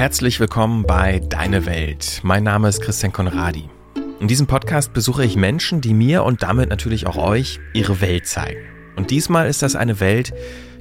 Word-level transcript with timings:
Herzlich 0.00 0.40
willkommen 0.40 0.84
bei 0.84 1.18
Deine 1.18 1.66
Welt. 1.66 2.20
Mein 2.22 2.42
Name 2.42 2.70
ist 2.70 2.80
Christian 2.80 3.12
Konradi. 3.12 3.68
In 4.18 4.28
diesem 4.28 4.46
Podcast 4.46 4.94
besuche 4.94 5.26
ich 5.26 5.36
Menschen, 5.36 5.82
die 5.82 5.92
mir 5.92 6.24
und 6.24 6.42
damit 6.42 6.70
natürlich 6.70 7.06
auch 7.06 7.18
euch 7.18 7.60
ihre 7.74 8.00
Welt 8.00 8.26
zeigen. 8.26 8.60
Und 8.96 9.10
diesmal 9.10 9.46
ist 9.46 9.60
das 9.60 9.76
eine 9.76 10.00
Welt, 10.00 10.32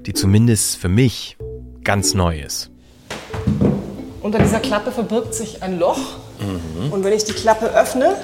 die 0.06 0.14
zumindest 0.14 0.78
für 0.78 0.88
mich 0.88 1.38
ganz 1.84 2.14
neu 2.14 2.40
ist. 2.40 2.72
Unter 4.22 4.40
dieser 4.40 4.62
Klappe 4.62 4.90
verbirgt 4.90 5.34
sich 5.34 5.64
ein 5.64 5.80
Loch. 5.80 6.00
Mhm. 6.40 6.94
Und 6.94 7.04
wenn 7.04 7.12
ich 7.12 7.26
die 7.26 7.34
Klappe 7.34 7.66
öffne, 7.76 8.16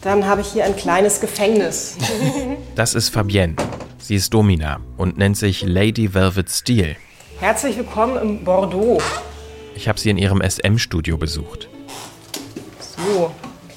dann 0.00 0.26
habe 0.26 0.40
ich 0.40 0.48
hier 0.48 0.64
ein 0.64 0.74
kleines 0.74 1.20
Gefängnis. 1.20 1.96
Das 2.74 2.96
ist 2.96 3.10
Fabienne. 3.10 3.54
Sie 3.98 4.16
ist 4.16 4.34
Domina 4.34 4.80
und 4.96 5.16
nennt 5.16 5.36
sich 5.36 5.62
Lady 5.62 6.12
Velvet 6.12 6.50
Steel. 6.50 6.96
Herzlich 7.38 7.76
willkommen 7.76 8.16
im 8.16 8.44
Bordeaux. 8.44 9.00
Ich 9.76 9.88
habe 9.88 10.00
sie 10.00 10.08
in 10.08 10.16
ihrem 10.16 10.40
SM-Studio 10.40 11.18
besucht. 11.18 11.68
So, 12.96 13.30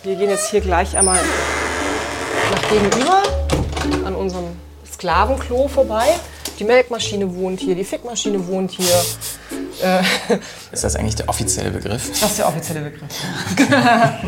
wir 0.03 0.16
gehen 0.16 0.30
jetzt 0.30 0.49
hier 0.49 0.62
gleich 0.62 0.95
einmal 0.98 1.20
nach 2.52 2.70
gegenüber 2.70 3.22
an 4.05 4.16
unserem 4.16 4.45
Sklavenklo 4.89 5.67
vorbei. 5.67 6.05
Die 6.58 6.63
Melkmaschine 6.63 7.35
wohnt 7.35 7.59
hier, 7.59 7.75
die 7.75 7.84
Fickmaschine 7.84 8.48
wohnt 8.48 8.72
hier. 8.72 8.95
Äh, 9.84 10.02
ist 10.72 10.85
das 10.85 10.95
eigentlich 10.95 11.16
der 11.16 11.27
offizielle 11.27 11.72
Begriff? 11.72 12.09
Das 12.09 12.31
ist 12.31 12.39
der 12.39 12.47
offizielle 12.47 12.89
Begriff. 12.89 13.09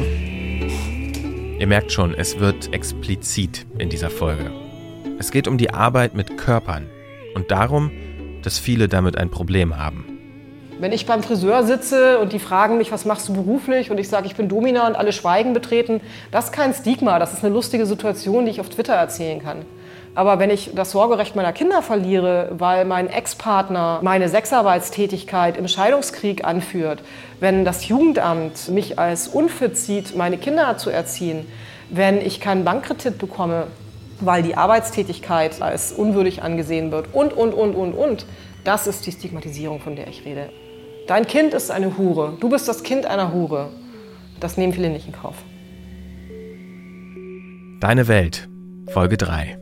Ihr 1.58 1.68
merkt 1.68 1.94
schon, 1.94 2.14
es 2.14 2.38
wird 2.40 2.74
explizit 2.74 3.66
in 3.78 3.90
dieser 3.90 4.10
Folge. 4.10 4.52
Es 5.20 5.32
geht 5.32 5.48
um 5.48 5.58
die 5.58 5.74
Arbeit 5.74 6.16
mit 6.16 6.38
Körpern 6.38 6.90
und 7.34 7.50
darum, 7.52 7.92
dass 8.44 8.60
viele 8.60 8.90
damit 8.90 9.18
ein 9.18 9.30
Problem 9.30 9.78
haben. 9.78 10.11
Wenn 10.82 10.94
ich 10.94 11.06
beim 11.06 11.22
Friseur 11.22 11.64
sitze 11.64 12.18
und 12.18 12.34
die 12.34 12.40
fragen 12.40 12.80
mich, 12.80 12.92
was 12.92 13.06
machst 13.06 13.30
du 13.30 13.34
beruflich 13.34 13.92
und 13.92 14.00
ich 14.00 14.10
sage, 14.10 14.26
ich 14.26 14.36
bin 14.36 14.50
Domina 14.50 14.88
und 14.88 14.96
alle 14.96 15.12
schweigen 15.12 15.54
betreten, 15.54 16.02
das 16.32 16.46
ist 16.46 16.54
kein 16.54 16.74
Stigma, 16.74 17.20
das 17.20 17.34
ist 17.34 17.46
eine 17.46 17.54
lustige 17.54 17.86
Situation, 17.86 18.46
die 18.46 18.52
ich 18.52 18.60
auf 18.60 18.70
Twitter 18.70 18.96
erzählen 18.96 19.40
kann. 19.44 19.60
Aber 20.16 20.40
wenn 20.40 20.50
ich 20.50 20.72
das 20.74 20.90
Sorgerecht 20.90 21.36
meiner 21.36 21.54
Kinder 21.54 21.84
verliere, 21.84 22.50
weil 22.54 22.86
mein 22.86 23.12
Ex-Partner 23.12 24.00
meine 24.02 24.28
Sexarbeitstätigkeit 24.28 25.56
im 25.56 25.68
Scheidungskrieg 25.68 26.46
anführt, 26.46 27.04
wenn 27.40 27.64
das 27.64 27.88
Jugendamt 27.88 28.70
mich 28.70 28.98
als 28.98 29.28
unfit 29.28 29.78
sieht, 29.78 30.16
meine 30.18 30.40
Kinder 30.40 30.80
zu 30.80 30.90
erziehen, 30.90 31.46
wenn 31.92 32.20
ich 32.20 32.42
keinen 32.42 32.66
Bankkredit 32.66 33.20
bekomme, 33.20 33.68
weil 34.20 34.42
die 34.42 34.58
Arbeitstätigkeit 34.58 35.62
als 35.62 35.92
unwürdig 35.92 36.42
angesehen 36.42 36.92
wird 36.92 37.14
und, 37.14 37.34
und, 37.34 37.54
und, 37.54 37.76
und, 37.76 37.94
und. 37.94 38.26
Das 38.64 38.88
ist 38.88 39.06
die 39.06 39.12
Stigmatisierung, 39.12 39.80
von 39.80 39.96
der 39.96 40.08
ich 40.08 40.26
rede. 40.26 40.50
Dein 41.08 41.26
Kind 41.26 41.54
ist 41.54 41.72
eine 41.72 41.98
Hure. 41.98 42.38
Du 42.40 42.50
bist 42.50 42.68
das 42.68 42.84
Kind 42.84 43.06
einer 43.06 43.34
Hure. 43.34 43.72
Das 44.40 44.58
nehmen 44.58 44.74
viele 44.74 44.90
nicht 44.90 45.08
in 45.08 45.14
Kauf. 45.14 45.36
Deine 47.80 48.08
Welt, 48.08 48.48
Folge 48.88 49.18
3. 49.18 49.58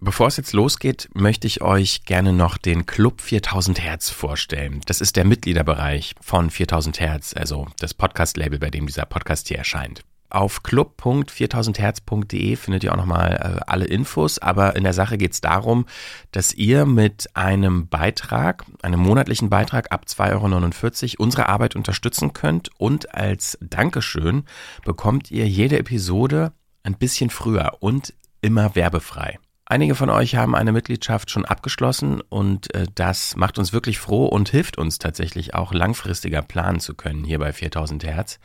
Bevor 0.00 0.26
es 0.26 0.36
jetzt 0.36 0.52
losgeht, 0.52 1.08
möchte 1.14 1.46
ich 1.46 1.62
euch 1.62 2.04
gerne 2.04 2.34
noch 2.34 2.58
den 2.58 2.84
Club 2.84 3.22
4000 3.22 3.80
Hertz 3.80 4.10
vorstellen. 4.10 4.82
Das 4.84 5.00
ist 5.00 5.16
der 5.16 5.24
Mitgliederbereich 5.24 6.14
von 6.20 6.50
4000 6.50 7.00
Hertz, 7.00 7.34
also 7.34 7.66
das 7.78 7.94
Podcast-Label, 7.94 8.58
bei 8.58 8.68
dem 8.68 8.86
dieser 8.86 9.06
Podcast 9.06 9.48
hier 9.48 9.58
erscheint. 9.58 10.02
Auf 10.30 10.62
club.4000herz.de 10.62 12.56
findet 12.56 12.82
ihr 12.82 12.92
auch 12.92 12.96
nochmal 12.96 13.58
äh, 13.60 13.60
alle 13.66 13.84
Infos, 13.84 14.38
aber 14.38 14.74
in 14.74 14.82
der 14.82 14.92
Sache 14.92 15.16
geht 15.16 15.32
es 15.32 15.40
darum, 15.40 15.86
dass 16.32 16.52
ihr 16.52 16.86
mit 16.86 17.30
einem 17.34 17.88
Beitrag, 17.88 18.64
einem 18.82 19.00
monatlichen 19.00 19.48
Beitrag 19.48 19.92
ab 19.92 20.06
2,49 20.08 21.18
Euro 21.18 21.24
unsere 21.24 21.48
Arbeit 21.48 21.76
unterstützen 21.76 22.32
könnt 22.32 22.70
und 22.78 23.14
als 23.14 23.58
Dankeschön 23.60 24.44
bekommt 24.84 25.30
ihr 25.30 25.46
jede 25.46 25.78
Episode 25.78 26.52
ein 26.82 26.94
bisschen 26.94 27.30
früher 27.30 27.76
und 27.80 28.12
immer 28.40 28.74
werbefrei. 28.74 29.38
Einige 29.66 29.94
von 29.94 30.10
euch 30.10 30.36
haben 30.36 30.54
eine 30.54 30.72
Mitgliedschaft 30.72 31.30
schon 31.30 31.46
abgeschlossen 31.46 32.20
und 32.20 32.74
äh, 32.74 32.86
das 32.94 33.34
macht 33.36 33.58
uns 33.58 33.72
wirklich 33.72 33.98
froh 33.98 34.26
und 34.26 34.50
hilft 34.50 34.76
uns 34.76 34.98
tatsächlich 34.98 35.54
auch 35.54 35.72
langfristiger 35.72 36.42
planen 36.42 36.80
zu 36.80 36.94
können 36.94 37.24
hier 37.24 37.38
bei 37.38 37.52
4000 37.52 38.04
Hertz. 38.04 38.38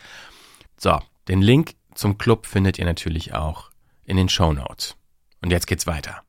So, 0.78 0.98
den 1.30 1.42
Link 1.44 1.76
zum 1.94 2.18
Club 2.18 2.48
findet 2.48 2.80
ihr 2.80 2.86
natürlich 2.86 3.34
auch 3.34 3.70
in 4.04 4.18
den 4.18 4.30
Show 4.30 4.52
Notes. 4.52 4.96
Und 5.42 5.52
jetzt 5.52 5.68
geht's 5.68 5.86
weiter. 5.86 6.24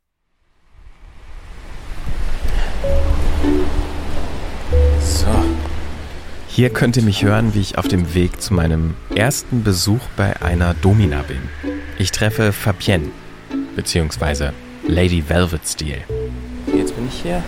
So. 5.00 5.27
Hier 6.49 6.71
könnt 6.71 6.99
ihr 6.99 7.03
mich 7.03 7.25
hören, 7.25 7.55
wie 7.55 7.60
ich 7.60 7.78
auf 7.78 7.89
dem 7.89 8.15
Weg 8.15 8.43
zu 8.43 8.53
meinem 8.53 8.94
ersten 9.15 9.65
Besuch 9.65 10.03
bei 10.16 10.43
einer 10.43 10.75
Domina 10.75 11.22
bin. 11.22 11.41
Ich 11.99 12.10
treffe 12.10 12.53
Fabienne, 12.53 13.10
beziehungsweise 13.77 14.53
Lady 14.87 15.28
Velvet 15.28 15.66
Steel. 15.66 16.05
Jetzt 16.77 16.94
bin 16.94 17.09
ich 17.09 17.22
hier. 17.22 17.43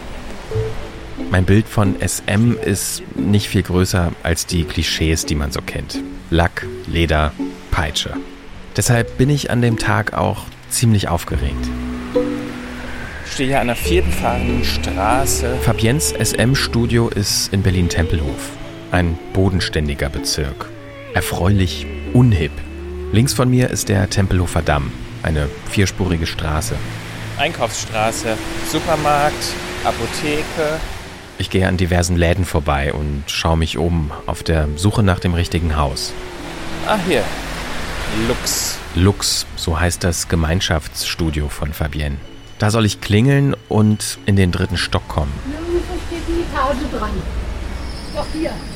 Mein 1.31 1.45
Bild 1.45 1.67
von 1.67 1.97
SM 2.01 2.57
ist 2.65 3.03
nicht 3.15 3.49
viel 3.49 3.63
größer 3.63 4.13
als 4.23 4.47
die 4.47 4.65
Klischees, 4.65 5.27
die 5.27 5.35
man 5.35 5.53
so 5.53 5.61
kennt. 5.61 6.03
Lack, 6.33 6.67
Leder, 6.87 7.35
Peitsche. 7.71 8.15
Deshalb 8.75 9.19
bin 9.19 9.29
ich 9.29 9.51
an 9.51 9.61
dem 9.61 9.79
Tag 9.79 10.15
auch 10.15 10.47
ziemlich 10.71 11.09
aufgeregt. 11.09 11.69
Ich 13.27 13.33
stehe 13.33 13.51
hier 13.51 13.61
an 13.61 13.67
der 13.67 13.77
vierten 13.77 14.11
fahrenden 14.11 14.65
Straße. 14.65 15.57
Fabiens 15.61 16.15
SM-Studio 16.19 17.11
ist 17.11 17.53
in 17.53 17.63
Berlin-Tempelhof. 17.63 18.53
Ein 18.93 19.19
bodenständiger 19.35 20.09
Bezirk. 20.09 20.71
Erfreulich 21.13 21.87
unhip. 22.15 22.53
Links 23.13 23.35
von 23.35 23.51
mir 23.51 23.69
ist 23.69 23.91
der 23.91 24.09
Tempelhofer 24.09 24.63
Damm, 24.63 24.91
eine 25.23 25.51
vierspurige 25.69 26.27
Straße. 26.27 26.77
Einkaufsstraße, 27.37 28.39
Supermarkt, 28.71 29.53
Apotheke. 29.85 30.81
Ich 31.43 31.51
gehe 31.51 31.67
an 31.67 31.77
diversen 31.77 32.15
Läden 32.15 32.45
vorbei 32.45 32.93
und 32.93 33.25
schaue 33.27 33.57
mich 33.57 33.77
um 33.77 34.13
auf 34.27 34.45
der 34.45 34.69
Suche 34.77 35.03
nach 35.03 35.19
dem 35.19 35.35
richtigen 35.35 35.75
Haus. 35.75 36.13
Ah, 36.87 36.97
hier. 37.05 37.25
Lux. 38.29 38.79
Lux, 38.95 39.45
so 39.57 39.81
heißt 39.81 40.05
das 40.05 40.29
Gemeinschaftsstudio 40.29 41.49
von 41.49 41.73
Fabienne. 41.73 42.19
Da 42.61 42.71
soll 42.71 42.87
ich 42.87 43.01
klingeln 43.01 43.57
und 43.69 44.19
in 44.25 44.37
den 44.37 44.53
dritten 44.53 44.77
Stock 44.77 45.09
kommen. 45.09 45.33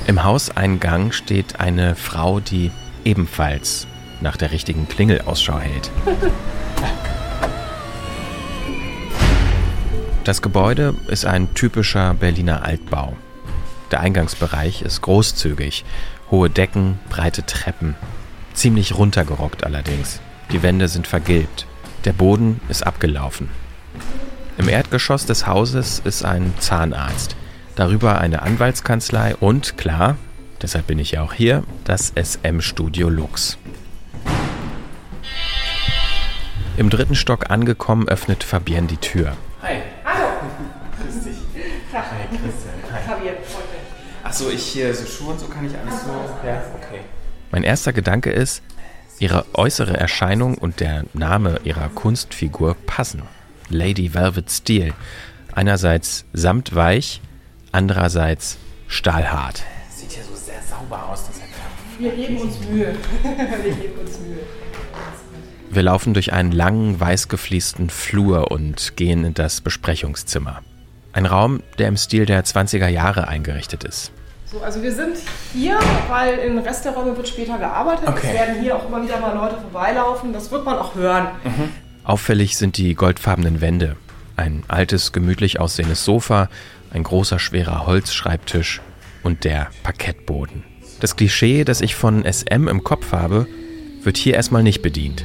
Im 0.08 0.24
Hauseingang 0.24 1.12
steht 1.12 1.60
eine 1.60 1.94
Frau, 1.94 2.40
die 2.40 2.72
ebenfalls 3.04 3.86
nach 4.20 4.36
der 4.36 4.50
richtigen 4.50 4.88
Klingel 4.88 5.20
Ausschau 5.24 5.60
hält. 5.60 5.92
Das 10.26 10.42
Gebäude 10.42 10.92
ist 11.06 11.24
ein 11.24 11.54
typischer 11.54 12.12
Berliner 12.12 12.64
Altbau. 12.64 13.16
Der 13.92 14.00
Eingangsbereich 14.00 14.82
ist 14.82 15.00
großzügig, 15.00 15.84
hohe 16.32 16.50
Decken, 16.50 16.98
breite 17.08 17.46
Treppen, 17.46 17.94
Ziemlich 18.52 18.98
runtergerockt 18.98 19.62
allerdings. 19.62 20.18
Die 20.50 20.64
Wände 20.64 20.88
sind 20.88 21.06
vergilbt. 21.06 21.66
Der 22.06 22.12
Boden 22.12 22.60
ist 22.68 22.84
abgelaufen. 22.84 23.50
Im 24.58 24.68
Erdgeschoss 24.68 25.26
des 25.26 25.46
Hauses 25.46 26.00
ist 26.04 26.24
ein 26.24 26.54
Zahnarzt. 26.58 27.36
Darüber 27.76 28.18
eine 28.18 28.42
Anwaltskanzlei 28.42 29.36
und, 29.36 29.76
klar, 29.76 30.16
deshalb 30.60 30.88
bin 30.88 30.98
ich 30.98 31.12
ja 31.12 31.22
auch 31.22 31.34
hier, 31.34 31.62
das 31.84 32.14
SM-Studio 32.16 33.10
Lux. 33.10 33.58
Im 36.78 36.90
dritten 36.90 37.14
Stock 37.14 37.48
angekommen, 37.48 38.08
öffnet 38.08 38.42
Fabienne 38.42 38.88
die 38.88 38.96
Tür. 38.96 39.36
Achso, 44.38 44.50
ich 44.50 44.66
hier 44.66 44.94
so 44.94 45.06
Schuhe 45.06 45.32
und 45.32 45.40
so 45.40 45.46
kann 45.46 45.64
ich 45.64 45.72
alles 45.78 46.02
so. 46.04 46.10
Ja, 46.46 46.62
okay. 46.76 47.00
Mein 47.52 47.64
erster 47.64 47.94
Gedanke 47.94 48.30
ist, 48.30 48.62
ihre 49.18 49.46
äußere 49.54 49.96
Erscheinung 49.96 50.58
und 50.58 50.80
der 50.80 51.06
Name 51.14 51.60
ihrer 51.64 51.88
Kunstfigur 51.88 52.76
passen. 52.84 53.22
Lady 53.70 54.12
Velvet 54.12 54.50
Steel. 54.50 54.92
Einerseits 55.54 56.26
samtweich, 56.34 57.22
andererseits 57.72 58.58
stahlhart. 58.88 59.62
Sieht 59.90 60.18
ja 60.18 60.22
so 60.22 60.36
sehr 60.36 60.60
sauber 60.60 61.08
aus, 61.08 61.28
das 61.28 61.40
Wir 61.98 62.10
geben 62.10 62.36
uns 62.36 62.60
Mühe. 62.68 62.94
Wir 63.22 63.74
geben 63.74 63.98
uns 64.00 64.18
Mühe. 64.18 64.40
Wir 65.70 65.82
laufen 65.82 66.12
durch 66.12 66.34
einen 66.34 66.52
langen, 66.52 67.00
weiß 67.00 67.28
gefliesten 67.28 67.88
Flur 67.88 68.50
und 68.50 68.98
gehen 68.98 69.24
in 69.24 69.32
das 69.32 69.62
Besprechungszimmer. 69.62 70.62
Ein 71.14 71.24
Raum, 71.24 71.62
der 71.78 71.88
im 71.88 71.96
Stil 71.96 72.26
der 72.26 72.44
20er 72.44 72.88
Jahre 72.88 73.28
eingerichtet 73.28 73.82
ist. 73.82 74.12
So, 74.50 74.60
also 74.60 74.80
wir 74.80 74.92
sind 74.92 75.16
hier, 75.52 75.78
weil 76.08 76.38
in 76.38 76.58
Restaurants 76.58 77.16
wird 77.16 77.26
später 77.26 77.58
gearbeitet. 77.58 78.06
Okay. 78.06 78.28
Es 78.28 78.32
werden 78.32 78.60
hier 78.62 78.76
auch 78.76 78.86
immer 78.86 79.02
wieder 79.02 79.18
mal 79.18 79.34
Leute 79.34 79.56
vorbeilaufen. 79.60 80.32
Das 80.32 80.52
wird 80.52 80.64
man 80.64 80.78
auch 80.78 80.94
hören. 80.94 81.28
Mhm. 81.42 81.70
Auffällig 82.04 82.56
sind 82.56 82.76
die 82.76 82.94
goldfarbenen 82.94 83.60
Wände. 83.60 83.96
Ein 84.36 84.62
altes, 84.68 85.10
gemütlich 85.12 85.58
aussehendes 85.58 86.04
Sofa, 86.04 86.48
ein 86.92 87.02
großer, 87.02 87.40
schwerer 87.40 87.86
Holzschreibtisch 87.86 88.80
und 89.24 89.42
der 89.42 89.68
Parkettboden. 89.82 90.62
Das 91.00 91.16
Klischee, 91.16 91.64
das 91.64 91.80
ich 91.80 91.96
von 91.96 92.24
SM 92.24 92.68
im 92.68 92.84
Kopf 92.84 93.12
habe, 93.12 93.48
wird 94.02 94.16
hier 94.16 94.34
erstmal 94.34 94.62
nicht 94.62 94.80
bedient. 94.80 95.24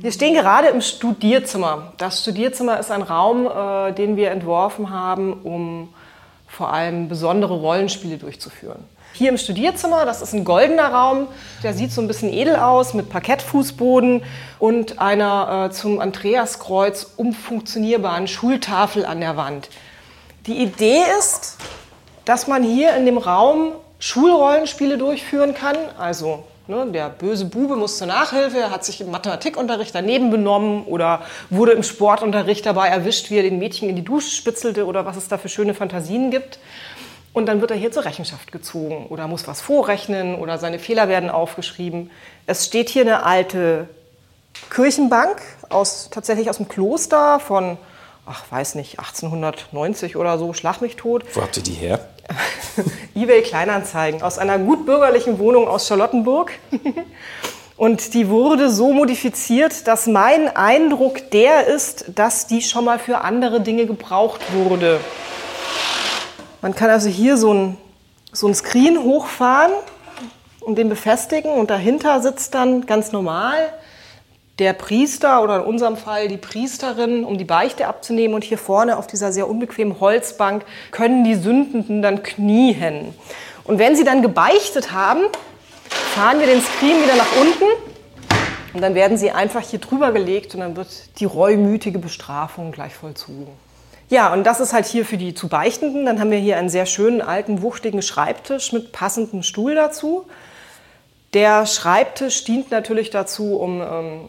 Wir 0.00 0.12
stehen 0.12 0.34
gerade 0.34 0.68
im 0.68 0.80
Studierzimmer. 0.80 1.92
Das 1.96 2.22
Studierzimmer 2.22 2.78
ist 2.78 2.92
ein 2.92 3.02
Raum, 3.02 3.46
äh, 3.46 3.92
den 3.92 4.16
wir 4.16 4.30
entworfen 4.30 4.90
haben, 4.90 5.32
um 5.42 5.92
vor 6.46 6.72
allem 6.72 7.08
besondere 7.08 7.54
Rollenspiele 7.54 8.16
durchzuführen. 8.16 8.84
Hier 9.12 9.28
im 9.28 9.38
Studierzimmer, 9.38 10.04
das 10.04 10.22
ist 10.22 10.34
ein 10.34 10.44
goldener 10.44 10.92
Raum, 10.92 11.26
der 11.64 11.74
sieht 11.74 11.90
so 11.90 12.00
ein 12.00 12.06
bisschen 12.06 12.32
edel 12.32 12.54
aus 12.54 12.94
mit 12.94 13.10
Parkettfußboden 13.10 14.22
und 14.60 15.00
einer 15.00 15.66
äh, 15.66 15.72
zum 15.72 15.98
Andreaskreuz 15.98 17.14
umfunktionierbaren 17.16 18.28
Schultafel 18.28 19.04
an 19.04 19.18
der 19.18 19.36
Wand. 19.36 19.68
Die 20.46 20.62
Idee 20.62 21.02
ist, 21.18 21.56
dass 22.24 22.46
man 22.46 22.62
hier 22.62 22.94
in 22.94 23.04
dem 23.04 23.18
Raum 23.18 23.72
Schulrollenspiele 23.98 24.96
durchführen 24.96 25.54
kann, 25.54 25.76
also 25.98 26.44
Ne, 26.70 26.86
der 26.92 27.08
böse 27.08 27.46
Bube 27.46 27.76
muss 27.76 27.96
zur 27.96 28.08
Nachhilfe, 28.08 28.70
hat 28.70 28.84
sich 28.84 29.00
im 29.00 29.10
Mathematikunterricht 29.10 29.94
daneben 29.94 30.30
benommen 30.30 30.84
oder 30.84 31.22
wurde 31.48 31.72
im 31.72 31.82
Sportunterricht 31.82 32.66
dabei 32.66 32.88
erwischt, 32.88 33.30
wie 33.30 33.38
er 33.38 33.42
den 33.42 33.58
Mädchen 33.58 33.88
in 33.88 33.96
die 33.96 34.04
Dusche 34.04 34.28
spitzelte 34.28 34.84
oder 34.84 35.06
was 35.06 35.16
es 35.16 35.28
da 35.28 35.38
für 35.38 35.48
schöne 35.48 35.72
Fantasien 35.72 36.30
gibt. 36.30 36.58
Und 37.32 37.46
dann 37.46 37.62
wird 37.62 37.70
er 37.70 37.78
hier 37.78 37.90
zur 37.90 38.04
Rechenschaft 38.04 38.52
gezogen 38.52 39.06
oder 39.08 39.28
muss 39.28 39.48
was 39.48 39.62
vorrechnen 39.62 40.34
oder 40.34 40.58
seine 40.58 40.78
Fehler 40.78 41.08
werden 41.08 41.30
aufgeschrieben. 41.30 42.10
Es 42.46 42.66
steht 42.66 42.90
hier 42.90 43.00
eine 43.00 43.22
alte 43.22 43.88
Kirchenbank 44.68 45.40
aus, 45.70 46.10
tatsächlich 46.10 46.50
aus 46.50 46.58
dem 46.58 46.68
Kloster 46.68 47.40
von, 47.40 47.78
ach 48.28 48.44
weiß 48.50 48.74
nicht, 48.74 48.98
1890 48.98 50.16
oder 50.16 50.38
so, 50.38 50.52
schlag 50.52 50.80
mich 50.80 50.96
tot. 50.96 51.24
Wo 51.34 51.42
habt 51.42 51.56
ihr 51.56 51.62
die 51.62 51.72
her? 51.72 52.08
eBay 53.14 53.42
Kleinanzeigen 53.42 54.22
aus 54.22 54.38
einer 54.38 54.58
gutbürgerlichen 54.58 55.38
Wohnung 55.38 55.66
aus 55.66 55.88
Charlottenburg. 55.88 56.52
Und 57.76 58.12
die 58.14 58.28
wurde 58.28 58.70
so 58.70 58.92
modifiziert, 58.92 59.86
dass 59.86 60.08
mein 60.08 60.54
Eindruck 60.54 61.30
der 61.30 61.68
ist, 61.68 62.06
dass 62.16 62.48
die 62.48 62.60
schon 62.60 62.84
mal 62.84 62.98
für 62.98 63.20
andere 63.20 63.60
Dinge 63.60 63.86
gebraucht 63.86 64.52
wurde. 64.52 65.00
Man 66.60 66.74
kann 66.74 66.90
also 66.90 67.08
hier 67.08 67.36
so 67.36 67.54
ein, 67.54 67.76
so 68.32 68.48
ein 68.48 68.54
Screen 68.54 68.98
hochfahren 68.98 69.70
und 70.60 70.76
den 70.76 70.88
befestigen 70.88 71.52
und 71.52 71.70
dahinter 71.70 72.20
sitzt 72.20 72.54
dann 72.54 72.84
ganz 72.84 73.12
normal 73.12 73.72
der 74.58 74.72
Priester 74.72 75.42
oder 75.42 75.56
in 75.56 75.62
unserem 75.62 75.96
Fall 75.96 76.28
die 76.28 76.36
Priesterin, 76.36 77.24
um 77.24 77.38
die 77.38 77.44
Beichte 77.44 77.86
abzunehmen. 77.86 78.34
Und 78.34 78.44
hier 78.44 78.58
vorne 78.58 78.96
auf 78.96 79.06
dieser 79.06 79.32
sehr 79.32 79.48
unbequemen 79.48 80.00
Holzbank 80.00 80.64
können 80.90 81.24
die 81.24 81.34
Sündenden 81.34 82.02
dann 82.02 82.22
knien. 82.22 83.14
Und 83.64 83.78
wenn 83.78 83.94
sie 83.96 84.04
dann 84.04 84.22
gebeichtet 84.22 84.92
haben, 84.92 85.20
fahren 86.14 86.40
wir 86.40 86.46
den 86.46 86.60
Screen 86.60 87.02
wieder 87.02 87.16
nach 87.16 87.36
unten 87.40 87.64
und 88.74 88.80
dann 88.80 88.94
werden 88.94 89.16
sie 89.16 89.30
einfach 89.30 89.62
hier 89.62 89.78
drüber 89.78 90.12
gelegt 90.12 90.54
und 90.54 90.60
dann 90.60 90.76
wird 90.76 91.18
die 91.20 91.24
reumütige 91.24 91.98
Bestrafung 91.98 92.72
gleich 92.72 92.94
vollzogen. 92.94 93.48
Ja, 94.10 94.32
und 94.32 94.44
das 94.44 94.60
ist 94.60 94.72
halt 94.72 94.86
hier 94.86 95.04
für 95.04 95.18
die 95.18 95.34
zu 95.34 95.48
Beichtenden. 95.48 96.06
Dann 96.06 96.18
haben 96.18 96.30
wir 96.30 96.38
hier 96.38 96.56
einen 96.56 96.70
sehr 96.70 96.86
schönen 96.86 97.20
alten, 97.20 97.60
wuchtigen 97.60 98.00
Schreibtisch 98.00 98.72
mit 98.72 98.90
passendem 98.90 99.42
Stuhl 99.42 99.74
dazu. 99.74 100.24
Der 101.34 101.66
Schreibtisch 101.66 102.44
dient 102.44 102.70
natürlich 102.70 103.10
dazu, 103.10 103.56
um 103.56 103.82
ähm, 103.82 104.20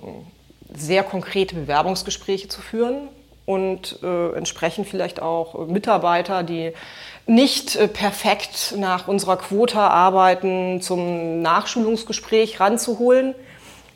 sehr 0.73 1.03
konkrete 1.03 1.55
Bewerbungsgespräche 1.55 2.49
zu 2.49 2.61
führen 2.61 3.07
und 3.45 3.99
äh, 4.03 4.33
entsprechend 4.33 4.87
vielleicht 4.87 5.21
auch 5.21 5.67
Mitarbeiter, 5.67 6.43
die 6.43 6.73
nicht 7.25 7.75
äh, 7.75 7.87
perfekt 7.87 8.73
nach 8.77 9.07
unserer 9.07 9.37
Quota 9.37 9.87
arbeiten, 9.87 10.81
zum 10.81 11.41
Nachschulungsgespräch 11.41 12.59
ranzuholen. 12.59 13.33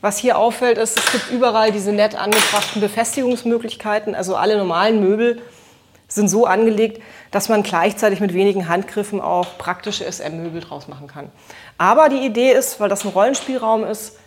Was 0.02 0.18
hier 0.18 0.38
auffällt, 0.38 0.78
ist, 0.78 0.98
es 0.98 1.12
gibt 1.12 1.32
überall 1.32 1.72
diese 1.72 1.92
nett 1.92 2.16
angebrachten 2.16 2.82
Befestigungsmöglichkeiten, 2.82 4.16
also 4.16 4.36
alle 4.36 4.58
normalen 4.58 5.02
Möbel 5.02 5.42
sind 6.08 6.30
so 6.30 6.46
angelegt, 6.46 7.02
dass 7.34 7.50
man 7.50 7.64
gleichzeitig 7.64 8.20
mit 8.20 8.34
wenigen 8.34 8.70
Handgriffen 8.70 9.20
auch 9.20 9.58
praktische 9.58 10.10
SM-Möbel 10.10 10.62
draus 10.62 10.88
machen 10.88 11.08
kann. 11.08 11.32
Aber 11.80 12.08
die 12.08 12.24
Idee 12.24 12.52
ist, 12.52 12.80
weil 12.80 12.90
das 12.90 13.04
ein 13.04 13.10
Rollenspielraum 13.10 13.84
ist, 13.84 14.18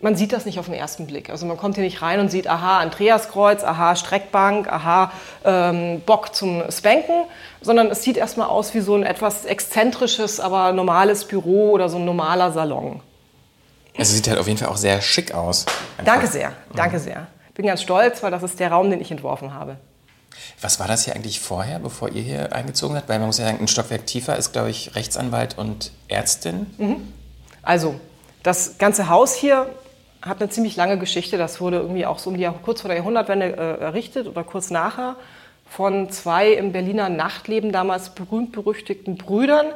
man 0.00 0.14
sieht 0.14 0.32
das 0.32 0.46
nicht 0.46 0.60
auf 0.60 0.66
den 0.66 0.74
ersten 0.74 1.06
Blick. 1.06 1.30
Also 1.30 1.46
man 1.46 1.56
kommt 1.56 1.74
hier 1.74 1.82
nicht 1.82 2.00
rein 2.00 2.20
und 2.20 2.30
sieht, 2.30 2.46
aha, 2.46 2.78
Andreaskreuz, 2.78 3.64
aha, 3.64 3.96
Streckbank, 3.96 4.68
aha, 4.68 5.10
ähm, 5.44 6.02
Bock 6.06 6.32
zum 6.32 6.62
Spanken, 6.70 7.24
sondern 7.60 7.88
es 7.88 8.04
sieht 8.04 8.16
erstmal 8.16 8.48
aus 8.48 8.72
wie 8.72 8.80
so 8.80 8.94
ein 8.94 9.02
etwas 9.02 9.46
exzentrisches, 9.46 10.38
aber 10.38 10.72
normales 10.72 11.24
Büro 11.24 11.72
oder 11.72 11.88
so 11.88 11.96
ein 11.96 12.04
normaler 12.04 12.52
Salon. 12.52 13.00
Es 13.96 14.12
sieht 14.14 14.28
halt 14.28 14.38
auf 14.38 14.46
jeden 14.46 14.58
Fall 14.58 14.68
auch 14.68 14.76
sehr 14.76 15.00
schick 15.00 15.34
aus. 15.34 15.66
Einfach. 15.98 16.12
Danke 16.12 16.26
sehr, 16.28 16.52
danke 16.76 17.00
sehr. 17.00 17.26
Bin 17.54 17.66
ganz 17.66 17.82
stolz, 17.82 18.22
weil 18.22 18.30
das 18.30 18.44
ist 18.44 18.60
der 18.60 18.70
Raum, 18.70 18.90
den 18.90 19.00
ich 19.00 19.10
entworfen 19.10 19.54
habe. 19.54 19.76
Was 20.60 20.80
war 20.80 20.88
das 20.88 21.04
hier 21.04 21.14
eigentlich 21.14 21.40
vorher, 21.40 21.78
bevor 21.78 22.10
ihr 22.10 22.22
hier 22.22 22.52
eingezogen 22.54 22.94
seid? 22.94 23.08
Weil 23.08 23.18
man 23.18 23.28
muss 23.28 23.38
ja 23.38 23.46
sagen, 23.46 23.58
ein 23.60 23.68
Stockwerk 23.68 24.06
tiefer 24.06 24.36
ist, 24.36 24.52
glaube 24.52 24.70
ich, 24.70 24.94
Rechtsanwalt 24.94 25.58
und 25.58 25.92
Ärztin. 26.08 26.66
Mhm. 26.78 27.12
Also, 27.62 27.94
das 28.42 28.78
ganze 28.78 29.08
Haus 29.08 29.34
hier 29.34 29.66
hat 30.22 30.40
eine 30.40 30.50
ziemlich 30.50 30.76
lange 30.76 30.98
Geschichte. 30.98 31.38
Das 31.38 31.60
wurde 31.60 31.78
irgendwie 31.78 32.06
auch 32.06 32.18
so 32.18 32.30
um 32.30 32.36
die 32.36 32.48
kurz 32.62 32.80
vor 32.80 32.88
der 32.88 32.98
Jahrhundertwende 32.98 33.56
äh, 33.56 33.80
errichtet 33.80 34.26
oder 34.26 34.44
kurz 34.44 34.70
nachher 34.70 35.16
von 35.68 36.10
zwei 36.10 36.52
im 36.52 36.72
Berliner 36.72 37.08
Nachtleben 37.08 37.72
damals 37.72 38.10
berühmt-berüchtigten 38.10 39.16
Brüdern. 39.16 39.66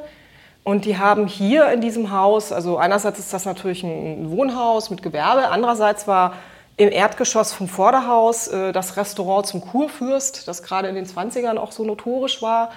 Und 0.65 0.85
die 0.85 0.99
haben 0.99 1.27
hier 1.27 1.73
in 1.73 1.81
diesem 1.81 2.11
Haus, 2.13 2.53
also 2.53 2.77
einerseits 2.77 3.19
ist 3.19 3.33
das 3.33 3.47
natürlich 3.47 3.83
ein 3.83 4.31
Wohnhaus 4.31 4.91
mit 4.91 5.03
Gewerbe, 5.03 5.49
andererseits 5.49 6.07
war 6.07 6.35
im 6.79 6.93
Erdgeschoss 6.93 7.53
vom 7.53 7.69
Vorderhaus 7.69 8.49
äh, 8.49 8.73
das 8.73 8.97
Restaurant 8.97 9.47
zum 9.47 9.61
Kurfürst, 9.61 10.47
das 10.47 10.63
gerade 10.63 10.89
in 10.89 10.95
den 10.95 11.07
20ern 11.07 11.59
auch 11.59 11.73
so 11.73 11.85
notorisch 11.85 12.41
war. 12.41 12.71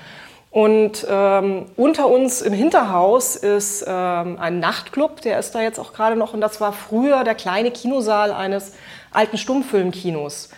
Und 0.49 1.05
ähm, 1.09 1.67
unter 1.77 2.07
uns 2.07 2.41
im 2.41 2.51
Hinterhaus 2.51 3.37
ist 3.37 3.85
ähm, 3.87 4.37
ein 4.37 4.59
Nachtclub, 4.59 5.21
der 5.21 5.39
ist 5.39 5.55
da 5.55 5.61
jetzt 5.61 5.79
auch 5.79 5.93
gerade 5.93 6.17
noch. 6.17 6.33
Und 6.33 6.41
das 6.41 6.59
war 6.59 6.73
früher 6.73 7.23
der 7.23 7.35
kleine 7.35 7.71
Kinosaal 7.71 8.33
eines 8.33 8.73
alten 9.11 9.37
Stummfilmkinos. 9.37 10.49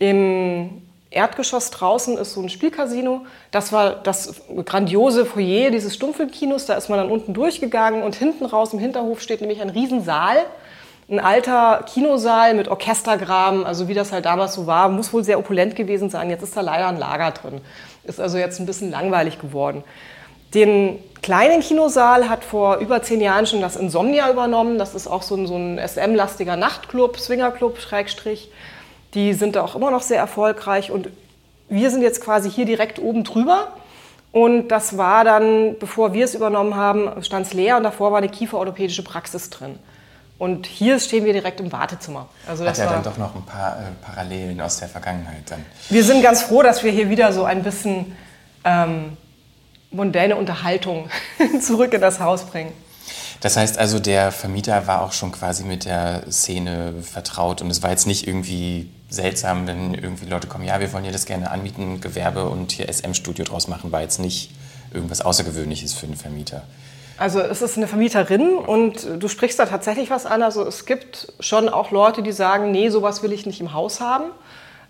Im 0.00 0.82
Erdgeschoss 1.10 1.70
draußen 1.70 2.18
ist 2.18 2.34
so 2.34 2.42
ein 2.42 2.50
Spielcasino. 2.50 3.24
Das 3.52 3.72
war 3.72 3.90
das 3.92 4.42
grandiose 4.66 5.24
Foyer 5.24 5.70
dieses 5.70 5.94
Stummfilmkinos. 5.94 6.66
Da 6.66 6.74
ist 6.74 6.90
man 6.90 6.98
dann 6.98 7.10
unten 7.10 7.32
durchgegangen 7.32 8.02
und 8.02 8.16
hinten 8.16 8.44
raus 8.44 8.72
im 8.72 8.80
Hinterhof 8.80 9.22
steht 9.22 9.40
nämlich 9.40 9.62
ein 9.62 9.70
Riesensaal 9.70 10.44
ein 11.10 11.20
alter 11.20 11.84
Kinosaal 11.86 12.54
mit 12.54 12.68
Orchestergraben, 12.68 13.64
also 13.64 13.88
wie 13.88 13.94
das 13.94 14.12
halt 14.12 14.26
damals 14.26 14.54
so 14.54 14.66
war, 14.66 14.88
muss 14.90 15.12
wohl 15.12 15.24
sehr 15.24 15.38
opulent 15.38 15.74
gewesen 15.74 16.10
sein. 16.10 16.28
Jetzt 16.28 16.42
ist 16.42 16.56
da 16.56 16.60
leider 16.60 16.88
ein 16.88 16.98
Lager 16.98 17.30
drin. 17.30 17.60
Ist 18.04 18.20
also 18.20 18.36
jetzt 18.36 18.60
ein 18.60 18.66
bisschen 18.66 18.90
langweilig 18.90 19.38
geworden. 19.38 19.84
Den 20.54 20.98
kleinen 21.22 21.60
Kinosaal 21.60 22.28
hat 22.28 22.44
vor 22.44 22.76
über 22.76 23.02
zehn 23.02 23.20
Jahren 23.20 23.46
schon 23.46 23.60
das 23.60 23.76
Insomnia 23.76 24.30
übernommen. 24.30 24.78
Das 24.78 24.94
ist 24.94 25.06
auch 25.06 25.22
so 25.22 25.34
ein, 25.34 25.46
so 25.46 25.56
ein 25.56 25.78
SM-lastiger 25.78 26.56
Nachtclub, 26.56 27.18
Swingerclub, 27.18 27.78
Schrägstrich. 27.78 28.50
Die 29.14 29.32
sind 29.32 29.56
da 29.56 29.62
auch 29.62 29.74
immer 29.74 29.90
noch 29.90 30.02
sehr 30.02 30.18
erfolgreich. 30.18 30.90
Und 30.90 31.08
wir 31.70 31.90
sind 31.90 32.02
jetzt 32.02 32.22
quasi 32.22 32.50
hier 32.50 32.66
direkt 32.66 32.98
oben 32.98 33.24
drüber. 33.24 33.68
Und 34.30 34.68
das 34.68 34.98
war 34.98 35.24
dann, 35.24 35.78
bevor 35.78 36.12
wir 36.12 36.26
es 36.26 36.34
übernommen 36.34 36.76
haben, 36.76 37.22
stand 37.22 37.46
es 37.46 37.54
leer 37.54 37.78
und 37.78 37.82
davor 37.82 38.10
war 38.12 38.18
eine 38.18 38.28
kieferorthopädische 38.28 39.02
Praxis 39.02 39.48
drin. 39.48 39.78
Und 40.38 40.66
hier 40.66 41.00
stehen 41.00 41.24
wir 41.24 41.32
direkt 41.32 41.60
im 41.60 41.72
Wartezimmer. 41.72 42.28
Also 42.46 42.64
Hat 42.64 42.78
ja 42.78 42.86
dann 42.86 43.02
doch 43.02 43.18
noch 43.18 43.34
ein 43.34 43.44
paar 43.44 43.76
äh, 43.76 44.04
Parallelen 44.04 44.60
aus 44.60 44.78
der 44.78 44.88
Vergangenheit 44.88 45.50
dann. 45.50 45.64
Wir 45.88 46.04
sind 46.04 46.22
ganz 46.22 46.42
froh, 46.42 46.62
dass 46.62 46.84
wir 46.84 46.92
hier 46.92 47.10
wieder 47.10 47.32
so 47.32 47.44
ein 47.44 47.64
bisschen 47.64 48.16
ähm, 48.64 49.16
mondäne 49.90 50.36
Unterhaltung 50.36 51.10
zurück 51.60 51.92
in 51.92 52.00
das 52.00 52.20
Haus 52.20 52.44
bringen. 52.44 52.72
Das 53.40 53.56
heißt 53.56 53.78
also, 53.78 53.98
der 53.98 54.32
Vermieter 54.32 54.86
war 54.86 55.02
auch 55.02 55.12
schon 55.12 55.32
quasi 55.32 55.64
mit 55.64 55.84
der 55.84 56.30
Szene 56.30 56.94
vertraut 57.02 57.62
und 57.62 57.70
es 57.70 57.82
war 57.82 57.90
jetzt 57.90 58.06
nicht 58.06 58.26
irgendwie 58.26 58.90
seltsam, 59.10 59.66
wenn 59.66 59.94
irgendwie 59.94 60.26
Leute 60.26 60.48
kommen, 60.48 60.64
ja, 60.64 60.80
wir 60.80 60.92
wollen 60.92 61.04
hier 61.04 61.12
das 61.12 61.24
gerne 61.24 61.50
anmieten, 61.50 62.00
Gewerbe 62.00 62.48
und 62.48 62.72
hier 62.72 62.92
SM-Studio 62.92 63.44
draus 63.44 63.68
machen, 63.68 63.92
war 63.92 64.02
jetzt 64.02 64.18
nicht 64.18 64.50
irgendwas 64.92 65.20
Außergewöhnliches 65.20 65.94
für 65.94 66.06
einen 66.06 66.16
Vermieter. 66.16 66.62
Also 67.18 67.40
es 67.40 67.62
ist 67.62 67.76
eine 67.76 67.88
Vermieterin 67.88 68.56
und 68.56 69.06
du 69.18 69.26
sprichst 69.28 69.58
da 69.58 69.66
tatsächlich 69.66 70.08
was 70.08 70.24
an. 70.24 70.42
Also 70.42 70.64
es 70.64 70.86
gibt 70.86 71.32
schon 71.40 71.68
auch 71.68 71.90
Leute, 71.90 72.22
die 72.22 72.32
sagen, 72.32 72.70
nee, 72.70 72.90
sowas 72.90 73.22
will 73.22 73.32
ich 73.32 73.44
nicht 73.44 73.60
im 73.60 73.72
Haus 73.72 74.00
haben. 74.00 74.30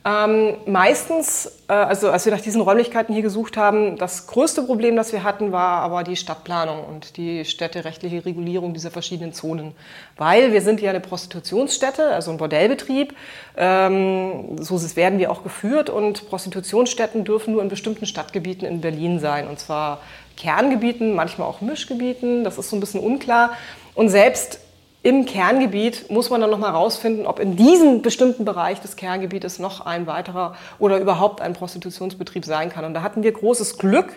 Ähm, 0.04 0.54
meistens, 0.66 1.58
äh, 1.68 1.72
also 1.72 2.10
als 2.10 2.24
wir 2.24 2.32
nach 2.32 2.40
diesen 2.40 2.60
Räumlichkeiten 2.60 3.12
hier 3.12 3.22
gesucht 3.22 3.56
haben, 3.56 3.96
das 3.96 4.26
größte 4.26 4.62
Problem, 4.62 4.94
das 4.94 5.12
wir 5.12 5.24
hatten, 5.24 5.50
war 5.52 5.82
aber 5.82 6.04
die 6.04 6.16
Stadtplanung 6.16 6.84
und 6.84 7.16
die 7.16 7.44
städterechtliche 7.44 8.24
Regulierung 8.24 8.74
dieser 8.74 8.90
verschiedenen 8.90 9.32
Zonen. 9.32 9.74
Weil 10.16 10.52
wir 10.52 10.62
sind 10.62 10.80
ja 10.80 10.90
eine 10.90 11.00
Prostitutionsstätte, 11.00 12.10
also 12.10 12.30
ein 12.30 12.36
Bordellbetrieb. 12.36 13.14
Ähm, 13.56 14.56
so 14.62 14.80
werden 14.96 15.18
wir 15.18 15.32
auch 15.32 15.42
geführt 15.42 15.90
und 15.90 16.28
Prostitutionsstätten 16.28 17.24
dürfen 17.24 17.52
nur 17.52 17.62
in 17.62 17.68
bestimmten 17.68 18.06
Stadtgebieten 18.06 18.66
in 18.68 18.80
Berlin 18.80 19.18
sein. 19.18 19.48
Und 19.48 19.58
zwar 19.58 20.00
Kerngebieten, 20.38 21.14
manchmal 21.14 21.48
auch 21.48 21.60
Mischgebieten. 21.60 22.44
Das 22.44 22.58
ist 22.58 22.70
so 22.70 22.76
ein 22.76 22.80
bisschen 22.80 23.00
unklar. 23.00 23.52
Und 23.94 24.08
selbst 24.08 24.60
im 25.02 25.26
Kerngebiet 25.26 26.10
muss 26.10 26.30
man 26.30 26.40
dann 26.40 26.50
noch 26.50 26.58
mal 26.58 26.72
herausfinden, 26.72 27.26
ob 27.26 27.40
in 27.40 27.56
diesem 27.56 28.02
bestimmten 28.02 28.44
Bereich 28.44 28.80
des 28.80 28.96
Kerngebietes 28.96 29.58
noch 29.58 29.84
ein 29.84 30.06
weiterer 30.06 30.54
oder 30.78 30.98
überhaupt 30.98 31.40
ein 31.40 31.54
Prostitutionsbetrieb 31.54 32.44
sein 32.44 32.70
kann. 32.70 32.84
Und 32.84 32.94
da 32.94 33.02
hatten 33.02 33.22
wir 33.22 33.32
großes 33.32 33.78
Glück, 33.78 34.12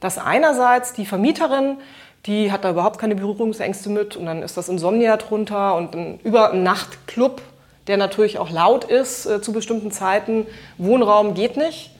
dass 0.00 0.16
einerseits 0.16 0.92
die 0.92 1.06
Vermieterin, 1.06 1.78
die 2.26 2.52
hat 2.52 2.64
da 2.64 2.70
überhaupt 2.70 2.98
keine 2.98 3.16
Berührungsängste 3.16 3.90
mit 3.90 4.16
und 4.16 4.26
dann 4.26 4.42
ist 4.42 4.56
das 4.56 4.68
Insomnia 4.68 5.16
drunter 5.16 5.74
und 5.74 5.94
ein 5.94 6.20
über 6.22 6.52
einen 6.52 6.62
Nachtclub, 6.62 7.42
der 7.86 7.96
natürlich 7.96 8.38
auch 8.38 8.50
laut 8.50 8.84
ist 8.84 9.26
äh, 9.26 9.40
zu 9.40 9.52
bestimmten 9.52 9.90
Zeiten. 9.90 10.46
Wohnraum 10.78 11.34
geht 11.34 11.56
nicht. 11.56 11.90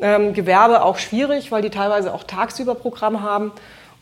Ähm, 0.00 0.32
Gewerbe 0.32 0.82
auch 0.82 0.98
schwierig, 0.98 1.50
weil 1.50 1.62
die 1.62 1.70
teilweise 1.70 2.14
auch 2.14 2.24
tagsüber 2.24 2.74
Programm 2.74 3.22
haben. 3.22 3.52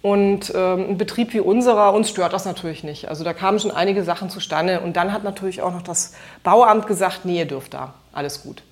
Und 0.02 0.52
ähm, 0.54 0.90
ein 0.90 0.98
Betrieb 0.98 1.32
wie 1.32 1.40
unserer, 1.40 1.92
uns 1.92 2.10
stört 2.10 2.32
das 2.32 2.44
natürlich 2.44 2.84
nicht. 2.84 3.08
Also 3.08 3.24
da 3.24 3.32
kamen 3.32 3.58
schon 3.58 3.70
einige 3.70 4.04
Sachen 4.04 4.30
zustande. 4.30 4.80
Und 4.80 4.96
dann 4.96 5.12
hat 5.12 5.24
natürlich 5.24 5.62
auch 5.62 5.72
noch 5.72 5.82
das 5.82 6.14
Bauamt 6.44 6.86
gesagt, 6.86 7.24
nee, 7.24 7.38
ihr 7.38 7.46
dürft 7.46 7.74
da, 7.74 7.94
alles 8.12 8.42
gut. 8.42 8.62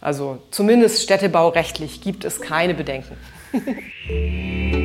Also 0.00 0.38
zumindest 0.50 1.02
städtebaurechtlich 1.02 2.00
gibt 2.00 2.24
es 2.24 2.40
keine 2.40 2.74
Bedenken. 2.74 3.16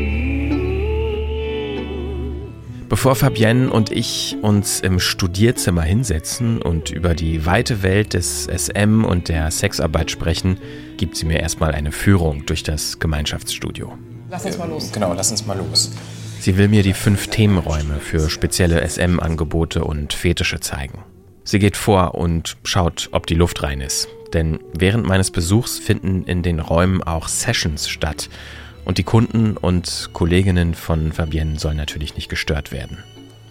Bevor 2.90 3.16
Fabienne 3.16 3.72
und 3.72 3.92
ich 3.92 4.38
uns 4.44 4.80
im 4.80 5.00
Studierzimmer 5.00 5.82
hinsetzen 5.82 6.62
und 6.62 6.92
über 6.92 7.16
die 7.16 7.44
weite 7.44 7.82
Welt 7.82 8.14
des 8.14 8.46
SM 8.46 9.04
und 9.04 9.30
der 9.30 9.50
Sexarbeit 9.50 10.12
sprechen, 10.12 10.60
gibt 11.04 11.18
sie 11.18 11.26
mir 11.26 11.42
erstmal 11.42 11.74
eine 11.74 11.92
Führung 11.92 12.46
durch 12.46 12.64
das 12.64 12.98
Gemeinschaftsstudio. 12.98 13.92
Lass 14.30 14.46
uns 14.46 14.58
mal 14.58 14.70
los. 14.70 14.90
Genau, 14.94 15.12
lass 15.12 15.32
uns 15.32 15.46
mal 15.46 15.58
los. 15.58 15.92
Sie 16.40 16.58
will 16.58 16.70
mir 16.70 16.82
die 16.82 16.94
fünf 16.94 17.28
Themenräume 17.28 18.00
für 18.00 18.30
spezielle 18.30 18.88
SM-Angebote 18.88 19.84
und 19.84 20.14
Fetische 20.14 20.62
zeigen. 20.62 21.04
Sie 21.44 21.60
geht 21.60 21.76
vor 21.76 22.16
und 22.16 22.56
schaut, 22.64 23.10
ob 23.12 23.28
die 23.28 23.34
Luft 23.34 23.64
rein 23.64 23.82
ist. 23.82 24.08
Denn 24.32 24.60
während 24.80 25.06
meines 25.06 25.30
Besuchs 25.30 25.78
finden 25.78 26.24
in 26.24 26.42
den 26.42 26.62
Räumen 26.62 27.04
auch 27.04 27.28
Sessions 27.28 27.90
statt. 27.90 28.30
Und 28.86 28.98
die 28.98 29.04
Kunden 29.04 29.58
und 29.58 30.12
Kolleginnen 30.14 30.74
von 30.74 31.12
Fabienne 31.12 31.60
sollen 31.60 31.76
natürlich 31.76 32.16
nicht 32.16 32.30
gestört 32.30 32.72
werden. 32.72 33.04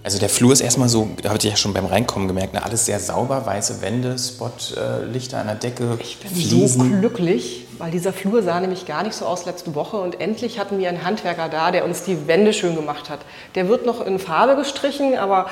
Also 0.05 0.19
der 0.19 0.29
Flur 0.29 0.53
ist 0.53 0.61
erstmal 0.61 0.89
so, 0.89 1.11
da 1.23 1.29
habe 1.29 1.39
ich 1.39 1.45
ja 1.45 1.57
schon 1.57 1.73
beim 1.73 1.87
Reinkommen 1.87 2.27
gemerkt, 2.27 2.55
ne, 2.55 2.65
alles 2.65 2.87
sehr 2.87 2.99
sauber, 2.99 3.47
weiße 3.47 3.83
Wände, 3.83 4.17
Spotlichter 4.19 5.37
äh, 5.37 5.41
an 5.41 5.47
der 5.47 5.55
Decke. 5.55 5.97
Ich 6.01 6.19
bin 6.19 6.31
Fliesen. 6.31 6.91
so 6.91 6.99
glücklich, 6.99 7.67
weil 7.79 7.93
dieser 7.93 8.13
Flur 8.13 8.43
sah 8.43 8.59
nämlich 8.59 8.87
gar 8.87 9.05
nicht 9.05 9.15
so 9.15 9.27
aus 9.27 9.47
letzte 9.47 9.77
Woche 9.77 9.99
und 9.99 10.21
endlich 10.21 10.59
hatten 10.59 10.81
wir 10.81 10.89
einen 10.89 11.05
Handwerker 11.05 11.49
da, 11.49 11.71
der 11.71 11.85
uns 11.85 12.03
die 12.03 12.27
Wände 12.27 12.53
schön 12.53 12.75
gemacht 12.75 13.11
hat. 13.11 13.21
Der 13.55 13.69
wird 13.69 13.87
noch 13.87 14.05
in 14.05 14.19
Farbe 14.19 14.57
gestrichen, 14.57 15.17
aber 15.17 15.47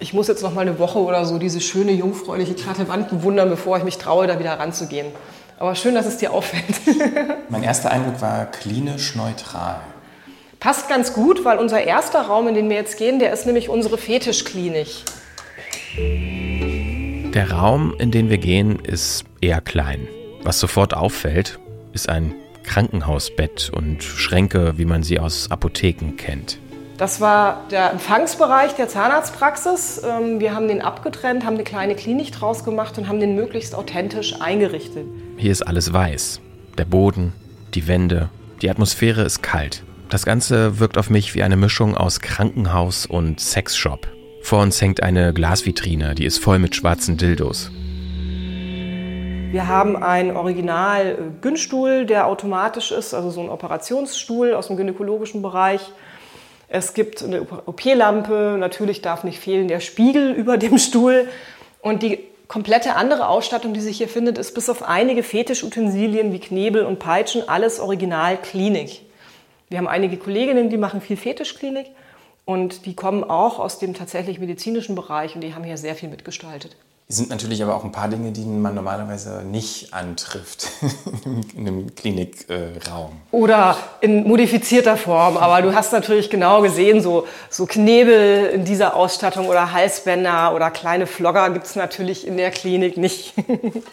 ich 0.00 0.12
muss 0.12 0.26
jetzt 0.26 0.42
noch 0.42 0.52
mal 0.52 0.62
eine 0.62 0.80
Woche 0.80 0.98
oder 0.98 1.24
so 1.24 1.38
diese 1.38 1.60
schöne, 1.60 1.92
jungfräuliche, 1.92 2.54
glatte 2.54 2.88
Wand 2.88 3.08
bewundern, 3.08 3.50
bevor 3.50 3.76
ich 3.78 3.84
mich 3.84 3.98
traue, 3.98 4.26
da 4.26 4.40
wieder 4.40 4.58
ranzugehen. 4.58 5.06
Aber 5.60 5.76
schön, 5.76 5.94
dass 5.94 6.06
es 6.06 6.16
dir 6.16 6.32
auffällt. 6.32 6.64
mein 7.48 7.62
erster 7.62 7.92
Eindruck 7.92 8.20
war 8.20 8.46
klinisch 8.46 9.14
neutral. 9.14 9.76
Passt 10.62 10.88
ganz 10.88 11.12
gut, 11.12 11.44
weil 11.44 11.58
unser 11.58 11.82
erster 11.82 12.20
Raum, 12.20 12.46
in 12.46 12.54
den 12.54 12.70
wir 12.70 12.76
jetzt 12.76 12.96
gehen, 12.96 13.18
der 13.18 13.32
ist 13.32 13.46
nämlich 13.46 13.68
unsere 13.68 13.98
Fetischklinik. 13.98 14.86
Der 17.34 17.50
Raum, 17.50 17.96
in 17.98 18.12
den 18.12 18.30
wir 18.30 18.38
gehen, 18.38 18.78
ist 18.78 19.24
eher 19.40 19.60
klein. 19.60 20.06
Was 20.44 20.60
sofort 20.60 20.94
auffällt, 20.94 21.58
ist 21.92 22.08
ein 22.08 22.36
Krankenhausbett 22.62 23.72
und 23.74 24.04
Schränke, 24.04 24.78
wie 24.78 24.84
man 24.84 25.02
sie 25.02 25.18
aus 25.18 25.50
Apotheken 25.50 26.12
kennt. 26.16 26.58
Das 26.96 27.20
war 27.20 27.64
der 27.72 27.90
Empfangsbereich 27.90 28.76
der 28.76 28.86
Zahnarztpraxis. 28.86 30.00
Ähm, 30.04 30.38
wir 30.38 30.54
haben 30.54 30.68
den 30.68 30.80
abgetrennt, 30.80 31.44
haben 31.44 31.54
eine 31.54 31.64
kleine 31.64 31.96
Klinik 31.96 32.30
draus 32.30 32.62
gemacht 32.62 32.96
und 32.98 33.08
haben 33.08 33.18
den 33.18 33.34
möglichst 33.34 33.74
authentisch 33.74 34.40
eingerichtet. 34.40 35.06
Hier 35.38 35.50
ist 35.50 35.62
alles 35.62 35.92
weiß. 35.92 36.40
Der 36.78 36.84
Boden, 36.84 37.32
die 37.74 37.88
Wände, 37.88 38.28
die 38.60 38.70
Atmosphäre 38.70 39.22
ist 39.22 39.42
kalt. 39.42 39.82
Das 40.12 40.26
Ganze 40.26 40.78
wirkt 40.78 40.98
auf 40.98 41.08
mich 41.08 41.34
wie 41.34 41.42
eine 41.42 41.56
Mischung 41.56 41.96
aus 41.96 42.20
Krankenhaus 42.20 43.06
und 43.06 43.40
Sexshop. 43.40 44.08
Vor 44.42 44.60
uns 44.60 44.78
hängt 44.78 45.02
eine 45.02 45.32
Glasvitrine, 45.32 46.14
die 46.14 46.26
ist 46.26 46.36
voll 46.36 46.58
mit 46.58 46.76
schwarzen 46.76 47.16
Dildos. 47.16 47.70
Wir 49.52 49.68
haben 49.68 49.96
einen 49.96 50.36
Original-Günstuhl, 50.36 52.04
der 52.04 52.26
automatisch 52.26 52.92
ist, 52.92 53.14
also 53.14 53.30
so 53.30 53.40
ein 53.40 53.48
Operationsstuhl 53.48 54.52
aus 54.52 54.66
dem 54.66 54.76
gynäkologischen 54.76 55.40
Bereich. 55.40 55.80
Es 56.68 56.92
gibt 56.92 57.22
eine 57.22 57.40
OP-Lampe, 57.64 58.56
natürlich 58.58 59.00
darf 59.00 59.24
nicht 59.24 59.38
fehlen 59.38 59.66
der 59.66 59.80
Spiegel 59.80 60.32
über 60.36 60.58
dem 60.58 60.76
Stuhl. 60.76 61.26
Und 61.80 62.02
die 62.02 62.18
komplette 62.48 62.96
andere 62.96 63.28
Ausstattung, 63.28 63.72
die 63.72 63.80
sich 63.80 63.96
hier 63.96 64.08
findet, 64.08 64.36
ist 64.36 64.54
bis 64.54 64.68
auf 64.68 64.82
einige 64.82 65.22
Fetischutensilien 65.22 66.34
wie 66.34 66.38
Knebel 66.38 66.84
und 66.84 66.98
Peitschen 66.98 67.48
alles 67.48 67.80
Original 67.80 68.36
Klinik. 68.36 69.06
Wir 69.72 69.78
haben 69.78 69.88
einige 69.88 70.18
Kolleginnen, 70.18 70.68
die 70.68 70.76
machen 70.76 71.00
viel 71.00 71.16
Fetischklinik 71.16 71.86
und 72.44 72.84
die 72.84 72.94
kommen 72.94 73.24
auch 73.24 73.58
aus 73.58 73.78
dem 73.78 73.94
tatsächlich 73.94 74.38
medizinischen 74.38 74.94
Bereich 74.94 75.34
und 75.34 75.40
die 75.40 75.54
haben 75.54 75.64
hier 75.64 75.78
sehr 75.78 75.94
viel 75.94 76.10
mitgestaltet. 76.10 76.76
Es 77.08 77.16
sind 77.16 77.30
natürlich 77.30 77.62
aber 77.62 77.74
auch 77.74 77.82
ein 77.82 77.90
paar 77.90 78.08
Dinge, 78.08 78.32
die 78.32 78.44
man 78.44 78.74
normalerweise 78.74 79.42
nicht 79.50 79.94
antrifft 79.94 80.68
in 81.56 81.66
einem 81.66 81.94
Klinikraum. 81.94 83.12
Oder 83.30 83.78
in 84.02 84.28
modifizierter 84.28 84.98
Form. 84.98 85.38
Aber 85.38 85.62
du 85.62 85.74
hast 85.74 85.90
natürlich 85.92 86.28
genau 86.28 86.60
gesehen, 86.60 87.00
so, 87.00 87.26
so 87.48 87.64
Knebel 87.64 88.50
in 88.50 88.66
dieser 88.66 88.94
Ausstattung 88.94 89.48
oder 89.48 89.72
Halsbänder 89.72 90.54
oder 90.54 90.70
kleine 90.70 91.06
Flogger 91.06 91.48
gibt 91.48 91.64
es 91.64 91.76
natürlich 91.76 92.26
in 92.26 92.36
der 92.36 92.50
Klinik 92.50 92.98
nicht. 92.98 93.32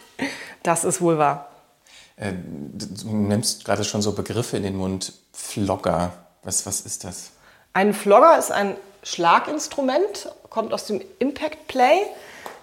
das 0.63 0.83
ist 0.83 0.99
wohl 0.99 1.17
wahr. 1.17 1.48
Äh, 2.19 2.33
du 2.33 3.15
nimmst 3.15 3.65
gerade 3.65 3.83
schon 3.83 4.01
so 4.01 4.11
Begriffe 4.11 4.57
in 4.57 4.63
den 4.63 4.75
Mund. 4.75 5.13
Flogger, 5.31 6.11
was, 6.43 6.65
was 6.65 6.81
ist 6.81 7.03
das? 7.03 7.31
Ein 7.73 7.93
Flogger 7.93 8.37
ist 8.37 8.51
ein 8.51 8.75
Schlaginstrument, 9.03 10.29
kommt 10.49 10.73
aus 10.73 10.85
dem 10.85 11.01
Impact 11.19 11.67
Play. 11.67 12.01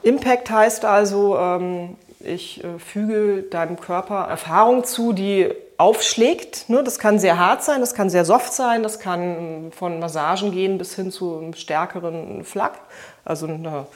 Impact 0.03 0.51
heißt 0.51 0.85
also, 0.85 1.39
ähm, 1.39 1.97
ich 2.21 2.63
äh, 2.63 2.79
füge 2.79 3.43
deinem 3.43 3.81
Körper 3.81 4.27
Erfahrung 4.29 4.85
zu, 4.85 5.13
die 5.13 5.51
aufschlägt. 5.79 6.69
Ne? 6.69 6.83
Das 6.85 6.99
kann 6.99 7.19
sehr 7.19 7.39
hart 7.39 7.65
sein, 7.65 7.81
das 7.81 7.95
kann 7.95 8.11
sehr 8.11 8.25
soft 8.25 8.53
sein, 8.53 8.83
das 8.83 8.99
kann 8.99 9.73
von 9.77 9.99
Massagen 10.01 10.53
gehen 10.53 10.79
bis 10.79 10.95
hin 10.95 11.11
zu 11.11 11.39
einem 11.39 11.55
stärkeren 11.55 12.45
Flak, 12.45 12.79
also 13.25 13.47
eine 13.47 13.87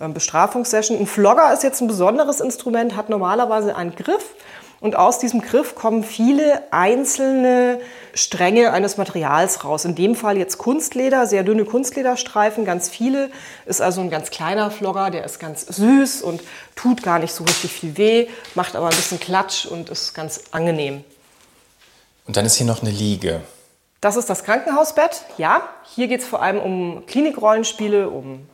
äh, 0.00 0.08
Bestrafungssession. 0.08 0.98
Ein 0.98 1.06
Flogger 1.06 1.52
ist 1.52 1.62
jetzt 1.62 1.80
ein 1.80 1.88
besonderes 1.88 2.40
Instrument, 2.40 2.96
hat 2.96 3.08
normalerweise 3.08 3.74
einen 3.74 3.94
Griff 3.94 4.34
und 4.80 4.94
aus 4.94 5.18
diesem 5.18 5.40
Griff 5.42 5.74
kommen 5.74 6.04
viele 6.04 6.62
einzelne 6.72 7.80
Stränge 8.14 8.72
eines 8.72 8.96
Materials 8.96 9.64
raus. 9.64 9.84
In 9.84 9.96
dem 9.96 10.14
Fall 10.14 10.36
jetzt 10.36 10.58
Kunstleder, 10.58 11.26
sehr 11.26 11.42
dünne 11.42 11.64
Kunstlederstreifen, 11.64 12.64
ganz 12.64 12.88
viele. 12.88 13.30
Ist 13.66 13.80
also 13.80 14.00
ein 14.00 14.10
ganz 14.10 14.30
kleiner 14.30 14.70
Flogger, 14.70 15.10
der 15.10 15.24
ist 15.24 15.40
ganz 15.40 15.62
süß 15.62 16.22
und 16.22 16.42
tut 16.76 17.02
gar 17.02 17.18
nicht 17.18 17.32
so 17.32 17.42
richtig 17.42 17.72
viel 17.72 17.96
weh, 17.96 18.28
macht 18.54 18.76
aber 18.76 18.86
ein 18.86 18.96
bisschen 18.96 19.18
Klatsch 19.18 19.66
und 19.66 19.90
ist 19.90 20.14
ganz 20.14 20.42
angenehm. 20.52 21.02
Und 22.26 22.36
dann 22.36 22.44
ist 22.44 22.54
hier 22.54 22.66
noch 22.66 22.82
eine 22.82 22.90
Liege. 22.90 23.40
Das 24.00 24.14
ist 24.14 24.30
das 24.30 24.44
Krankenhausbett, 24.44 25.22
ja. 25.38 25.68
Hier 25.94 26.06
geht 26.06 26.20
es 26.20 26.26
vor 26.26 26.40
allem 26.40 26.60
um 26.60 27.04
Klinikrollenspiele, 27.06 28.08
um 28.08 28.46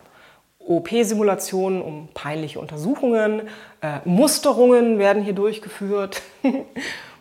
OP-Simulationen, 0.67 1.83
um 1.83 2.09
peinliche 2.15 2.59
Untersuchungen, 2.59 3.43
äh, 3.83 3.99
Musterungen 4.05 4.99
werden 4.99 5.23
hier 5.23 5.35
durchgeführt. 5.35 6.23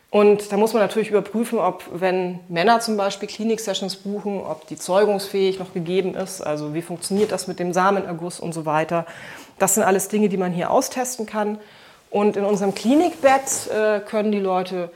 Und 0.09 0.51
da 0.51 0.57
muss 0.57 0.73
man 0.73 0.83
natürlich 0.83 1.09
überprüfen, 1.09 1.57
ob, 1.57 1.85
wenn 1.91 2.39
Männer 2.47 2.79
zum 2.79 2.97
Beispiel 2.97 3.27
Klinik-Sessions 3.27 3.95
buchen, 3.95 4.41
ob 4.41 4.67
die 4.67 4.75
zeugungsfähig 4.75 5.57
noch 5.57 5.73
gegeben 5.73 6.13
ist, 6.13 6.41
also 6.41 6.75
wie 6.75 6.83
funktioniert 6.83 7.31
das 7.31 7.47
mit 7.47 7.57
dem 7.57 7.73
Samenerguss 7.73 8.39
und 8.39 8.53
so 8.53 8.67
weiter. 8.67 9.07
Das 9.57 9.73
sind 9.73 9.81
alles 9.81 10.09
Dinge, 10.09 10.29
die 10.29 10.37
man 10.37 10.51
hier 10.51 10.69
austesten 10.69 11.25
kann. 11.25 11.57
Und 12.11 12.37
in 12.37 12.45
unserem 12.45 12.75
Klinikbett 12.75 13.71
äh, 13.75 14.01
können 14.01 14.31
die 14.31 14.39
Leute 14.39 14.91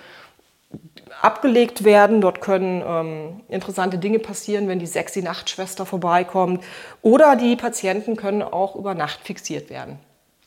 abgelegt 1.22 1.84
werden. 1.84 2.22
Dort 2.22 2.42
können 2.42 2.84
ähm, 2.86 3.42
interessante 3.48 3.98
Dinge 3.98 4.20
passieren, 4.20 4.68
wenn 4.68 4.80
die 4.80 4.88
sexy 4.88 5.22
Nachtschwester 5.22 5.86
vorbeikommt. 5.86 6.64
Oder 7.02 7.36
die 7.36 7.56
Patienten 7.56 8.16
können 8.16 8.42
auch 8.42 8.76
über 8.76 8.94
Nacht 8.94 9.22
fixiert 9.24 9.70
werden. 9.70 10.00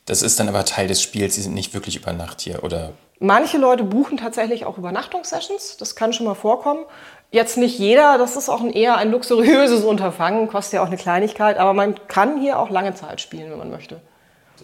Das 0.05 0.21
ist 0.23 0.39
dann 0.39 0.49
aber 0.49 0.65
Teil 0.65 0.87
des 0.87 1.01
Spiels, 1.01 1.35
sie 1.35 1.41
sind 1.41 1.53
nicht 1.53 1.73
wirklich 1.73 1.95
über 1.95 2.11
Nacht 2.11 2.41
hier, 2.41 2.63
oder? 2.63 2.93
Manche 3.19 3.59
Leute 3.59 3.83
buchen 3.83 4.17
tatsächlich 4.17 4.65
auch 4.65 4.79
Übernachtungssessions, 4.79 5.77
das 5.77 5.95
kann 5.95 6.11
schon 6.11 6.25
mal 6.25 6.33
vorkommen. 6.33 6.85
Jetzt 7.29 7.55
nicht 7.55 7.77
jeder, 7.77 8.17
das 8.17 8.35
ist 8.35 8.49
auch 8.49 8.61
ein 8.61 8.73
eher 8.73 8.97
ein 8.97 9.11
luxuriöses 9.11 9.83
Unterfangen, 9.83 10.47
kostet 10.47 10.73
ja 10.73 10.81
auch 10.81 10.87
eine 10.87 10.97
Kleinigkeit, 10.97 11.57
aber 11.57 11.73
man 11.73 11.95
kann 12.07 12.41
hier 12.41 12.59
auch 12.59 12.71
lange 12.71 12.95
Zeit 12.95 13.21
spielen, 13.21 13.51
wenn 13.51 13.59
man 13.59 13.69
möchte. 13.69 14.01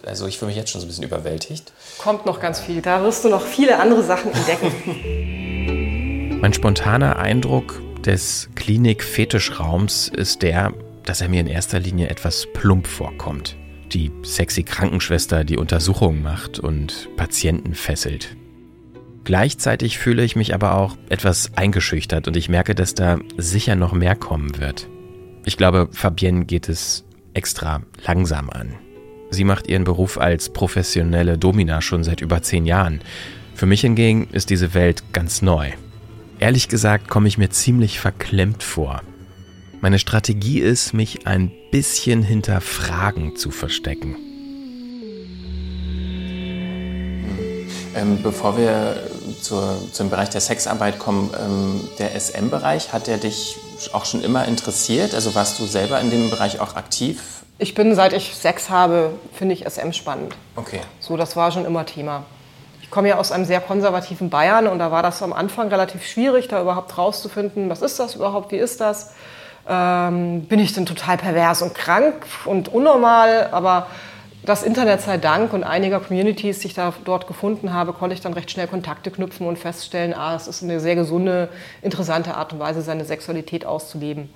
Also 0.04 0.26
ich 0.26 0.38
fühle 0.38 0.48
mich 0.48 0.56
jetzt 0.56 0.70
schon 0.70 0.80
so 0.80 0.86
ein 0.86 0.88
bisschen 0.88 1.04
überwältigt. 1.04 1.72
Kommt 1.98 2.26
noch 2.26 2.40
ganz 2.40 2.60
viel, 2.60 2.82
da 2.82 3.02
wirst 3.02 3.24
du 3.24 3.28
noch 3.28 3.42
viele 3.42 3.78
andere 3.78 4.02
Sachen 4.02 4.32
entdecken. 4.32 5.44
mein 6.40 6.52
spontaner 6.52 7.18
Eindruck 7.18 7.80
des 8.04 8.48
Klinik-Fetischraums 8.54 10.08
ist 10.08 10.42
der, 10.42 10.72
dass 11.04 11.20
er 11.20 11.28
mir 11.28 11.40
in 11.40 11.48
erster 11.48 11.80
Linie 11.80 12.08
etwas 12.08 12.46
plump 12.52 12.86
vorkommt. 12.86 13.56
Die 13.92 14.12
sexy 14.22 14.62
Krankenschwester, 14.62 15.42
die 15.42 15.56
Untersuchungen 15.56 16.22
macht 16.22 16.58
und 16.58 17.08
Patienten 17.16 17.74
fesselt. 17.74 18.36
Gleichzeitig 19.24 19.98
fühle 19.98 20.22
ich 20.22 20.36
mich 20.36 20.54
aber 20.54 20.76
auch 20.76 20.96
etwas 21.08 21.56
eingeschüchtert 21.56 22.28
und 22.28 22.36
ich 22.36 22.48
merke, 22.48 22.74
dass 22.74 22.94
da 22.94 23.18
sicher 23.36 23.74
noch 23.74 23.92
mehr 23.92 24.14
kommen 24.14 24.58
wird. 24.58 24.88
Ich 25.44 25.56
glaube, 25.56 25.88
Fabienne 25.90 26.44
geht 26.44 26.68
es 26.68 27.04
extra 27.34 27.82
langsam 28.06 28.48
an. 28.50 28.74
Sie 29.30 29.44
macht 29.44 29.66
ihren 29.66 29.84
Beruf 29.84 30.18
als 30.18 30.50
professionelle 30.50 31.36
Domina 31.36 31.82
schon 31.82 32.04
seit 32.04 32.20
über 32.20 32.42
zehn 32.42 32.64
Jahren. 32.64 33.00
Für 33.54 33.66
mich 33.66 33.80
hingegen 33.80 34.28
ist 34.30 34.50
diese 34.50 34.72
Welt 34.72 35.02
ganz 35.12 35.42
neu. 35.42 35.72
Ehrlich 36.40 36.68
gesagt 36.68 37.08
komme 37.08 37.26
ich 37.26 37.36
mir 37.36 37.50
ziemlich 37.50 37.98
verklemmt 37.98 38.62
vor. 38.62 39.02
Meine 39.80 39.98
Strategie 39.98 40.60
ist, 40.60 40.92
mich 40.92 41.26
ein 41.26 41.50
bisschen 41.72 42.22
hinter 42.22 42.60
Fragen 42.60 43.34
zu 43.34 43.50
verstecken. 43.50 44.16
Ähm, 47.96 48.22
bevor 48.22 48.56
wir 48.56 49.02
zur, 49.40 49.78
zum 49.92 50.10
Bereich 50.10 50.30
der 50.30 50.40
Sexarbeit 50.40 51.00
kommen, 51.00 51.30
ähm, 51.40 51.88
der 51.98 52.14
SM-Bereich, 52.18 52.92
hat 52.92 53.08
der 53.08 53.18
dich 53.18 53.56
auch 53.92 54.04
schon 54.04 54.22
immer 54.22 54.46
interessiert? 54.46 55.14
Also 55.14 55.34
warst 55.34 55.58
du 55.58 55.66
selber 55.66 56.00
in 56.00 56.10
dem 56.10 56.30
Bereich 56.30 56.60
auch 56.60 56.76
aktiv? 56.76 57.20
Ich 57.58 57.74
bin, 57.74 57.96
seit 57.96 58.12
ich 58.12 58.36
Sex 58.36 58.70
habe, 58.70 59.10
finde 59.32 59.54
ich 59.54 59.68
SM 59.68 59.92
spannend. 59.92 60.36
Okay. 60.54 60.80
So, 61.00 61.16
das 61.16 61.34
war 61.34 61.50
schon 61.50 61.64
immer 61.64 61.84
Thema. 61.84 62.24
Ich 62.88 62.90
komme 62.90 63.10
ja 63.10 63.18
aus 63.18 63.32
einem 63.32 63.44
sehr 63.44 63.60
konservativen 63.60 64.30
Bayern 64.30 64.66
und 64.66 64.78
da 64.78 64.90
war 64.90 65.02
das 65.02 65.22
am 65.22 65.34
Anfang 65.34 65.68
relativ 65.68 66.06
schwierig, 66.06 66.48
da 66.48 66.62
überhaupt 66.62 66.96
rauszufinden, 66.96 67.68
was 67.68 67.82
ist 67.82 68.00
das 68.00 68.14
überhaupt, 68.14 68.50
wie 68.50 68.56
ist 68.56 68.80
das? 68.80 69.12
Ähm, 69.68 70.46
bin 70.46 70.58
ich 70.58 70.72
denn 70.72 70.86
total 70.86 71.18
pervers 71.18 71.60
und 71.60 71.74
krank 71.74 72.24
und 72.46 72.72
unnormal? 72.72 73.50
Aber 73.52 73.88
das 74.42 74.62
Internet 74.62 75.02
sei 75.02 75.18
Dank 75.18 75.52
und 75.52 75.64
einiger 75.64 76.00
Communities, 76.00 76.60
die 76.60 76.68
ich 76.68 76.72
da 76.72 76.94
dort 77.04 77.26
gefunden 77.26 77.74
habe, 77.74 77.92
konnte 77.92 78.14
ich 78.14 78.22
dann 78.22 78.32
recht 78.32 78.50
schnell 78.50 78.68
Kontakte 78.68 79.10
knüpfen 79.10 79.46
und 79.46 79.58
feststellen, 79.58 80.14
ah, 80.14 80.34
es 80.34 80.48
ist 80.48 80.62
eine 80.62 80.80
sehr 80.80 80.94
gesunde, 80.94 81.50
interessante 81.82 82.38
Art 82.38 82.54
und 82.54 82.58
Weise, 82.58 82.80
seine 82.80 83.04
Sexualität 83.04 83.66
auszuleben. 83.66 84.30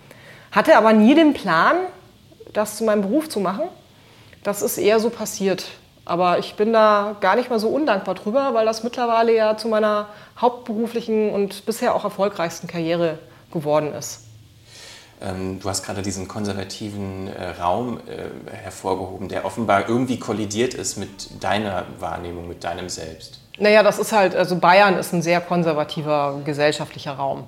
Hatte 0.51 0.77
aber 0.77 0.93
nie 0.93 1.15
den 1.15 1.33
Plan, 1.33 1.77
das 2.53 2.77
zu 2.77 2.85
meinem 2.85 3.01
Beruf 3.01 3.31
zu 3.31 3.41
machen. 3.41 3.65
Das 4.43 4.61
ist 4.61 4.77
eher 4.77 5.01
so 5.01 5.09
passiert. 5.09 5.65
Aber 6.05 6.39
ich 6.39 6.55
bin 6.55 6.73
da 6.73 7.17
gar 7.21 7.37
nicht 7.37 7.49
mal 7.49 7.61
so 7.61 7.69
undankbar 7.69 8.15
drüber, 8.15 8.55
weil 8.55 8.67
das 8.67 8.83
mittlerweile 8.83 9.35
ja 9.35 9.57
zu 9.57 9.69
meiner 9.69 10.09
hauptberuflichen 10.41 11.31
und 11.31 11.65
bisher 11.65 11.95
auch 11.95 12.05
erfolgreichsten 12.05 12.67
Karriere 12.67 13.19
geworden 13.53 13.93
ist. 13.95 14.25
Ähm, 15.23 15.61
du 15.61 15.69
hast 15.69 15.85
gerade 15.85 16.03
diesen 16.03 16.27
konservativen 16.27 17.29
äh, 17.29 17.61
Raum 17.61 17.99
äh, 17.99 18.55
hervorgehoben, 18.55 19.29
der 19.29 19.45
offenbar 19.45 19.89
irgendwie 19.89 20.19
kollidiert 20.19 20.75
ist 20.75 20.97
mit 20.97 21.43
deiner 21.43 21.85
Wahrnehmung, 22.01 22.49
mit 22.49 22.65
deinem 22.65 22.89
Selbst. 22.89 23.39
Naja, 23.59 23.83
das 23.83 23.99
ist 23.99 24.13
halt, 24.13 24.35
also 24.35 24.57
Bayern 24.57 24.97
ist 24.97 25.13
ein 25.13 25.23
sehr 25.23 25.41
konservativer 25.41 26.41
gesellschaftlicher 26.45 27.13
Raum. 27.13 27.47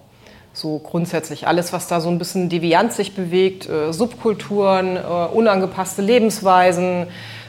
So 0.52 0.78
grundsätzlich 0.78 1.48
alles, 1.48 1.72
was 1.72 1.88
da 1.88 2.00
so 2.00 2.08
ein 2.10 2.18
bisschen 2.18 2.48
deviant 2.48 2.92
sich 2.92 3.16
bewegt, 3.16 3.68
äh, 3.68 3.92
Subkulturen, 3.92 4.96
unangepasste 4.96 6.02
Lebensweisen, 6.02 7.08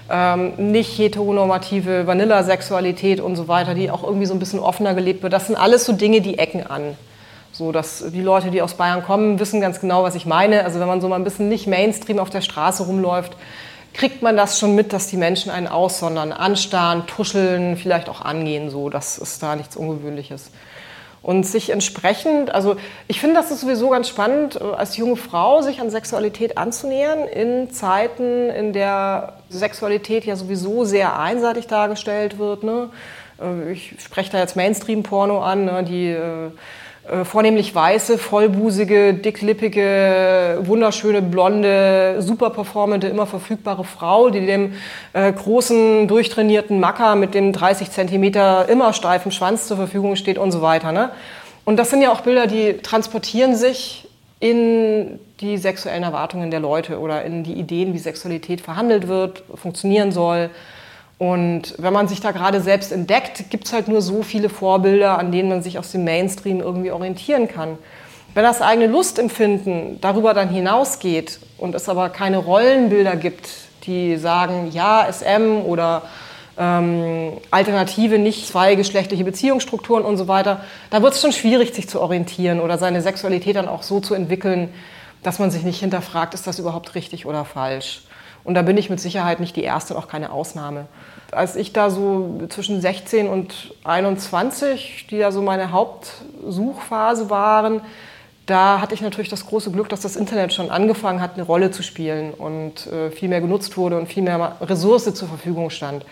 ähm, 0.09 0.53
nicht 0.71 0.97
heteronormative 0.97 2.07
Vanillasexualität 2.07 3.19
und 3.19 3.35
so 3.35 3.47
weiter, 3.47 3.73
die 3.73 3.89
auch 3.89 4.03
irgendwie 4.03 4.25
so 4.25 4.33
ein 4.33 4.39
bisschen 4.39 4.59
offener 4.59 4.93
gelebt 4.93 5.23
wird. 5.23 5.33
Das 5.33 5.47
sind 5.47 5.55
alles 5.55 5.85
so 5.85 5.93
Dinge, 5.93 6.21
die 6.21 6.37
ecken 6.37 6.65
an. 6.65 6.97
So, 7.51 7.71
dass 7.71 8.03
die 8.11 8.21
Leute, 8.21 8.51
die 8.51 8.61
aus 8.61 8.73
Bayern 8.73 9.03
kommen, 9.03 9.39
wissen 9.39 9.61
ganz 9.61 9.79
genau, 9.79 10.03
was 10.03 10.15
ich 10.15 10.25
meine. 10.25 10.65
Also 10.65 10.79
wenn 10.79 10.87
man 10.87 10.99
so 11.01 11.07
mal 11.07 11.15
ein 11.15 11.23
bisschen 11.23 11.47
nicht 11.47 11.67
Mainstream 11.67 12.19
auf 12.19 12.29
der 12.29 12.41
Straße 12.41 12.83
rumläuft, 12.83 13.35
kriegt 13.93 14.21
man 14.21 14.35
das 14.35 14.59
schon 14.59 14.75
mit, 14.75 14.91
dass 14.91 15.07
die 15.07 15.15
Menschen 15.15 15.51
einen 15.51 15.67
aussondern, 15.67 16.33
anstarren, 16.33 17.07
tuscheln, 17.07 17.77
vielleicht 17.77 18.09
auch 18.09 18.21
angehen. 18.21 18.69
So, 18.69 18.89
das 18.89 19.17
ist 19.17 19.41
da 19.41 19.55
nichts 19.55 19.77
Ungewöhnliches 19.77 20.51
und 21.25 21.43
sich 21.43 21.71
entsprechend, 21.71 22.53
also 22.53 22.75
ich 23.07 23.19
finde, 23.19 23.35
das 23.35 23.49
ist 23.49 23.61
sowieso 23.61 23.89
ganz 23.89 24.07
spannend, 24.07 24.61
äh, 24.61 24.63
als 24.63 24.95
junge 24.95 25.15
Frau 25.15 25.63
sich 25.63 25.81
an 25.81 25.89
Sexualität 25.89 26.55
anzunähern 26.59 27.27
in 27.27 27.71
Zeiten, 27.71 28.51
in 28.51 28.73
der 28.73 29.33
Sexualität 29.49 30.25
ja 30.25 30.35
sowieso 30.35 30.85
sehr 30.85 31.19
einseitig 31.19 31.65
dargestellt 31.65 32.37
wird. 32.37 32.63
Ne? 32.63 32.89
Äh, 33.41 33.71
ich 33.71 33.95
spreche 33.97 34.31
da 34.33 34.37
jetzt 34.37 34.55
Mainstream-Porno 34.55 35.41
an, 35.41 35.65
ne? 35.65 35.83
die 35.83 36.09
äh, 36.11 36.51
vornehmlich 37.23 37.75
weiße, 37.75 38.17
vollbusige, 38.17 39.13
dicklippige, 39.13 40.59
wunderschöne, 40.61 41.21
blonde, 41.21 42.17
super 42.19 42.49
performante, 42.49 43.07
immer 43.07 43.27
verfügbare 43.27 43.83
Frau, 43.83 44.29
die 44.29 44.45
dem 44.45 44.73
äh, 45.13 45.31
großen, 45.31 46.07
durchtrainierten 46.07 46.79
Macker 46.79 47.15
mit 47.15 47.35
dem 47.35 47.53
30 47.53 47.91
Zentimeter 47.91 48.67
immer 48.69 48.91
steifen 48.93 49.31
Schwanz 49.31 49.67
zur 49.67 49.77
Verfügung 49.77 50.15
steht 50.15 50.37
und 50.39 50.51
so 50.51 50.61
weiter. 50.61 50.91
Ne? 50.91 51.11
Und 51.63 51.77
das 51.77 51.91
sind 51.91 52.01
ja 52.01 52.11
auch 52.11 52.21
Bilder, 52.21 52.47
die 52.47 52.77
transportieren 52.77 53.55
sich 53.55 54.07
in 54.39 55.19
die 55.39 55.57
sexuellen 55.57 56.03
Erwartungen 56.03 56.51
der 56.51 56.59
Leute 56.59 56.99
oder 56.99 57.23
in 57.23 57.43
die 57.43 57.53
Ideen, 57.53 57.93
wie 57.93 57.99
Sexualität 57.99 58.61
verhandelt 58.61 59.07
wird, 59.07 59.43
funktionieren 59.55 60.11
soll. 60.11 60.49
Und 61.17 61.75
wenn 61.77 61.93
man 61.93 62.07
sich 62.07 62.19
da 62.19 62.31
gerade 62.31 62.59
selbst 62.61 62.91
entdeckt, 62.91 63.49
gibt 63.49 63.65
es 63.65 63.73
halt 63.73 63.87
nur 63.87 64.01
so 64.01 64.21
viele 64.21 64.49
Vorbilder, 64.49 65.17
an 65.17 65.31
denen 65.31 65.49
man 65.49 65.63
sich 65.63 65.79
aus 65.79 65.91
dem 65.91 66.03
Mainstream 66.03 66.59
irgendwie 66.59 66.91
orientieren 66.91 67.47
kann. 67.47 67.77
Wenn 68.33 68.43
das 68.43 68.61
eigene 68.61 68.87
Lustempfinden 68.87 70.01
darüber 70.01 70.33
dann 70.33 70.49
hinausgeht 70.49 71.39
und 71.57 71.73
es 71.73 71.87
aber 71.87 72.09
keine 72.09 72.37
Rollenbilder 72.37 73.15
gibt, 73.15 73.49
die 73.83 74.17
sagen, 74.17 74.71
ja, 74.73 75.07
SM 75.09 75.61
oder 75.65 76.01
ähm, 76.57 77.33
alternative, 77.49 78.19
nicht 78.19 78.47
zweigeschlechtliche 78.47 79.23
Beziehungsstrukturen 79.23 80.03
und 80.03 80.17
so 80.17 80.27
weiter, 80.27 80.61
da 80.89 81.01
wird 81.01 81.13
es 81.13 81.21
schon 81.21 81.31
schwierig, 81.31 81.73
sich 81.73 81.87
zu 81.87 82.01
orientieren 82.01 82.59
oder 82.59 82.77
seine 82.77 83.01
Sexualität 83.01 83.55
dann 83.55 83.69
auch 83.69 83.83
so 83.83 84.01
zu 84.01 84.13
entwickeln, 84.13 84.69
dass 85.23 85.39
man 85.39 85.49
sich 85.49 85.63
nicht 85.63 85.79
hinterfragt, 85.79 86.33
ist 86.33 86.45
das 86.45 86.59
überhaupt 86.59 86.93
richtig 86.95 87.25
oder 87.25 87.45
falsch. 87.45 88.01
Und 88.45 88.53
da 88.53 88.61
bin 88.61 88.77
ich 88.77 88.89
mit 88.89 88.99
Sicherheit 88.99 89.39
nicht 89.39 89.55
die 89.55 89.63
Erste 89.63 89.95
und 89.95 89.99
auch 89.99 90.07
keine 90.07 90.31
Ausnahme. 90.31 90.85
Als 91.31 91.55
ich 91.55 91.73
da 91.73 91.89
so 91.89 92.39
zwischen 92.47 92.79
16 92.79 93.27
und 93.27 93.73
21, 93.83 95.07
die 95.09 95.17
ja 95.17 95.31
so 95.31 95.41
meine 95.41 95.71
Hauptsuchphase 95.71 97.29
waren, 97.29 97.81
da 98.45 98.79
hatte 98.79 98.93
ich 98.93 99.01
natürlich 99.01 99.29
das 99.29 99.47
große 99.47 99.71
Glück, 99.71 99.89
dass 99.89 100.01
das 100.01 100.15
Internet 100.15 100.53
schon 100.53 100.69
angefangen 100.69 101.19
hat, 101.19 101.33
eine 101.33 101.43
Rolle 101.43 101.71
zu 101.71 101.81
spielen 101.81 102.31
und 102.31 102.85
äh, 102.85 103.09
viel 103.09 103.27
mehr 103.27 103.41
genutzt 103.41 103.75
wurde 103.75 103.97
und 103.97 104.07
viel 104.07 104.21
mehr 104.21 104.57
Ressource 104.61 105.11
zur 105.11 105.27
Verfügung 105.27 105.71
stand. 105.71 106.05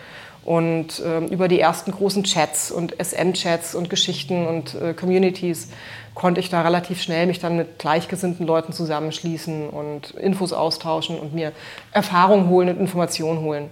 Und 0.44 0.98
äh, 0.98 1.20
über 1.26 1.46
die 1.46 1.60
ersten 1.60 1.92
großen 1.92 2.24
Chats 2.24 2.72
und 2.72 2.96
SM-Chats 3.02 3.76
und 3.76 3.88
Geschichten 3.88 4.46
und 4.46 4.74
äh, 4.74 4.92
Communities 4.92 5.68
konnte 6.14 6.40
ich 6.40 6.48
da 6.48 6.62
relativ 6.62 7.02
schnell 7.02 7.26
mich 7.26 7.40
dann 7.40 7.56
mit 7.56 7.78
gleichgesinnten 7.78 8.46
Leuten 8.46 8.72
zusammenschließen 8.72 9.68
und 9.68 10.12
Infos 10.12 10.52
austauschen 10.52 11.18
und 11.18 11.34
mir 11.34 11.52
Erfahrung 11.92 12.48
holen 12.48 12.68
und 12.68 12.78
Informationen 12.78 13.40
holen. 13.40 13.70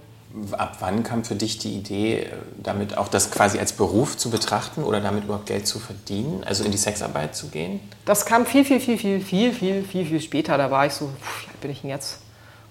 Ab 0.51 0.77
wann 0.79 1.03
kam 1.03 1.23
für 1.23 1.35
dich 1.35 1.59
die 1.59 1.75
Idee, 1.75 2.27
damit 2.57 2.97
auch 2.97 3.07
das 3.07 3.29
quasi 3.29 3.59
als 3.59 3.73
Beruf 3.73 4.17
zu 4.17 4.31
betrachten 4.31 4.83
oder 4.83 4.99
damit 4.99 5.25
überhaupt 5.25 5.45
Geld 5.45 5.67
zu 5.67 5.77
verdienen, 5.77 6.43
also 6.43 6.63
in 6.63 6.71
die 6.71 6.77
Sexarbeit 6.77 7.35
zu 7.35 7.49
gehen? 7.49 7.79
Das 8.05 8.25
kam 8.25 8.45
viel, 8.47 8.65
viel, 8.65 8.79
viel, 8.79 8.97
viel, 8.97 9.21
viel, 9.21 9.53
viel, 9.53 9.83
viel, 9.83 10.05
viel 10.05 10.21
später. 10.21 10.57
Da 10.57 10.71
war 10.71 10.87
ich 10.87 10.93
so, 10.93 11.05
alt 11.05 11.61
bin 11.61 11.69
ich 11.69 11.81
denn 11.81 11.91
jetzt? 11.91 12.17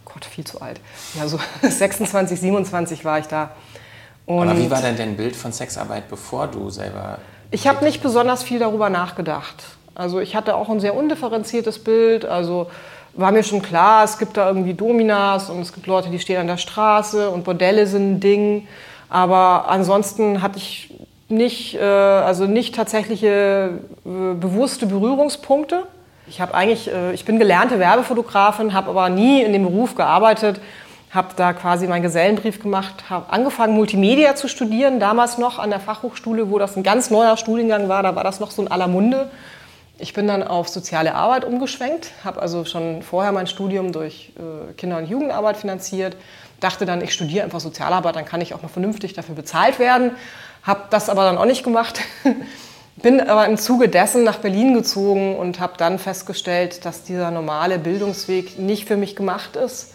Gott, 0.04 0.24
viel 0.24 0.44
zu 0.44 0.60
alt. 0.60 0.80
Ja, 1.14 1.28
so 1.28 1.38
26, 1.62 2.40
27 2.40 3.04
war 3.04 3.20
ich 3.20 3.26
da. 3.26 3.52
Und 4.26 4.48
Aber 4.48 4.58
wie 4.58 4.70
war 4.70 4.82
denn 4.82 4.96
dein 4.96 5.16
Bild 5.16 5.36
von 5.36 5.52
Sexarbeit, 5.52 6.08
bevor 6.08 6.48
du 6.48 6.68
selber 6.68 7.18
ich 7.52 7.68
habe 7.68 7.84
nicht 7.84 8.02
besonders 8.02 8.42
viel 8.42 8.58
darüber 8.58 8.90
nachgedacht. 8.90 9.62
Also 9.94 10.20
ich 10.20 10.34
hatte 10.34 10.56
auch 10.56 10.70
ein 10.70 10.80
sehr 10.80 10.96
undifferenziertes 10.96 11.84
Bild. 11.84 12.24
Also 12.24 12.68
war 13.14 13.30
mir 13.30 13.42
schon 13.42 13.60
klar, 13.60 14.04
es 14.04 14.18
gibt 14.18 14.38
da 14.38 14.48
irgendwie 14.48 14.72
Dominas 14.72 15.50
und 15.50 15.60
es 15.60 15.72
gibt 15.72 15.86
Leute, 15.86 16.08
die 16.08 16.18
stehen 16.18 16.40
an 16.40 16.46
der 16.46 16.56
Straße 16.56 17.30
und 17.30 17.44
Bordelle 17.44 17.86
sind 17.86 18.12
ein 18.12 18.20
Ding. 18.20 18.66
Aber 19.10 19.68
ansonsten 19.68 20.40
hatte 20.40 20.56
ich 20.56 20.94
nicht, 21.28 21.74
äh, 21.74 21.82
also 21.82 22.46
nicht 22.46 22.74
tatsächliche 22.74 23.80
äh, 24.06 24.34
bewusste 24.34 24.86
Berührungspunkte. 24.86 25.82
Ich 26.26 26.40
habe 26.40 26.54
eigentlich, 26.54 26.90
äh, 26.90 27.12
ich 27.12 27.26
bin 27.26 27.38
gelernte 27.38 27.78
Werbefotografin, 27.78 28.72
habe 28.72 28.88
aber 28.88 29.10
nie 29.10 29.42
in 29.42 29.52
dem 29.52 29.64
Beruf 29.64 29.94
gearbeitet, 29.94 30.58
habe 31.12 31.28
da 31.36 31.52
quasi 31.52 31.86
meinen 31.86 32.02
Gesellenbrief 32.02 32.60
gemacht, 32.60 33.10
habe 33.10 33.30
angefangen 33.30 33.74
Multimedia 33.74 34.34
zu 34.34 34.48
studieren, 34.48 34.98
damals 34.98 35.36
noch 35.36 35.58
an 35.58 35.68
der 35.68 35.78
Fachhochschule, 35.78 36.50
wo 36.50 36.58
das 36.58 36.74
ein 36.76 36.82
ganz 36.82 37.10
neuer 37.10 37.36
Studiengang 37.36 37.88
war, 37.88 38.02
da 38.02 38.16
war 38.16 38.24
das 38.24 38.40
noch 38.40 38.50
so 38.50 38.62
in 38.62 38.68
aller 38.68 38.88
Munde. 38.88 39.30
Ich 39.98 40.14
bin 40.14 40.26
dann 40.26 40.42
auf 40.42 40.68
soziale 40.68 41.14
Arbeit 41.14 41.44
umgeschwenkt, 41.44 42.10
habe 42.24 42.40
also 42.40 42.64
schon 42.64 43.02
vorher 43.02 43.30
mein 43.30 43.46
Studium 43.46 43.92
durch 43.92 44.32
äh, 44.38 44.72
Kinder- 44.72 44.96
und 44.96 45.06
Jugendarbeit 45.06 45.58
finanziert, 45.58 46.16
dachte 46.60 46.86
dann, 46.86 47.02
ich 47.02 47.12
studiere 47.12 47.44
einfach 47.44 47.60
Sozialarbeit, 47.60 48.16
dann 48.16 48.24
kann 48.24 48.40
ich 48.40 48.54
auch 48.54 48.62
mal 48.62 48.68
vernünftig 48.68 49.12
dafür 49.12 49.34
bezahlt 49.34 49.78
werden, 49.78 50.12
habe 50.62 50.84
das 50.88 51.10
aber 51.10 51.24
dann 51.24 51.36
auch 51.36 51.44
nicht 51.44 51.62
gemacht. 51.62 52.00
Bin 52.96 53.20
aber 53.20 53.46
im 53.46 53.58
Zuge 53.58 53.88
dessen 53.88 54.22
nach 54.24 54.38
Berlin 54.38 54.74
gezogen 54.74 55.36
und 55.36 55.60
habe 55.60 55.74
dann 55.76 55.98
festgestellt, 55.98 56.84
dass 56.84 57.04
dieser 57.04 57.30
normale 57.30 57.78
Bildungsweg 57.78 58.58
nicht 58.58 58.86
für 58.86 58.96
mich 58.96 59.14
gemacht 59.14 59.56
ist 59.56 59.92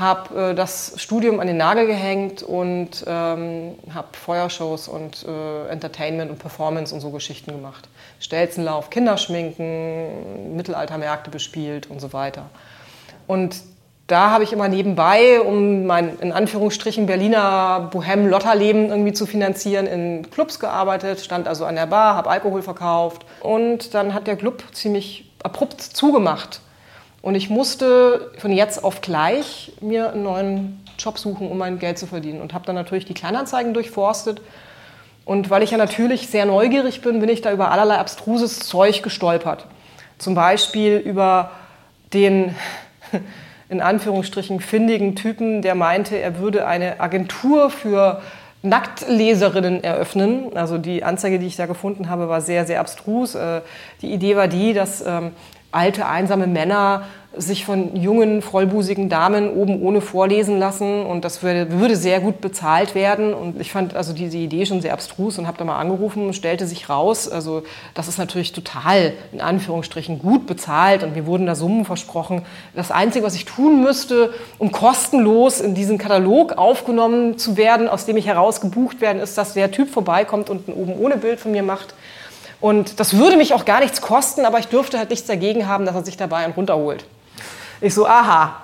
habe 0.00 0.50
äh, 0.50 0.54
das 0.54 0.94
Studium 0.96 1.38
an 1.38 1.46
den 1.46 1.58
Nagel 1.58 1.86
gehängt 1.86 2.42
und 2.42 3.04
ähm, 3.06 3.74
habe 3.94 4.08
Feuershows 4.12 4.88
und 4.88 5.24
äh, 5.28 5.68
Entertainment 5.68 6.30
und 6.30 6.38
Performance 6.38 6.92
und 6.94 7.00
so 7.00 7.10
Geschichten 7.10 7.52
gemacht. 7.52 7.88
Stelzenlauf, 8.18 8.90
Kinderschminken, 8.90 10.56
Mittelaltermärkte 10.56 11.30
bespielt 11.30 11.88
und 11.88 12.00
so 12.00 12.12
weiter. 12.12 12.46
Und 13.26 13.56
da 14.06 14.30
habe 14.30 14.42
ich 14.42 14.52
immer 14.52 14.66
nebenbei, 14.66 15.40
um 15.40 15.86
mein 15.86 16.18
in 16.18 16.32
Anführungsstrichen 16.32 17.06
Berliner 17.06 17.90
Bohem-Lotterleben 17.92 18.88
irgendwie 18.88 19.12
zu 19.12 19.24
finanzieren, 19.24 19.86
in 19.86 20.28
Clubs 20.30 20.58
gearbeitet, 20.58 21.20
stand 21.20 21.46
also 21.46 21.64
an 21.64 21.76
der 21.76 21.86
Bar, 21.86 22.16
habe 22.16 22.28
Alkohol 22.28 22.62
verkauft. 22.62 23.24
Und 23.40 23.94
dann 23.94 24.12
hat 24.12 24.26
der 24.26 24.36
Club 24.36 24.64
ziemlich 24.72 25.30
abrupt 25.44 25.80
zugemacht. 25.80 26.60
Und 27.22 27.34
ich 27.34 27.50
musste 27.50 28.30
von 28.38 28.50
jetzt 28.50 28.82
auf 28.82 29.00
gleich 29.00 29.72
mir 29.80 30.12
einen 30.12 30.22
neuen 30.22 30.84
Job 30.98 31.18
suchen, 31.18 31.50
um 31.50 31.58
mein 31.58 31.78
Geld 31.78 31.98
zu 31.98 32.06
verdienen. 32.06 32.40
Und 32.40 32.54
habe 32.54 32.64
dann 32.66 32.74
natürlich 32.74 33.04
die 33.04 33.14
Kleinanzeigen 33.14 33.74
durchforstet. 33.74 34.40
Und 35.24 35.50
weil 35.50 35.62
ich 35.62 35.70
ja 35.70 35.78
natürlich 35.78 36.28
sehr 36.28 36.46
neugierig 36.46 37.02
bin, 37.02 37.20
bin 37.20 37.28
ich 37.28 37.42
da 37.42 37.52
über 37.52 37.70
allerlei 37.70 37.96
abstruses 37.96 38.60
Zeug 38.60 39.02
gestolpert. 39.02 39.66
Zum 40.18 40.34
Beispiel 40.34 40.96
über 40.96 41.50
den 42.12 42.54
in 43.68 43.80
Anführungsstrichen 43.80 44.60
findigen 44.60 45.14
Typen, 45.14 45.62
der 45.62 45.74
meinte, 45.74 46.16
er 46.16 46.38
würde 46.38 46.66
eine 46.66 47.00
Agentur 47.00 47.70
für 47.70 48.20
Nacktleserinnen 48.62 49.84
eröffnen. 49.84 50.56
Also 50.56 50.76
die 50.76 51.04
Anzeige, 51.04 51.38
die 51.38 51.46
ich 51.46 51.56
da 51.56 51.66
gefunden 51.66 52.10
habe, 52.10 52.28
war 52.28 52.40
sehr, 52.40 52.66
sehr 52.66 52.80
abstrus. 52.80 53.34
Äh, 53.34 53.60
die 54.02 54.12
Idee 54.12 54.36
war 54.36 54.48
die, 54.48 54.72
dass 54.72 55.04
ähm, 55.06 55.32
alte, 55.72 56.06
einsame 56.06 56.46
Männer 56.46 57.04
sich 57.36 57.64
von 57.64 57.94
jungen, 57.94 58.42
vollbusigen 58.42 59.08
Damen 59.08 59.50
oben 59.50 59.80
ohne 59.82 60.00
vorlesen 60.00 60.58
lassen. 60.58 61.06
Und 61.06 61.24
das 61.24 61.44
würde, 61.44 61.70
würde 61.78 61.94
sehr 61.94 62.18
gut 62.18 62.40
bezahlt 62.40 62.96
werden. 62.96 63.32
Und 63.32 63.60
ich 63.60 63.70
fand 63.70 63.94
also 63.94 64.12
diese 64.12 64.36
Idee 64.36 64.66
schon 64.66 64.80
sehr 64.80 64.92
abstrus 64.92 65.38
und 65.38 65.46
habe 65.46 65.56
da 65.56 65.64
mal 65.64 65.78
angerufen 65.78 66.26
und 66.26 66.32
stellte 66.32 66.66
sich 66.66 66.88
raus, 66.88 67.28
also 67.28 67.62
das 67.94 68.08
ist 68.08 68.18
natürlich 68.18 68.52
total 68.52 69.12
in 69.30 69.40
Anführungsstrichen 69.40 70.18
gut 70.18 70.48
bezahlt. 70.48 71.04
Und 71.04 71.14
mir 71.14 71.24
wurden 71.24 71.46
da 71.46 71.54
Summen 71.54 71.84
versprochen. 71.84 72.42
Das 72.74 72.90
Einzige, 72.90 73.24
was 73.24 73.36
ich 73.36 73.44
tun 73.44 73.80
müsste, 73.80 74.34
um 74.58 74.72
kostenlos 74.72 75.60
in 75.60 75.76
diesen 75.76 75.98
Katalog 75.98 76.58
aufgenommen 76.58 77.38
zu 77.38 77.56
werden, 77.56 77.88
aus 77.88 78.06
dem 78.06 78.16
ich 78.16 78.26
heraus 78.26 78.60
gebucht 78.60 79.00
werden, 79.00 79.22
ist, 79.22 79.38
dass 79.38 79.54
der 79.54 79.70
Typ 79.70 79.88
vorbeikommt 79.88 80.50
und 80.50 80.66
ein 80.66 80.72
oben 80.72 80.98
ohne 80.98 81.16
Bild 81.16 81.38
von 81.38 81.52
mir 81.52 81.62
macht 81.62 81.94
und 82.60 83.00
das 83.00 83.16
würde 83.16 83.36
mich 83.36 83.54
auch 83.54 83.64
gar 83.64 83.80
nichts 83.80 84.00
kosten, 84.00 84.44
aber 84.44 84.58
ich 84.58 84.68
dürfte 84.68 84.98
halt 84.98 85.10
nichts 85.10 85.26
dagegen 85.26 85.66
haben, 85.66 85.86
dass 85.86 85.94
er 85.94 86.04
sich 86.04 86.16
dabei 86.16 86.38
einen 86.38 86.52
runterholt. 86.52 87.04
Ich 87.80 87.94
so, 87.94 88.06
aha, 88.06 88.56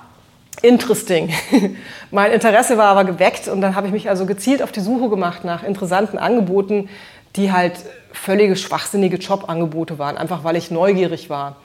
interesting. 0.62 1.32
mein 2.10 2.32
Interesse 2.32 2.76
war 2.76 2.86
aber 2.86 3.04
geweckt 3.04 3.48
und 3.48 3.60
dann 3.60 3.74
habe 3.74 3.86
ich 3.86 3.92
mich 3.92 4.08
also 4.10 4.26
gezielt 4.26 4.62
auf 4.62 4.72
die 4.72 4.80
Suche 4.80 5.08
gemacht 5.08 5.44
nach 5.44 5.62
interessanten 5.62 6.18
Angeboten, 6.18 6.90
die 7.36 7.52
halt 7.52 7.74
völlige 8.12 8.56
schwachsinnige 8.56 9.16
Jobangebote 9.16 9.98
waren, 9.98 10.16
einfach 10.16 10.44
weil 10.44 10.56
ich 10.56 10.70
neugierig 10.70 11.30
war. 11.30 11.56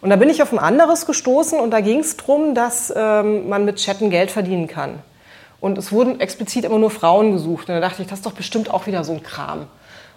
Und 0.00 0.10
da 0.10 0.16
bin 0.16 0.28
ich 0.28 0.42
auf 0.42 0.52
ein 0.52 0.58
anderes 0.58 1.06
gestoßen 1.06 1.58
und 1.58 1.70
da 1.70 1.80
ging 1.80 2.00
es 2.00 2.16
darum, 2.16 2.54
dass 2.54 2.92
ähm, 2.94 3.48
man 3.48 3.64
mit 3.64 3.76
Chatten 3.76 4.10
Geld 4.10 4.30
verdienen 4.30 4.66
kann. 4.66 4.98
Und 5.60 5.78
es 5.78 5.92
wurden 5.92 6.20
explizit 6.20 6.66
immer 6.66 6.78
nur 6.78 6.90
Frauen 6.90 7.32
gesucht. 7.32 7.70
Und 7.70 7.76
da 7.76 7.80
dachte 7.80 8.02
ich, 8.02 8.08
das 8.08 8.18
ist 8.18 8.26
doch 8.26 8.32
bestimmt 8.32 8.68
auch 8.68 8.86
wieder 8.86 9.02
so 9.02 9.12
ein 9.12 9.22
Kram. 9.22 9.66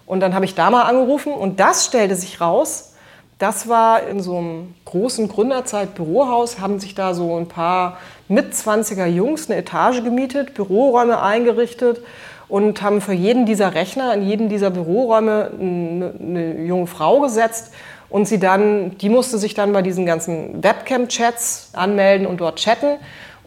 Und 0.08 0.20
dann 0.20 0.34
habe 0.34 0.46
ich 0.46 0.54
da 0.54 0.70
mal 0.70 0.84
angerufen 0.84 1.34
und 1.34 1.60
das 1.60 1.84
stellte 1.84 2.14
sich 2.14 2.40
raus. 2.40 2.94
Das 3.38 3.68
war 3.68 4.02
in 4.04 4.22
so 4.22 4.38
einem 4.38 4.74
großen 4.86 5.28
Gründerzeit-Bürohaus, 5.28 6.60
haben 6.60 6.80
sich 6.80 6.94
da 6.94 7.12
so 7.12 7.36
ein 7.36 7.46
paar 7.46 7.98
Mitzwanziger 8.26 9.06
Jungs 9.06 9.50
eine 9.50 9.60
Etage 9.60 10.02
gemietet, 10.02 10.54
Büroräume 10.54 11.20
eingerichtet 11.20 12.00
und 12.48 12.80
haben 12.80 13.02
für 13.02 13.12
jeden 13.12 13.44
dieser 13.44 13.74
Rechner, 13.74 14.14
in 14.14 14.22
jeden 14.26 14.48
dieser 14.48 14.70
Büroräume 14.70 15.50
eine, 15.60 16.14
eine 16.18 16.62
junge 16.62 16.86
Frau 16.86 17.20
gesetzt 17.20 17.74
und 18.08 18.26
sie 18.26 18.40
dann, 18.40 18.96
die 18.96 19.10
musste 19.10 19.36
sich 19.36 19.52
dann 19.52 19.74
bei 19.74 19.82
diesen 19.82 20.06
ganzen 20.06 20.62
Webcam-Chats 20.62 21.72
anmelden 21.74 22.26
und 22.26 22.40
dort 22.40 22.58
chatten. 22.58 22.96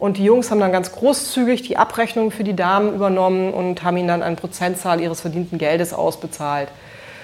Und 0.02 0.16
die 0.16 0.24
Jungs 0.24 0.50
haben 0.50 0.58
dann 0.58 0.72
ganz 0.72 0.90
großzügig 0.90 1.62
die 1.62 1.76
Abrechnung 1.76 2.32
für 2.32 2.42
die 2.42 2.56
Damen 2.56 2.92
übernommen 2.92 3.54
und 3.54 3.84
haben 3.84 3.96
ihnen 3.96 4.08
dann 4.08 4.24
eine 4.24 4.34
Prozentzahl 4.34 5.00
ihres 5.00 5.20
verdienten 5.20 5.58
Geldes 5.58 5.94
ausbezahlt. 5.94 6.70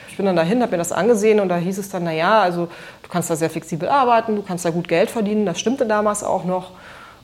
Ich 0.08 0.16
bin 0.16 0.26
dann 0.26 0.36
dahin, 0.36 0.62
habe 0.62 0.70
mir 0.70 0.78
das 0.78 0.92
angesehen 0.92 1.40
und 1.40 1.48
da 1.48 1.56
hieß 1.56 1.76
es 1.76 1.88
dann, 1.88 2.04
naja, 2.04 2.40
also 2.40 2.68
du 3.02 3.08
kannst 3.08 3.30
da 3.30 3.34
sehr 3.34 3.50
flexibel 3.50 3.88
arbeiten, 3.88 4.36
du 4.36 4.42
kannst 4.42 4.64
da 4.64 4.70
gut 4.70 4.86
Geld 4.86 5.10
verdienen. 5.10 5.44
Das 5.44 5.58
stimmte 5.58 5.86
damals 5.86 6.22
auch 6.22 6.44
noch. 6.44 6.70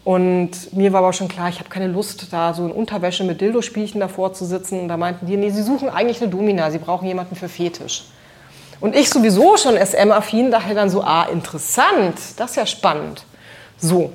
Und 0.03 0.73
mir 0.73 0.93
war 0.93 1.03
aber 1.03 1.13
schon 1.13 1.29
klar, 1.29 1.49
ich 1.51 1.61
habe 1.61 1.69
keine 1.69 1.87
Lust, 1.87 2.33
da 2.33 2.53
so 2.53 2.67
in 2.67 2.73
Unterwäsche 2.73 3.23
mit 3.23 3.41
Dildo-Spielchen 3.41 4.01
davor 4.01 4.33
zu 4.33 4.45
sitzen. 4.45 4.81
Und 4.81 4.89
da 4.89 4.97
meinten 4.97 5.27
die, 5.27 5.37
nee, 5.37 5.51
sie 5.51 5.63
suchen 5.63 5.89
eigentlich 5.89 6.21
eine 6.21 6.33
Domina, 6.33 6.73
sie 6.73 6.79
brauchen 6.79 7.07
jemanden 7.07 7.37
für 7.37 7.49
Fetisch. 7.49 8.07
Und 8.81 8.97
ich 8.97 9.09
sowieso 9.09 9.57
schon 9.57 9.77
SM-affin, 9.77 10.51
dachte 10.51 10.75
dann 10.75 10.91
so, 10.91 11.05
ah, 11.05 11.29
interessant, 11.33 12.19
das 12.39 12.51
ist 12.51 12.57
ja 12.57 12.67
spannend. 12.67 13.25
So, 13.79 14.11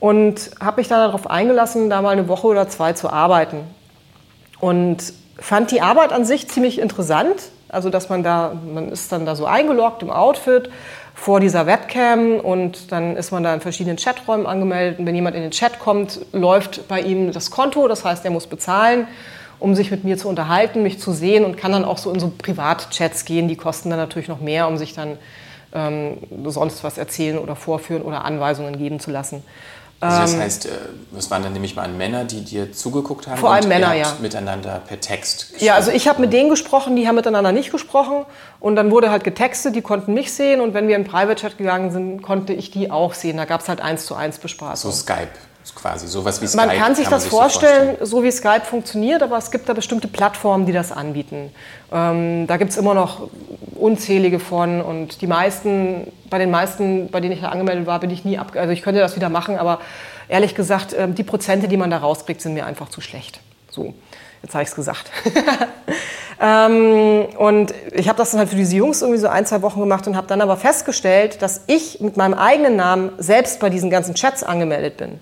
und 0.00 0.50
habe 0.60 0.80
mich 0.80 0.88
dann 0.88 1.00
darauf 1.00 1.28
eingelassen, 1.28 1.90
da 1.90 2.02
mal 2.02 2.10
eine 2.10 2.28
Woche 2.28 2.46
oder 2.46 2.68
zwei 2.68 2.92
zu 2.92 3.10
arbeiten. 3.10 3.58
Und 4.60 5.12
fand 5.38 5.70
die 5.70 5.80
Arbeit 5.80 6.12
an 6.12 6.24
sich 6.24 6.48
ziemlich 6.48 6.78
interessant. 6.78 7.50
Also, 7.68 7.90
dass 7.90 8.08
man 8.08 8.22
da, 8.22 8.52
man 8.72 8.90
ist 8.90 9.10
dann 9.10 9.26
da 9.26 9.34
so 9.34 9.44
eingeloggt 9.44 10.02
im 10.02 10.10
Outfit 10.10 10.70
vor 11.14 11.40
dieser 11.40 11.66
Webcam 11.66 12.38
und 12.40 12.92
dann 12.92 13.16
ist 13.16 13.32
man 13.32 13.42
da 13.42 13.52
in 13.54 13.60
verschiedenen 13.60 13.96
Chaträumen 13.96 14.46
angemeldet. 14.46 14.98
Und 14.98 15.06
wenn 15.06 15.14
jemand 15.14 15.34
in 15.34 15.42
den 15.42 15.50
Chat 15.50 15.78
kommt, 15.78 16.20
läuft 16.32 16.86
bei 16.88 17.00
ihm 17.00 17.32
das 17.32 17.50
Konto, 17.50 17.88
das 17.88 18.04
heißt, 18.04 18.24
er 18.24 18.30
muss 18.30 18.46
bezahlen, 18.46 19.08
um 19.58 19.74
sich 19.74 19.90
mit 19.90 20.04
mir 20.04 20.18
zu 20.18 20.28
unterhalten, 20.28 20.82
mich 20.82 21.00
zu 21.00 21.12
sehen 21.12 21.44
und 21.44 21.56
kann 21.56 21.72
dann 21.72 21.84
auch 21.84 21.98
so 21.98 22.12
in 22.12 22.20
so 22.20 22.30
Privatchats 22.36 23.24
gehen. 23.24 23.48
Die 23.48 23.56
kosten 23.56 23.90
dann 23.90 23.98
natürlich 23.98 24.28
noch 24.28 24.40
mehr, 24.40 24.68
um 24.68 24.76
sich 24.76 24.94
dann 24.94 25.18
ähm, 25.72 26.18
sonst 26.44 26.84
was 26.84 26.98
erzählen 26.98 27.38
oder 27.38 27.56
vorführen 27.56 28.02
oder 28.02 28.24
Anweisungen 28.24 28.78
geben 28.78 29.00
zu 29.00 29.10
lassen. 29.10 29.42
Also 29.98 30.20
das 30.20 30.34
ähm, 30.34 30.40
heißt, 30.40 30.68
es 31.16 31.30
waren 31.30 31.42
dann 31.42 31.54
nämlich 31.54 31.74
mal 31.74 31.88
Männer, 31.88 32.24
die 32.24 32.44
dir 32.44 32.72
zugeguckt 32.72 33.26
haben? 33.26 33.38
Vor 33.38 33.52
allem 33.52 33.68
Männer, 33.68 33.94
ja. 33.94 34.14
miteinander 34.20 34.82
per 34.86 35.00
Text 35.00 35.52
gesprochen. 35.52 35.64
Ja, 35.64 35.74
also 35.74 35.90
ich 35.90 36.06
habe 36.06 36.20
mit 36.20 36.34
denen 36.34 36.50
gesprochen, 36.50 36.96
die 36.96 37.08
haben 37.08 37.14
miteinander 37.14 37.52
nicht 37.52 37.72
gesprochen. 37.72 38.26
Und 38.60 38.76
dann 38.76 38.90
wurde 38.90 39.10
halt 39.10 39.24
getextet, 39.24 39.74
die 39.74 39.82
konnten 39.82 40.12
mich 40.12 40.32
sehen. 40.32 40.60
Und 40.60 40.74
wenn 40.74 40.86
wir 40.88 40.96
in 40.96 41.04
Private 41.04 41.36
Chat 41.36 41.56
gegangen 41.56 41.90
sind, 41.90 42.22
konnte 42.22 42.52
ich 42.52 42.70
die 42.70 42.90
auch 42.90 43.14
sehen. 43.14 43.38
Da 43.38 43.46
gab 43.46 43.62
es 43.62 43.68
halt 43.68 43.80
eins 43.80 44.04
zu 44.04 44.14
eins 44.14 44.38
Bespaßung. 44.38 44.90
So 44.90 44.96
Skype 44.96 45.28
quasi, 45.74 46.06
sowas 46.06 46.40
wie 46.40 46.46
Skype. 46.46 46.66
Man 46.66 46.76
kann 46.76 46.94
sich 46.94 47.04
kann 47.04 47.12
das 47.12 47.24
sich 47.24 47.30
vorstellen, 47.30 47.96
so, 48.00 48.06
vorstellen, 48.06 48.06
so 48.06 48.22
wie 48.22 48.30
Skype 48.30 48.64
funktioniert, 48.64 49.22
aber 49.22 49.38
es 49.38 49.50
gibt 49.50 49.68
da 49.68 49.72
bestimmte 49.72 50.08
Plattformen, 50.08 50.66
die 50.66 50.72
das 50.72 50.92
anbieten. 50.92 51.50
Ähm, 51.92 52.46
da 52.46 52.56
gibt 52.56 52.70
es 52.70 52.76
immer 52.76 52.94
noch 52.94 53.28
unzählige 53.74 54.38
von 54.38 54.80
und 54.80 55.20
die 55.20 55.26
meisten, 55.26 56.12
bei 56.30 56.38
den 56.38 56.50
meisten, 56.50 57.08
bei 57.10 57.20
denen 57.20 57.32
ich 57.32 57.40
da 57.40 57.48
angemeldet 57.48 57.86
war, 57.86 58.00
bin 58.00 58.10
ich 58.10 58.24
nie 58.24 58.38
ab, 58.38 58.52
also 58.54 58.72
ich 58.72 58.82
könnte 58.82 59.00
das 59.00 59.16
wieder 59.16 59.28
machen, 59.28 59.58
aber 59.58 59.80
ehrlich 60.28 60.54
gesagt, 60.54 60.94
ähm, 60.96 61.14
die 61.14 61.24
Prozente, 61.24 61.68
die 61.68 61.76
man 61.76 61.90
da 61.90 61.98
rauskriegt, 61.98 62.40
sind 62.40 62.54
mir 62.54 62.66
einfach 62.66 62.88
zu 62.88 63.00
schlecht. 63.00 63.40
So, 63.70 63.94
jetzt 64.42 64.54
habe 64.54 64.62
ich 64.62 64.70
es 64.70 64.74
gesagt. 64.74 65.10
ähm, 66.40 67.26
und 67.38 67.74
ich 67.92 68.08
habe 68.08 68.18
das 68.18 68.30
dann 68.30 68.40
halt 68.40 68.50
für 68.50 68.56
diese 68.56 68.76
Jungs 68.76 69.02
irgendwie 69.02 69.20
so 69.20 69.28
ein, 69.28 69.46
zwei 69.46 69.62
Wochen 69.62 69.80
gemacht 69.80 70.06
und 70.06 70.16
habe 70.16 70.26
dann 70.26 70.40
aber 70.40 70.56
festgestellt, 70.56 71.42
dass 71.42 71.62
ich 71.66 72.00
mit 72.00 72.16
meinem 72.16 72.34
eigenen 72.34 72.76
Namen 72.76 73.12
selbst 73.18 73.60
bei 73.60 73.70
diesen 73.70 73.90
ganzen 73.90 74.14
Chats 74.14 74.42
angemeldet 74.42 74.96
bin. 74.96 75.20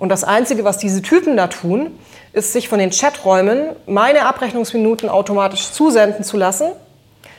Und 0.00 0.08
das 0.08 0.24
Einzige, 0.24 0.64
was 0.64 0.78
diese 0.78 1.02
Typen 1.02 1.36
da 1.36 1.48
tun, 1.48 1.90
ist, 2.32 2.54
sich 2.54 2.70
von 2.70 2.78
den 2.78 2.88
Chaträumen 2.88 3.76
meine 3.84 4.24
Abrechnungsminuten 4.24 5.10
automatisch 5.10 5.72
zusenden 5.72 6.24
zu 6.24 6.38
lassen, 6.38 6.72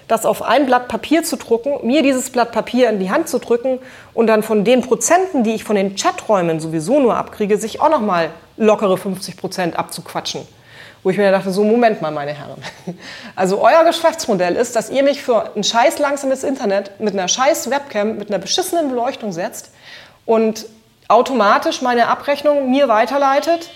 das 0.08 0.28
auf 0.28 0.44
ein 0.44 0.68
Blatt 0.68 0.88
Papier 0.88 1.24
zu 1.24 1.38
drucken, 1.38 1.88
mir 1.88 2.04
dieses 2.04 2.30
Blatt 2.30 2.52
Papier 2.52 2.88
in 2.92 3.00
die 3.00 3.10
Hand 3.10 3.30
zu 3.30 3.40
drücken 3.40 3.80
und 4.14 4.28
dann 4.28 4.44
von 4.44 4.64
den 4.64 4.82
Prozenten, 4.82 5.44
die 5.44 5.56
ich 5.56 5.64
von 5.64 5.76
den 5.76 5.96
Chaträumen 5.96 6.60
sowieso 6.60 7.00
nur 7.00 7.18
abkriege, 7.18 7.58
sich 7.58 7.82
auch 7.82 7.90
nochmal 7.90 8.30
lockere 8.58 8.96
50 8.96 9.38
Prozent 9.38 9.80
abzuquatschen. 9.80 10.48
Wo 11.02 11.10
ich 11.10 11.18
mir 11.18 11.32
dachte, 11.32 11.50
so 11.50 11.64
Moment 11.64 12.04
mal, 12.04 12.12
meine 12.12 12.34
Herren. 12.34 12.62
Also 13.36 13.60
euer 13.60 13.84
Geschäftsmodell 13.86 14.56
ist, 14.56 14.76
dass 14.76 14.92
ihr 14.92 15.02
mich 15.02 15.24
für 15.24 15.56
ein 15.56 15.64
scheiß 15.64 15.98
langsames 15.98 16.44
Internet 16.44 17.00
mit 17.00 17.14
einer 17.14 17.28
scheiß 17.28 17.72
Webcam, 17.72 18.18
mit 18.18 18.30
einer 18.30 18.38
beschissenen 18.38 18.90
Beleuchtung 18.90 19.32
setzt 19.32 19.72
und 20.28 20.68
automatisch 21.12 21.82
meine 21.82 22.08
Abrechnung 22.08 22.72
mir 22.72 22.88
weiterleitet 22.88 23.70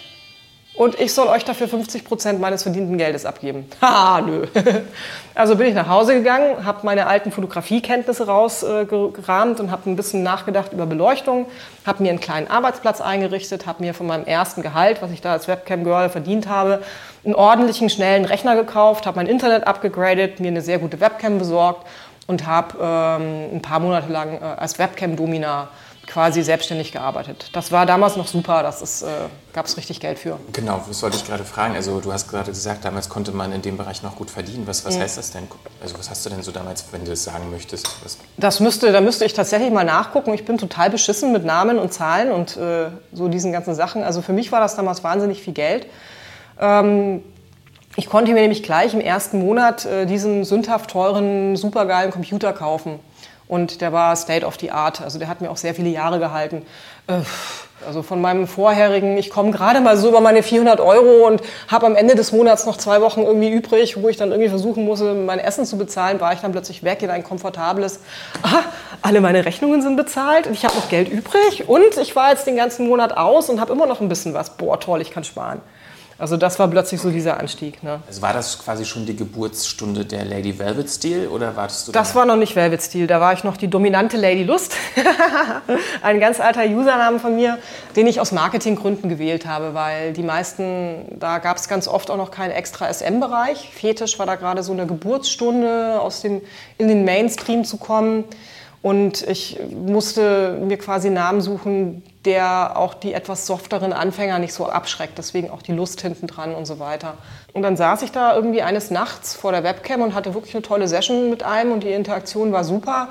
und 0.75 0.99
ich 0.99 1.13
soll 1.13 1.27
euch 1.27 1.45
dafür 1.45 1.69
50 1.69 2.03
Prozent 2.03 2.41
meines 2.41 2.63
verdienten 2.63 2.97
Geldes 2.97 3.25
abgeben. 3.25 3.65
Haha, 3.81 4.21
nö. 4.21 4.45
Also 5.37 5.57
bin 5.57 5.67
ich 5.67 5.73
nach 5.73 5.89
Hause 5.89 6.13
gegangen, 6.13 6.65
habe 6.65 6.79
meine 6.83 7.07
alten 7.07 7.29
Fotografiekenntnisse 7.29 8.25
rausgerahmt 8.25 9.59
äh, 9.59 9.61
und 9.61 9.69
habe 9.69 9.89
ein 9.89 9.97
bisschen 9.97 10.23
nachgedacht 10.23 10.71
über 10.71 10.85
Beleuchtung, 10.85 11.47
habe 11.85 12.03
mir 12.03 12.09
einen 12.09 12.21
kleinen 12.21 12.49
Arbeitsplatz 12.49 13.01
eingerichtet, 13.01 13.65
habe 13.65 13.83
mir 13.83 13.93
von 13.93 14.07
meinem 14.07 14.25
ersten 14.25 14.61
Gehalt, 14.61 15.01
was 15.01 15.11
ich 15.11 15.19
da 15.19 15.33
als 15.33 15.49
Webcam-Girl 15.49 16.07
verdient 16.09 16.47
habe, 16.47 16.81
einen 17.25 17.35
ordentlichen, 17.35 17.89
schnellen 17.89 18.23
Rechner 18.23 18.55
gekauft, 18.55 19.05
habe 19.05 19.17
mein 19.17 19.27
Internet 19.27 19.67
abgegradet, 19.67 20.39
mir 20.39 20.47
eine 20.47 20.61
sehr 20.61 20.79
gute 20.79 21.01
Webcam 21.01 21.37
besorgt 21.37 21.85
und 22.27 22.47
habe 22.47 22.77
ähm, 22.81 23.55
ein 23.57 23.61
paar 23.61 23.81
Monate 23.81 24.09
lang 24.09 24.41
äh, 24.41 24.45
als 24.57 24.79
Webcam-Domina 24.79 25.67
quasi 26.07 26.43
selbstständig 26.43 26.91
gearbeitet. 26.91 27.49
Das 27.53 27.71
war 27.71 27.85
damals 27.85 28.15
noch 28.15 28.27
super, 28.27 28.63
das 28.63 29.01
äh, 29.01 29.07
gab 29.53 29.65
es 29.65 29.77
richtig 29.77 29.99
Geld 29.99 30.19
für. 30.19 30.39
Genau, 30.53 30.83
das 30.87 31.01
wollte 31.01 31.17
ich 31.17 31.25
gerade 31.25 31.43
fragen. 31.43 31.75
Also 31.75 31.99
du 31.99 32.11
hast 32.13 32.29
gerade 32.29 32.51
gesagt, 32.51 32.85
damals 32.85 33.09
konnte 33.09 33.31
man 33.31 33.51
in 33.51 33.61
dem 33.61 33.77
Bereich 33.77 34.03
noch 34.03 34.15
gut 34.15 34.29
verdienen. 34.29 34.67
Was, 34.67 34.85
was 34.85 34.97
mhm. 34.97 35.01
heißt 35.01 35.17
das 35.17 35.31
denn? 35.31 35.47
Also 35.81 35.97
was 35.97 36.09
hast 36.09 36.25
du 36.25 36.29
denn 36.29 36.43
so 36.43 36.51
damals, 36.51 36.85
wenn 36.91 37.03
du 37.03 37.11
das 37.11 37.23
sagen 37.23 37.49
möchtest? 37.51 37.87
Was? 38.03 38.17
Das 38.37 38.59
müsste, 38.59 38.91
da 38.91 39.01
müsste 39.01 39.25
ich 39.25 39.33
tatsächlich 39.33 39.71
mal 39.71 39.83
nachgucken. 39.83 40.33
Ich 40.33 40.45
bin 40.45 40.57
total 40.57 40.89
beschissen 40.89 41.31
mit 41.31 41.45
Namen 41.45 41.79
und 41.79 41.93
Zahlen 41.93 42.31
und 42.31 42.57
äh, 42.57 42.87
so 43.13 43.27
diesen 43.27 43.51
ganzen 43.51 43.75
Sachen. 43.75 44.03
Also 44.03 44.21
für 44.21 44.33
mich 44.33 44.51
war 44.51 44.59
das 44.59 44.75
damals 44.75 45.03
wahnsinnig 45.03 45.41
viel 45.41 45.53
Geld. 45.53 45.87
Ähm, 46.59 47.23
ich 47.97 48.09
konnte 48.09 48.33
mir 48.33 48.41
nämlich 48.41 48.61
gleich 48.61 48.93
im 48.93 48.99
ersten 48.99 49.39
Monat 49.39 49.85
äh, 49.85 50.05
diesen 50.05 50.43
sündhaft 50.43 50.89
teuren, 50.89 51.55
supergeilen 51.55 52.11
Computer 52.11 52.51
kaufen. 52.51 52.99
Und 53.47 53.81
der 53.81 53.93
war 53.93 54.15
State 54.15 54.45
of 54.45 54.57
the 54.59 54.71
Art. 54.71 55.01
Also 55.01 55.19
der 55.19 55.27
hat 55.27 55.41
mir 55.41 55.51
auch 55.51 55.57
sehr 55.57 55.75
viele 55.75 55.89
Jahre 55.89 56.19
gehalten. 56.19 56.65
Äh, 57.07 57.21
also 57.85 58.01
von 58.01 58.21
meinem 58.21 58.47
vorherigen, 58.47 59.17
ich 59.17 59.29
komme 59.29 59.51
gerade 59.51 59.81
mal 59.81 59.97
so 59.97 60.09
über 60.09 60.21
meine 60.21 60.43
400 60.43 60.79
Euro 60.79 61.27
und 61.27 61.41
habe 61.67 61.85
am 61.85 61.95
Ende 61.95 62.15
des 62.15 62.31
Monats 62.31 62.65
noch 62.65 62.77
zwei 62.77 63.01
Wochen 63.01 63.21
irgendwie 63.21 63.49
übrig, 63.51 64.01
wo 64.01 64.07
ich 64.09 64.17
dann 64.17 64.31
irgendwie 64.31 64.49
versuchen 64.49 64.85
musste, 64.85 65.13
mein 65.13 65.39
Essen 65.39 65.65
zu 65.65 65.77
bezahlen, 65.77 66.19
war 66.19 66.33
ich 66.33 66.39
dann 66.39 66.51
plötzlich 66.51 66.83
weg 66.83 67.03
in 67.03 67.09
ein 67.09 67.23
komfortables, 67.23 67.99
aha, 68.41 68.63
alle 69.01 69.21
meine 69.21 69.45
Rechnungen 69.45 69.81
sind 69.81 69.97
bezahlt 69.97 70.47
und 70.47 70.53
ich 70.53 70.63
habe 70.63 70.75
noch 70.75 70.89
Geld 70.89 71.09
übrig 71.09 71.67
und 71.67 71.97
ich 72.01 72.15
war 72.15 72.31
jetzt 72.31 72.47
den 72.47 72.55
ganzen 72.55 72.87
Monat 72.87 73.15
aus 73.15 73.49
und 73.49 73.59
habe 73.59 73.73
immer 73.73 73.85
noch 73.85 74.01
ein 74.01 74.09
bisschen 74.09 74.33
was. 74.33 74.51
Boah, 74.51 74.79
toll, 74.79 75.01
ich 75.01 75.11
kann 75.11 75.23
sparen. 75.23 75.61
Also 76.17 76.37
das 76.37 76.57
war 76.59 76.69
plötzlich 76.69 77.01
so 77.01 77.09
dieser 77.09 77.39
Anstieg. 77.39 77.83
Ne? 77.83 77.99
Also 78.07 78.21
war 78.21 78.31
das 78.31 78.57
quasi 78.57 78.85
schon 78.85 79.05
die 79.05 79.17
Geburtsstunde 79.17 80.05
der 80.05 80.23
Lady 80.23 80.57
Velvet 80.57 80.89
Steel 80.89 81.27
oder 81.27 81.55
wartest 81.57 81.87
du? 81.87 81.91
Das 81.91 82.15
war 82.15 82.25
noch 82.25 82.37
nicht 82.37 82.55
Velvet 82.55 82.81
Steel, 82.81 83.05
da 83.05 83.19
war 83.19 83.33
ich 83.33 83.43
noch 83.43 83.57
die 83.57 83.67
dominante 83.67 84.15
Lady 84.15 84.43
Lust. 84.43 84.75
Ein 86.01 86.21
ganz 86.21 86.39
alter 86.39 86.63
Username 86.65 87.19
von 87.19 87.35
mir, 87.35 87.57
den 87.97 88.07
ich 88.07 88.21
aus 88.21 88.31
Marketinggründen 88.31 89.09
gewählt 89.09 89.45
habe, 89.45 89.73
weil 89.73 90.13
die 90.13 90.23
meisten, 90.23 91.17
da 91.19 91.39
gab 91.39 91.57
es 91.57 91.67
ganz 91.67 91.87
oft 91.87 92.09
auch 92.09 92.17
noch 92.17 92.31
keinen 92.31 92.51
extra 92.51 92.91
SM-Bereich. 92.91 93.69
Fetisch 93.73 94.17
war 94.17 94.25
da 94.25 94.35
gerade 94.35 94.63
so 94.63 94.71
eine 94.71 94.87
Geburtsstunde, 94.87 95.99
aus 95.99 96.21
dem, 96.21 96.41
in 96.77 96.87
den 96.87 97.03
Mainstream 97.03 97.65
zu 97.65 97.75
kommen. 97.75 98.23
Und 98.81 99.23
ich 99.23 99.59
musste 99.69 100.59
mir 100.63 100.77
quasi 100.77 101.09
Namen 101.09 101.41
suchen, 101.41 102.03
der 102.25 102.77
auch 102.77 102.93
die 102.93 103.13
etwas 103.13 103.45
softeren 103.45 103.93
Anfänger 103.93 104.39
nicht 104.39 104.53
so 104.53 104.67
abschreckt. 104.67 105.17
Deswegen 105.17 105.49
auch 105.49 105.61
die 105.61 105.71
Lust 105.71 106.01
hinten 106.01 106.27
dran 106.27 106.55
und 106.55 106.65
so 106.65 106.79
weiter. 106.79 107.15
Und 107.53 107.61
dann 107.61 107.77
saß 107.77 108.01
ich 108.01 108.11
da 108.11 108.35
irgendwie 108.35 108.61
eines 108.61 108.91
Nachts 108.91 109.35
vor 109.35 109.51
der 109.51 109.63
Webcam 109.63 110.01
und 110.01 110.13
hatte 110.15 110.33
wirklich 110.33 110.55
eine 110.55 110.63
tolle 110.63 110.87
Session 110.87 111.29
mit 111.29 111.43
einem 111.43 111.71
und 111.71 111.83
die 111.83 111.91
Interaktion 111.91 112.51
war 112.51 112.63
super. 112.63 113.09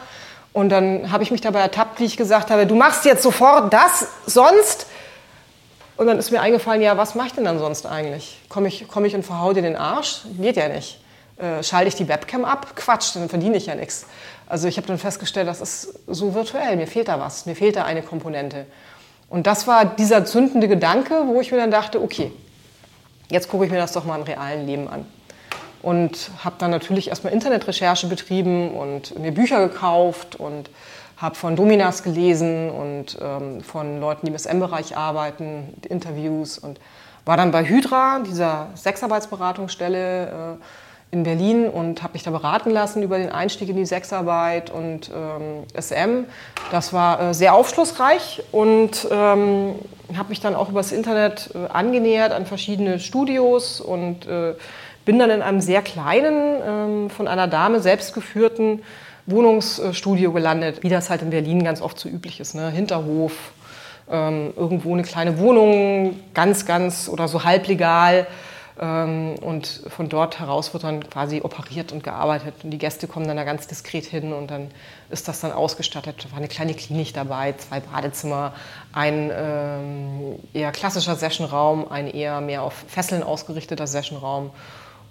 Und 0.53 0.69
dann 0.69 1.11
habe 1.11 1.23
ich 1.23 1.31
mich 1.31 1.41
dabei 1.41 1.61
ertappt, 1.61 1.99
wie 2.01 2.05
ich 2.05 2.17
gesagt 2.17 2.51
habe, 2.51 2.67
du 2.67 2.75
machst 2.75 3.05
jetzt 3.05 3.23
sofort 3.23 3.73
das, 3.73 4.07
sonst. 4.27 4.87
Und 5.97 6.07
dann 6.07 6.19
ist 6.19 6.31
mir 6.31 6.41
eingefallen, 6.41 6.83
ja, 6.83 6.97
was 6.97 7.15
mache 7.15 7.29
ich 7.29 7.33
denn 7.35 7.45
dann 7.45 7.59
sonst 7.59 7.87
eigentlich? 7.87 8.41
Komme 8.49 8.69
ich, 8.69 8.87
komm 8.89 9.05
ich 9.05 9.15
und 9.15 9.25
verhau 9.25 9.53
dir 9.53 9.63
den 9.63 9.77
Arsch? 9.77 10.23
Geht 10.39 10.57
ja 10.57 10.69
nicht. 10.69 11.01
Äh, 11.37 11.63
schalte 11.63 11.89
ich 11.89 11.95
die 11.97 12.09
Webcam 12.09 12.45
ab? 12.45 12.77
Quatsch, 12.77 13.15
dann 13.17 13.29
verdiene 13.29 13.57
ich 13.57 13.67
ja 13.67 13.75
nichts. 13.75 14.07
Also 14.47 14.69
ich 14.69 14.77
habe 14.77 14.87
dann 14.87 14.99
festgestellt, 14.99 15.49
das 15.49 15.61
ist 15.61 16.01
so 16.07 16.35
virtuell, 16.35 16.77
mir 16.77 16.87
fehlt 16.87 17.09
da 17.09 17.19
was, 17.19 17.47
mir 17.47 17.57
fehlt 17.57 17.77
da 17.77 17.85
eine 17.85 18.03
Komponente. 18.03 18.67
Und 19.35 19.49
das 19.49 19.67
war 19.67 19.85
dieser 19.85 20.25
zündende 20.25 20.69
Gedanke, 20.69 21.25
wo 21.27 21.41
ich 21.41 21.51
mir 21.51 21.59
dann 21.59 21.73
dachte, 21.73 22.01
okay, 22.01 22.31
jetzt 23.31 23.49
gucke 23.49 23.65
ich 23.65 23.73
mir 23.73 23.79
das 23.79 23.91
doch 23.91 24.05
mal 24.05 24.15
im 24.15 24.23
realen 24.23 24.65
Leben 24.65 24.87
an. 24.87 25.05
Und 25.83 26.31
habe 26.45 26.55
dann 26.61 26.71
natürlich 26.71 27.09
erstmal 27.09 27.33
Internetrecherche 27.33 28.07
betrieben 28.07 28.71
und 28.71 29.19
mir 29.19 29.33
Bücher 29.33 29.69
gekauft 29.69 30.37
und 30.37 30.71
habe 31.17 31.35
von 31.35 31.57
Dominas 31.57 32.05
gelesen 32.05 32.71
und 32.71 33.19
ähm, 33.21 33.61
von 33.63 33.99
Leuten, 33.99 34.25
die 34.27 34.31
im 34.31 34.39
SM-Bereich 34.39 34.97
arbeiten, 34.97 35.75
Interviews 35.89 36.57
und 36.57 36.79
war 37.25 37.37
dann 37.37 37.51
bei 37.51 37.65
Hydra, 37.65 38.21
dieser 38.21 38.69
Sexarbeitsberatungsstelle, 38.77 40.27
äh, 40.29 40.65
in 41.15 41.23
Berlin 41.23 41.69
und 41.69 42.03
habe 42.03 42.13
mich 42.13 42.25
da 42.25 42.31
beraten 42.31 42.71
lassen 42.71 43.03
über 43.03 43.17
den 43.17 43.31
Einstieg 43.31 43.69
in 43.71 43.77
die 43.77 43.87
Sexarbeit 43.87 44.71
und 44.71 45.11
ähm, 45.15 45.63
SM. 45.81 46.25
Das 46.71 46.93
war 46.93 47.21
äh, 47.21 47.35
sehr 47.35 47.55
aufschlussreich 47.55 48.43
und 48.53 49.07
ähm, 49.11 49.77
habe 50.17 50.29
mich 50.29 50.41
dann 50.41 50.55
auch 50.55 50.69
übers 50.69 50.93
Internet 50.93 51.51
äh, 51.55 51.73
angenähert 51.73 52.33
an 52.33 52.45
verschiedene 52.45 52.99
Studios 52.99 53.81
und 53.81 54.27
äh, 54.27 54.55
bin 55.05 55.19
dann 55.19 55.31
in 55.31 55.41
einem 55.41 55.61
sehr 55.61 55.83
kleinen, 55.83 56.61
ähm, 56.67 57.11
von 57.11 57.29
einer 57.29 57.47
Dame 57.47 57.81
selbst 57.81 58.13
geführten 58.13 58.83
Wohnungsstudio 59.27 60.33
gelandet, 60.33 60.83
wie 60.83 60.89
das 60.89 61.09
halt 61.09 61.23
in 61.23 61.31
Berlin 61.31 61.65
ganz 61.65 61.81
oft 61.81 61.99
so 61.99 62.09
üblich 62.09 62.41
ist. 62.41 62.55
Ne? 62.55 62.71
Hinterhof, 62.71 63.33
ähm, 64.11 64.53
irgendwo 64.57 64.93
eine 64.93 65.03
kleine 65.03 65.39
Wohnung, 65.39 66.21
ganz, 66.35 66.67
ganz 66.67 67.09
oder 67.09 67.29
so 67.29 67.45
halblegal. 67.45 68.27
Ähm, 68.81 69.37
und 69.41 69.83
von 69.89 70.09
dort 70.09 70.41
heraus 70.41 70.73
wird 70.73 70.85
dann 70.85 71.09
quasi 71.09 71.43
operiert 71.43 71.93
und 71.93 72.03
gearbeitet. 72.03 72.55
Und 72.65 72.71
die 72.71 72.79
Gäste 72.79 73.07
kommen 73.07 73.27
dann 73.27 73.37
da 73.37 73.45
ganz 73.45 73.67
diskret 73.67 74.05
hin 74.05 74.33
und 74.33 74.51
dann 74.51 74.71
ist 75.11 75.29
das 75.29 75.41
dann 75.41 75.53
ausgestattet. 75.53 76.25
Da 76.25 76.31
war 76.31 76.39
eine 76.39 76.49
kleine 76.49 76.75
Klinik 76.75 77.15
dabei, 77.15 77.55
zwei 77.57 77.81
Badezimmer, 77.81 78.53
ein 78.93 79.31
ähm, 79.33 80.39
eher 80.53 80.73
klassischer 80.73 81.15
Sessionraum, 81.15 81.91
ein 81.91 82.09
eher 82.09 82.41
mehr 82.41 82.63
auf 82.63 82.75
Fesseln 82.89 83.23
ausgerichteter 83.23 83.87
Sessionraum 83.87 84.51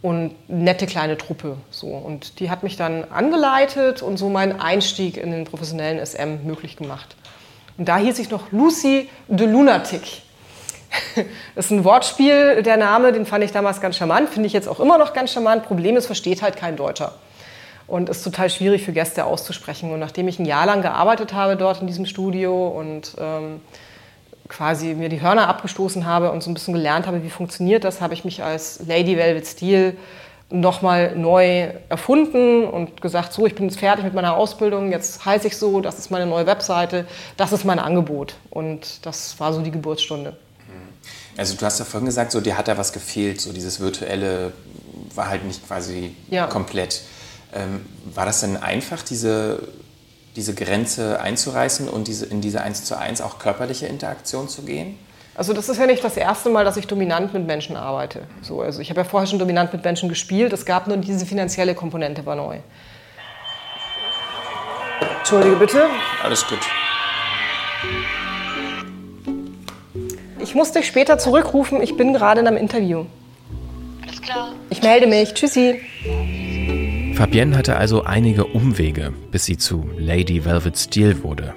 und 0.02 0.36
nette 0.50 0.86
kleine 0.86 1.18
Truppe. 1.18 1.58
So. 1.72 1.88
Und 1.88 2.40
die 2.42 2.50
hat 2.50 2.64
mich 2.64 2.76
dann 2.76 3.06
angeleitet 3.06 4.02
und 4.02 4.18
so 4.18 4.30
meinen 4.30 4.60
Einstieg 4.60 5.16
in 5.16 5.32
den 5.32 5.46
professionellen 5.46 6.06
SM 6.06 6.46
möglich 6.46 6.76
gemacht. 6.76 7.16
Und 7.78 7.88
da 7.88 7.98
hieß 7.98 8.20
ich 8.20 8.30
noch 8.30 8.52
Lucy 8.52 9.10
de 9.30 9.48
Lunatic. 9.48 10.22
Das 11.56 11.66
ist 11.66 11.72
ein 11.72 11.84
Wortspiel, 11.84 12.62
der 12.62 12.78
Name, 12.78 13.12
den 13.12 13.26
fand 13.26 13.44
ich 13.44 13.52
damals 13.52 13.82
ganz 13.82 13.98
charmant, 13.98 14.30
finde 14.30 14.48
ich 14.48 14.54
jetzt 14.54 14.68
auch 14.68 14.80
immer 14.80 14.98
noch 14.98 15.14
ganz 15.14 15.32
charmant. 15.32 15.64
Problem 15.64 15.98
ist, 15.98 16.06
versteht 16.06 16.42
halt 16.42 16.56
kein 16.56 16.76
Deutscher. 16.76 17.14
Und 17.88 18.10
ist 18.10 18.24
total 18.24 18.50
schwierig 18.50 18.84
für 18.84 18.94
Gäste 18.94 19.26
auszusprechen. 19.26 19.92
Und 19.92 20.00
nachdem 20.00 20.28
ich 20.28 20.40
ein 20.40 20.46
Jahr 20.46 20.66
lang 20.66 20.82
gearbeitet 20.82 21.34
habe 21.34 21.58
dort 21.58 21.82
in 21.82 21.88
diesem 21.88 22.06
Studio 22.06 22.68
und 22.68 23.16
ähm, 23.20 23.62
quasi 24.48 24.94
mir 24.94 25.10
die 25.10 25.22
Hörner 25.22 25.48
abgestoßen 25.50 26.06
habe 26.06 26.32
und 26.32 26.44
so 26.44 26.50
ein 26.50 26.54
bisschen 26.54 26.74
gelernt 26.74 27.08
habe, 27.08 27.24
wie 27.24 27.30
funktioniert 27.30 27.84
das, 27.84 28.00
habe 28.00 28.14
ich 28.14 28.24
mich 28.24 28.44
als 28.44 28.86
Lady 28.88 29.18
Velvet 29.18 29.48
Steel 29.48 29.98
nochmal 30.50 31.16
neu 31.16 31.70
erfunden 31.90 32.66
und 32.66 33.02
gesagt, 33.02 33.34
so, 33.34 33.48
ich 33.48 33.56
bin 33.56 33.66
jetzt 33.66 33.80
fertig 33.80 34.06
mit 34.06 34.14
meiner 34.14 34.38
Ausbildung, 34.38 34.92
jetzt 34.92 35.26
heiße 35.26 35.48
ich 35.48 35.58
so, 35.58 35.82
das 35.82 35.98
ist 35.98 36.12
meine 36.12 36.28
neue 36.28 36.46
Webseite, 36.46 37.06
das 37.38 37.52
ist 37.52 37.66
mein 37.66 37.80
Angebot. 37.80 38.36
Und 38.52 39.06
das 39.06 39.40
war 39.40 39.52
so 39.52 39.62
die 39.62 39.72
Geburtsstunde. 39.72 40.38
Also 41.38 41.56
du 41.56 41.66
hast 41.66 41.80
ja 41.80 41.86
vorhin 41.86 42.06
gesagt, 42.06 42.32
so 42.32 42.42
dir 42.42 42.58
hat 42.58 42.68
da 42.68 42.78
was 42.78 42.94
gefehlt, 42.94 43.42
so 43.42 43.54
dieses 43.54 43.80
virtuelle 43.80 44.54
war 45.16 45.30
halt 45.30 45.46
nicht 45.46 45.66
quasi 45.68 46.16
ja. 46.30 46.48
komplett. 46.48 47.02
Ähm, 47.54 47.86
war 48.06 48.26
das 48.26 48.42
denn 48.42 48.58
einfach, 48.58 49.04
diese, 49.04 49.68
diese 50.36 50.54
Grenze 50.54 51.20
einzureißen 51.20 51.88
und 51.88 52.08
diese, 52.08 52.26
in 52.26 52.42
diese 52.42 52.62
1 52.62 52.86
zu 52.86 52.98
1 52.98 53.22
auch 53.22 53.40
körperliche 53.40 53.88
Interaktion 53.88 54.50
zu 54.50 54.64
gehen? 54.64 54.98
Also 55.36 55.54
das 55.54 55.68
ist 55.68 55.80
ja 55.80 55.88
nicht 55.88 56.04
das 56.04 56.16
erste 56.16 56.50
Mal, 56.50 56.64
dass 56.64 56.78
ich 56.78 56.86
dominant 56.86 57.34
mit 57.34 57.48
Menschen 57.48 57.76
arbeite. 57.76 58.22
So, 58.42 58.62
also 58.62 58.82
ich 58.82 58.90
habe 58.92 59.02
ja 59.02 59.04
vorher 59.04 59.26
schon 59.26 59.40
dominant 59.40 59.74
mit 59.74 59.84
Menschen 59.84 60.10
gespielt, 60.10 60.54
es 60.54 60.66
gab 60.66 60.88
nur 60.88 60.98
diese 60.98 61.26
finanzielle 61.26 61.74
Komponente 61.74 62.26
war 62.26 62.36
neu. 62.36 62.60
Entschuldige 65.20 65.56
bitte. 65.56 65.88
Alles 66.22 66.46
gut. 66.46 66.60
Ich 70.44 70.56
muss 70.56 70.74
dich 70.74 70.86
später 70.86 71.18
zurückrufen. 71.18 71.82
Ich 71.82 71.96
bin 71.96 72.14
gerade 72.14 72.42
in 72.42 72.48
einem 72.48 72.58
Interview. 72.58 73.06
Alles 74.02 74.22
klar. 74.22 74.54
Ich 74.70 74.84
melde 74.84 75.08
mich. 75.08 75.34
Tschüssi. 75.34 75.80
Fabienne 77.16 77.56
hatte 77.56 77.78
also 77.78 78.04
einige 78.04 78.44
Umwege, 78.46 79.14
bis 79.32 79.46
sie 79.46 79.56
zu 79.56 79.90
Lady 79.98 80.44
Velvet 80.44 80.78
Steel 80.78 81.24
wurde. 81.24 81.54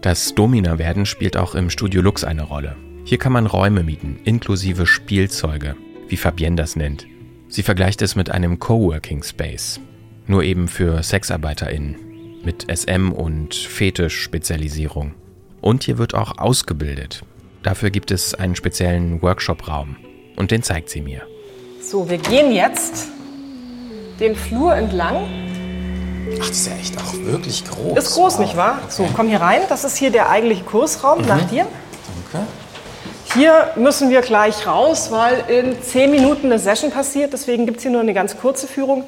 Das 0.00 0.34
Domina-Werden 0.34 1.04
spielt 1.04 1.36
auch 1.36 1.54
im 1.54 1.68
Studio 1.68 2.00
Lux 2.00 2.24
eine 2.24 2.44
Rolle. 2.44 2.76
Hier 3.04 3.18
kann 3.18 3.32
man 3.32 3.46
Räume 3.46 3.82
mieten, 3.82 4.18
inklusive 4.24 4.86
Spielzeuge, 4.86 5.76
wie 6.08 6.16
Fabienne 6.16 6.56
das 6.56 6.74
nennt. 6.74 7.06
Sie 7.48 7.62
vergleicht 7.62 8.00
es 8.00 8.16
mit 8.16 8.30
einem 8.30 8.58
Coworking 8.58 9.22
Space, 9.22 9.78
nur 10.26 10.42
eben 10.42 10.68
für 10.68 11.02
SexarbeiterInnen, 11.02 11.96
mit 12.42 12.70
SM- 12.70 13.12
und 13.12 13.54
Fetisch-Spezialisierung. 13.54 15.12
Und 15.60 15.84
hier 15.84 15.98
wird 15.98 16.14
auch 16.14 16.38
ausgebildet. 16.38 17.24
Dafür 17.62 17.90
gibt 17.90 18.10
es 18.10 18.34
einen 18.34 18.56
speziellen 18.56 19.22
Workshop-Raum. 19.22 19.96
Und 20.36 20.50
den 20.50 20.62
zeigt 20.62 20.88
sie 20.88 21.00
mir. 21.00 21.22
So, 21.80 22.08
wir 22.08 22.18
gehen 22.18 22.52
jetzt 22.52 23.08
den 24.18 24.34
Flur 24.34 24.74
entlang. 24.74 25.28
Ach, 26.34 26.38
das 26.38 26.50
ist 26.50 26.66
ja 26.66 26.74
echt 26.74 26.98
auch 26.98 27.14
wirklich 27.24 27.64
groß. 27.64 27.98
Ist 27.98 28.14
groß, 28.14 28.34
wow. 28.34 28.40
nicht 28.40 28.56
wahr? 28.56 28.78
Okay. 28.82 28.90
So, 28.90 29.08
komm 29.14 29.28
hier 29.28 29.40
rein. 29.40 29.60
Das 29.68 29.84
ist 29.84 29.96
hier 29.96 30.10
der 30.10 30.30
eigentliche 30.30 30.64
Kursraum 30.64 31.22
mhm. 31.22 31.28
nach 31.28 31.42
dir. 31.48 31.66
Danke. 32.32 32.46
Hier 33.34 33.70
müssen 33.76 34.10
wir 34.10 34.20
gleich 34.22 34.66
raus, 34.66 35.10
weil 35.10 35.44
in 35.48 35.80
zehn 35.80 36.10
Minuten 36.10 36.46
eine 36.46 36.58
Session 36.58 36.90
passiert. 36.90 37.32
Deswegen 37.32 37.66
gibt 37.66 37.78
es 37.78 37.82
hier 37.82 37.92
nur 37.92 38.00
eine 38.00 38.14
ganz 38.14 38.36
kurze 38.36 38.66
Führung. 38.66 39.04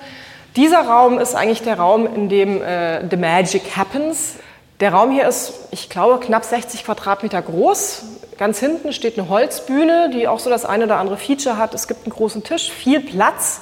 Dieser 0.56 0.82
Raum 0.82 1.18
ist 1.18 1.34
eigentlich 1.34 1.62
der 1.62 1.78
Raum, 1.78 2.06
in 2.14 2.28
dem 2.28 2.62
äh, 2.62 3.08
The 3.08 3.16
Magic 3.16 3.76
happens. 3.76 4.36
Der 4.80 4.92
Raum 4.92 5.12
hier 5.12 5.28
ist, 5.28 5.52
ich 5.70 5.88
glaube, 5.88 6.18
knapp 6.24 6.44
60 6.44 6.84
Quadratmeter 6.84 7.40
groß. 7.40 8.02
Ganz 8.38 8.58
hinten 8.58 8.92
steht 8.92 9.16
eine 9.16 9.28
Holzbühne, 9.28 10.10
die 10.12 10.26
auch 10.26 10.40
so 10.40 10.50
das 10.50 10.64
eine 10.64 10.87
oder 10.87 10.96
andere 10.96 11.16
Feature 11.16 11.56
hat. 11.56 11.74
Es 11.74 11.87
gibt 11.87 12.04
einen 12.04 12.12
großen 12.12 12.42
Tisch, 12.42 12.70
viel 12.72 12.98
Platz. 12.98 13.60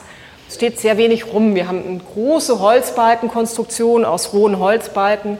Es 0.49 0.55
steht 0.55 0.81
sehr 0.81 0.97
wenig 0.97 1.27
rum. 1.27 1.55
Wir 1.55 1.69
haben 1.69 1.85
eine 1.87 1.99
große 1.99 2.61
Holzbalkenkonstruktion 2.61 4.07
aus 4.07 4.33
rohen 4.33 4.59
Holzbalken, 4.59 5.37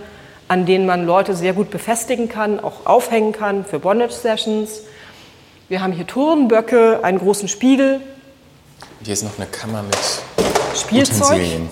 an 0.49 0.67
denen 0.67 0.85
man 0.85 1.07
Leute 1.07 1.35
sehr 1.35 1.55
gut 1.55 1.71
befestigen 1.71 2.29
kann, 2.29 2.61
auch 2.61 2.85
aufhängen 2.85 3.33
kann 3.33 3.65
für 3.65 3.79
Bondage-Sessions. 3.79 4.83
Wir 5.71 5.81
haben 5.83 5.93
hier 5.93 6.07
Turnböcke, 6.07 7.01
einen 7.03 7.19
großen 7.19 7.49
Spiegel. 7.49 8.03
Hier 9.03 9.15
ist 9.15 9.23
noch 9.23 9.39
eine 9.39 9.47
Kammer 9.47 9.83
mit 9.83 9.97
Spielzeug. 10.77 11.23
Utensilien. 11.23 11.71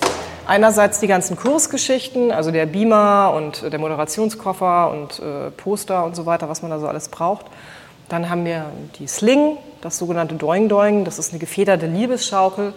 Einerseits 0.51 0.99
die 0.99 1.07
ganzen 1.07 1.37
Kursgeschichten, 1.37 2.33
also 2.33 2.51
der 2.51 2.65
Beamer 2.65 3.31
und 3.33 3.71
der 3.71 3.79
Moderationskoffer 3.79 4.91
und 4.91 5.17
äh, 5.19 5.49
Poster 5.49 6.03
und 6.03 6.13
so 6.13 6.25
weiter, 6.25 6.49
was 6.49 6.61
man 6.61 6.69
da 6.69 6.77
so 6.77 6.89
alles 6.89 7.07
braucht. 7.07 7.45
Dann 8.09 8.29
haben 8.29 8.43
wir 8.43 8.65
die 8.99 9.07
Sling, 9.07 9.55
das 9.79 9.97
sogenannte 9.97 10.35
Doing 10.35 10.67
Doing. 10.67 11.05
Das 11.05 11.19
ist 11.19 11.31
eine 11.31 11.39
gefederte 11.39 11.85
Liebesschaukel, 11.85 12.73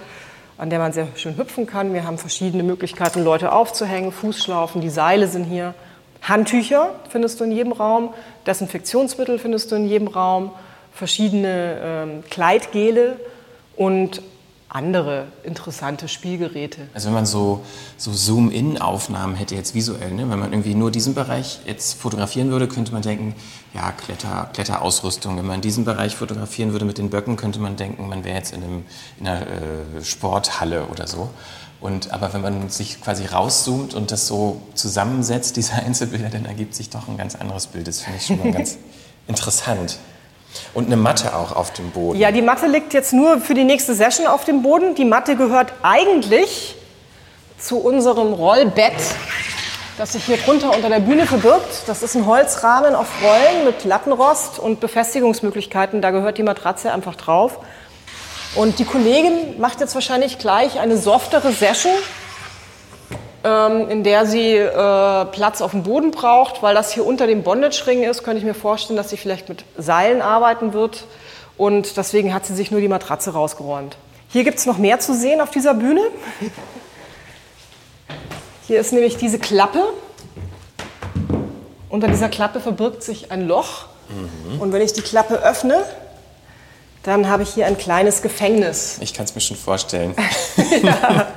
an 0.57 0.71
der 0.71 0.79
man 0.79 0.93
sehr 0.93 1.09
schön 1.17 1.37
hüpfen 1.37 1.67
kann. 1.67 1.93
Wir 1.93 2.05
haben 2.05 2.17
verschiedene 2.17 2.63
Möglichkeiten, 2.63 3.25
Leute 3.25 3.51
aufzuhängen, 3.51 4.13
Fußschlaufen, 4.13 4.81
die 4.81 4.89
Seile 4.89 5.27
sind 5.27 5.43
hier. 5.43 5.75
Handtücher 6.23 6.91
findest 7.09 7.41
du 7.41 7.45
in 7.45 7.51
jedem 7.51 7.73
Raum, 7.73 8.15
Desinfektionsmittel 8.47 9.41
findest 9.41 9.73
du 9.73 9.75
in 9.75 9.89
jedem 9.89 10.07
Raum, 10.07 10.53
verschiedene 10.93 11.81
ähm, 11.83 12.25
Kleidgele 12.31 13.17
und 13.75 14.23
andere 14.69 15.27
interessante 15.45 16.09
Spielgeräte. 16.09 16.89
Also 16.95 17.07
wenn 17.07 17.15
man 17.15 17.27
so, 17.27 17.65
so 17.97 18.13
Zoom-In-Aufnahmen 18.13 19.37
hätte 19.37 19.55
jetzt 19.55 19.75
visuell, 19.75 20.11
ne? 20.13 20.29
wenn 20.29 20.39
man 20.39 20.53
irgendwie 20.53 20.75
nur 20.75 20.91
diesen 20.91 21.15
Bereich 21.15 21.61
jetzt 21.65 22.01
fotografieren 22.01 22.51
würde, 22.51 22.67
könnte 22.67 22.93
man 22.93 23.03
denken, 23.03 23.35
ja, 23.73 23.93
Kletter, 23.93 24.51
Kletterausrüstung. 24.53 25.37
Wenn 25.37 25.47
man 25.47 25.61
diesen 25.61 25.85
Bereich 25.85 26.17
fotografieren 26.17 26.73
würde 26.73 26.85
mit 26.85 26.99
den 26.99 27.11
Böcken, 27.11 27.37
könnte 27.37 27.61
man 27.61 27.77
denken, 27.77 28.09
man 28.09 28.25
wäre 28.25 28.37
jetzt 28.37 28.53
in, 28.53 28.65
einem, 28.65 28.85
in 29.21 29.29
einer 29.29 29.43
äh, 29.43 30.05
Sporthalle 30.05 30.87
oder 30.87 31.07
so. 31.07 31.31
Und, 31.81 32.13
aber 32.13 32.33
wenn 32.33 32.41
man 32.41 32.71
sich 32.71 33.01
quasi 33.01 33.27
rauszoomt 33.27 33.95
und 33.95 34.11
das 34.11 34.27
so 34.27 34.63
zusammensetzt, 34.75 35.57
diese 35.59 35.75
Einzelbilder, 35.75 36.31
dann 36.31 36.47
ergibt 36.47 36.75
sich 36.75 36.91
doch 36.91 37.09
ein 37.09 37.17
ganz 37.17 37.35
anderes 37.37 37.67
Bild. 37.69 37.87
Das 37.87 38.01
finde 38.01 38.19
ich 38.19 38.27
schon 38.27 38.39
mal 38.39 38.53
ganz 38.53 38.79
interessant. 39.29 39.99
Und 40.73 40.87
eine 40.87 40.97
Matte 40.97 41.35
auch 41.35 41.55
auf 41.55 41.73
dem 41.73 41.91
Boden. 41.91 42.19
Ja, 42.19 42.31
die 42.31 42.43
Matte 42.43 42.67
liegt 42.67 42.93
jetzt 42.95 43.13
nur 43.13 43.41
für 43.41 43.55
die 43.55 43.65
nächste 43.65 43.95
Session 43.95 44.27
auf 44.27 44.45
dem 44.45 44.63
Boden. 44.63 44.95
Die 44.95 45.05
Matte 45.05 45.37
gehört 45.37 45.73
eigentlich 45.83 46.77
zu 47.59 47.79
unserem 47.79 48.33
Rollbett, 48.33 48.93
das 49.97 50.13
sich 50.13 50.25
hier 50.25 50.37
drunter 50.37 50.75
unter 50.75 50.89
der 50.89 51.01
Bühne 51.01 51.27
verbirgt. 51.27 51.85
Das 51.87 52.03
ist 52.03 52.15
ein 52.15 52.27
Holzrahmen 52.27 52.95
auf 52.95 53.09
Rollen 53.23 53.65
mit 53.65 53.85
Lattenrost 53.85 54.59
und 54.59 54.81
Befestigungsmöglichkeiten. 54.81 56.03
Da 56.03 56.11
gehört 56.11 56.39
die 56.39 56.43
Matratze 56.43 56.93
einfach 56.93 57.15
drauf. 57.15 57.59
Und 58.55 58.79
die 58.79 58.85
Kollegin 58.85 59.59
macht 59.59 59.81
jetzt 59.81 59.95
wahrscheinlich 59.95 60.39
gleich 60.39 60.79
eine 60.79 60.97
softere 60.97 61.53
Session 61.53 61.93
ähm, 63.45 63.89
in 63.91 64.03
der 64.03 64.27
sie 64.27 64.57
äh, 64.57 65.25
Platz 65.27 65.61
auf 65.61 65.73
dem 65.73 65.83
Boden 65.83 66.11
braucht, 66.11 66.63
weil 66.63 66.75
das 66.75 66.93
hier 66.93 67.07
unter 67.07 67.27
dem 67.27 67.43
Bondage-Ring 67.43 68.03
ist, 68.03 68.25
könnte 68.25 68.39
ich 68.39 68.45
mir 68.45 68.55
vorstellen, 68.55 68.97
dass 68.97 69.11
sie 69.11 69.17
vielleicht 69.17 69.49
mit 69.49 69.65
Seilen 69.77 70.23
arbeiten 70.23 70.73
wird. 70.73 71.05
Und 71.57 71.97
deswegen 71.97 72.35
hat 72.35 72.47
sie 72.47 72.55
sich 72.55 72.71
nur 72.71 72.81
die 72.81 72.89
Matratze 72.89 73.33
rausgeräumt. 73.33 73.97
Hier 74.29 74.45
gibt 74.45 74.59
es 74.59 74.67
noch 74.67 74.79
mehr 74.79 74.99
zu 74.99 75.15
sehen 75.15 75.41
auf 75.41 75.51
dieser 75.51 75.75
Bühne. 75.75 76.01
Hier 78.67 78.81
ist 78.81 78.93
nämlich 78.93 79.17
diese 79.17 79.39
Klappe. 79.39 79.85
Unter 81.91 82.09
dieser 82.09 82.31
Klappe 82.31 82.61
verbirgt 82.61 83.03
sich 83.03 83.31
ein 83.31 83.47
Loch. 83.47 83.87
Mhm. 84.09 84.61
Und 84.61 84.73
wenn 84.73 84.83
ich 84.83 84.95
die 84.95 85.03
Klappe 85.03 85.35
öffne, 85.35 85.85
dann 87.05 87.29
habe 87.29 87.43
ich 87.43 87.51
hier 87.51 87.67
ein 87.67 87.77
kleines 87.77 88.23
Gefängnis. 88.23 88.97
Ich 89.01 89.13
kann 89.13 89.27
es 89.27 89.35
mir 89.35 89.41
schon 89.41 89.57
vorstellen. 89.57 90.15
ja. 90.83 91.29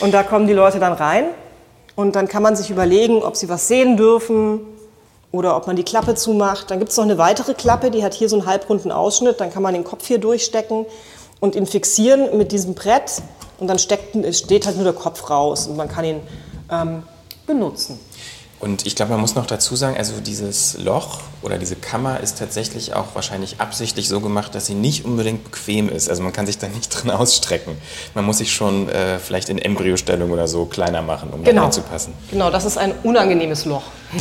Und 0.00 0.12
da 0.12 0.24
kommen 0.24 0.46
die 0.46 0.52
Leute 0.52 0.80
dann 0.80 0.92
rein 0.92 1.26
und 1.94 2.16
dann 2.16 2.28
kann 2.28 2.42
man 2.42 2.56
sich 2.56 2.70
überlegen, 2.70 3.22
ob 3.22 3.36
sie 3.36 3.48
was 3.48 3.68
sehen 3.68 3.96
dürfen 3.96 4.60
oder 5.30 5.56
ob 5.56 5.68
man 5.68 5.76
die 5.76 5.84
Klappe 5.84 6.16
zumacht. 6.16 6.70
Dann 6.70 6.80
gibt 6.80 6.90
es 6.90 6.96
noch 6.96 7.04
eine 7.04 7.16
weitere 7.16 7.54
Klappe, 7.54 7.92
die 7.92 8.02
hat 8.02 8.12
hier 8.12 8.28
so 8.28 8.36
einen 8.36 8.46
halbrunden 8.46 8.90
Ausschnitt. 8.90 9.40
Dann 9.40 9.52
kann 9.52 9.62
man 9.62 9.72
den 9.72 9.84
Kopf 9.84 10.06
hier 10.06 10.18
durchstecken 10.18 10.84
und 11.38 11.54
ihn 11.54 11.66
fixieren 11.66 12.36
mit 12.36 12.50
diesem 12.50 12.74
Brett 12.74 13.22
und 13.58 13.68
dann 13.68 13.78
steckt, 13.78 14.16
steht 14.34 14.66
halt 14.66 14.76
nur 14.76 14.84
der 14.84 14.94
Kopf 14.94 15.30
raus 15.30 15.68
und 15.68 15.76
man 15.76 15.88
kann 15.88 16.04
ihn 16.04 16.20
ähm, 16.72 17.04
benutzen. 17.46 18.00
Und 18.60 18.86
ich 18.86 18.96
glaube, 18.96 19.12
man 19.12 19.20
muss 19.20 19.36
noch 19.36 19.46
dazu 19.46 19.76
sagen, 19.76 19.96
also 19.96 20.14
dieses 20.20 20.76
Loch 20.78 21.20
oder 21.42 21.58
diese 21.58 21.76
Kammer 21.76 22.18
ist 22.20 22.38
tatsächlich 22.38 22.92
auch 22.92 23.14
wahrscheinlich 23.14 23.60
absichtlich 23.60 24.08
so 24.08 24.20
gemacht, 24.20 24.52
dass 24.54 24.66
sie 24.66 24.74
nicht 24.74 25.04
unbedingt 25.04 25.44
bequem 25.44 25.88
ist. 25.88 26.10
Also 26.10 26.24
man 26.24 26.32
kann 26.32 26.46
sich 26.46 26.58
da 26.58 26.66
nicht 26.74 26.88
drin 26.88 27.10
ausstrecken. 27.10 27.76
Man 28.14 28.24
muss 28.24 28.38
sich 28.38 28.52
schon 28.52 28.88
äh, 28.88 29.20
vielleicht 29.20 29.48
in 29.48 29.58
Embryostellung 29.58 30.32
oder 30.32 30.48
so 30.48 30.64
kleiner 30.64 31.02
machen, 31.02 31.30
um 31.30 31.44
genau. 31.44 31.60
da 31.60 31.62
reinzupassen. 31.66 32.14
Genau, 32.30 32.50
das 32.50 32.64
ist 32.64 32.78
ein 32.78 32.92
unangenehmes 33.04 33.64
Loch. 33.64 33.84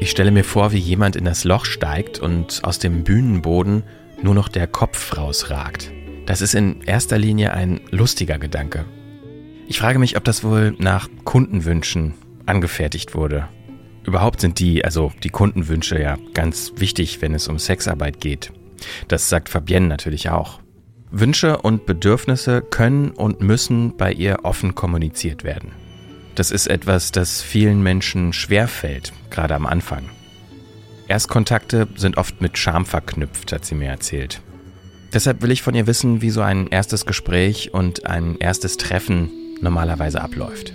ich 0.00 0.10
stelle 0.10 0.30
mir 0.30 0.44
vor, 0.44 0.72
wie 0.72 0.78
jemand 0.78 1.16
in 1.16 1.24
das 1.24 1.44
Loch 1.44 1.64
steigt 1.64 2.18
und 2.18 2.60
aus 2.64 2.78
dem 2.78 3.02
Bühnenboden 3.02 3.84
nur 4.22 4.34
noch 4.34 4.48
der 4.48 4.66
Kopf 4.66 5.16
rausragt. 5.16 5.90
Das 6.26 6.42
ist 6.42 6.54
in 6.54 6.82
erster 6.82 7.16
Linie 7.18 7.52
ein 7.52 7.80
lustiger 7.90 8.38
Gedanke. 8.38 8.84
Ich 9.68 9.80
frage 9.80 9.98
mich, 9.98 10.16
ob 10.16 10.22
das 10.22 10.44
wohl 10.44 10.76
nach 10.78 11.08
Kundenwünschen 11.24 12.14
angefertigt 12.46 13.16
wurde. 13.16 13.48
Überhaupt 14.04 14.40
sind 14.40 14.60
die, 14.60 14.84
also 14.84 15.12
die 15.24 15.30
Kundenwünsche 15.30 16.00
ja 16.00 16.16
ganz 16.34 16.72
wichtig, 16.76 17.20
wenn 17.20 17.34
es 17.34 17.48
um 17.48 17.58
Sexarbeit 17.58 18.20
geht. 18.20 18.52
Das 19.08 19.28
sagt 19.28 19.48
Fabienne 19.48 19.88
natürlich 19.88 20.30
auch. 20.30 20.60
Wünsche 21.10 21.58
und 21.58 21.84
Bedürfnisse 21.84 22.62
können 22.62 23.10
und 23.10 23.40
müssen 23.40 23.96
bei 23.96 24.12
ihr 24.12 24.44
offen 24.44 24.76
kommuniziert 24.76 25.42
werden. 25.42 25.72
Das 26.36 26.52
ist 26.52 26.68
etwas, 26.68 27.10
das 27.10 27.42
vielen 27.42 27.82
Menschen 27.82 28.32
schwerfällt, 28.32 29.12
gerade 29.30 29.56
am 29.56 29.66
Anfang. 29.66 30.04
Erstkontakte 31.08 31.88
sind 31.96 32.18
oft 32.18 32.40
mit 32.40 32.56
Scham 32.58 32.86
verknüpft, 32.86 33.52
hat 33.52 33.64
sie 33.64 33.74
mir 33.74 33.88
erzählt. 33.88 34.40
Deshalb 35.12 35.42
will 35.42 35.50
ich 35.50 35.62
von 35.62 35.74
ihr 35.74 35.86
wissen, 35.86 36.22
wie 36.22 36.30
so 36.30 36.42
ein 36.42 36.68
erstes 36.68 37.06
Gespräch 37.06 37.72
und 37.72 38.06
ein 38.06 38.36
erstes 38.38 38.76
Treffen 38.76 39.30
normalerweise 39.60 40.20
abläuft. 40.20 40.72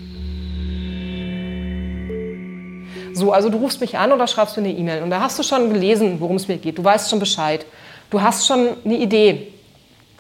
So, 3.14 3.34
also 3.34 3.50
du 3.50 3.58
rufst 3.58 3.82
mich 3.82 3.98
an 3.98 4.12
oder 4.12 4.28
schreibst 4.28 4.58
mir 4.58 4.64
eine 4.64 4.74
E-Mail 4.74 5.04
und 5.04 5.10
da 5.10 5.22
hast 5.22 5.38
du 5.38 5.44
schon 5.44 5.72
gelesen, 5.72 6.20
worum 6.20 6.38
es 6.38 6.48
mir 6.48 6.58
geht. 6.58 6.78
Du 6.78 6.84
weißt 6.84 7.10
schon 7.10 7.20
Bescheid. 7.20 7.66
Du 8.10 8.22
hast 8.22 8.48
schon 8.48 8.70
eine 8.84 8.96
Idee. 8.96 9.48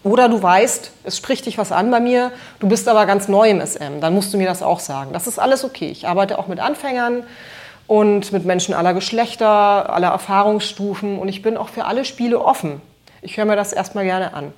Oder 0.04 0.30
du 0.30 0.41
weißt, 0.41 0.91
es 1.04 1.17
spricht 1.17 1.45
dich 1.45 1.58
was 1.58 1.71
an 1.71 1.91
bei 1.91 2.00
mir, 2.00 2.32
du 2.60 2.67
bist 2.67 2.88
aber 2.88 3.06
ganz 3.06 3.28
neu 3.28 3.50
im 3.50 3.62
SM. 3.62 4.02
Dann 4.02 4.15
musst 4.15 4.34
du 4.34 4.38
mir 4.38 4.47
das 4.47 4.63
auch 4.63 4.80
sagen. 4.80 5.13
Das 5.13 5.28
ist 5.28 5.38
alles 5.38 5.63
okay. 5.63 5.89
Ich 5.89 6.08
arbeite 6.08 6.39
auch 6.39 6.47
mit 6.47 6.60
Anfängern 6.60 7.24
und 7.86 8.32
mit 8.32 8.45
Menschen 8.45 8.74
aller 8.74 8.93
Geschlechter, 8.93 9.47
aller 9.93 10.08
Erfahrungsstufen 10.08 11.19
und 11.19 11.28
ich 11.28 11.41
bin 11.41 11.56
auch 11.56 11.69
für 11.69 11.86
alle 11.86 12.04
Spiele 12.04 12.39
offen. 12.39 12.82
Ich 13.21 13.38
höre 13.38 13.45
mir 13.45 13.56
das 13.56 13.74
erstmal 13.74 14.06
gerne 14.06 14.34
an. 14.34 14.54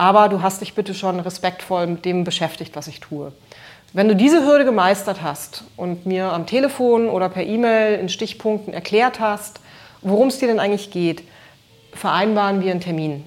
Aber 0.00 0.30
du 0.30 0.40
hast 0.40 0.62
dich 0.62 0.74
bitte 0.74 0.94
schon 0.94 1.20
respektvoll 1.20 1.86
mit 1.86 2.06
dem 2.06 2.24
beschäftigt, 2.24 2.74
was 2.74 2.86
ich 2.86 3.00
tue. 3.00 3.32
Wenn 3.92 4.08
du 4.08 4.16
diese 4.16 4.46
Hürde 4.46 4.64
gemeistert 4.64 5.20
hast 5.20 5.64
und 5.76 6.06
mir 6.06 6.32
am 6.32 6.46
Telefon 6.46 7.10
oder 7.10 7.28
per 7.28 7.44
E-Mail 7.44 8.00
in 8.00 8.08
Stichpunkten 8.08 8.72
erklärt 8.72 9.20
hast, 9.20 9.60
worum 10.00 10.28
es 10.28 10.38
dir 10.38 10.48
denn 10.48 10.58
eigentlich 10.58 10.90
geht, 10.90 11.22
vereinbaren 11.92 12.62
wir 12.62 12.70
einen 12.70 12.80
Termin. 12.80 13.24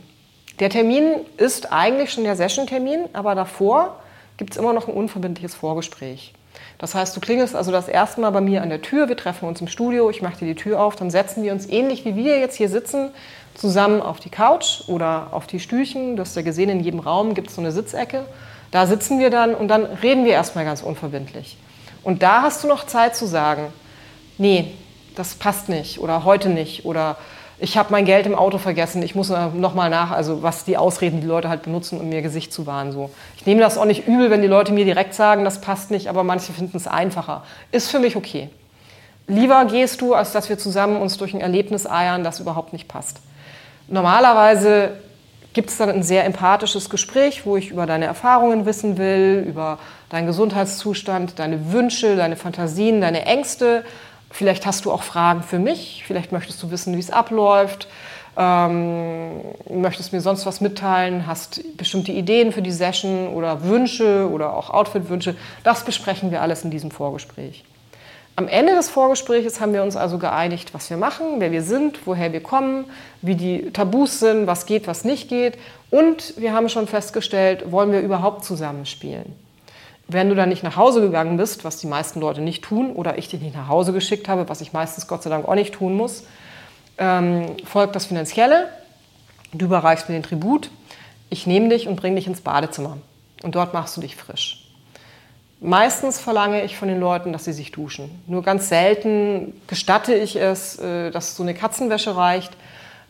Der 0.59 0.71
Termin 0.71 1.17
ist 1.38 1.71
eigentlich 1.71 2.11
schon 2.11 2.24
der 2.24 2.36
Session-Termin, 2.36 3.01
aber 3.13 3.36
davor 3.36 3.99
gibt 4.38 4.53
es 4.53 4.57
immer 4.57 4.74
noch 4.74 4.88
ein 4.88 4.95
unverbindliches 4.95 5.53
Vorgespräch. 5.53 6.34
Das 6.80 6.95
heißt, 6.95 7.15
du 7.15 7.19
klingelst 7.21 7.55
also 7.55 7.71
das 7.71 7.88
erste 7.88 8.19
Mal 8.19 8.32
bei 8.32 8.41
mir 8.41 8.63
an 8.63 8.69
der 8.69 8.82
Tür, 8.82 9.09
wir 9.09 9.17
treffen 9.17 9.47
uns 9.47 9.61
im 9.61 9.67
Studio, 9.67 10.09
ich 10.09 10.24
mache 10.24 10.39
dir 10.39 10.47
die 10.47 10.55
Tür 10.55 10.82
auf, 10.82 10.95
dann 10.95 11.11
setzen 11.11 11.43
wir 11.43 11.51
uns 11.51 11.69
ähnlich 11.69 12.03
wie 12.03 12.15
wir 12.15 12.39
jetzt 12.39 12.55
hier 12.55 12.69
sitzen 12.69 13.11
zusammen 13.56 14.01
auf 14.01 14.20
die 14.20 14.30
Couch 14.30 14.88
oder 14.88 15.28
auf 15.32 15.47
die 15.47 15.60
Stühlchen. 15.60 16.16
Du 16.16 16.22
hast 16.22 16.36
ja 16.36 16.41
gesehen, 16.41 16.70
in 16.70 16.80
jedem 16.80 16.99
Raum 16.99 17.34
gibt 17.34 17.49
es 17.49 17.56
so 17.56 17.62
eine 17.62 17.72
Sitzecke. 17.72 18.26
Da 18.72 18.88
sitzen 18.88 19.20
wir 19.20 19.30
dann 19.30 19.54
und 19.54 19.68
dann 19.68 19.86
reden 19.86 20.26
wir 20.26 20.32
erstmal 20.32 20.66
ganz 20.66 20.82
unverbindlich. 20.82 21.58
Und 22.04 22.24
da 22.24 22.41
hast 22.41 22.64
du 22.64 22.68
noch 22.68 22.86
Zeit 22.86 23.16
zu 23.16 23.26
sagen, 23.26 23.68
nee, 24.38 24.72
das 25.16 25.36
passt 25.36 25.70
nicht 25.70 25.99
oder 25.99 26.24
heute 26.24 26.49
nicht 26.49 26.86
oder 26.86 27.18
ich 27.60 27.78
habe 27.78 27.91
mein 27.91 28.04
Geld 28.04 28.26
im 28.26 28.36
Auto 28.36 28.58
vergessen, 28.58 29.01
ich 29.04 29.16
muss 29.16 29.30
nochmal 29.30 29.89
nach, 29.89 30.12
also 30.12 30.43
was 30.43 30.66
die 30.66 30.76
Ausreden 30.76 31.22
die 31.22 31.28
Leute 31.28 31.49
halt 31.49 31.64
benutzen, 31.64 32.01
um 32.01 32.10
mir 32.10 32.22
Gesicht 32.22 32.51
zu 32.51 32.66
wahren. 32.66 32.91
So. 32.91 33.10
Ich 33.38 33.45
nehme 33.45 33.62
das 33.62 33.78
auch 33.78 33.86
nicht 33.86 34.08
übel, 34.08 34.32
wenn 34.32 34.41
die 34.41 34.47
Leute 34.47 34.74
mir 34.74 34.86
direkt 34.86 35.14
sagen, 35.14 35.45
das 35.45 35.62
passt 35.62 35.91
nicht, 35.91 36.08
aber 36.08 36.24
manche 36.24 36.51
finden 36.51 36.76
es 36.76 36.88
einfacher. 36.88 37.43
Ist 37.72 37.89
für 37.89 37.99
mich 37.99 38.16
okay. 38.16 38.49
Lieber 39.28 39.64
gehst 39.66 40.01
du, 40.01 40.14
als 40.14 40.34
dass 40.34 40.49
wir 40.49 40.58
zusammen 40.58 41.01
uns 41.01 41.18
durch 41.18 41.34
ein 41.34 41.39
Erlebnis 41.39 41.89
eiern, 41.89 42.24
das 42.24 42.39
überhaupt 42.39 42.74
nicht 42.74 42.88
passt. 42.88 43.22
Normalerweise 43.88 44.91
gibt 45.53 45.69
es 45.69 45.77
dann 45.77 45.89
ein 45.89 46.03
sehr 46.03 46.25
empathisches 46.25 46.89
Gespräch, 46.89 47.45
wo 47.45 47.57
ich 47.57 47.69
über 47.69 47.86
deine 47.86 48.05
Erfahrungen 48.05 48.65
wissen 48.65 48.97
will, 48.97 49.45
über 49.47 49.77
deinen 50.09 50.25
Gesundheitszustand, 50.25 51.38
deine 51.39 51.71
Wünsche, 51.71 52.15
deine 52.15 52.36
Fantasien, 52.36 53.01
deine 53.01 53.25
Ängste. 53.25 53.86
Vielleicht 54.31 54.65
hast 54.65 54.86
du 54.86 54.91
auch 54.91 55.03
Fragen 55.03 55.43
für 55.43 55.59
mich, 55.59 56.03
vielleicht 56.07 56.31
möchtest 56.31 56.61
du 56.63 56.71
wissen, 56.71 56.95
wie 56.95 56.99
es 56.99 57.11
abläuft, 57.11 57.88
ähm, 58.36 59.41
möchtest 59.69 60.11
mir 60.11 60.21
sonst 60.21 60.47
was 60.47 60.59
mitteilen, 60.59 61.27
hast 61.27 61.61
bestimmte 61.77 62.11
Ideen 62.11 62.51
für 62.51 62.63
die 62.63 62.71
Session 62.71 63.27
oder 63.27 63.63
Wünsche 63.63 64.27
oder 64.31 64.55
auch 64.55 64.71
Outfit-Wünsche. 64.71 65.36
Das 65.63 65.84
besprechen 65.84 66.31
wir 66.31 66.41
alles 66.41 66.63
in 66.63 66.71
diesem 66.71 66.89
Vorgespräch. 66.89 67.63
Am 68.36 68.47
Ende 68.47 68.73
des 68.73 68.89
Vorgesprächs 68.89 69.61
haben 69.61 69.73
wir 69.73 69.84
uns 69.84 69.95
also 69.95 70.17
geeinigt, 70.17 70.73
was 70.73 70.89
wir 70.89 70.97
machen, 70.97 71.36
wer 71.38 71.51
wir 71.51 71.61
sind, 71.61 71.99
woher 72.05 72.34
wir 72.34 72.41
kommen, 72.41 72.86
wie 73.21 73.36
die 73.36 73.69
Tabus 73.71 74.19
sind, 74.19 74.47
was 74.47 74.65
geht, 74.65 74.88
was 74.88 75.05
nicht 75.05 75.29
geht. 75.29 75.59
Und 75.91 76.34
wir 76.38 76.53
haben 76.53 76.67
schon 76.67 76.88
festgestellt, 76.88 77.71
wollen 77.71 77.91
wir 77.91 78.01
überhaupt 78.01 78.43
zusammenspielen. 78.43 79.36
Wenn 80.07 80.29
du 80.29 80.36
dann 80.36 80.49
nicht 80.49 80.63
nach 80.63 80.77
Hause 80.77 81.01
gegangen 81.01 81.38
bist, 81.38 81.63
was 81.63 81.77
die 81.77 81.86
meisten 81.86 82.19
Leute 82.19 82.41
nicht 82.41 82.63
tun, 82.63 82.93
oder 82.93 83.19
ich 83.19 83.29
dich 83.29 83.39
nicht 83.39 83.55
nach 83.55 83.67
Hause 83.67 83.93
geschickt 83.93 84.27
habe, 84.27 84.49
was 84.49 84.61
ich 84.61 84.73
meistens 84.73 85.07
Gott 85.07 85.21
sei 85.21 85.29
Dank 85.29 85.47
auch 85.47 85.55
nicht 85.55 85.75
tun 85.75 85.95
muss, 85.95 86.23
ähm, 86.97 87.55
folgt 87.65 87.95
das 87.95 88.07
Finanzielle. 88.07 88.67
Du 89.53 89.65
überreichst 89.65 90.09
mir 90.09 90.15
den 90.15 90.23
Tribut. 90.23 90.71
Ich 91.29 91.45
nehme 91.45 91.69
dich 91.69 91.88
und 91.88 91.97
bringe 91.97 92.15
dich 92.15 92.25
ins 92.25 92.41
Badezimmer. 92.41 92.97
Und 93.43 93.53
dort 93.53 93.75
machst 93.75 93.95
du 93.95 94.01
dich 94.01 94.15
frisch. 94.15 94.62
Meistens 95.66 96.20
verlange 96.20 96.61
ich 96.66 96.76
von 96.76 96.89
den 96.89 96.99
Leuten, 96.99 97.32
dass 97.32 97.45
sie 97.45 97.53
sich 97.53 97.72
duschen. 97.72 98.22
Nur 98.28 98.43
ganz 98.43 98.68
selten 98.68 99.53
gestatte 99.66 100.14
ich 100.14 100.36
es, 100.36 100.78
äh, 100.78 101.09
dass 101.09 101.38
so 101.38 101.43
eine 101.43 101.53
Katzenwäsche 101.53 102.18
reicht. 102.18 102.51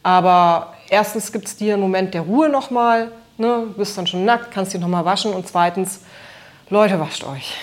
Aber 0.03 0.75
erstens 0.87 1.31
gibt 1.31 1.47
es 1.47 1.55
dir 1.55 1.73
einen 1.73 1.81
Moment 1.81 2.13
der 2.13 2.21
Ruhe 2.21 2.49
nochmal. 2.49 3.11
Ne? 3.39 3.63
Du 3.69 3.73
bist 3.73 3.97
dann 3.97 4.05
schon 4.05 4.23
nackt, 4.23 4.51
kannst 4.51 4.71
dich 4.71 4.79
nochmal 4.79 5.03
waschen. 5.03 5.33
Und 5.33 5.47
zweitens, 5.47 6.01
Leute, 6.69 6.99
wascht 6.99 7.23
euch. 7.23 7.55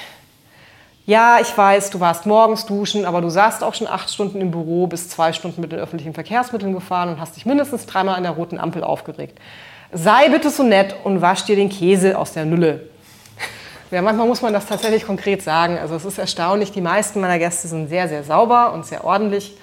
Ja, 1.07 1.39
ich 1.41 1.57
weiß, 1.57 1.91
du 1.91 2.01
warst 2.01 2.27
morgens 2.27 2.67
duschen, 2.67 3.05
aber 3.05 3.21
du 3.21 3.29
saßt 3.29 3.63
auch 3.63 3.75
schon 3.75 3.87
acht 3.87 4.13
Stunden 4.13 4.41
im 4.41 4.51
Büro, 4.51 4.89
bist 4.89 5.13
zwei 5.13 5.33
Stunden 5.33 5.61
mit 5.61 5.71
den 5.71 5.79
öffentlichen 5.79 6.15
Verkehrsmitteln 6.15 6.73
gefahren 6.73 7.11
und 7.11 7.21
hast 7.21 7.37
dich 7.37 7.47
mindestens 7.47 7.87
dreimal 7.87 8.17
an 8.17 8.25
der 8.25 8.33
roten 8.33 8.59
Ampel 8.59 8.83
aufgeregt. 8.83 9.39
Sei 9.93 10.29
bitte 10.31 10.51
so 10.51 10.65
nett 10.65 10.97
und 11.05 11.21
wasch 11.21 11.45
dir 11.45 11.55
den 11.55 11.69
Käse 11.69 12.19
aus 12.19 12.33
der 12.33 12.45
Nülle. 12.45 12.90
Ja, 13.91 14.03
manchmal 14.03 14.29
muss 14.29 14.41
man 14.41 14.53
das 14.53 14.67
tatsächlich 14.67 15.05
konkret 15.05 15.43
sagen. 15.43 15.77
Also 15.77 15.97
es 15.97 16.05
ist 16.05 16.19
erstaunlich, 16.19 16.71
die 16.71 16.81
meisten 16.81 17.21
meiner 17.21 17.39
Gäste 17.41 17.67
sind 17.67 17.89
sehr, 17.89 18.09
sehr 18.09 18.23
sauber 18.23 18.73
und 18.73 18.87
sehr 18.87 19.05
ordentlich. 19.05 19.57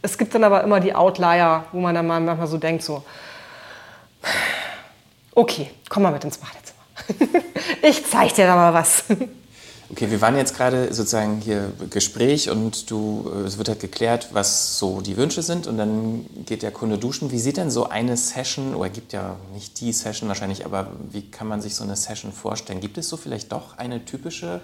Es 0.00 0.16
gibt 0.16 0.34
dann 0.34 0.44
aber 0.44 0.64
immer 0.64 0.80
die 0.80 0.94
Outlier, 0.94 1.64
wo 1.72 1.80
man 1.80 1.94
dann 1.94 2.06
manchmal 2.06 2.46
so 2.46 2.56
denkt, 2.56 2.82
so, 2.82 3.02
okay, 5.34 5.70
komm 5.90 6.04
mal 6.04 6.12
mit 6.12 6.24
ins 6.24 6.38
Badezimmer. 6.38 7.42
ich 7.82 8.06
zeig 8.06 8.34
dir 8.34 8.46
da 8.46 8.56
mal 8.56 8.72
was. 8.72 9.04
Okay, 9.88 10.10
wir 10.10 10.20
waren 10.20 10.36
jetzt 10.36 10.56
gerade 10.56 10.92
sozusagen 10.92 11.40
hier 11.44 11.72
Gespräch 11.90 12.50
und 12.50 12.90
du, 12.90 13.30
äh, 13.32 13.46
es 13.46 13.56
wird 13.56 13.68
halt 13.68 13.80
geklärt, 13.80 14.30
was 14.32 14.78
so 14.78 15.00
die 15.00 15.16
Wünsche 15.16 15.42
sind 15.42 15.66
und 15.66 15.78
dann 15.78 16.26
geht 16.44 16.62
der 16.62 16.72
Kunde 16.72 16.98
duschen. 16.98 17.30
Wie 17.30 17.38
sieht 17.38 17.56
denn 17.56 17.70
so 17.70 17.88
eine 17.88 18.16
Session, 18.16 18.74
oder 18.74 18.88
gibt 18.88 19.12
ja 19.12 19.36
nicht 19.54 19.80
die 19.80 19.92
Session 19.92 20.28
wahrscheinlich, 20.28 20.64
aber 20.64 20.88
wie 21.10 21.22
kann 21.30 21.46
man 21.46 21.60
sich 21.60 21.76
so 21.76 21.84
eine 21.84 21.94
Session 21.94 22.32
vorstellen? 22.32 22.80
Gibt 22.80 22.98
es 22.98 23.08
so 23.08 23.16
vielleicht 23.16 23.52
doch 23.52 23.78
eine 23.78 24.04
typische 24.04 24.60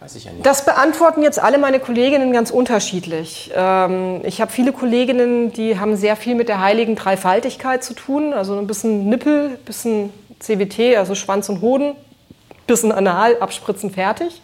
Weiß 0.00 0.14
ich 0.14 0.24
ja 0.24 0.32
nicht. 0.32 0.46
Das 0.46 0.64
beantworten 0.64 1.22
jetzt 1.22 1.38
alle 1.38 1.58
meine 1.58 1.78
Kolleginnen 1.78 2.32
ganz 2.32 2.50
unterschiedlich. 2.50 3.52
Ähm, 3.54 4.22
ich 4.24 4.40
habe 4.40 4.50
viele 4.50 4.72
Kolleginnen, 4.72 5.52
die 5.52 5.78
haben 5.78 5.94
sehr 5.94 6.16
viel 6.16 6.34
mit 6.34 6.48
der 6.48 6.60
heiligen 6.60 6.96
Dreifaltigkeit 6.96 7.84
zu 7.84 7.92
tun. 7.92 8.32
Also 8.32 8.56
ein 8.56 8.66
bisschen 8.66 9.10
Nippel, 9.10 9.50
ein 9.50 9.64
bisschen 9.66 10.10
CWT, 10.38 10.96
also 10.96 11.14
Schwanz 11.14 11.50
und 11.50 11.60
Hoden, 11.60 11.94
bisschen 12.66 12.92
Anal, 12.92 13.36
abspritzen, 13.40 13.90
fertig. 13.90 14.40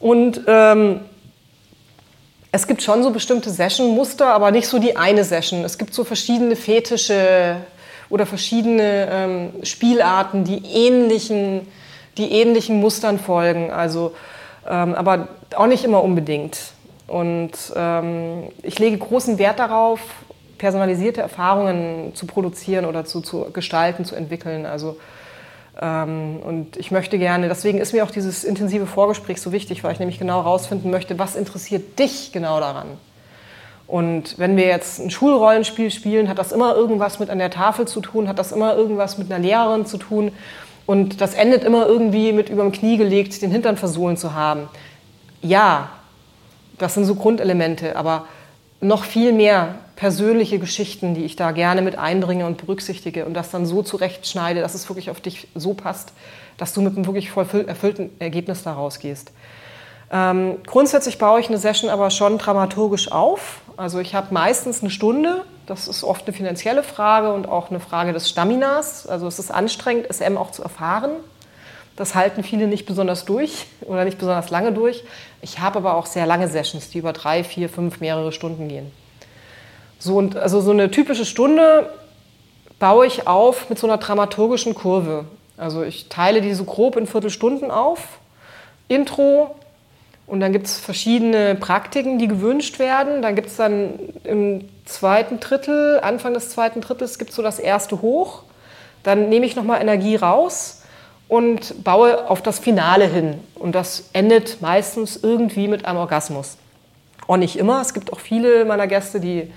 Und 0.00 0.40
ähm, 0.46 1.00
es 2.52 2.66
gibt 2.66 2.82
schon 2.82 3.02
so 3.02 3.10
bestimmte 3.10 3.50
Session-Muster, 3.50 4.26
aber 4.26 4.50
nicht 4.50 4.66
so 4.66 4.78
die 4.78 4.96
eine 4.96 5.24
Session. 5.24 5.64
Es 5.64 5.78
gibt 5.78 5.94
so 5.94 6.02
verschiedene 6.04 6.56
Fetische 6.56 7.58
oder 8.08 8.26
verschiedene 8.26 9.08
ähm, 9.10 9.50
Spielarten, 9.62 10.42
die 10.44 10.64
ähnlichen, 10.64 11.68
die 12.16 12.32
ähnlichen 12.32 12.80
Mustern 12.80 13.20
folgen. 13.20 13.70
Also, 13.70 14.14
ähm, 14.68 14.94
aber 14.94 15.28
auch 15.54 15.66
nicht 15.66 15.84
immer 15.84 16.02
unbedingt. 16.02 16.58
Und 17.06 17.52
ähm, 17.76 18.48
ich 18.62 18.78
lege 18.78 18.98
großen 18.98 19.38
Wert 19.38 19.58
darauf, 19.58 20.00
personalisierte 20.58 21.20
Erfahrungen 21.20 22.14
zu 22.14 22.26
produzieren 22.26 22.84
oder 22.84 23.04
zu, 23.04 23.20
zu 23.20 23.46
gestalten, 23.52 24.04
zu 24.04 24.14
entwickeln. 24.14 24.66
Also 24.66 24.96
und 25.80 26.76
ich 26.76 26.90
möchte 26.90 27.18
gerne, 27.18 27.48
deswegen 27.48 27.78
ist 27.78 27.94
mir 27.94 28.04
auch 28.04 28.10
dieses 28.10 28.44
intensive 28.44 28.86
Vorgespräch 28.86 29.40
so 29.40 29.50
wichtig, 29.50 29.82
weil 29.82 29.92
ich 29.92 29.98
nämlich 29.98 30.18
genau 30.18 30.44
herausfinden 30.44 30.90
möchte, 30.90 31.18
was 31.18 31.36
interessiert 31.36 31.98
dich 31.98 32.32
genau 32.32 32.60
daran. 32.60 32.86
Und 33.86 34.38
wenn 34.38 34.56
wir 34.56 34.66
jetzt 34.66 35.00
ein 35.00 35.10
Schulrollenspiel 35.10 35.90
spielen, 35.90 36.28
hat 36.28 36.38
das 36.38 36.52
immer 36.52 36.76
irgendwas 36.76 37.18
mit 37.18 37.30
an 37.30 37.38
der 37.38 37.50
Tafel 37.50 37.88
zu 37.88 38.00
tun, 38.00 38.28
hat 38.28 38.38
das 38.38 38.52
immer 38.52 38.76
irgendwas 38.76 39.18
mit 39.18 39.32
einer 39.32 39.42
Lehrerin 39.42 39.86
zu 39.86 39.96
tun. 39.96 40.32
Und 40.86 41.20
das 41.20 41.34
endet 41.34 41.64
immer 41.64 41.86
irgendwie 41.86 42.32
mit 42.32 42.50
über 42.50 42.62
dem 42.62 42.72
Knie 42.72 42.98
gelegt, 42.98 43.40
den 43.42 43.50
Hintern 43.50 43.76
versohlen 43.76 44.16
zu 44.16 44.34
haben. 44.34 44.68
Ja, 45.40 45.88
das 46.78 46.94
sind 46.94 47.04
so 47.04 47.14
Grundelemente, 47.14 47.96
aber 47.96 48.26
noch 48.80 49.04
viel 49.04 49.32
mehr 49.32 49.76
persönliche 50.00 50.58
Geschichten, 50.58 51.12
die 51.12 51.26
ich 51.26 51.36
da 51.36 51.50
gerne 51.50 51.82
mit 51.82 51.98
einbringe 51.98 52.46
und 52.46 52.56
berücksichtige 52.56 53.26
und 53.26 53.34
das 53.34 53.50
dann 53.50 53.66
so 53.66 53.82
zurechtschneide, 53.82 54.62
dass 54.62 54.72
es 54.72 54.88
wirklich 54.88 55.10
auf 55.10 55.20
dich 55.20 55.48
so 55.54 55.74
passt, 55.74 56.14
dass 56.56 56.72
du 56.72 56.80
mit 56.80 56.96
einem 56.96 57.04
wirklich 57.04 57.30
voll 57.30 57.46
erfüllten 57.66 58.08
Ergebnis 58.18 58.62
da 58.62 58.72
rausgehst. 58.72 59.30
Ähm, 60.10 60.56
grundsätzlich 60.66 61.18
baue 61.18 61.40
ich 61.40 61.48
eine 61.48 61.58
Session 61.58 61.90
aber 61.90 62.08
schon 62.08 62.38
dramaturgisch 62.38 63.12
auf. 63.12 63.60
Also 63.76 63.98
ich 63.98 64.14
habe 64.14 64.32
meistens 64.32 64.80
eine 64.80 64.88
Stunde. 64.88 65.44
Das 65.66 65.86
ist 65.86 66.02
oft 66.02 66.26
eine 66.26 66.34
finanzielle 66.34 66.82
Frage 66.82 67.34
und 67.34 67.46
auch 67.46 67.68
eine 67.68 67.78
Frage 67.78 68.14
des 68.14 68.30
Staminas. 68.30 69.06
Also 69.06 69.26
es 69.26 69.38
ist 69.38 69.50
anstrengend, 69.50 70.06
SM 70.10 70.38
auch 70.38 70.50
zu 70.50 70.62
erfahren. 70.62 71.10
Das 71.96 72.14
halten 72.14 72.42
viele 72.42 72.68
nicht 72.68 72.86
besonders 72.86 73.26
durch 73.26 73.66
oder 73.82 74.06
nicht 74.06 74.16
besonders 74.16 74.48
lange 74.48 74.72
durch. 74.72 75.04
Ich 75.42 75.58
habe 75.58 75.76
aber 75.76 75.94
auch 75.94 76.06
sehr 76.06 76.24
lange 76.24 76.48
Sessions, 76.48 76.88
die 76.88 77.00
über 77.00 77.12
drei, 77.12 77.44
vier, 77.44 77.68
fünf, 77.68 78.00
mehrere 78.00 78.32
Stunden 78.32 78.66
gehen. 78.66 78.90
So, 80.00 80.16
und 80.16 80.36
also 80.36 80.60
so 80.60 80.72
eine 80.72 80.90
typische 80.90 81.24
Stunde 81.24 81.88
baue 82.80 83.06
ich 83.06 83.28
auf 83.28 83.70
mit 83.70 83.78
so 83.78 83.86
einer 83.86 83.98
dramaturgischen 83.98 84.74
Kurve. 84.74 85.26
Also 85.56 85.82
ich 85.82 86.08
teile 86.08 86.40
die 86.40 86.54
so 86.54 86.64
grob 86.64 86.96
in 86.96 87.06
Viertelstunden 87.06 87.70
auf. 87.70 88.18
Intro, 88.88 89.54
und 90.30 90.38
dann 90.38 90.52
gibt 90.52 90.66
es 90.66 90.78
verschiedene 90.78 91.56
Praktiken, 91.56 92.20
die 92.20 92.28
gewünscht 92.28 92.78
werden. 92.78 93.20
Dann 93.20 93.34
gibt 93.34 93.48
es 93.48 93.56
dann 93.56 93.98
im 94.22 94.68
zweiten 94.84 95.40
Drittel, 95.40 95.98
Anfang 96.00 96.34
des 96.34 96.50
zweiten 96.50 96.80
Drittels, 96.80 97.18
gibt 97.18 97.30
es 97.30 97.36
so 97.36 97.42
das 97.42 97.58
erste 97.58 98.00
Hoch. 98.00 98.44
Dann 99.02 99.28
nehme 99.28 99.44
ich 99.44 99.56
nochmal 99.56 99.82
Energie 99.82 100.14
raus 100.14 100.82
und 101.26 101.82
baue 101.82 102.30
auf 102.30 102.42
das 102.42 102.60
Finale 102.60 103.06
hin. 103.06 103.40
Und 103.56 103.74
das 103.74 104.10
endet 104.12 104.62
meistens 104.62 105.16
irgendwie 105.16 105.66
mit 105.66 105.84
einem 105.84 105.98
Orgasmus. 105.98 106.56
Auch 107.26 107.36
nicht 107.36 107.56
immer. 107.56 107.80
Es 107.80 107.92
gibt 107.92 108.12
auch 108.12 108.20
viele 108.20 108.64
meiner 108.64 108.86
Gäste, 108.86 109.18
die, 109.18 109.50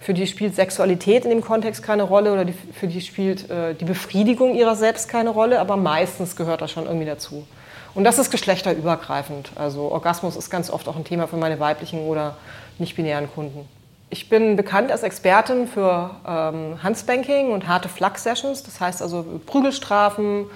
für 0.00 0.14
die 0.14 0.26
spielt 0.26 0.54
Sexualität 0.54 1.24
in 1.24 1.30
dem 1.30 1.40
Kontext 1.40 1.82
keine 1.82 2.02
Rolle 2.02 2.32
oder 2.32 2.44
die, 2.44 2.52
für 2.52 2.86
die 2.86 3.00
spielt 3.00 3.50
äh, 3.50 3.74
die 3.74 3.84
Befriedigung 3.84 4.54
ihrer 4.54 4.76
selbst 4.76 5.08
keine 5.08 5.30
Rolle, 5.30 5.60
aber 5.60 5.76
meistens 5.76 6.36
gehört 6.36 6.60
das 6.62 6.70
schon 6.70 6.86
irgendwie 6.86 7.06
dazu. 7.06 7.46
Und 7.94 8.04
das 8.04 8.18
ist 8.18 8.30
geschlechterübergreifend. 8.30 9.52
Also 9.54 9.90
Orgasmus 9.90 10.36
ist 10.36 10.50
ganz 10.50 10.70
oft 10.70 10.86
auch 10.86 10.96
ein 10.96 11.04
Thema 11.04 11.26
für 11.28 11.38
meine 11.38 11.58
weiblichen 11.60 12.00
oder 12.00 12.36
nicht-binären 12.78 13.28
Kunden. 13.32 13.66
Ich 14.10 14.28
bin 14.28 14.54
bekannt 14.54 14.92
als 14.92 15.02
Expertin 15.02 15.66
für 15.66 16.10
ähm, 16.26 16.82
Handspanking 16.82 17.50
und 17.50 17.66
harte 17.66 17.88
Flak-Sessions, 17.88 18.62
das 18.62 18.80
heißt 18.80 19.02
also 19.02 19.24
Prügelstrafen, 19.46 20.46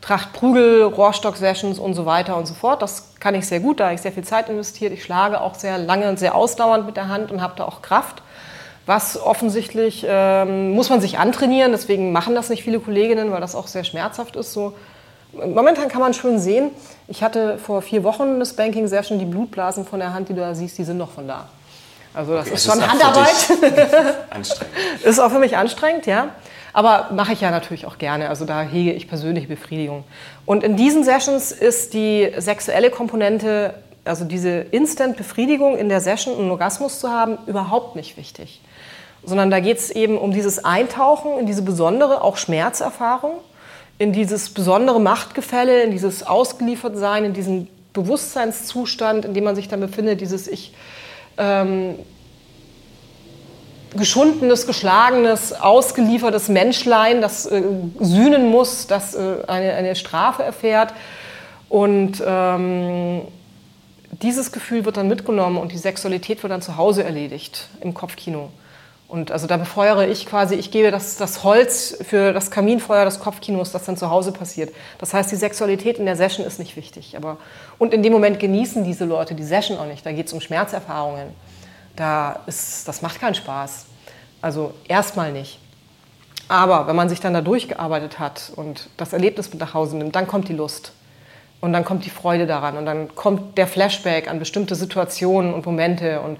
Tracht 0.00 0.32
Prügel, 0.32 0.82
Rohrstock-Sessions 0.84 1.78
und 1.78 1.94
so 1.94 2.06
weiter 2.06 2.36
und 2.36 2.46
so 2.46 2.54
fort. 2.54 2.82
Das 2.82 3.14
kann 3.20 3.34
ich 3.34 3.46
sehr 3.46 3.60
gut, 3.60 3.80
da 3.80 3.84
habe 3.84 3.94
ich 3.94 4.00
sehr 4.00 4.12
viel 4.12 4.24
Zeit 4.24 4.48
investiert. 4.48 4.92
Ich 4.92 5.02
schlage 5.02 5.40
auch 5.40 5.54
sehr 5.54 5.78
lange 5.78 6.08
und 6.08 6.18
sehr 6.18 6.34
ausdauernd 6.34 6.86
mit 6.86 6.96
der 6.96 7.08
Hand 7.08 7.30
und 7.30 7.42
habe 7.42 7.54
da 7.56 7.64
auch 7.64 7.82
Kraft. 7.82 8.22
Was 8.86 9.20
offensichtlich 9.20 10.06
ähm, 10.08 10.70
muss 10.70 10.90
man 10.90 11.00
sich 11.00 11.18
antrainieren, 11.18 11.72
deswegen 11.72 12.12
machen 12.12 12.36
das 12.36 12.48
nicht 12.48 12.62
viele 12.62 12.78
Kolleginnen, 12.78 13.32
weil 13.32 13.40
das 13.40 13.56
auch 13.56 13.66
sehr 13.66 13.82
schmerzhaft 13.82 14.36
ist. 14.36 14.52
So. 14.52 14.74
Momentan 15.32 15.88
kann 15.88 16.00
man 16.00 16.14
schön 16.14 16.38
sehen, 16.38 16.70
ich 17.08 17.22
hatte 17.22 17.58
vor 17.58 17.82
vier 17.82 18.04
Wochen 18.04 18.22
eine 18.22 18.46
Spanking-Session, 18.46 19.18
die 19.18 19.24
Blutblasen 19.24 19.84
von 19.84 19.98
der 19.98 20.14
Hand, 20.14 20.28
die 20.28 20.34
du 20.34 20.40
da 20.40 20.54
siehst, 20.54 20.78
die 20.78 20.84
sind 20.84 20.98
noch 20.98 21.10
von 21.10 21.26
da. 21.26 21.48
Also 22.14 22.34
das 22.34 22.46
okay, 22.46 22.54
ist 22.54 22.64
schon 22.64 22.78
ist 22.78 22.88
Handarbeit. 22.88 24.16
anstrengend. 24.30 24.74
ist 25.04 25.18
auch 25.18 25.30
für 25.30 25.38
mich 25.38 25.56
anstrengend, 25.56 26.06
ja. 26.06 26.28
Aber 26.72 27.08
mache 27.12 27.32
ich 27.32 27.40
ja 27.40 27.50
natürlich 27.50 27.86
auch 27.86 27.98
gerne. 27.98 28.28
Also 28.28 28.44
da 28.44 28.62
hege 28.62 28.92
ich 28.92 29.08
persönliche 29.08 29.48
Befriedigung. 29.48 30.04
Und 30.46 30.62
in 30.62 30.76
diesen 30.76 31.04
Sessions 31.04 31.52
ist 31.52 31.92
die 31.92 32.32
sexuelle 32.38 32.90
Komponente, 32.90 33.74
also 34.04 34.24
diese 34.24 34.50
Instant-Befriedigung 34.60 35.76
in 35.76 35.88
der 35.88 36.00
Session, 36.00 36.38
einen 36.38 36.50
Orgasmus 36.50 37.00
zu 37.00 37.10
haben, 37.10 37.38
überhaupt 37.46 37.96
nicht 37.96 38.16
wichtig. 38.16 38.60
Sondern 39.26 39.50
da 39.50 39.60
geht 39.60 39.78
es 39.78 39.90
eben 39.90 40.16
um 40.16 40.30
dieses 40.30 40.64
Eintauchen 40.64 41.38
in 41.38 41.46
diese 41.46 41.62
besondere, 41.62 42.22
auch 42.22 42.38
Schmerzerfahrung, 42.38 43.32
in 43.98 44.12
dieses 44.12 44.54
besondere 44.54 45.00
Machtgefälle, 45.00 45.82
in 45.82 45.90
dieses 45.90 46.26
Ausgeliefertsein, 46.26 47.24
in 47.24 47.32
diesen 47.34 47.68
Bewusstseinszustand, 47.92 49.24
in 49.24 49.34
dem 49.34 49.44
man 49.44 49.56
sich 49.56 49.68
dann 49.68 49.80
befindet, 49.80 50.20
dieses 50.20 50.48
Ich 50.48 50.72
ähm, 51.38 51.96
geschundenes, 53.96 54.66
geschlagenes, 54.66 55.52
ausgeliefertes 55.52 56.48
Menschlein, 56.48 57.20
das 57.20 57.46
äh, 57.46 57.62
sühnen 57.98 58.50
muss, 58.50 58.86
das 58.86 59.14
äh, 59.14 59.38
eine, 59.46 59.72
eine 59.72 59.96
Strafe 59.96 60.42
erfährt. 60.42 60.92
Und 61.68 62.22
ähm, 62.24 63.22
dieses 64.22 64.52
Gefühl 64.52 64.84
wird 64.84 64.96
dann 64.96 65.08
mitgenommen 65.08 65.56
und 65.56 65.72
die 65.72 65.78
Sexualität 65.78 66.42
wird 66.42 66.52
dann 66.52 66.62
zu 66.62 66.76
Hause 66.76 67.04
erledigt 67.04 67.68
im 67.80 67.94
Kopfkino. 67.94 68.50
Und 69.08 69.30
also 69.30 69.46
da 69.46 69.56
befeuere 69.56 70.08
ich 70.08 70.26
quasi, 70.26 70.56
ich 70.56 70.72
gebe 70.72 70.90
das, 70.90 71.16
das 71.16 71.44
Holz 71.44 71.96
für 72.08 72.32
das 72.32 72.50
Kaminfeuer 72.50 73.04
des 73.04 73.20
Kopfkinos, 73.20 73.70
das 73.70 73.84
dann 73.84 73.96
zu 73.96 74.10
Hause 74.10 74.32
passiert. 74.32 74.74
Das 74.98 75.14
heißt, 75.14 75.30
die 75.30 75.36
Sexualität 75.36 75.98
in 75.98 76.06
der 76.06 76.16
Session 76.16 76.44
ist 76.44 76.58
nicht 76.58 76.76
wichtig. 76.76 77.16
Aber, 77.16 77.36
und 77.78 77.94
in 77.94 78.02
dem 78.02 78.12
Moment 78.12 78.40
genießen 78.40 78.82
diese 78.82 79.04
Leute 79.04 79.36
die 79.36 79.44
Session 79.44 79.78
auch 79.78 79.86
nicht. 79.86 80.04
Da 80.04 80.10
geht 80.10 80.26
es 80.26 80.32
um 80.32 80.40
Schmerzerfahrungen. 80.40 81.28
Da 81.94 82.40
ist, 82.46 82.88
das 82.88 83.00
macht 83.00 83.20
keinen 83.20 83.34
Spaß. 83.34 83.86
Also 84.42 84.74
erstmal 84.88 85.32
nicht. 85.32 85.60
Aber 86.48 86.86
wenn 86.88 86.96
man 86.96 87.08
sich 87.08 87.20
dann 87.20 87.32
da 87.32 87.40
durchgearbeitet 87.40 88.18
hat 88.18 88.52
und 88.56 88.88
das 88.96 89.12
Erlebnis 89.12 89.50
mit 89.50 89.60
nach 89.60 89.74
Hause 89.74 89.96
nimmt, 89.96 90.16
dann 90.16 90.26
kommt 90.26 90.48
die 90.48 90.52
Lust. 90.52 90.92
Und 91.60 91.72
dann 91.72 91.84
kommt 91.84 92.04
die 92.04 92.10
Freude 92.10 92.46
daran 92.46 92.76
und 92.76 92.86
dann 92.86 93.14
kommt 93.14 93.56
der 93.56 93.66
Flashback 93.66 94.28
an 94.30 94.38
bestimmte 94.38 94.74
Situationen 94.74 95.54
und 95.54 95.64
Momente 95.64 96.20
und 96.20 96.38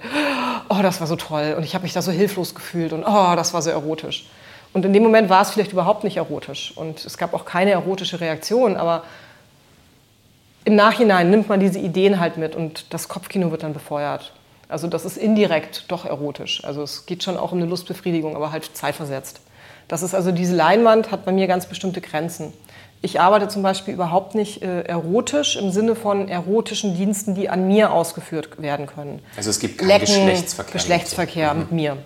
oh, 0.69 0.81
das 0.81 0.99
war 0.99 1.07
so 1.07 1.15
toll 1.15 1.55
und 1.57 1.63
ich 1.63 1.73
habe 1.73 1.83
mich 1.83 1.93
da 1.93 2.01
so 2.01 2.11
hilflos 2.11 2.53
gefühlt 2.53 2.93
und 2.93 3.03
oh, 3.03 3.35
das 3.35 3.53
war 3.53 3.61
so 3.61 3.69
erotisch. 3.69 4.29
Und 4.73 4.85
in 4.85 4.93
dem 4.93 5.01
Moment 5.01 5.29
war 5.29 5.41
es 5.41 5.49
vielleicht 5.49 5.71
überhaupt 5.71 6.03
nicht 6.03 6.17
erotisch 6.17 6.71
und 6.75 7.03
es 7.03 7.17
gab 7.17 7.33
auch 7.33 7.45
keine 7.45 7.71
erotische 7.71 8.21
Reaktion, 8.21 8.77
aber 8.77 9.03
im 10.65 10.75
Nachhinein 10.75 11.29
nimmt 11.31 11.49
man 11.49 11.59
diese 11.59 11.79
Ideen 11.79 12.19
halt 12.19 12.37
mit 12.37 12.55
und 12.55 12.93
das 12.93 13.07
Kopfkino 13.07 13.51
wird 13.51 13.63
dann 13.63 13.73
befeuert. 13.73 14.33
Also 14.69 14.87
das 14.87 15.05
ist 15.05 15.17
indirekt 15.17 15.85
doch 15.87 16.05
erotisch. 16.05 16.63
Also 16.63 16.83
es 16.83 17.05
geht 17.05 17.23
schon 17.23 17.37
auch 17.37 17.53
um 17.53 17.59
eine 17.59 17.67
Lustbefriedigung, 17.67 18.35
aber 18.35 18.51
halt 18.51 18.69
zeitversetzt. 18.73 19.39
Das 19.87 20.03
ist 20.03 20.13
also 20.13 20.31
diese 20.31 20.55
Leinwand 20.55 21.11
hat 21.11 21.23
bei 21.23 21.31
mir 21.31 21.47
ganz 21.47 21.65
bestimmte 21.67 22.01
Grenzen. 22.01 22.51
Ich 23.01 23.21
arbeite 23.21 23.47
zum 23.47 23.61
Beispiel 23.61 23.93
überhaupt 23.93 24.33
nicht 24.33 24.63
äh, 24.63 24.81
erotisch 24.81 25.55
im 25.55 25.71
Sinne 25.71 25.95
von 25.95 26.27
erotischen 26.27 26.95
Diensten, 26.95 27.35
die 27.35 27.49
an 27.49 27.67
mir 27.67 27.91
ausgeführt 27.91 28.61
werden 28.61 28.87
können. 28.87 29.21
Also 29.35 29.51
es 29.51 29.59
gibt 29.59 29.77
keinen 29.77 29.89
Lecken, 29.89 30.05
Geschlechtsverkehr. 30.05 30.73
Geschlechtsverkehr 30.73 31.53
mit, 31.53 31.63
mit 31.63 31.71
mir. 31.73 31.97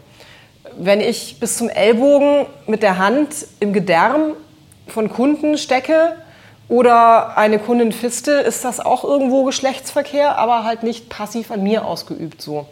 Wenn 0.78 1.00
ich 1.02 1.40
bis 1.40 1.58
zum 1.58 1.70
Ellbogen 1.70 2.46
mit 2.68 2.84
der 2.84 2.98
Hand 2.98 3.30
im 3.60 3.74
Gedärm 3.74 4.34
von 4.88 5.10
Kunden 5.10 5.58
stecke 5.58 6.16
oder 6.68 7.38
eine 7.38 7.60
Kundin 7.60 7.92
fiste, 7.92 8.32
ist 8.32 8.66
das 8.66 8.80
auch 8.80 9.04
irgendwo 9.04 9.44
Geschlechtsverkehr, 9.46 10.38
aber 10.38 10.64
halt 10.64 10.84
nicht 10.84 11.10
passiv 11.10 11.52
an 11.52 11.64
mir 11.64 11.86
ausgeübt 11.86 12.42
so. 12.42 12.68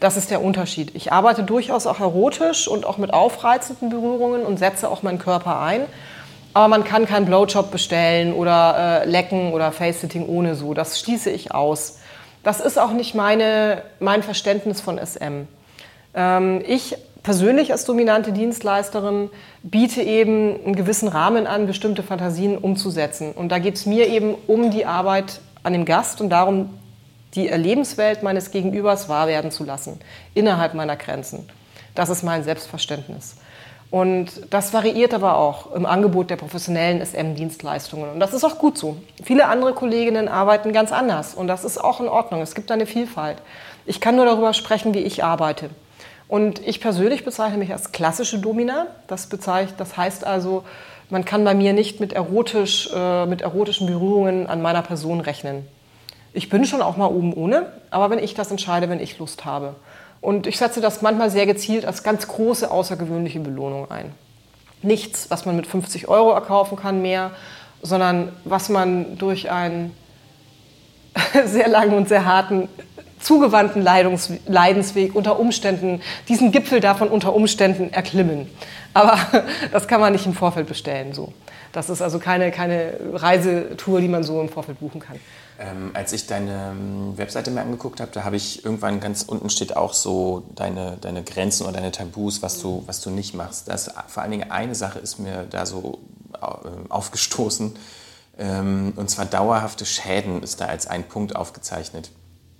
Das 0.00 0.16
ist 0.16 0.32
der 0.32 0.42
Unterschied. 0.42 0.96
Ich 0.96 1.12
arbeite 1.12 1.44
durchaus 1.44 1.86
auch 1.86 2.00
erotisch 2.00 2.66
und 2.66 2.84
auch 2.84 2.98
mit 2.98 3.14
aufreizenden 3.14 3.88
Berührungen 3.88 4.42
und 4.42 4.58
setze 4.58 4.88
auch 4.88 5.04
meinen 5.04 5.20
Körper 5.20 5.60
ein. 5.60 5.82
Aber 6.54 6.68
man 6.68 6.84
kann 6.84 7.06
keinen 7.06 7.26
Blowjob 7.26 7.70
bestellen 7.70 8.34
oder 8.34 9.02
äh, 9.02 9.08
lecken 9.08 9.52
oder 9.52 9.72
Face-Sitting 9.72 10.26
ohne 10.26 10.54
so. 10.54 10.74
Das 10.74 11.00
schließe 11.00 11.30
ich 11.30 11.54
aus. 11.54 11.98
Das 12.42 12.60
ist 12.60 12.78
auch 12.78 12.92
nicht 12.92 13.14
meine, 13.14 13.82
mein 14.00 14.22
Verständnis 14.22 14.80
von 14.80 14.98
SM. 14.98 15.46
Ähm, 16.14 16.62
ich 16.66 16.96
persönlich 17.22 17.72
als 17.72 17.84
dominante 17.84 18.32
Dienstleisterin 18.32 19.30
biete 19.62 20.02
eben 20.02 20.62
einen 20.64 20.76
gewissen 20.76 21.08
Rahmen 21.08 21.46
an, 21.46 21.66
bestimmte 21.66 22.02
Fantasien 22.02 22.58
umzusetzen. 22.58 23.32
Und 23.32 23.50
da 23.50 23.58
geht 23.58 23.76
es 23.76 23.86
mir 23.86 24.08
eben 24.08 24.34
um 24.46 24.70
die 24.70 24.84
Arbeit 24.84 25.40
an 25.62 25.72
dem 25.72 25.84
Gast 25.84 26.20
und 26.20 26.30
darum, 26.30 26.78
die 27.34 27.48
Erlebenswelt 27.48 28.22
meines 28.22 28.50
Gegenübers 28.50 29.08
wahr 29.08 29.26
werden 29.26 29.50
zu 29.50 29.64
lassen, 29.64 30.00
innerhalb 30.34 30.74
meiner 30.74 30.96
Grenzen. 30.96 31.48
Das 31.94 32.10
ist 32.10 32.22
mein 32.22 32.44
Selbstverständnis. 32.44 33.36
Und 33.92 34.30
das 34.48 34.72
variiert 34.72 35.12
aber 35.12 35.36
auch 35.36 35.72
im 35.72 35.84
Angebot 35.84 36.30
der 36.30 36.36
professionellen 36.36 37.04
SM-Dienstleistungen. 37.04 38.10
Und 38.10 38.20
das 38.20 38.32
ist 38.32 38.42
auch 38.42 38.56
gut 38.56 38.78
so. 38.78 38.96
Viele 39.22 39.48
andere 39.48 39.74
Kolleginnen 39.74 40.28
arbeiten 40.28 40.72
ganz 40.72 40.92
anders 40.92 41.34
und 41.34 41.46
das 41.46 41.62
ist 41.62 41.76
auch 41.76 42.00
in 42.00 42.08
Ordnung. 42.08 42.40
Es 42.40 42.54
gibt 42.54 42.70
eine 42.70 42.86
Vielfalt. 42.86 43.36
Ich 43.84 44.00
kann 44.00 44.16
nur 44.16 44.24
darüber 44.24 44.54
sprechen, 44.54 44.94
wie 44.94 45.00
ich 45.00 45.22
arbeite. 45.22 45.68
Und 46.26 46.66
ich 46.66 46.80
persönlich 46.80 47.22
bezeichne 47.22 47.58
mich 47.58 47.70
als 47.70 47.92
klassische 47.92 48.38
Domina. 48.38 48.86
Das, 49.08 49.26
bezeichnet, 49.26 49.78
das 49.78 49.94
heißt 49.94 50.26
also, 50.26 50.64
man 51.10 51.26
kann 51.26 51.44
bei 51.44 51.52
mir 51.52 51.74
nicht 51.74 52.00
mit, 52.00 52.14
erotisch, 52.14 52.88
äh, 52.94 53.26
mit 53.26 53.42
erotischen 53.42 53.86
Berührungen 53.86 54.46
an 54.46 54.62
meiner 54.62 54.80
Person 54.80 55.20
rechnen. 55.20 55.68
Ich 56.32 56.48
bin 56.48 56.64
schon 56.64 56.80
auch 56.80 56.96
mal 56.96 57.08
oben 57.08 57.34
ohne, 57.34 57.66
aber 57.90 58.08
wenn 58.08 58.20
ich 58.20 58.32
das 58.32 58.50
entscheide, 58.50 58.88
wenn 58.88 59.00
ich 59.00 59.18
Lust 59.18 59.44
habe. 59.44 59.74
Und 60.22 60.46
ich 60.46 60.56
setze 60.56 60.80
das 60.80 61.02
manchmal 61.02 61.30
sehr 61.30 61.46
gezielt 61.46 61.84
als 61.84 62.04
ganz 62.04 62.26
große, 62.28 62.70
außergewöhnliche 62.70 63.40
Belohnung 63.40 63.90
ein. 63.90 64.14
Nichts, 64.80 65.30
was 65.30 65.44
man 65.44 65.56
mit 65.56 65.66
50 65.66 66.08
Euro 66.08 66.30
erkaufen 66.30 66.78
kann 66.78 67.02
mehr, 67.02 67.32
sondern 67.82 68.32
was 68.44 68.68
man 68.68 69.18
durch 69.18 69.50
einen 69.50 69.94
sehr 71.44 71.68
langen 71.68 71.94
und 71.94 72.08
sehr 72.08 72.24
harten, 72.24 72.68
zugewandten 73.18 73.82
Leidungs 73.82 74.30
Leidensweg 74.46 75.14
unter 75.14 75.38
Umständen, 75.40 76.00
diesen 76.28 76.52
Gipfel 76.52 76.80
davon 76.80 77.08
unter 77.08 77.34
Umständen 77.34 77.92
erklimmen. 77.92 78.48
Aber 78.94 79.18
das 79.72 79.88
kann 79.88 80.00
man 80.00 80.12
nicht 80.12 80.26
im 80.26 80.34
Vorfeld 80.34 80.68
bestellen. 80.68 81.12
So. 81.12 81.32
Das 81.72 81.90
ist 81.90 82.00
also 82.00 82.20
keine, 82.20 82.52
keine 82.52 82.94
Reisetour, 83.12 84.00
die 84.00 84.08
man 84.08 84.22
so 84.22 84.40
im 84.40 84.48
Vorfeld 84.48 84.78
buchen 84.78 85.00
kann. 85.00 85.18
Ähm, 85.62 85.90
als 85.94 86.12
ich 86.12 86.26
deine 86.26 86.72
ähm, 86.72 87.16
Webseite 87.16 87.52
mir 87.52 87.60
angeguckt 87.60 88.00
habe, 88.00 88.10
da 88.12 88.24
habe 88.24 88.34
ich 88.34 88.64
irgendwann 88.64 88.98
ganz 88.98 89.22
unten 89.22 89.48
steht 89.48 89.76
auch 89.76 89.92
so 89.92 90.42
deine, 90.56 90.96
deine 91.00 91.22
Grenzen 91.22 91.64
oder 91.64 91.74
deine 91.74 91.92
Tabus, 91.92 92.42
was 92.42 92.60
du, 92.60 92.82
was 92.86 93.00
du 93.00 93.10
nicht 93.10 93.34
machst. 93.34 93.68
Das, 93.68 93.90
vor 94.08 94.22
allen 94.22 94.32
Dingen 94.32 94.50
eine 94.50 94.74
Sache 94.74 94.98
ist 94.98 95.20
mir 95.20 95.46
da 95.48 95.64
so 95.64 96.00
äh, 96.34 96.46
aufgestoßen. 96.88 97.76
Ähm, 98.38 98.92
und 98.96 99.08
zwar 99.08 99.24
dauerhafte 99.24 99.86
Schäden 99.86 100.42
ist 100.42 100.60
da 100.60 100.66
als 100.66 100.88
ein 100.88 101.04
Punkt 101.04 101.36
aufgezeichnet. 101.36 102.10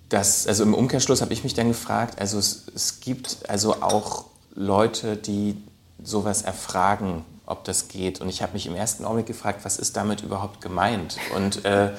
Das, 0.09 0.47
also 0.47 0.63
im 0.63 0.75
Umkehrschluss 0.75 1.23
habe 1.23 1.33
ich 1.33 1.43
mich 1.43 1.55
dann 1.55 1.69
gefragt, 1.69 2.21
also 2.21 2.39
es, 2.39 2.67
es 2.73 3.01
gibt 3.01 3.39
also 3.49 3.83
auch 3.83 4.27
Leute, 4.55 5.17
die 5.17 5.57
sowas 6.05 6.43
erfragen, 6.43 7.25
ob 7.47 7.65
das 7.65 7.89
geht. 7.89 8.21
Und 8.21 8.29
ich 8.29 8.43
habe 8.43 8.53
mich 8.53 8.67
im 8.67 8.77
ersten 8.77 9.05
Augenblick 9.05 9.27
gefragt, 9.27 9.65
was 9.65 9.79
ist 9.79 9.97
damit 9.97 10.23
überhaupt 10.23 10.61
gemeint? 10.61 11.17
Und 11.35 11.65
äh, 11.65 11.91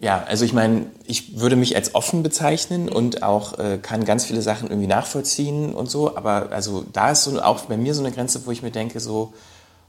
ja, 0.00 0.22
also 0.24 0.44
ich 0.44 0.52
meine, 0.52 0.86
ich 1.06 1.40
würde 1.40 1.56
mich 1.56 1.76
als 1.76 1.94
offen 1.94 2.22
bezeichnen 2.22 2.88
und 2.88 3.22
auch 3.22 3.58
äh, 3.58 3.78
kann 3.78 4.04
ganz 4.04 4.24
viele 4.24 4.42
Sachen 4.42 4.68
irgendwie 4.68 4.86
nachvollziehen 4.86 5.74
und 5.74 5.90
so, 5.90 6.16
aber 6.16 6.48
also 6.50 6.84
da 6.92 7.12
ist 7.12 7.24
so 7.24 7.40
auch 7.40 7.62
bei 7.62 7.76
mir 7.76 7.94
so 7.94 8.02
eine 8.02 8.12
Grenze, 8.12 8.44
wo 8.44 8.50
ich 8.50 8.62
mir 8.62 8.70
denke 8.70 9.00
so, 9.00 9.32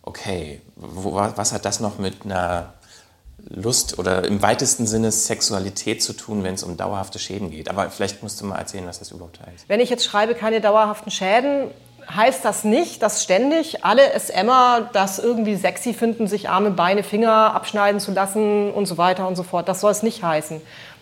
okay, 0.04 0.62
wo, 0.76 1.14
was 1.14 1.52
hat 1.52 1.66
das 1.66 1.80
noch 1.80 1.98
mit 1.98 2.24
einer 2.24 2.74
Lust 3.50 4.00
oder 4.00 4.24
im 4.26 4.42
weitesten 4.42 4.88
Sinne 4.88 5.12
Sexualität 5.12 6.02
zu 6.02 6.14
tun, 6.14 6.44
wenn 6.44 6.56
es 6.56 6.64
um 6.64 6.78
dauerhafte 6.78 7.20
Schäden 7.20 7.52
geht. 7.52 7.70
Aber 7.70 7.90
vielleicht 7.90 8.24
musst 8.24 8.40
du 8.42 8.46
mal 8.46 8.58
erzählen, 8.58 8.88
was 8.88 9.00
das 9.00 9.12
überhaupt 9.12 9.40
heißt. 9.46 9.66
Wenn 9.68 9.80
ich 9.80 9.90
jetzt 9.90 10.06
schreibe, 10.06 10.34
keine 10.34 10.62
dauerhaften 10.62 11.12
Schäden, 11.12 11.70
heißt 12.14 12.46
das 12.46 12.64
nicht, 12.64 13.02
dass 13.02 13.24
ständig 13.24 13.84
alle 13.84 14.02
SMer 14.20 14.90
das 14.94 15.20
irgendwie 15.20 15.56
sexy 15.56 15.94
finden, 15.94 16.28
sich 16.28 16.50
Arme, 16.50 16.72
Beine, 16.72 17.04
Finger 17.04 17.54
abschneiden 17.54 18.00
zu 18.00 18.12
lassen 18.12 18.72
und 18.72 18.86
so 18.86 18.98
weiter 18.98 19.28
und 19.28 19.36
so 19.36 19.44
fort. 19.44 19.68
Das 19.68 19.82
soll 19.82 19.92
es 19.92 20.04
nicht 20.04 20.24
heißen. 20.24 20.62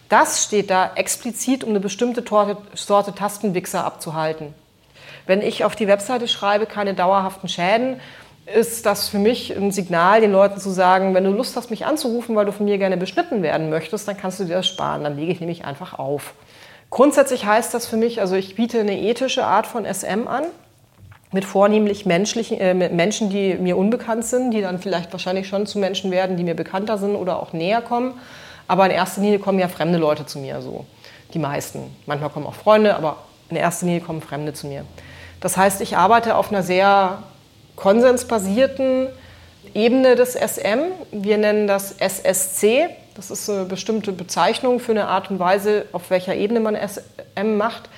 Das 0.10 0.44
steht 0.44 0.70
da 0.70 0.92
explizit, 0.96 1.64
um 1.64 1.72
eine 1.72 1.80
bestimmte 1.80 2.24
Torte, 2.24 2.58
Sorte 2.76 3.14
Tastenwichser 3.14 3.84
abzuhalten. 3.84 4.54
Wenn 5.26 5.42
ich 5.42 5.64
auf 5.64 5.76
die 5.76 5.88
Webseite 5.88 6.28
schreibe, 6.28 6.66
keine 6.66 6.94
dauerhaften 6.94 7.48
Schäden, 7.48 8.00
ist 8.46 8.86
das 8.86 9.08
für 9.08 9.20
mich 9.20 9.56
ein 9.56 9.72
Signal, 9.72 10.20
den 10.20 10.34
Leuten 10.34 10.60
zu 10.60 10.70
sagen, 10.70 11.14
wenn 11.14 11.24
du 11.24 11.32
Lust 11.32 11.56
hast, 11.56 11.70
mich 11.70 11.86
anzurufen, 11.86 12.36
weil 12.36 12.46
du 12.46 12.52
von 12.52 12.66
mir 12.66 12.78
gerne 12.78 12.98
beschnitten 12.98 13.42
werden 13.42 13.70
möchtest, 13.70 14.08
dann 14.08 14.18
kannst 14.18 14.42
du 14.42 14.44
dir 14.44 14.56
das 14.56 14.68
sparen. 14.68 15.04
Dann 15.04 15.16
lege 15.16 15.32
ich 15.32 15.40
nämlich 15.40 15.64
einfach 15.64 15.98
auf. 15.98 16.34
Grundsätzlich 16.90 17.46
heißt 17.46 17.74
das 17.74 17.88
für 17.88 17.96
mich, 17.96 18.20
also 18.20 18.36
ich 18.36 18.56
biete 18.56 18.82
eine 18.82 19.00
ethische 19.00 19.46
Art 19.46 19.66
von 19.66 19.86
SM 19.86 20.28
an 20.28 20.44
mit 21.34 21.46
vornehmlich 21.46 22.06
menschlichen, 22.06 22.60
äh, 22.60 22.74
mit 22.74 22.94
Menschen, 22.94 23.30
die 23.30 23.56
mir 23.56 23.76
unbekannt 23.76 24.24
sind, 24.24 24.52
die 24.52 24.62
dann 24.62 24.80
vielleicht 24.80 25.12
wahrscheinlich 25.12 25.48
schon 25.48 25.66
zu 25.66 25.80
Menschen 25.80 26.12
werden, 26.12 26.38
die 26.38 26.44
mir 26.44 26.56
bekannter 26.56 26.98
sind 26.98 27.16
oder 27.16 27.42
auch 27.42 27.54
näher 27.54 27.82
kommen. 27.82 28.14
Aber 28.68 28.86
in 28.86 28.92
erster 28.92 29.22
Linie 29.22 29.40
kommen 29.40 29.60
ja 29.60 29.68
fremde 29.68 29.98
Leute 29.98 30.26
zu 30.26 30.40
mir 30.40 30.62
so, 30.62 30.86
Die 31.34 31.40
meisten. 31.40 31.96
Manchmal 32.06 32.30
kommen 32.30 32.46
auch 32.46 32.54
Freunde, 32.54 32.96
aber 32.96 33.18
in 33.50 33.58
erster 33.58 33.88
Linie 33.88 34.02
kommen 34.02 34.22
Fremde 34.22 34.54
zu 34.54 34.68
mir. 34.68 34.86
Das 35.42 35.58
heißt, 35.58 35.82
ich 35.82 35.98
arbeite 35.98 36.36
auf 36.36 36.52
einer 36.52 36.64
sehr 36.64 37.24
konsensbasierten 37.76 39.08
Ebene 39.74 40.16
des 40.16 40.36
SM. 40.36 40.92
Wir 41.12 41.38
nennen 41.38 41.68
das 41.68 41.94
SSC. 41.94 42.88
Das 43.16 43.32
ist 43.32 43.50
eine 43.50 43.66
bestimmte 43.66 44.12
Bezeichnung 44.12 44.80
für 44.80 44.92
eine 44.92 45.08
Art 45.08 45.32
und 45.32 45.40
Weise, 45.40 45.86
auf 45.92 46.10
welcher 46.10 46.36
Ebene 46.36 46.60
man 46.60 46.76
SM 46.76 47.58
macht. 47.58 47.90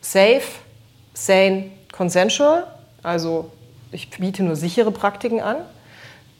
Safe, 0.00 0.42
sane, 1.14 1.70
consensual. 1.92 2.66
Also 3.02 3.50
ich 3.90 4.10
biete 4.10 4.42
nur 4.42 4.56
sichere 4.56 4.90
Praktiken 4.90 5.40
an, 5.40 5.56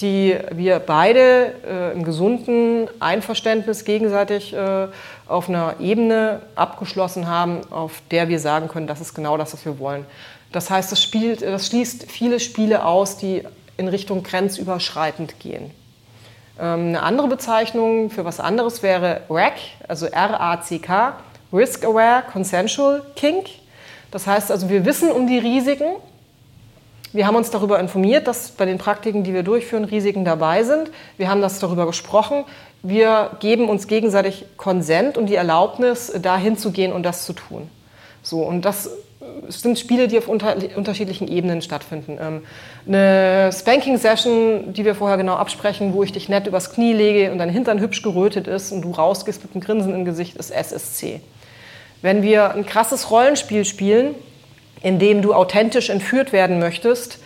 die 0.00 0.36
wir 0.50 0.78
beide 0.78 1.54
äh, 1.66 1.92
im 1.92 2.04
gesunden 2.04 2.88
Einverständnis 2.98 3.84
gegenseitig 3.84 4.52
äh, 4.52 4.88
auf 5.26 5.48
einer 5.48 5.76
Ebene 5.80 6.42
abgeschlossen 6.54 7.28
haben, 7.28 7.60
auf 7.70 8.02
der 8.10 8.28
wir 8.28 8.40
sagen 8.40 8.68
können, 8.68 8.86
das 8.86 9.00
ist 9.00 9.14
genau 9.14 9.36
das, 9.36 9.52
was 9.52 9.64
wir 9.64 9.78
wollen. 9.78 10.06
Das 10.50 10.70
heißt, 10.70 10.92
das, 10.92 11.02
spielt, 11.02 11.42
das 11.42 11.68
schließt 11.68 12.10
viele 12.10 12.40
Spiele 12.40 12.84
aus, 12.84 13.16
die 13.16 13.42
in 13.76 13.88
Richtung 13.88 14.22
grenzüberschreitend 14.22 15.40
gehen. 15.40 15.70
Ähm, 16.58 16.88
eine 16.88 17.02
andere 17.02 17.28
Bezeichnung 17.28 18.10
für 18.10 18.24
was 18.24 18.40
anderes 18.40 18.82
wäre 18.82 19.22
RAC, 19.28 19.54
also 19.88 20.06
R-A-C-K, 20.06 21.14
Risk 21.52 21.84
Aware 21.84 22.24
Consensual 22.30 23.02
Kink. 23.16 23.46
Das 24.10 24.26
heißt 24.26 24.50
also, 24.50 24.68
wir 24.68 24.84
wissen 24.84 25.10
um 25.10 25.26
die 25.26 25.38
Risiken. 25.38 25.96
Wir 27.12 27.26
haben 27.26 27.36
uns 27.36 27.50
darüber 27.50 27.78
informiert, 27.78 28.26
dass 28.26 28.50
bei 28.50 28.64
den 28.64 28.78
Praktiken, 28.78 29.22
die 29.22 29.34
wir 29.34 29.42
durchführen, 29.42 29.84
Risiken 29.84 30.24
dabei 30.24 30.62
sind. 30.62 30.90
Wir 31.18 31.28
haben 31.28 31.42
das 31.42 31.58
darüber 31.58 31.84
gesprochen. 31.86 32.44
Wir 32.82 33.32
geben 33.40 33.68
uns 33.68 33.86
gegenseitig 33.86 34.46
Konsent 34.56 35.18
und 35.18 35.26
die 35.26 35.34
Erlaubnis, 35.34 36.12
dahin 36.20 36.56
zu 36.56 36.72
gehen 36.72 36.92
und 36.92 37.02
das 37.02 37.26
zu 37.26 37.34
tun. 37.34 37.68
So, 38.22 38.42
und 38.42 38.64
das 38.64 38.90
sind 39.48 39.78
Spiele, 39.78 40.08
die 40.08 40.18
auf 40.18 40.28
unter, 40.28 40.56
unterschiedlichen 40.74 41.28
Ebenen 41.28 41.60
stattfinden. 41.60 42.18
Ähm, 42.20 42.42
eine 42.86 43.52
Spanking-Session, 43.52 44.72
die 44.72 44.84
wir 44.84 44.94
vorher 44.94 45.16
genau 45.16 45.34
absprechen, 45.34 45.92
wo 45.92 46.02
ich 46.02 46.12
dich 46.12 46.28
nett 46.28 46.46
übers 46.46 46.72
Knie 46.72 46.92
lege 46.92 47.30
und 47.30 47.38
dein 47.38 47.50
Hintern 47.50 47.78
hübsch 47.78 48.02
gerötet 48.02 48.46
ist 48.46 48.72
und 48.72 48.82
du 48.82 48.90
rausgehst 48.90 49.42
mit 49.42 49.54
einem 49.54 49.62
Grinsen 49.62 49.94
im 49.94 50.04
Gesicht, 50.04 50.36
ist 50.36 50.50
SSC. 50.50 51.20
Wenn 52.00 52.22
wir 52.22 52.52
ein 52.54 52.66
krasses 52.66 53.10
Rollenspiel 53.10 53.64
spielen, 53.64 54.14
in 54.82 54.98
dem 54.98 55.22
du 55.22 55.34
authentisch 55.34 55.90
entführt 55.90 56.32
werden 56.32 56.58
möchtest, 56.58 57.18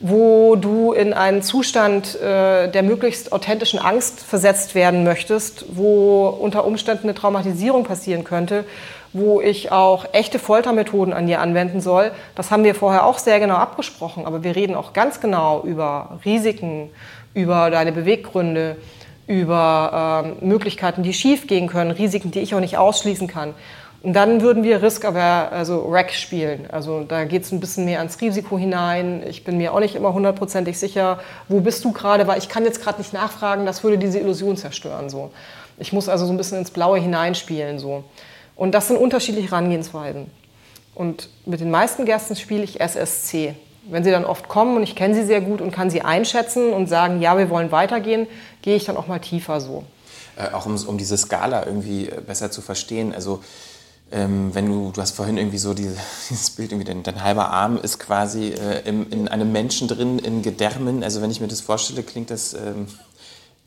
wo 0.00 0.56
du 0.56 0.92
in 0.92 1.12
einen 1.12 1.42
Zustand 1.42 2.18
äh, 2.20 2.68
der 2.68 2.82
möglichst 2.82 3.32
authentischen 3.32 3.78
Angst 3.78 4.20
versetzt 4.20 4.74
werden 4.74 5.04
möchtest, 5.04 5.66
wo 5.76 6.28
unter 6.28 6.64
Umständen 6.64 7.04
eine 7.04 7.14
Traumatisierung 7.14 7.84
passieren 7.84 8.24
könnte, 8.24 8.64
wo 9.12 9.42
ich 9.42 9.72
auch 9.72 10.06
echte 10.12 10.38
Foltermethoden 10.38 11.12
an 11.12 11.26
dir 11.26 11.40
anwenden 11.40 11.82
soll. 11.82 12.12
Das 12.34 12.50
haben 12.50 12.64
wir 12.64 12.74
vorher 12.74 13.04
auch 13.04 13.18
sehr 13.18 13.40
genau 13.40 13.56
abgesprochen, 13.56 14.24
aber 14.24 14.42
wir 14.42 14.56
reden 14.56 14.74
auch 14.74 14.94
ganz 14.94 15.20
genau 15.20 15.62
über 15.64 16.18
Risiken, 16.24 16.88
über 17.34 17.70
deine 17.70 17.92
Beweggründe, 17.92 18.76
über 19.26 20.34
äh, 20.40 20.44
Möglichkeiten, 20.44 21.02
die 21.02 21.12
schief 21.12 21.46
gehen 21.46 21.68
können, 21.68 21.90
Risiken, 21.90 22.30
die 22.30 22.40
ich 22.40 22.54
auch 22.54 22.60
nicht 22.60 22.78
ausschließen 22.78 23.28
kann. 23.28 23.54
Und 24.02 24.14
dann 24.14 24.40
würden 24.40 24.62
wir 24.62 24.82
Risk 24.82 25.04
Aware, 25.04 25.52
also 25.52 25.86
RAC 25.90 26.12
spielen. 26.12 26.66
Also 26.70 27.04
da 27.04 27.24
geht 27.24 27.42
es 27.42 27.52
ein 27.52 27.60
bisschen 27.60 27.84
mehr 27.84 27.98
ans 27.98 28.18
Risiko 28.20 28.56
hinein. 28.56 29.22
Ich 29.28 29.44
bin 29.44 29.58
mir 29.58 29.74
auch 29.74 29.80
nicht 29.80 29.94
immer 29.94 30.14
hundertprozentig 30.14 30.78
sicher, 30.78 31.20
wo 31.48 31.60
bist 31.60 31.84
du 31.84 31.92
gerade, 31.92 32.26
weil 32.26 32.38
ich 32.38 32.48
kann 32.48 32.64
jetzt 32.64 32.82
gerade 32.82 32.98
nicht 32.98 33.12
nachfragen, 33.12 33.66
das 33.66 33.84
würde 33.84 33.98
diese 33.98 34.18
Illusion 34.18 34.56
zerstören. 34.56 35.10
So. 35.10 35.30
Ich 35.78 35.92
muss 35.92 36.08
also 36.08 36.24
so 36.24 36.32
ein 36.32 36.38
bisschen 36.38 36.58
ins 36.58 36.70
Blaue 36.70 36.98
hineinspielen. 36.98 37.78
So. 37.78 38.04
Und 38.56 38.72
das 38.72 38.88
sind 38.88 38.96
unterschiedliche 38.96 39.50
Herangehensweisen. 39.50 40.30
Und 40.94 41.28
mit 41.44 41.60
den 41.60 41.70
meisten 41.70 42.06
Gästen 42.06 42.36
spiele 42.36 42.62
ich 42.62 42.80
SSC. 42.80 43.54
Wenn 43.84 44.04
sie 44.04 44.10
dann 44.10 44.24
oft 44.24 44.48
kommen 44.48 44.76
und 44.76 44.82
ich 44.82 44.96
kenne 44.96 45.14
sie 45.14 45.24
sehr 45.24 45.40
gut 45.40 45.60
und 45.60 45.72
kann 45.72 45.90
sie 45.90 46.02
einschätzen 46.02 46.72
und 46.72 46.88
sagen, 46.88 47.20
ja, 47.20 47.36
wir 47.36 47.50
wollen 47.50 47.70
weitergehen, 47.70 48.26
gehe 48.62 48.76
ich 48.76 48.84
dann 48.84 48.96
auch 48.96 49.06
mal 49.06 49.18
tiefer 49.18 49.60
so. 49.60 49.84
Äh, 50.36 50.54
auch 50.54 50.66
um, 50.66 50.76
um 50.86 50.98
diese 50.98 51.16
Skala 51.16 51.66
irgendwie 51.66 52.08
äh, 52.08 52.20
besser 52.20 52.50
zu 52.50 52.60
verstehen. 52.60 53.14
Also 53.14 53.42
ähm, 54.12 54.54
wenn 54.54 54.66
du, 54.66 54.90
du 54.92 55.00
hast 55.00 55.12
vorhin 55.12 55.36
irgendwie 55.36 55.58
so 55.58 55.74
diese, 55.74 55.96
dieses 56.30 56.50
Bild, 56.50 56.72
irgendwie 56.72 56.86
dein, 56.86 57.02
dein 57.02 57.22
halber 57.22 57.50
Arm 57.50 57.76
ist 57.76 57.98
quasi 57.98 58.48
äh, 58.48 58.80
im, 58.84 59.10
in 59.10 59.28
einem 59.28 59.52
Menschen 59.52 59.88
drin, 59.88 60.18
in 60.18 60.42
Gedärmen. 60.42 61.04
Also 61.04 61.22
wenn 61.22 61.30
ich 61.30 61.40
mir 61.40 61.48
das 61.48 61.60
vorstelle, 61.60 62.02
klingt 62.02 62.30
das 62.30 62.54
ähm, 62.54 62.88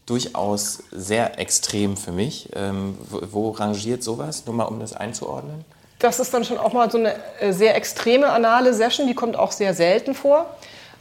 durchaus 0.05 0.83
sehr 0.91 1.39
extrem 1.39 1.95
für 1.95 2.11
mich. 2.11 2.49
Ähm, 2.55 2.97
wo, 3.09 3.21
wo, 3.31 3.49
rangiert 3.51 4.03
sowas? 4.03 4.45
Nur 4.45 4.55
mal, 4.55 4.65
um 4.65 4.79
das 4.79 4.93
einzuordnen. 4.93 5.63
Das 5.99 6.19
ist 6.19 6.33
dann 6.33 6.43
schon 6.43 6.57
auch 6.57 6.73
mal 6.73 6.91
so 6.91 6.97
eine 6.97 7.15
äh, 7.39 7.53
sehr 7.53 7.75
extreme 7.75 8.29
anale 8.29 8.73
Session, 8.73 9.07
die 9.07 9.13
kommt 9.13 9.37
auch 9.37 9.53
sehr 9.53 9.73
selten 9.73 10.13
vor. 10.13 10.45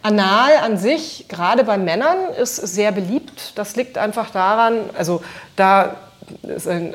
Anal 0.02 0.56
an 0.56 0.78
sich, 0.78 1.26
gerade 1.28 1.64
bei 1.64 1.78
Männern, 1.78 2.30
ist 2.40 2.56
sehr 2.56 2.92
beliebt. 2.92 3.52
Das 3.56 3.76
liegt 3.76 3.98
einfach 3.98 4.30
daran, 4.30 4.90
also 4.96 5.22
da 5.56 5.96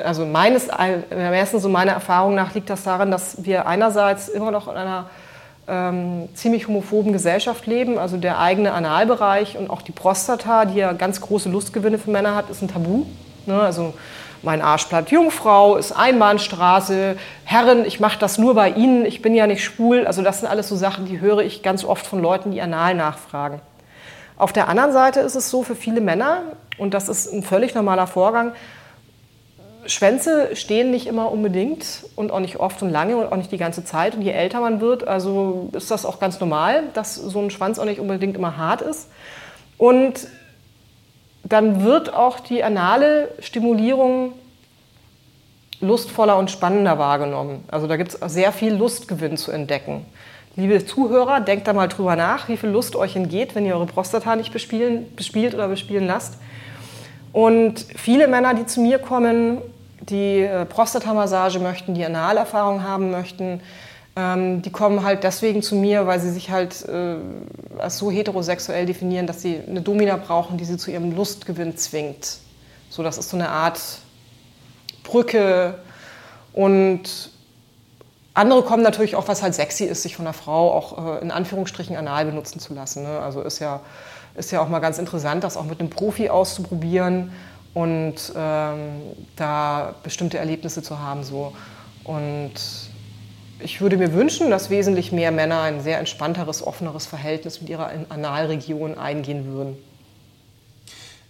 also 0.04 0.26
meines 0.26 0.68
erstens 1.10 1.62
so 1.62 1.68
meiner 1.68 1.92
Erfahrung 1.92 2.34
nach 2.34 2.54
liegt 2.54 2.70
das 2.70 2.84
daran, 2.84 3.10
dass 3.10 3.44
wir 3.44 3.66
einerseits 3.66 4.28
immer 4.28 4.50
noch 4.50 4.68
in 4.68 4.76
einer 4.76 5.06
ähm, 5.68 6.28
ziemlich 6.34 6.66
homophoben 6.66 7.12
Gesellschaft 7.12 7.66
leben. 7.66 7.98
Also 7.98 8.16
der 8.16 8.38
eigene 8.38 8.72
Analbereich 8.72 9.56
und 9.58 9.70
auch 9.70 9.82
die 9.82 9.92
Prostata, 9.92 10.64
die 10.64 10.78
ja 10.78 10.92
ganz 10.92 11.20
große 11.20 11.48
Lustgewinne 11.48 11.98
für 11.98 12.10
Männer 12.10 12.34
hat, 12.34 12.50
ist 12.50 12.62
ein 12.62 12.68
Tabu. 12.68 13.04
Ne? 13.46 13.60
Also 13.60 13.94
mein 14.42 14.62
Arschblatt 14.62 15.10
Jungfrau 15.10 15.76
ist 15.76 15.92
Einbahnstraße, 15.92 17.16
Herren, 17.44 17.84
ich 17.84 17.98
mache 17.98 18.18
das 18.18 18.38
nur 18.38 18.54
bei 18.54 18.70
Ihnen, 18.70 19.04
ich 19.04 19.20
bin 19.20 19.34
ja 19.34 19.46
nicht 19.46 19.64
schwul. 19.64 20.06
Also 20.06 20.22
das 20.22 20.40
sind 20.40 20.48
alles 20.48 20.68
so 20.68 20.76
Sachen, 20.76 21.06
die 21.06 21.20
höre 21.20 21.40
ich 21.40 21.62
ganz 21.62 21.84
oft 21.84 22.06
von 22.06 22.22
Leuten, 22.22 22.52
die 22.52 22.62
anal 22.62 22.94
nachfragen. 22.94 23.60
Auf 24.36 24.52
der 24.52 24.68
anderen 24.68 24.92
Seite 24.92 25.20
ist 25.20 25.34
es 25.34 25.50
so 25.50 25.64
für 25.64 25.74
viele 25.74 26.00
Männer, 26.00 26.42
und 26.78 26.94
das 26.94 27.08
ist 27.08 27.32
ein 27.32 27.42
völlig 27.42 27.74
normaler 27.74 28.06
Vorgang, 28.06 28.52
Schwänze 29.88 30.54
stehen 30.54 30.90
nicht 30.90 31.06
immer 31.06 31.32
unbedingt 31.32 32.04
und 32.14 32.30
auch 32.30 32.40
nicht 32.40 32.56
oft 32.60 32.82
und 32.82 32.90
lange 32.90 33.16
und 33.16 33.32
auch 33.32 33.36
nicht 33.36 33.50
die 33.50 33.56
ganze 33.56 33.84
Zeit. 33.84 34.14
Und 34.14 34.22
je 34.22 34.32
älter 34.32 34.60
man 34.60 34.80
wird, 34.80 35.08
also 35.08 35.70
ist 35.72 35.90
das 35.90 36.04
auch 36.04 36.20
ganz 36.20 36.38
normal, 36.40 36.84
dass 36.92 37.14
so 37.14 37.40
ein 37.40 37.50
Schwanz 37.50 37.78
auch 37.78 37.86
nicht 37.86 37.98
unbedingt 37.98 38.36
immer 38.36 38.58
hart 38.58 38.82
ist. 38.82 39.08
Und 39.78 40.28
dann 41.42 41.82
wird 41.82 42.12
auch 42.12 42.38
die 42.40 42.62
anale 42.62 43.30
Stimulierung 43.40 44.34
lustvoller 45.80 46.36
und 46.36 46.50
spannender 46.50 46.98
wahrgenommen. 46.98 47.64
Also 47.68 47.86
da 47.86 47.96
gibt 47.96 48.12
es 48.14 48.32
sehr 48.32 48.52
viel 48.52 48.74
Lustgewinn 48.74 49.38
zu 49.38 49.52
entdecken. 49.52 50.04
Liebe 50.56 50.84
Zuhörer, 50.84 51.40
denkt 51.40 51.66
da 51.66 51.72
mal 51.72 51.86
drüber 51.86 52.16
nach, 52.16 52.48
wie 52.48 52.56
viel 52.56 52.70
Lust 52.70 52.96
euch 52.96 53.16
entgeht, 53.16 53.54
wenn 53.54 53.64
ihr 53.64 53.74
eure 53.74 53.86
Prostata 53.86 54.36
nicht 54.36 54.52
bespielen, 54.52 55.06
bespielt 55.14 55.54
oder 55.54 55.68
bespielen 55.68 56.06
lasst. 56.06 56.34
Und 57.32 57.86
viele 57.94 58.26
Männer, 58.26 58.54
die 58.54 58.66
zu 58.66 58.80
mir 58.80 58.98
kommen, 58.98 59.58
die 60.00 60.40
äh, 60.40 60.64
Prostatamassage 60.64 61.58
möchten, 61.58 61.94
die 61.94 62.04
Analerfahrung 62.04 62.82
haben 62.82 63.10
möchten, 63.10 63.60
ähm, 64.16 64.62
die 64.62 64.70
kommen 64.70 65.04
halt 65.04 65.22
deswegen 65.24 65.62
zu 65.62 65.76
mir, 65.76 66.06
weil 66.06 66.20
sie 66.20 66.30
sich 66.30 66.50
halt 66.50 66.84
äh, 66.88 67.16
als 67.78 67.98
so 67.98 68.10
heterosexuell 68.10 68.86
definieren, 68.86 69.26
dass 69.26 69.42
sie 69.42 69.60
eine 69.66 69.80
Domina 69.80 70.16
brauchen, 70.16 70.58
die 70.58 70.64
sie 70.64 70.76
zu 70.76 70.90
ihrem 70.90 71.14
Lustgewinn 71.14 71.76
zwingt. 71.76 72.38
So, 72.90 73.02
das 73.02 73.18
ist 73.18 73.30
so 73.30 73.36
eine 73.36 73.48
Art 73.48 73.80
Brücke 75.04 75.78
und 76.52 77.30
andere 78.34 78.62
kommen 78.62 78.82
natürlich 78.82 79.16
auch, 79.16 79.26
was 79.26 79.42
halt 79.42 79.54
sexy 79.54 79.84
ist, 79.84 80.02
sich 80.02 80.16
von 80.16 80.26
einer 80.26 80.32
Frau 80.32 80.72
auch 80.72 81.16
äh, 81.16 81.22
in 81.22 81.30
Anführungsstrichen 81.30 81.96
anal 81.96 82.24
benutzen 82.24 82.60
zu 82.60 82.74
lassen. 82.74 83.02
Ne? 83.02 83.18
Also 83.20 83.42
ist 83.42 83.58
ja, 83.58 83.80
ist 84.36 84.52
ja 84.52 84.60
auch 84.60 84.68
mal 84.68 84.78
ganz 84.78 84.98
interessant, 84.98 85.44
das 85.44 85.56
auch 85.56 85.64
mit 85.64 85.80
einem 85.80 85.90
Profi 85.90 86.28
auszuprobieren 86.28 87.32
und 87.78 88.16
ähm, 88.34 89.02
da 89.36 89.94
bestimmte 90.02 90.36
Erlebnisse 90.36 90.82
zu 90.82 90.98
haben. 90.98 91.22
So. 91.22 91.52
Und 92.02 92.54
ich 93.60 93.80
würde 93.80 93.96
mir 93.96 94.12
wünschen, 94.14 94.50
dass 94.50 94.68
wesentlich 94.68 95.12
mehr 95.12 95.30
Männer 95.30 95.60
ein 95.60 95.80
sehr 95.80 96.00
entspannteres, 96.00 96.66
offeneres 96.66 97.06
Verhältnis 97.06 97.60
mit 97.60 97.70
ihrer 97.70 97.92
Analregion 98.08 98.98
eingehen 98.98 99.46
würden. 99.52 99.76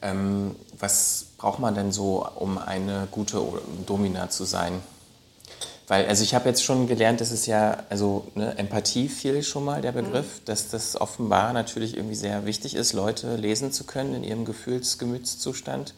Ähm, 0.01 0.57
was 0.79 1.27
braucht 1.37 1.59
man 1.59 1.75
denn 1.75 1.93
so, 1.93 2.27
um 2.37 2.57
eine 2.57 3.09
gute 3.11 3.43
Domina 3.85 4.31
zu 4.31 4.45
sein? 4.45 4.81
Weil, 5.89 6.07
also 6.07 6.23
ich 6.23 6.35
habe 6.35 6.49
jetzt 6.51 6.63
schon 6.63 6.87
gelernt, 6.87 7.23
dass 7.23 7.31
es 7.31 7.47
ja, 7.47 7.79
also 7.89 8.27
ne, 8.35 8.57
Empathie 8.59 9.09
fiel 9.09 9.43
schon 9.43 9.65
mal 9.65 9.81
der 9.81 9.93
Begriff, 9.93 10.41
mhm. 10.41 10.45
dass 10.45 10.69
das 10.69 11.01
offenbar 11.01 11.55
natürlich 11.55 11.97
irgendwie 11.97 12.15
sehr 12.15 12.45
wichtig 12.45 12.75
ist, 12.75 12.93
Leute 12.93 13.37
lesen 13.37 13.73
zu 13.73 13.85
können 13.85 14.15
in 14.15 14.23
ihrem 14.23 14.45
Gefühlsgemütszustand. 14.45 15.95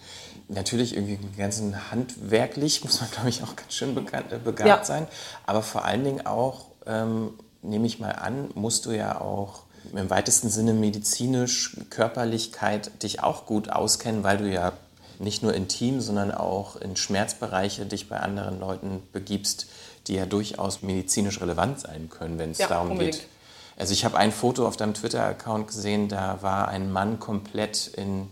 Natürlich 0.52 0.96
irgendwie 0.96 1.18
ganzen 1.36 1.90
handwerklich 1.90 2.82
muss 2.82 3.00
man, 3.00 3.10
glaube 3.10 3.28
ich, 3.28 3.42
auch 3.42 3.54
ganz 3.54 3.72
schön 3.72 3.94
begabt, 3.94 4.32
äh, 4.32 4.38
begabt 4.38 4.68
ja. 4.68 4.84
sein. 4.84 5.06
Aber 5.46 5.62
vor 5.62 5.84
allen 5.84 6.04
Dingen 6.04 6.26
auch, 6.26 6.66
ähm, 6.86 7.34
nehme 7.62 7.86
ich 7.86 8.00
mal 8.00 8.12
an, 8.12 8.50
musst 8.54 8.86
du 8.86 8.90
ja 8.90 9.20
auch 9.20 9.62
im 9.92 10.10
weitesten 10.10 10.50
Sinne 10.50 10.74
medizinisch, 10.74 11.76
Körperlichkeit 11.90 13.02
dich 13.02 13.22
auch 13.22 13.46
gut 13.46 13.70
auskennen, 13.70 14.24
weil 14.24 14.38
du 14.38 14.50
ja 14.50 14.72
nicht 15.18 15.42
nur 15.42 15.54
intim, 15.54 16.00
sondern 16.00 16.32
auch 16.32 16.76
in 16.76 16.96
Schmerzbereiche 16.96 17.86
dich 17.86 18.08
bei 18.08 18.18
anderen 18.18 18.58
Leuten 18.58 19.02
begibst, 19.12 19.66
die 20.06 20.14
ja 20.14 20.26
durchaus 20.26 20.82
medizinisch 20.82 21.40
relevant 21.40 21.80
sein 21.80 22.08
können, 22.08 22.38
wenn 22.38 22.50
es 22.50 22.58
ja, 22.58 22.68
darum 22.68 22.92
unbedingt. 22.92 23.16
geht. 23.16 23.28
Also 23.76 23.92
ich 23.92 24.04
habe 24.04 24.16
ein 24.16 24.32
Foto 24.32 24.66
auf 24.66 24.76
deinem 24.76 24.94
Twitter-Account 24.94 25.68
gesehen, 25.68 26.08
da 26.08 26.42
war 26.42 26.68
ein 26.68 26.90
Mann 26.90 27.18
komplett 27.18 27.86
in 27.86 28.28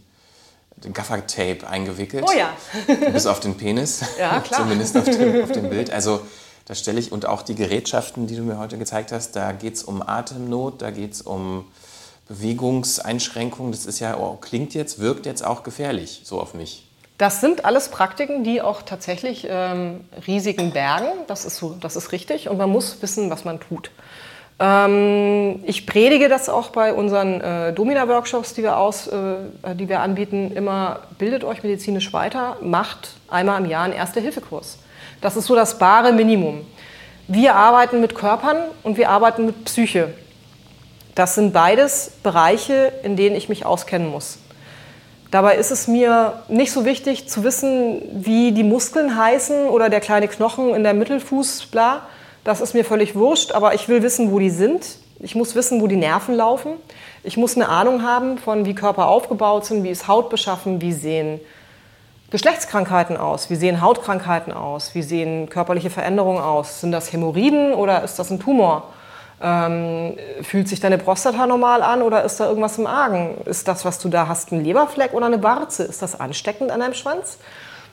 Gaffer-Tape 0.93 1.67
eingewickelt. 1.69 2.25
Oh 2.27 2.37
ja. 2.37 2.51
bis 3.13 3.27
auf 3.27 3.41
den 3.41 3.57
Penis. 3.57 4.03
Ja, 4.19 4.41
klar. 4.41 4.61
Zumindest 4.63 4.97
auf 4.97 5.05
dem, 5.05 5.43
auf 5.43 5.53
dem 5.53 5.69
Bild. 5.71 5.91
Also 5.91 6.21
da 6.67 6.75
stelle 6.75 7.01
ich, 7.01 7.13
und 7.13 7.27
auch 7.27 7.43
die 7.43 7.55
Gerätschaften, 7.55 8.27
die 8.27 8.37
du 8.37 8.43
mir 8.43 8.59
heute 8.59 8.77
gezeigt 8.77 9.11
hast, 9.11 9.33
da 9.37 9.53
geht 9.53 9.75
es 9.75 9.83
um 9.83 10.03
Atemnot, 10.03 10.83
da 10.83 10.91
geht 10.91 11.15
es 11.15 11.23
um 11.23 11.65
Bewegungseinschränkungen. 12.29 13.73
Das 13.73 13.87
ist 13.87 14.01
ja, 14.01 14.19
oh, 14.19 14.37
klingt 14.37 14.75
jetzt, 14.75 14.99
wirkt 14.99 15.25
jetzt 15.25 15.45
auch 15.45 15.63
gefährlich, 15.63 16.21
so 16.25 16.41
auf 16.41 16.53
mich. 16.53 16.85
Das 17.17 17.41
sind 17.41 17.65
alles 17.65 17.89
Praktiken, 17.89 18.45
die 18.45 18.61
auch 18.61 18.83
tatsächlich 18.83 19.47
ähm, 19.49 20.05
Risiken 20.27 20.73
bergen. 20.73 21.09
Das 21.27 21.45
ist, 21.45 21.57
so, 21.57 21.75
das 21.81 21.97
ist 21.97 22.13
richtig. 22.13 22.49
Und 22.49 22.59
man 22.59 22.71
muss 22.71 23.03
wissen, 23.03 23.31
was 23.31 23.45
man 23.45 23.59
tut. 23.61 23.91
Ähm, 24.61 25.61
ich 25.65 25.87
predige 25.87 26.29
das 26.29 26.49
auch 26.49 26.71
bei 26.71 26.93
unseren 26.93 27.41
äh, 27.41 27.73
Domina-Workshops, 27.73 28.55
die, 28.55 28.63
wir 28.63 28.73
äh, 28.73 29.75
die 29.75 29.89
wir 29.89 30.01
anbieten, 30.01 30.53
immer, 30.55 31.01
bildet 31.19 31.45
euch 31.45 31.63
medizinisch 31.63 32.13
weiter, 32.13 32.57
macht 32.61 33.15
einmal 33.29 33.61
im 33.61 33.71
Jahr 33.71 33.85
einen 33.85 33.95
Erste-Hilfe-Kurs. 33.95 34.79
Das 35.21 35.37
ist 35.37 35.47
so 35.47 35.55
das 35.55 35.79
bare 35.79 36.13
Minimum. 36.13 36.67
Wir 37.29 37.55
arbeiten 37.55 38.01
mit 38.01 38.15
Körpern 38.15 38.57
und 38.83 38.97
wir 38.97 39.11
arbeiten 39.11 39.47
mit 39.47 39.65
Psyche. 39.65 40.09
Das 41.15 41.35
sind 41.35 41.53
beides 41.53 42.13
Bereiche, 42.23 42.93
in 43.03 43.17
denen 43.17 43.37
ich 43.37 43.49
mich 43.49 43.67
auskennen 43.67 44.09
muss. 44.09 44.39
Dabei 45.31 45.57
ist 45.57 45.71
es 45.71 45.89
mir 45.89 46.43
nicht 46.49 46.73
so 46.73 46.85
wichtig 46.85 47.29
zu 47.29 47.45
wissen, 47.45 48.01
wie 48.13 48.53
die 48.53 48.65
Muskeln 48.65 49.17
heißen 49.17 49.67
oder 49.67 49.91
der 49.91 50.01
kleine 50.01 50.27
Knochen 50.27 50.75
in 50.75 50.85
der 50.85 50.95
Mittelfuß, 50.95 51.67
bla, 51.67 52.07
das 52.49 52.63
ist 52.63 52.73
mir 52.73 52.83
völlig 52.83 53.15
wurscht, 53.15 53.53
aber 53.53 53.75
ich 53.75 53.91
will 53.91 54.03
wissen, 54.03 54.33
wo 54.33 54.39
die 54.39 54.49
sind. 54.49 54.83
Ich 55.21 55.35
muss 55.35 55.55
wissen, 55.55 55.83
wo 55.83 55.87
die 55.87 55.97
Nerven 55.97 56.35
laufen. 56.35 56.73
Ich 57.23 57.37
muss 57.37 57.57
eine 57.57 57.69
Ahnung 57.69 58.03
haben 58.03 58.39
von, 58.39 58.65
wie 58.65 58.75
Körper 58.75 59.09
aufgebaut 59.09 59.67
sind, 59.67 59.85
wie 59.85 59.91
ist 59.91 60.09
Haut 60.09 60.31
beschaffen, 60.31 60.81
wie 60.81 60.95
sehen 60.95 61.41
Geschlechtskrankheiten 62.31 63.19
aus, 63.19 63.51
wie 63.51 63.57
sehen 63.57 63.83
Hautkrankheiten 63.83 64.55
aus, 64.55 64.95
wie 64.95 65.03
sehen 65.03 65.51
körperliche 65.51 65.91
Veränderungen 65.91 66.41
aus. 66.41 66.81
Sind 66.81 66.91
das 66.91 67.13
Hämorrhoiden 67.13 67.75
oder 67.75 68.03
ist 68.03 68.19
das 68.19 68.31
ein 68.31 68.41
Tumor? 68.41 68.85
Ähm, 69.43 70.17
fühlt 70.41 70.69
sich 70.69 70.81
deine 70.81 70.97
Prostata 70.97 71.47
normal 71.47 71.83
an 71.83 72.01
oder 72.01 72.25
ist 72.25 72.41
da 72.41 72.49
irgendwas 72.49 72.79
im 72.79 72.87
Argen? 72.87 73.43
Ist 73.45 73.69
das, 73.69 73.85
was 73.85 73.99
du 73.99 74.09
da 74.09 74.27
hast, 74.27 74.53
ein 74.53 74.65
Leberfleck 74.65 75.13
oder 75.13 75.27
eine 75.27 75.43
Warze? 75.43 75.83
Ist 75.83 76.01
das 76.01 76.19
ansteckend 76.19 76.71
an 76.71 76.81
deinem 76.81 76.95
Schwanz? 76.95 77.37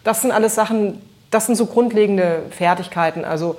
Das 0.05 0.21
sind 0.21 0.31
alles 0.31 0.55
Sachen, 0.55 1.01
das 1.29 1.47
sind 1.47 1.55
so 1.55 1.65
grundlegende 1.65 2.43
Fertigkeiten. 2.51 3.25
Also 3.25 3.57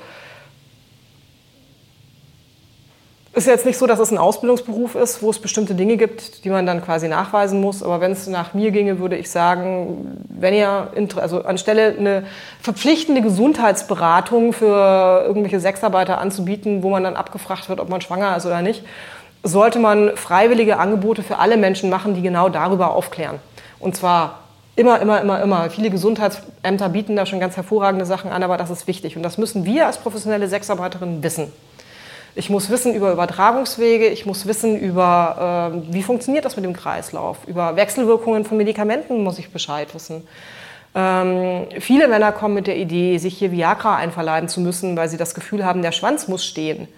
ist 3.36 3.46
jetzt 3.46 3.66
nicht 3.66 3.76
so, 3.76 3.86
dass 3.86 3.98
es 3.98 4.10
ein 4.10 4.16
Ausbildungsberuf 4.16 4.94
ist, 4.94 5.22
wo 5.22 5.28
es 5.28 5.38
bestimmte 5.38 5.74
Dinge 5.74 5.98
gibt, 5.98 6.44
die 6.44 6.48
man 6.48 6.64
dann 6.64 6.82
quasi 6.82 7.06
nachweisen 7.06 7.60
muss. 7.60 7.82
Aber 7.82 8.00
wenn 8.00 8.12
es 8.12 8.26
nach 8.26 8.54
mir 8.54 8.70
ginge, 8.70 8.98
würde 8.98 9.16
ich 9.16 9.30
sagen, 9.30 10.24
wenn 10.30 10.54
ihr 10.54 10.88
also 11.16 11.42
anstelle 11.44 11.94
eine 11.98 12.24
verpflichtende 12.62 13.20
Gesundheitsberatung 13.20 14.54
für 14.54 15.24
irgendwelche 15.26 15.60
Sexarbeiter 15.60 16.18
anzubieten, 16.18 16.82
wo 16.82 16.88
man 16.88 17.04
dann 17.04 17.14
abgefragt 17.14 17.68
wird, 17.68 17.78
ob 17.78 17.90
man 17.90 18.00
schwanger 18.00 18.34
ist 18.38 18.46
oder 18.46 18.62
nicht, 18.62 18.84
sollte 19.42 19.80
man 19.80 20.16
freiwillige 20.16 20.78
Angebote 20.78 21.22
für 21.22 21.38
alle 21.38 21.58
Menschen 21.58 21.90
machen, 21.90 22.14
die 22.14 22.22
genau 22.22 22.48
darüber 22.48 22.94
aufklären. 22.94 23.38
Und 23.78 23.94
zwar 23.94 24.38
immer, 24.76 24.98
immer, 25.00 25.20
immer, 25.20 25.42
immer. 25.42 25.68
Viele 25.68 25.90
Gesundheitsämter 25.90 26.88
bieten 26.88 27.16
da 27.16 27.26
schon 27.26 27.40
ganz 27.40 27.56
hervorragende 27.56 28.06
Sachen 28.06 28.30
an, 28.30 28.42
aber 28.42 28.56
das 28.56 28.70
ist 28.70 28.86
wichtig. 28.86 29.14
Und 29.14 29.22
das 29.22 29.36
müssen 29.36 29.66
wir 29.66 29.86
als 29.86 29.98
professionelle 29.98 30.48
Sexarbeiterinnen 30.48 31.22
wissen. 31.22 31.52
Ich 32.38 32.50
muss 32.50 32.68
wissen 32.68 32.94
über 32.94 33.12
Übertragungswege, 33.12 34.08
ich 34.08 34.26
muss 34.26 34.46
wissen 34.46 34.78
über, 34.78 35.72
äh, 35.72 35.94
wie 35.94 36.02
funktioniert 36.02 36.44
das 36.44 36.54
mit 36.54 36.66
dem 36.66 36.74
Kreislauf, 36.74 37.38
über 37.46 37.76
Wechselwirkungen 37.76 38.44
von 38.44 38.58
Medikamenten 38.58 39.24
muss 39.24 39.38
ich 39.38 39.50
Bescheid 39.50 39.94
wissen. 39.94 40.28
Ähm, 40.94 41.66
viele 41.80 42.08
Männer 42.08 42.32
kommen 42.32 42.52
mit 42.52 42.66
der 42.66 42.76
Idee, 42.76 43.16
sich 43.16 43.38
hier 43.38 43.52
Viagra 43.52 43.96
einverleiben 43.96 44.50
zu 44.50 44.60
müssen, 44.60 44.98
weil 44.98 45.08
sie 45.08 45.16
das 45.16 45.34
Gefühl 45.34 45.64
haben, 45.64 45.80
der 45.80 45.92
Schwanz 45.92 46.28
muss 46.28 46.44
stehen. 46.44 46.88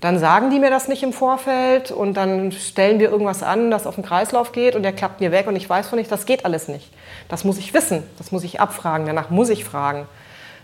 Dann 0.00 0.18
sagen 0.18 0.50
die 0.50 0.58
mir 0.58 0.70
das 0.70 0.88
nicht 0.88 1.04
im 1.04 1.12
Vorfeld 1.12 1.92
und 1.92 2.14
dann 2.14 2.50
stellen 2.50 2.98
wir 2.98 3.08
irgendwas 3.08 3.44
an, 3.44 3.70
das 3.70 3.86
auf 3.86 3.94
den 3.94 4.04
Kreislauf 4.04 4.50
geht 4.50 4.74
und 4.74 4.82
der 4.82 4.92
klappt 4.92 5.20
mir 5.20 5.30
weg 5.30 5.46
und 5.46 5.54
ich 5.54 5.70
weiß 5.70 5.86
von 5.86 6.00
nicht, 6.00 6.10
das 6.10 6.26
geht 6.26 6.44
alles 6.44 6.66
nicht. 6.66 6.90
Das 7.28 7.44
muss 7.44 7.58
ich 7.58 7.72
wissen, 7.72 8.02
das 8.18 8.32
muss 8.32 8.42
ich 8.42 8.60
abfragen, 8.60 9.06
danach 9.06 9.30
muss 9.30 9.48
ich 9.48 9.64
fragen. 9.64 10.08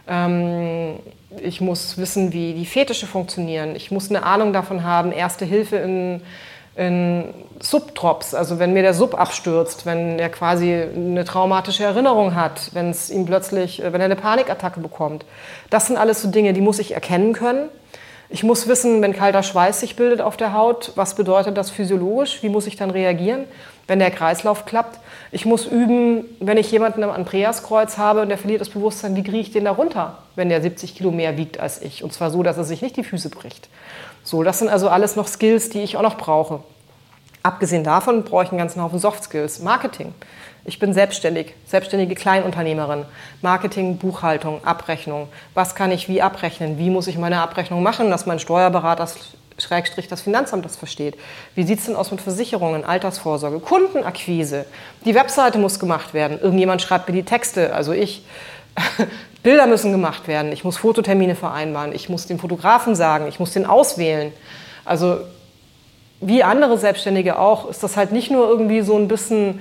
Ähm, 0.08 0.98
ich 1.42 1.60
muss 1.60 1.98
wissen, 1.98 2.32
wie 2.32 2.54
die 2.54 2.66
Fetische 2.66 3.06
funktionieren. 3.06 3.76
Ich 3.76 3.90
muss 3.90 4.10
eine 4.10 4.24
Ahnung 4.24 4.52
davon 4.52 4.84
haben, 4.84 5.12
Erste 5.12 5.44
Hilfe 5.44 5.76
in, 5.76 6.22
in 6.76 7.24
Subtrops, 7.60 8.34
also 8.34 8.58
wenn 8.58 8.72
mir 8.72 8.82
der 8.82 8.94
Sub 8.94 9.18
abstürzt, 9.18 9.86
wenn 9.86 10.18
er 10.18 10.28
quasi 10.28 10.72
eine 10.74 11.24
traumatische 11.24 11.84
Erinnerung 11.84 12.34
hat, 12.34 12.70
wenn 12.72 12.90
es 12.90 13.10
ihm 13.10 13.26
plötzlich, 13.26 13.82
wenn 13.82 14.00
er 14.00 14.06
eine 14.06 14.16
Panikattacke 14.16 14.80
bekommt. 14.80 15.24
Das 15.70 15.86
sind 15.86 15.96
alles 15.96 16.22
so 16.22 16.30
Dinge, 16.30 16.52
die 16.52 16.60
muss 16.60 16.78
ich 16.78 16.92
erkennen 16.92 17.32
können. 17.32 17.68
Ich 18.30 18.42
muss 18.42 18.68
wissen, 18.68 19.02
wenn 19.02 19.12
kalter 19.12 19.42
Schweiß 19.42 19.80
sich 19.80 19.96
bildet 19.96 20.20
auf 20.20 20.36
der 20.36 20.54
Haut, 20.54 20.92
was 20.94 21.14
bedeutet 21.14 21.56
das 21.56 21.70
physiologisch, 21.70 22.42
wie 22.42 22.48
muss 22.48 22.66
ich 22.66 22.76
dann 22.76 22.90
reagieren, 22.90 23.44
wenn 23.86 23.98
der 23.98 24.10
Kreislauf 24.10 24.64
klappt. 24.64 24.98
Ich 25.30 25.44
muss 25.44 25.66
üben, 25.66 26.24
wenn 26.40 26.56
ich 26.56 26.70
jemanden 26.72 27.02
am 27.02 27.10
Andreaskreuz 27.10 27.98
habe 27.98 28.22
und 28.22 28.30
der 28.30 28.38
verliert 28.38 28.62
das 28.62 28.70
Bewusstsein, 28.70 29.14
wie 29.14 29.22
kriege 29.22 29.38
ich 29.38 29.52
den 29.52 29.66
da 29.66 29.72
runter, 29.72 30.18
wenn 30.36 30.48
der 30.48 30.62
70 30.62 30.94
Kilo 30.94 31.10
mehr 31.10 31.36
wiegt 31.36 31.60
als 31.60 31.82
ich. 31.82 32.02
Und 32.02 32.12
zwar 32.12 32.30
so, 32.30 32.42
dass 32.42 32.56
er 32.56 32.64
sich 32.64 32.80
nicht 32.80 32.96
die 32.96 33.04
Füße 33.04 33.28
bricht. 33.28 33.68
So, 34.22 34.42
das 34.42 34.58
sind 34.58 34.68
also 34.68 34.88
alles 34.88 35.16
noch 35.16 35.28
Skills, 35.28 35.68
die 35.68 35.82
ich 35.82 35.98
auch 35.98 36.02
noch 36.02 36.16
brauche. 36.16 36.60
Abgesehen 37.44 37.84
davon 37.84 38.24
brauche 38.24 38.44
ich 38.44 38.48
einen 38.48 38.58
ganzen 38.58 38.82
Haufen 38.82 38.98
Soft 38.98 39.22
Skills. 39.22 39.58
Marketing. 39.58 40.14
Ich 40.64 40.78
bin 40.78 40.94
selbstständig, 40.94 41.54
selbstständige 41.66 42.14
Kleinunternehmerin. 42.14 43.04
Marketing, 43.42 43.98
Buchhaltung, 43.98 44.64
Abrechnung. 44.64 45.28
Was 45.52 45.74
kann 45.74 45.92
ich 45.92 46.08
wie 46.08 46.22
abrechnen? 46.22 46.78
Wie 46.78 46.88
muss 46.88 47.06
ich 47.06 47.18
meine 47.18 47.42
Abrechnung 47.42 47.82
machen, 47.82 48.08
dass 48.08 48.24
mein 48.24 48.38
Steuerberater 48.38 49.06
Schrägstrich 49.58 50.08
das 50.08 50.22
Finanzamt 50.22 50.64
das 50.64 50.76
versteht. 50.76 51.16
Wie 51.54 51.64
sieht 51.64 51.80
es 51.80 51.84
denn 51.84 51.96
aus 51.96 52.10
mit 52.10 52.22
Versicherungen, 52.22 52.82
Altersvorsorge, 52.82 53.60
Kundenakquise? 53.60 54.64
Die 55.04 55.14
Webseite 55.14 55.58
muss 55.58 55.78
gemacht 55.78 56.14
werden. 56.14 56.40
Irgendjemand 56.40 56.80
schreibt 56.80 57.08
mir 57.08 57.14
die 57.14 57.24
Texte, 57.24 57.74
also 57.74 57.92
ich. 57.92 58.24
Bilder 59.42 59.66
müssen 59.66 59.92
gemacht 59.92 60.26
werden. 60.28 60.50
Ich 60.50 60.64
muss 60.64 60.78
Fototermine 60.78 61.34
vereinbaren. 61.34 61.94
Ich 61.94 62.08
muss 62.08 62.26
den 62.26 62.38
Fotografen 62.38 62.94
sagen. 62.94 63.28
Ich 63.28 63.38
muss 63.38 63.52
den 63.52 63.66
auswählen. 63.66 64.32
Also 64.86 65.18
wie 66.26 66.42
andere 66.42 66.78
Selbstständige 66.78 67.38
auch, 67.38 67.68
ist 67.68 67.82
das 67.82 67.96
halt 67.96 68.12
nicht 68.12 68.30
nur 68.30 68.48
irgendwie 68.48 68.80
so 68.80 68.96
ein 68.96 69.08
bisschen, 69.08 69.60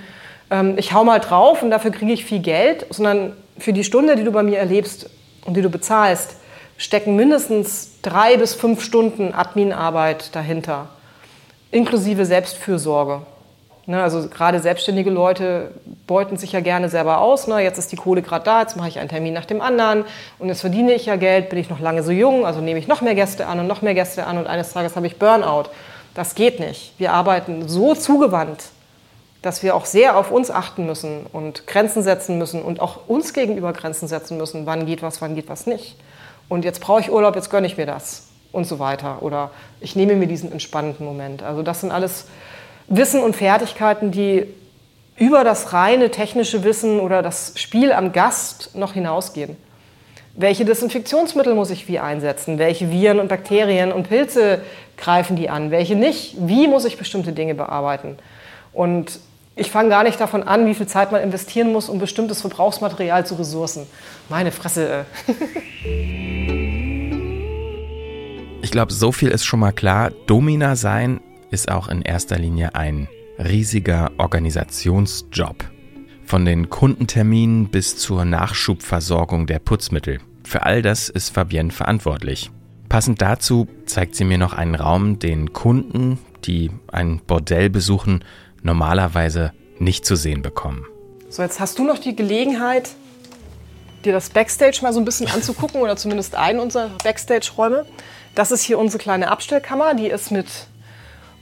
ähm, 0.49 0.75
ich 0.77 0.93
hau 0.93 1.03
mal 1.03 1.19
drauf 1.19 1.61
und 1.63 1.71
dafür 1.71 1.91
kriege 1.91 2.13
ich 2.13 2.25
viel 2.25 2.39
Geld, 2.39 2.85
sondern 2.89 3.33
für 3.57 3.73
die 3.73 3.83
Stunde, 3.83 4.15
die 4.15 4.23
du 4.23 4.31
bei 4.31 4.43
mir 4.43 4.59
erlebst 4.59 5.09
und 5.45 5.55
die 5.55 5.61
du 5.61 5.69
bezahlst, 5.69 6.37
stecken 6.77 7.15
mindestens 7.15 7.99
drei 8.01 8.37
bis 8.37 8.53
fünf 8.53 8.83
Stunden 8.83 9.33
Adminarbeit 9.33 10.35
dahinter, 10.35 10.87
inklusive 11.71 12.25
Selbstfürsorge. 12.25 13.21
Ne, 13.85 14.01
also 14.01 14.29
gerade 14.29 14.61
selbstständige 14.61 15.09
Leute 15.09 15.71
beuten 16.07 16.37
sich 16.37 16.53
ja 16.53 16.61
gerne 16.61 16.87
selber 16.87 17.17
aus. 17.17 17.47
Ne? 17.47 17.59
Jetzt 17.61 17.77
ist 17.77 17.91
die 17.91 17.97
Kohle 17.97 18.21
gerade 18.21 18.45
da, 18.45 18.61
jetzt 18.61 18.77
mache 18.77 18.87
ich 18.87 18.97
einen 18.97 19.09
Termin 19.09 19.33
nach 19.33 19.43
dem 19.43 19.59
anderen 19.59 20.05
und 20.39 20.47
jetzt 20.47 20.61
verdiene 20.61 20.93
ich 20.93 21.05
ja 21.05 21.17
Geld, 21.17 21.49
bin 21.49 21.59
ich 21.59 21.69
noch 21.69 21.81
lange 21.81 22.01
so 22.01 22.11
jung, 22.11 22.45
also 22.45 22.61
nehme 22.61 22.79
ich 22.79 22.87
noch 22.87 23.01
mehr 23.01 23.13
Gäste 23.13 23.45
an 23.45 23.59
und 23.59 23.67
noch 23.67 23.81
mehr 23.81 23.93
Gäste 23.93 24.25
an 24.25 24.37
und 24.37 24.47
eines 24.47 24.71
Tages 24.71 24.95
habe 24.95 25.05
ich 25.07 25.17
Burnout. 25.17 25.65
Das 26.13 26.35
geht 26.35 26.59
nicht. 26.59 26.93
Wir 26.97 27.13
arbeiten 27.13 27.67
so 27.67 27.95
zugewandt, 27.95 28.65
dass 29.41 29.63
wir 29.63 29.75
auch 29.75 29.85
sehr 29.85 30.17
auf 30.17 30.31
uns 30.31 30.51
achten 30.51 30.85
müssen 30.85 31.25
und 31.31 31.67
Grenzen 31.67 32.03
setzen 32.03 32.37
müssen 32.37 32.61
und 32.61 32.79
auch 32.79 33.07
uns 33.07 33.33
gegenüber 33.33 33.73
Grenzen 33.73 34.07
setzen 34.07 34.37
müssen. 34.37 34.65
Wann 34.65 34.85
geht 34.85 35.01
was, 35.01 35.21
wann 35.21 35.35
geht 35.35 35.49
was 35.49 35.65
nicht 35.67 35.95
und 36.49 36.65
jetzt 36.65 36.81
brauche 36.81 37.01
ich 37.01 37.11
Urlaub, 37.11 37.35
jetzt 37.35 37.49
gönne 37.49 37.67
ich 37.67 37.77
mir 37.77 37.85
das 37.85 38.27
und 38.51 38.65
so 38.65 38.79
weiter. 38.79 39.21
Oder 39.21 39.51
ich 39.79 39.95
nehme 39.95 40.15
mir 40.15 40.27
diesen 40.27 40.51
entspannenden 40.51 41.05
Moment. 41.05 41.43
Also 41.43 41.63
das 41.63 41.81
sind 41.81 41.91
alles 41.91 42.25
Wissen 42.87 43.21
und 43.21 43.35
Fertigkeiten, 43.35 44.11
die 44.11 44.45
über 45.15 45.43
das 45.43 45.73
reine 45.73 46.11
technische 46.11 46.63
Wissen 46.63 46.99
oder 46.99 47.21
das 47.21 47.53
Spiel 47.55 47.91
am 47.91 48.11
Gast 48.11 48.75
noch 48.75 48.93
hinausgehen. 48.93 49.57
Welche 50.35 50.65
Desinfektionsmittel 50.65 51.53
muss 51.53 51.69
ich 51.69 51.87
wie 51.87 51.99
einsetzen? 51.99 52.57
Welche 52.57 52.89
Viren 52.89 53.19
und 53.19 53.27
Bakterien 53.27 53.91
und 53.91 54.09
Pilze 54.09 54.63
greifen 54.97 55.35
die 55.35 55.47
an? 55.47 55.69
Welche 55.69 55.95
nicht? 55.95 56.35
Wie 56.39 56.67
muss 56.67 56.85
ich 56.85 56.97
bestimmte 56.97 57.33
Dinge 57.33 57.53
bearbeiten? 57.53 58.17
Und 58.73 59.19
ich 59.55 59.69
fange 59.69 59.89
gar 59.89 60.01
nicht 60.03 60.19
davon 60.19 60.41
an, 60.41 60.65
wie 60.65 60.73
viel 60.73 60.87
Zeit 60.87 61.11
man 61.11 61.21
investieren 61.21 61.71
muss, 61.71 61.87
um 61.87 61.99
bestimmtes 61.99 62.41
Verbrauchsmaterial 62.41 63.27
zu 63.27 63.35
ressourcen. 63.35 63.85
Meine 64.27 64.51
Fresse. 64.51 65.05
ich 68.63 68.71
glaube, 68.71 68.91
so 68.91 69.11
viel 69.11 69.29
ist 69.29 69.45
schon 69.45 69.59
mal 69.59 69.71
klar. 69.71 70.09
Domina 70.25 70.75
sein 70.75 71.21
ist 71.51 71.69
auch 71.69 71.87
in 71.89 72.01
erster 72.01 72.39
Linie 72.39 72.73
ein 72.73 73.07
riesiger 73.37 74.09
Organisationsjob. 74.17 75.72
Von 76.25 76.45
den 76.45 76.69
Kundenterminen 76.69 77.69
bis 77.69 77.97
zur 77.97 78.25
Nachschubversorgung 78.25 79.45
der 79.45 79.59
Putzmittel. 79.59 80.19
Für 80.43 80.63
all 80.63 80.81
das 80.81 81.09
ist 81.09 81.29
Fabienne 81.29 81.71
verantwortlich. 81.71 82.51
Passend 82.89 83.21
dazu 83.21 83.67
zeigt 83.85 84.15
sie 84.15 84.23
mir 84.23 84.37
noch 84.37 84.53
einen 84.53 84.75
Raum, 84.75 85.19
den 85.19 85.53
Kunden, 85.53 86.19
die 86.45 86.71
ein 86.91 87.21
Bordell 87.25 87.69
besuchen, 87.69 88.23
normalerweise 88.61 89.51
nicht 89.79 90.05
zu 90.05 90.15
sehen 90.15 90.41
bekommen. 90.41 90.85
So, 91.29 91.41
jetzt 91.41 91.59
hast 91.59 91.79
du 91.79 91.83
noch 91.83 91.97
die 91.97 92.15
Gelegenheit, 92.15 92.91
dir 94.05 94.13
das 94.13 94.29
Backstage 94.29 94.79
mal 94.81 94.93
so 94.93 94.99
ein 94.99 95.05
bisschen 95.05 95.27
anzugucken 95.27 95.81
oder 95.81 95.95
zumindest 95.95 96.35
einen 96.35 96.59
unserer 96.59 96.89
Backstage-Räume. 97.03 97.85
Das 98.35 98.51
ist 98.51 98.63
hier 98.63 98.79
unsere 98.79 99.01
kleine 99.01 99.29
Abstellkammer. 99.29 99.93
Die 99.95 100.07
ist 100.07 100.31
mit 100.31 100.47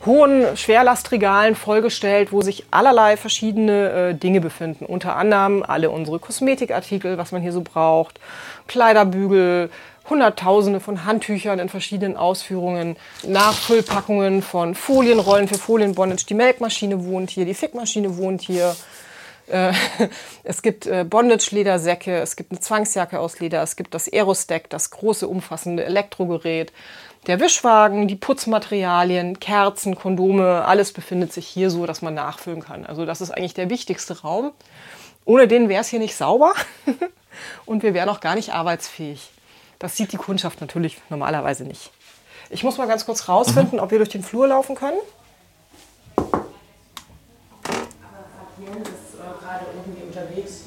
hohen 0.06 0.58
Schwerlastregalen 0.58 1.56
vollgestellt, 1.56 2.32
wo 2.32 2.42
sich 2.42 2.66
allerlei 2.72 3.18
verschiedene 3.18 3.90
äh, 3.90 4.14
Dinge 4.14 4.42
befinden. 4.42 4.86
Unter 4.86 5.16
anderem 5.16 5.64
alle 5.64 5.90
unsere 5.90 6.20
Kosmetikartikel, 6.20 7.18
was 7.18 7.32
man 7.32 7.42
hier 7.42 7.52
so 7.52 7.62
braucht, 7.62 8.20
Kleiderbügel, 8.68 9.70
Hunderttausende 10.10 10.80
von 10.80 11.06
Handtüchern 11.06 11.60
in 11.60 11.70
verschiedenen 11.70 12.18
Ausführungen, 12.18 12.98
Nachfüllpackungen 13.24 14.42
von 14.42 14.76
Folienrollen 14.76 15.48
für 15.48 15.58
Folienbondage. 15.58 16.26
Die 16.26 16.34
Melkmaschine 16.34 17.06
wohnt 17.06 17.30
hier, 17.30 17.46
die 17.46 17.54
Fickmaschine 17.54 18.18
wohnt 18.18 18.42
hier. 18.42 18.76
Äh, 19.48 19.74
es 20.44 20.62
gibt 20.64 20.88
äh, 20.88 21.06
Bondage-Ledersäcke, 21.08 22.18
es 22.18 22.36
gibt 22.36 22.52
eine 22.52 22.60
Zwangsjacke 22.60 23.20
aus 23.20 23.40
Leder, 23.40 23.62
es 23.62 23.76
gibt 23.76 23.94
das 23.94 24.12
Aerostack, 24.12 24.70
das 24.70 24.90
große 24.90 25.28
umfassende 25.28 25.86
Elektrogerät. 25.86 26.74
Der 27.28 27.40
Wischwagen, 27.40 28.08
die 28.08 28.16
Putzmaterialien, 28.16 29.40
Kerzen, 29.40 29.94
Kondome, 29.94 30.66
alles 30.66 30.92
befindet 30.92 31.32
sich 31.32 31.46
hier 31.46 31.70
so, 31.70 31.86
dass 31.86 32.02
man 32.02 32.16
nachfüllen 32.16 32.62
kann. 32.62 32.84
Also 32.84 33.06
das 33.06 33.22
ist 33.22 33.30
eigentlich 33.30 33.54
der 33.54 33.70
wichtigste 33.70 34.22
Raum. 34.22 34.52
Ohne 35.24 35.48
den 35.48 35.70
wäre 35.70 35.82
es 35.82 35.88
hier 35.88 36.00
nicht 36.00 36.16
sauber 36.16 36.54
und 37.66 37.84
wir 37.84 37.94
wären 37.94 38.10
auch 38.10 38.22
gar 38.22 38.34
nicht 38.34 38.54
arbeitsfähig. 38.54 39.30
Das 39.78 39.96
sieht 39.96 40.12
die 40.14 40.18
Kundschaft 40.18 40.62
natürlich 40.62 40.98
normalerweise 41.10 41.64
nicht. 41.64 41.92
Ich 42.50 42.64
muss 42.64 42.80
mal 42.80 42.88
ganz 42.88 43.06
kurz 43.06 43.30
rausfinden, 43.30 43.78
mhm. 43.78 43.84
ob 43.84 43.92
wir 43.92 44.00
durch 44.00 44.10
den 44.10 44.24
Flur 44.24 44.48
laufen 44.48 44.76
können. 44.76 44.98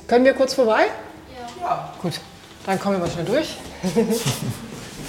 Können 0.07 0.24
wir 0.24 0.34
kurz 0.34 0.55
vorbei? 0.55 0.86
Ja. 1.36 1.66
ja. 1.66 1.94
Gut, 2.00 2.20
dann 2.64 2.78
kommen 2.78 2.96
wir 2.96 3.00
mal 3.00 3.11
schnell 3.11 3.24
durch. 3.24 3.57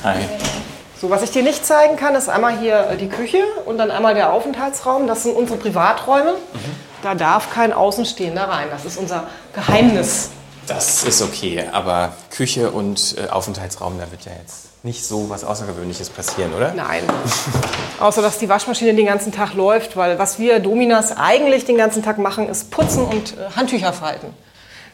Hi. 0.04 0.18
So, 1.00 1.10
was 1.10 1.24
ich 1.24 1.32
dir 1.32 1.44
nicht 1.44 1.66
zeigen 1.66 1.98
kann, 1.98 2.16
ist 2.16 2.30
einmal 2.30 2.58
hier 2.58 2.92
äh, 2.92 2.98
die 2.98 3.10
Küche 3.10 3.44
und 3.66 3.78
dann 3.78 3.92
einmal 3.92 4.14
der 4.16 4.32
Aufenthaltsraum. 4.32 5.08
Das 5.08 5.24
sind 5.24 5.36
unsere 5.36 5.60
Privaträume. 5.60 6.34
Mhm. 6.34 6.60
Da 7.04 7.16
darf 7.16 7.54
kein 7.54 7.74
Außenstehender 7.74 8.44
rein. 8.44 8.68
Das 8.72 8.86
ist 8.86 8.98
unser 8.98 9.28
Geheimnis. 9.54 10.30
Das 10.68 11.04
ist 11.04 11.22
okay, 11.22 11.66
aber 11.72 12.14
Küche 12.32 12.72
und 12.72 13.16
äh, 13.18 13.30
Aufenthaltsraum, 13.30 14.00
da 14.00 14.10
wird 14.10 14.26
ja 14.26 14.32
jetzt 14.42 14.70
nicht 14.84 15.06
so 15.06 15.30
was 15.30 15.44
Außergewöhnliches 15.44 16.10
passieren, 16.10 16.54
oder? 16.54 16.74
Nein. 16.74 17.04
Außer 18.00 18.22
dass 18.22 18.40
die 18.40 18.50
Waschmaschine 18.50 18.94
den 18.94 19.06
ganzen 19.06 19.32
Tag 19.32 19.54
läuft, 19.54 19.98
weil 19.98 20.18
was 20.18 20.40
wir 20.40 20.60
Dominas 20.60 21.16
eigentlich 21.18 21.66
den 21.66 21.78
ganzen 21.78 22.04
Tag 22.04 22.18
machen, 22.18 22.48
ist 22.48 22.72
putzen 22.72 23.06
und 23.06 23.34
äh, 23.34 23.56
Handtücher 23.56 23.94
falten. 23.94 24.34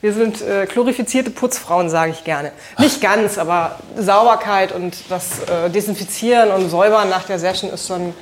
Wir 0.01 0.13
sind 0.13 0.41
äh, 0.41 0.65
glorifizierte 0.65 1.29
Putzfrauen, 1.29 1.87
sage 1.87 2.11
ich 2.11 2.23
gerne. 2.23 2.51
Nicht 2.79 3.01
ganz, 3.01 3.37
aber 3.37 3.77
Sauberkeit 3.95 4.71
und 4.71 4.97
das 5.09 5.43
äh, 5.43 5.69
Desinfizieren 5.69 6.49
und 6.49 6.69
Säubern 6.69 7.07
nach 7.07 7.25
der 7.25 7.37
Session 7.37 7.69
ist 7.69 7.87
schon 7.87 8.15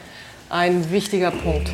ein 0.49 0.91
wichtiger 0.91 1.31
Punkt. 1.31 1.69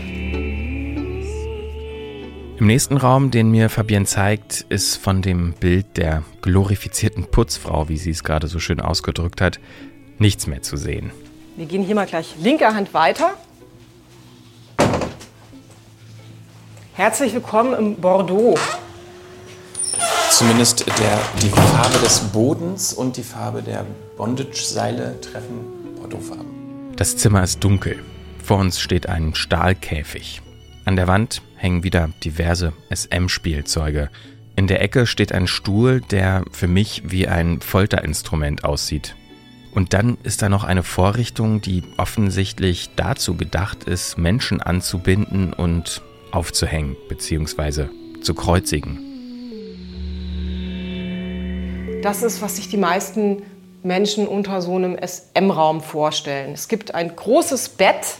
Im 2.58 2.68
nächsten 2.68 2.97
Raum, 2.97 3.32
den 3.32 3.49
mir 3.49 3.72
Fabienne 3.72 4.06
zeigt, 4.06 4.68
ist 4.70 4.97
von 4.97 5.24
dem 5.24 5.53
Bild 5.53 5.97
der 5.97 6.22
glorifizierten 6.41 7.26
Putzfrau, 7.26 7.89
wie 7.89 7.97
sie 7.97 8.12
es 8.12 8.24
gerade 8.24 8.45
so 8.45 8.60
schön 8.60 8.80
ausgedrückt 8.80 9.41
hat, 9.41 9.60
nichts 10.20 10.45
mehr 10.45 10.62
zu 10.62 10.78
sehen. 10.78 11.10
Wir 11.56 11.66
gehen 11.66 11.82
hier 11.82 11.95
mal 11.95 12.06
gleich 12.06 12.36
linker 12.39 12.76
Hand 12.76 12.93
weiter. 12.93 13.32
Herzlich 16.93 17.34
willkommen 17.34 17.74
im 17.74 17.95
Bordeaux. 17.95 18.56
Zumindest 20.36 20.86
der, 20.86 21.22
die 21.42 21.48
Farbe 21.48 21.98
des 22.00 22.20
Bodens 22.20 22.92
und 22.92 23.16
die 23.16 23.24
Farbe 23.24 23.62
der 23.62 23.86
Bondage-Seile 24.18 25.22
treffen 25.22 25.96
Bordeaux-Farben. 25.96 26.94
Das 26.98 27.16
Zimmer 27.16 27.42
ist 27.42 27.64
dunkel. 27.64 28.04
Vor 28.44 28.58
uns 28.58 28.82
steht 28.82 29.08
ein 29.08 29.34
Stahlkäfig. 29.34 30.42
An 30.84 30.98
der 30.98 31.08
Wand 31.08 31.42
hängen 31.56 31.84
wieder 31.84 32.10
diverse 32.26 32.74
SM-Spielzeuge. 32.94 34.10
In 34.58 34.68
der 34.68 34.82
Ecke 34.82 35.08
steht 35.08 35.32
ein 35.32 35.48
Stuhl, 35.48 36.02
der 36.02 36.44
für 36.52 36.68
mich 36.68 37.04
wie 37.06 37.30
ein 37.30 37.62
Folterinstrument 37.62 38.66
aussieht. 38.66 39.16
Und 39.74 39.94
dann 39.94 40.18
ist 40.24 40.42
da 40.42 40.50
noch 40.50 40.66
eine 40.66 40.84
Vorrichtung, 40.84 41.62
die 41.62 41.82
offensichtlich 41.96 42.90
dazu 42.98 43.38
gedacht 43.38 43.86
ist, 43.86 44.18
Menschen 44.18 44.62
anzubinden 44.62 45.54
und 45.54 46.02
aufzuhängen 46.32 46.98
bzw. 47.08 47.86
zu 48.22 48.34
kreuzigen. 48.34 49.05
Das 52.06 52.22
ist, 52.22 52.39
was 52.43 52.58
sich 52.58 52.70
die 52.70 52.78
meisten 52.78 53.41
Menschen 53.82 54.28
unter 54.28 54.62
so 54.62 54.76
einem 54.76 54.95
SM-Raum 54.95 55.82
vorstellen. 55.82 56.53
Es 56.53 56.68
gibt 56.68 56.93
ein 56.93 57.16
großes 57.16 57.70
Bett 57.70 58.18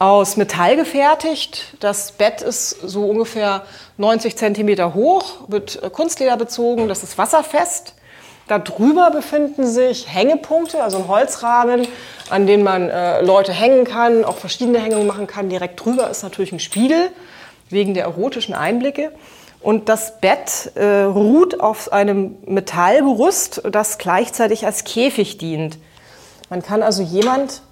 aus 0.00 0.36
Metall 0.36 0.74
gefertigt. 0.74 1.76
Das 1.78 2.10
Bett 2.10 2.42
ist 2.42 2.70
so 2.70 3.04
ungefähr 3.04 3.62
90 3.98 4.36
Zentimeter 4.36 4.92
hoch, 4.92 5.46
wird 5.46 5.92
Kunstleder 5.92 6.36
bezogen, 6.36 6.88
das 6.88 7.04
ist 7.04 7.16
wasserfest. 7.16 7.94
Darüber 8.48 9.12
befinden 9.12 9.68
sich 9.68 10.12
Hängepunkte, 10.12 10.82
also 10.82 10.96
ein 10.96 11.06
Holzrahmen, 11.06 11.86
an 12.28 12.48
dem 12.48 12.64
man 12.64 12.90
äh, 12.90 13.22
Leute 13.22 13.52
hängen 13.52 13.84
kann, 13.84 14.24
auch 14.24 14.38
verschiedene 14.38 14.80
Hängungen 14.80 15.06
machen 15.06 15.28
kann. 15.28 15.48
Direkt 15.48 15.84
drüber 15.84 16.10
ist 16.10 16.24
natürlich 16.24 16.50
ein 16.50 16.58
Spiegel 16.58 17.12
wegen 17.68 17.94
der 17.94 18.02
erotischen 18.02 18.52
Einblicke. 18.52 19.12
Und 19.62 19.88
das 19.88 20.20
Bett 20.20 20.72
äh, 20.74 21.02
ruht 21.02 21.60
auf 21.60 21.92
einem 21.92 22.38
Metallgerüst, 22.46 23.62
das 23.70 23.98
gleichzeitig 23.98 24.64
als 24.64 24.84
Käfig 24.84 25.36
dient. 25.38 25.78
Man 26.48 26.62
kann 26.62 26.82
also 26.82 27.02
jemand, 27.02 27.62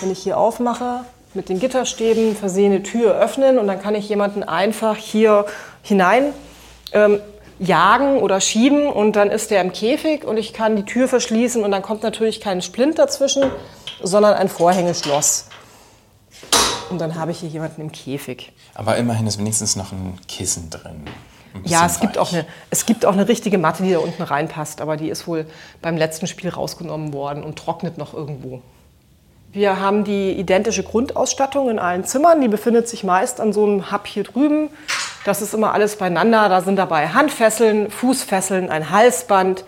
wenn 0.00 0.10
ich 0.10 0.18
hier 0.18 0.38
aufmache, 0.38 1.04
mit 1.34 1.48
den 1.48 1.60
Gitterstäben 1.60 2.34
versehene 2.34 2.82
Tür 2.82 3.14
öffnen 3.14 3.58
und 3.58 3.66
dann 3.66 3.80
kann 3.80 3.94
ich 3.94 4.08
jemanden 4.08 4.42
einfach 4.42 4.96
hier 4.96 5.46
hinein 5.82 6.32
ähm, 6.92 7.20
jagen 7.58 8.18
oder 8.18 8.40
schieben 8.40 8.88
und 8.88 9.16
dann 9.16 9.30
ist 9.30 9.50
der 9.50 9.60
im 9.60 9.72
Käfig 9.72 10.24
und 10.24 10.38
ich 10.38 10.52
kann 10.52 10.76
die 10.76 10.84
Tür 10.84 11.08
verschließen 11.08 11.62
und 11.62 11.70
dann 11.70 11.82
kommt 11.82 12.02
natürlich 12.02 12.40
kein 12.40 12.60
Splint 12.62 12.98
dazwischen, 12.98 13.50
sondern 14.02 14.34
ein 14.34 14.48
Vorhängeschloss. 14.48 15.46
Und 16.90 17.00
dann 17.00 17.16
habe 17.16 17.32
ich 17.32 17.40
hier 17.40 17.48
jemanden 17.48 17.80
im 17.80 17.92
Käfig. 17.92 18.52
Aber 18.74 18.96
immerhin 18.96 19.26
ist 19.26 19.38
wenigstens 19.38 19.76
noch 19.76 19.92
ein 19.92 20.18
Kissen 20.28 20.70
drin. 20.70 21.04
Ja, 21.64 21.86
es 21.86 22.00
gibt, 22.00 22.18
auch 22.18 22.32
eine, 22.32 22.44
es 22.70 22.86
gibt 22.86 23.04
auch 23.04 23.12
eine 23.12 23.28
richtige 23.28 23.58
Matte, 23.58 23.82
die 23.82 23.92
da 23.92 23.98
unten 23.98 24.22
reinpasst, 24.22 24.80
aber 24.80 24.96
die 24.96 25.08
ist 25.08 25.26
wohl 25.26 25.46
beim 25.82 25.96
letzten 25.96 26.26
Spiel 26.26 26.50
rausgenommen 26.50 27.12
worden 27.12 27.42
und 27.42 27.58
trocknet 27.58 27.98
noch 27.98 28.14
irgendwo. 28.14 28.62
Wir 29.52 29.80
haben 29.80 30.04
die 30.04 30.32
identische 30.32 30.82
Grundausstattung 30.82 31.70
in 31.70 31.78
allen 31.78 32.04
Zimmern. 32.04 32.42
Die 32.42 32.48
befindet 32.48 32.88
sich 32.88 33.04
meist 33.04 33.40
an 33.40 33.52
so 33.54 33.64
einem 33.64 33.90
Hub 33.90 34.06
hier 34.06 34.22
drüben. 34.22 34.68
Das 35.24 35.40
ist 35.40 35.54
immer 35.54 35.72
alles 35.72 35.96
beieinander. 35.96 36.48
Da 36.48 36.60
sind 36.60 36.76
dabei 36.76 37.08
Handfesseln, 37.08 37.90
Fußfesseln, 37.90 38.68
ein 38.68 38.90
Halsband, 38.90 39.64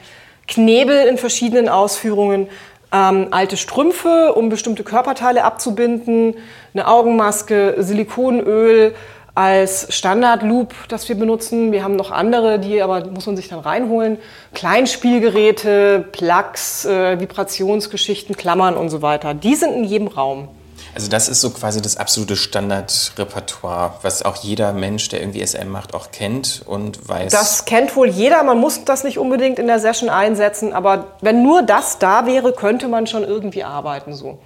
Knebel 0.47 1.07
in 1.07 1.17
verschiedenen 1.17 1.69
Ausführungen, 1.69 2.49
ähm, 2.93 3.29
alte 3.31 3.57
Strümpfe, 3.57 4.35
um 4.35 4.49
bestimmte 4.49 4.85
Körperteile 4.85 5.45
abzubinden, 5.45 6.35
eine 6.75 6.87
Augenmaske, 6.87 7.77
Silikonöl, 7.79 8.95
als 9.39 9.87
Standard-Loop, 9.95 10.75
das 10.89 11.09
wir 11.09 11.17
benutzen. 11.17 11.71
Wir 11.71 11.85
haben 11.85 11.95
noch 11.95 12.11
andere, 12.11 12.59
die 12.59 12.83
aber 12.83 13.07
muss 13.07 13.25
man 13.25 13.37
sich 13.37 13.47
dann 13.47 13.61
reinholen. 13.61 14.19
Kleinspielgeräte, 14.53 16.05
Plugs, 16.11 16.85
äh, 16.85 17.21
Vibrationsgeschichten, 17.21 18.37
Klammern 18.37 18.77
und 18.77 18.89
so 18.89 19.01
weiter. 19.01 19.35
Die 19.35 19.55
sind 19.55 19.75
in 19.75 19.85
jedem 19.85 20.09
Raum. 20.09 20.49
Also 20.93 21.09
das 21.09 21.29
ist 21.29 21.41
so 21.41 21.51
quasi 21.51 21.81
das 21.81 21.97
absolute 21.97 22.35
Standardrepertoire, 22.35 23.93
was 24.03 24.25
auch 24.25 24.35
jeder 24.43 24.73
Mensch, 24.73 25.09
der 25.09 25.21
irgendwie 25.21 25.47
SM 25.47 25.69
macht, 25.69 25.95
auch 25.95 26.11
kennt 26.11 26.65
und 26.67 27.09
weiß. 27.09 27.31
Das 27.31 27.65
kennt 27.65 27.95
wohl 27.95 28.09
jeder. 28.09 28.43
Man 28.43 28.59
muss 28.59 28.85
das 28.85 29.05
nicht 29.05 29.19
unbedingt 29.19 29.61
in 29.61 29.69
der 29.69 29.79
Session 29.79 30.09
einsetzen, 30.09 30.73
aber 30.73 31.13
wenn 31.21 31.45
nur 31.45 31.63
das 31.63 32.01
da 32.01 32.27
wäre, 32.27 32.53
könnte 32.53 32.89
man 32.89 33.07
schon 33.07 33.23
irgendwie 33.23 33.63
arbeiten 33.63 34.15
so. 34.15 34.41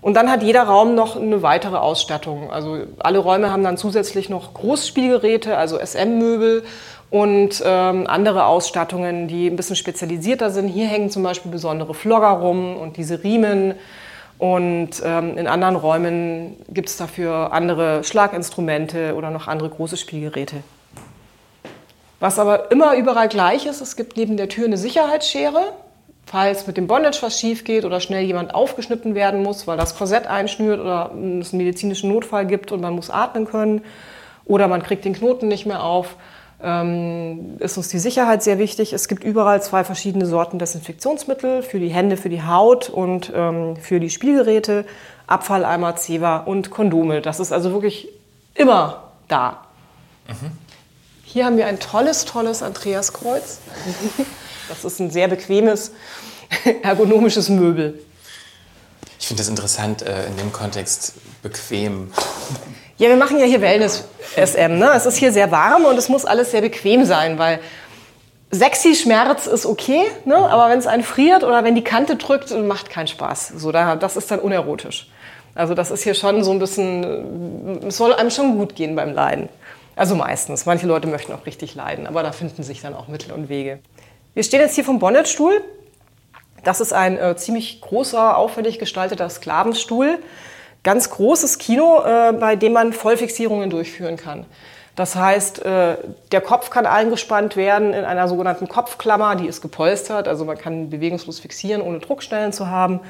Und 0.00 0.14
dann 0.14 0.30
hat 0.30 0.42
jeder 0.42 0.64
Raum 0.64 0.94
noch 0.94 1.16
eine 1.16 1.42
weitere 1.42 1.76
Ausstattung. 1.76 2.50
Also 2.50 2.78
alle 2.98 3.18
Räume 3.18 3.50
haben 3.50 3.64
dann 3.64 3.76
zusätzlich 3.76 4.28
noch 4.28 4.54
Großspielgeräte, 4.54 5.56
also 5.56 5.78
SM-Möbel 5.78 6.64
und 7.10 7.62
ähm, 7.64 8.06
andere 8.06 8.46
Ausstattungen, 8.46 9.28
die 9.28 9.46
ein 9.46 9.56
bisschen 9.56 9.76
spezialisierter 9.76 10.50
sind. 10.50 10.68
Hier 10.68 10.86
hängen 10.86 11.10
zum 11.10 11.22
Beispiel 11.22 11.50
besondere 11.50 11.94
Flogger 11.94 12.28
rum 12.28 12.76
und 12.76 12.96
diese 12.96 13.22
Riemen. 13.22 13.74
Und 14.38 15.02
ähm, 15.02 15.38
in 15.38 15.46
anderen 15.46 15.76
Räumen 15.76 16.56
gibt 16.68 16.90
es 16.90 16.96
dafür 16.96 17.52
andere 17.52 18.04
Schlaginstrumente 18.04 19.14
oder 19.14 19.30
noch 19.30 19.48
andere 19.48 19.70
große 19.70 19.96
Spielgeräte. 19.96 20.56
Was 22.20 22.38
aber 22.38 22.70
immer 22.70 22.96
überall 22.96 23.28
gleich 23.28 23.66
ist, 23.66 23.80
es 23.80 23.96
gibt 23.96 24.16
neben 24.16 24.36
der 24.36 24.48
Tür 24.48 24.66
eine 24.66 24.76
Sicherheitsschere, 24.76 25.72
falls 26.26 26.66
mit 26.66 26.76
dem 26.76 26.88
Bondage 26.88 27.18
was 27.22 27.38
schief 27.38 27.64
geht 27.64 27.84
oder 27.84 28.00
schnell 28.00 28.24
jemand 28.24 28.54
aufgeschnitten 28.54 29.14
werden 29.14 29.42
muss, 29.42 29.66
weil 29.66 29.76
das 29.76 29.96
Korsett 29.96 30.26
einschnürt 30.26 30.80
oder 30.80 31.12
es 31.40 31.52
einen 31.52 31.58
medizinischen 31.58 32.12
Notfall 32.12 32.46
gibt 32.46 32.72
und 32.72 32.80
man 32.80 32.94
muss 32.94 33.10
atmen 33.10 33.46
können 33.46 33.82
oder 34.44 34.66
man 34.68 34.82
kriegt 34.82 35.04
den 35.04 35.14
Knoten 35.14 35.46
nicht 35.46 35.66
mehr 35.66 35.84
auf, 35.84 36.16
ähm, 36.62 37.56
ist 37.60 37.76
uns 37.76 37.88
die 37.88 37.98
Sicherheit 37.98 38.42
sehr 38.42 38.58
wichtig. 38.58 38.92
Es 38.92 39.06
gibt 39.06 39.22
überall 39.22 39.62
zwei 39.62 39.84
verschiedene 39.84 40.26
Sorten 40.26 40.58
Desinfektionsmittel 40.58 41.62
für 41.62 41.78
die 41.78 41.88
Hände, 41.88 42.16
für 42.16 42.28
die 42.28 42.42
Haut 42.42 42.88
und 42.88 43.32
ähm, 43.34 43.76
für 43.76 44.00
die 44.00 44.10
Spielgeräte, 44.10 44.84
Abfalleimer, 45.28 45.94
Zewa 45.96 46.38
und 46.38 46.70
Kondome. 46.70 47.20
Das 47.20 47.38
ist 47.40 47.52
also 47.52 47.72
wirklich 47.72 48.08
immer 48.54 49.04
da. 49.28 49.64
Mhm. 50.26 50.50
Hier 51.24 51.44
haben 51.44 51.56
wir 51.56 51.66
ein 51.66 51.78
tolles, 51.78 52.24
tolles 52.24 52.62
Andreaskreuz. 52.62 53.60
Das 54.68 54.84
ist 54.84 55.00
ein 55.00 55.10
sehr 55.10 55.28
bequemes, 55.28 55.92
ergonomisches 56.82 57.48
Möbel. 57.48 57.98
Ich 59.18 59.28
finde 59.28 59.40
das 59.40 59.48
interessant 59.48 60.02
äh, 60.02 60.26
in 60.26 60.36
dem 60.36 60.52
Kontext 60.52 61.14
bequem. 61.42 62.12
Ja, 62.98 63.08
wir 63.08 63.16
machen 63.16 63.38
ja 63.38 63.46
hier 63.46 63.60
Wellness-SM. 63.60 64.78
Ne? 64.78 64.90
Es 64.94 65.06
ist 65.06 65.16
hier 65.16 65.32
sehr 65.32 65.50
warm 65.50 65.84
und 65.84 65.98
es 65.98 66.08
muss 66.08 66.24
alles 66.24 66.50
sehr 66.50 66.60
bequem 66.60 67.04
sein, 67.04 67.38
weil 67.38 67.60
sexy 68.50 68.94
Schmerz 68.94 69.46
ist 69.46 69.66
okay, 69.66 70.02
ne? 70.24 70.36
aber 70.36 70.70
wenn 70.70 70.78
es 70.78 70.86
einen 70.86 71.02
friert 71.02 71.44
oder 71.44 71.64
wenn 71.64 71.74
die 71.74 71.84
Kante 71.84 72.16
drückt, 72.16 72.50
macht 72.50 72.90
keinen 72.90 73.08
Spaß. 73.08 73.54
So, 73.56 73.72
das 73.72 74.16
ist 74.16 74.30
dann 74.30 74.38
unerotisch. 74.38 75.08
Also 75.54 75.74
das 75.74 75.90
ist 75.90 76.02
hier 76.04 76.14
schon 76.14 76.44
so 76.44 76.52
ein 76.52 76.58
bisschen, 76.58 77.82
es 77.88 77.96
soll 77.96 78.12
einem 78.12 78.30
schon 78.30 78.58
gut 78.58 78.76
gehen 78.76 78.94
beim 78.94 79.12
Leiden. 79.12 79.48
Also 79.96 80.14
meistens. 80.14 80.66
Manche 80.66 80.86
Leute 80.86 81.08
möchten 81.08 81.32
auch 81.32 81.46
richtig 81.46 81.74
leiden, 81.74 82.06
aber 82.06 82.22
da 82.22 82.32
finden 82.32 82.62
sich 82.62 82.82
dann 82.82 82.94
auch 82.94 83.08
Mittel 83.08 83.32
und 83.32 83.48
Wege. 83.48 83.78
Wir 84.36 84.42
stehen 84.42 84.60
jetzt 84.60 84.74
hier 84.74 84.84
vom 84.84 84.98
Bonnetstuhl. 84.98 85.62
Das 86.62 86.82
ist 86.82 86.92
ein 86.92 87.16
äh, 87.16 87.36
ziemlich 87.36 87.80
großer, 87.80 88.36
auffällig 88.36 88.78
gestalteter 88.78 89.30
Sklavenstuhl. 89.30 90.18
Ganz 90.82 91.08
großes 91.08 91.56
Kino, 91.56 92.02
äh, 92.04 92.34
bei 92.34 92.54
dem 92.54 92.74
man 92.74 92.92
Vollfixierungen 92.92 93.70
durchführen 93.70 94.18
kann. 94.18 94.44
Das 94.94 95.16
heißt, 95.16 95.64
äh, 95.64 95.96
der 96.32 96.40
Kopf 96.42 96.68
kann 96.68 96.84
eingespannt 96.84 97.56
werden 97.56 97.94
in 97.94 98.04
einer 98.04 98.28
sogenannten 98.28 98.68
Kopfklammer, 98.68 99.36
die 99.36 99.46
ist 99.46 99.62
gepolstert, 99.62 100.28
also 100.28 100.44
man 100.44 100.58
kann 100.58 100.90
bewegungslos 100.90 101.40
fixieren, 101.40 101.80
ohne 101.80 102.00
Druckstellen 102.00 102.52
zu 102.52 102.66
haben. 102.66 103.00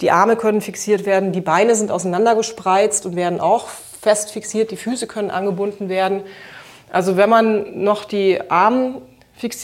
Die 0.00 0.10
Arme 0.10 0.34
können 0.34 0.60
fixiert 0.60 1.06
werden, 1.06 1.30
die 1.30 1.40
Beine 1.40 1.76
sind 1.76 1.92
auseinandergespreizt 1.92 3.06
und 3.06 3.14
werden 3.14 3.40
auch 3.40 3.68
fest 3.68 4.32
fixiert, 4.32 4.72
die 4.72 4.76
Füße 4.76 5.06
können 5.06 5.30
angebunden 5.30 5.88
werden. 5.88 6.24
Also 6.90 7.16
wenn 7.16 7.30
man 7.30 7.84
noch 7.84 8.04
die 8.04 8.40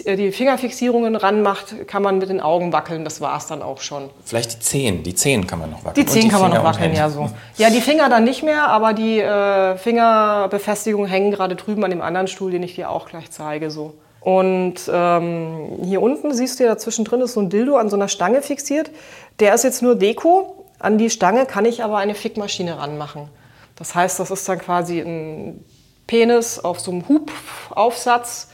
Äh, 0.04 0.16
die 0.16 0.32
Fingerfixierungen 0.32 1.16
ranmacht, 1.16 1.86
kann 1.86 2.02
man 2.02 2.18
mit 2.18 2.28
den 2.28 2.40
Augen 2.40 2.72
wackeln. 2.72 3.04
Das 3.04 3.20
war 3.20 3.36
es 3.36 3.46
dann 3.46 3.62
auch 3.62 3.80
schon. 3.80 4.10
Vielleicht 4.24 4.54
die 4.54 4.60
Zehen. 4.60 5.02
Die 5.02 5.14
Zehen 5.14 5.46
kann 5.46 5.58
man 5.58 5.70
noch 5.70 5.84
wackeln. 5.84 6.06
Die 6.06 6.10
Zehen 6.10 6.22
die 6.22 6.28
kann 6.28 6.40
man 6.40 6.52
noch 6.52 6.64
wackeln, 6.64 6.94
ja 6.94 7.08
so. 7.08 7.30
Ja, 7.56 7.70
die 7.70 7.80
Finger 7.80 8.08
dann 8.08 8.24
nicht 8.24 8.42
mehr, 8.42 8.68
aber 8.68 8.92
die 8.92 9.20
äh, 9.20 9.76
Fingerbefestigungen 9.76 11.08
hängen 11.08 11.30
gerade 11.30 11.56
drüben 11.56 11.84
an 11.84 11.90
dem 11.90 12.02
anderen 12.02 12.28
Stuhl, 12.28 12.50
den 12.50 12.62
ich 12.62 12.74
dir 12.74 12.90
auch 12.90 13.08
gleich 13.08 13.30
zeige. 13.30 13.70
So. 13.70 13.94
Und 14.20 14.74
ähm, 14.92 15.78
hier 15.84 16.02
unten 16.02 16.34
siehst 16.34 16.58
du 16.58 16.64
ja, 16.64 16.70
dazwischen 16.70 17.04
drin 17.04 17.20
ist 17.20 17.34
so 17.34 17.40
ein 17.40 17.50
Dildo 17.50 17.76
an 17.76 17.88
so 17.88 17.96
einer 17.96 18.08
Stange 18.08 18.42
fixiert. 18.42 18.90
Der 19.38 19.54
ist 19.54 19.64
jetzt 19.64 19.82
nur 19.82 19.94
Deko. 19.94 20.66
An 20.80 20.98
die 20.98 21.10
Stange 21.10 21.46
kann 21.46 21.64
ich 21.64 21.82
aber 21.82 21.98
eine 21.98 22.14
Fickmaschine 22.14 22.78
ranmachen. 22.78 23.28
Das 23.76 23.94
heißt, 23.94 24.18
das 24.18 24.30
ist 24.30 24.48
dann 24.48 24.58
quasi 24.58 25.00
ein 25.00 25.64
Penis 26.06 26.58
auf 26.58 26.80
so 26.80 26.90
einem 26.90 27.04
Hubaufsatz 27.08 28.48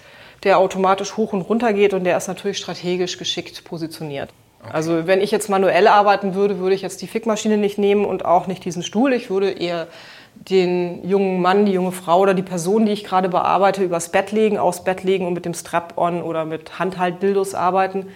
der 0.45 0.59
automatisch 0.59 1.16
hoch 1.16 1.32
und 1.32 1.42
runter 1.42 1.72
geht 1.72 1.95
und 1.95 2.05
der 2.05 2.16
ist 2.16 2.28
natürlich 2.28 2.59
strategisch 2.59 3.18
geschickt 3.18 3.64
positioniert. 3.64 4.30
Okay. 4.62 4.70
Also 4.72 5.07
wenn 5.07 5.20
ich 5.20 5.30
jetzt 5.30 5.49
manuell 5.51 5.88
arbeiten 5.88 6.34
würde, 6.34 6.59
würde 6.59 6.74
ich 6.74 6.82
jetzt 6.82 7.03
die 7.03 7.07
Fickmaschine 7.07 7.57
nicht 7.57 7.78
nehmen 7.78 8.05
und 8.05 8.24
auch 8.24 8.47
nicht 8.47 8.64
diesen 8.64 8.82
Stuhl. 8.82 9.12
Ich 9.12 9.30
würde 9.30 9.51
eher 9.51 9.88
den 10.34 11.09
jungen 11.09 11.40
Mann, 11.40 11.64
die 11.64 11.72
junge 11.72 11.92
Frau 11.92 12.20
oder 12.20 12.34
die 12.34 12.42
Person, 12.42 12.86
die 12.86 12.92
ich 12.92 13.05
gerade 13.05 13.28
bearbeite, 13.28 13.82
übers 13.82 14.11
Bett 14.11 14.32
legen, 14.32 14.59
aufs 14.59 14.82
Bett 14.82 15.03
legen 15.03 15.26
und 15.26 15.34
mit 15.34 15.45
dem 15.45 15.55
Strap-on 15.55 16.22
oder 16.22 16.45
mit 16.45 16.78
Handhalt-Dildos 16.78 17.55
arbeiten. 17.55 18.09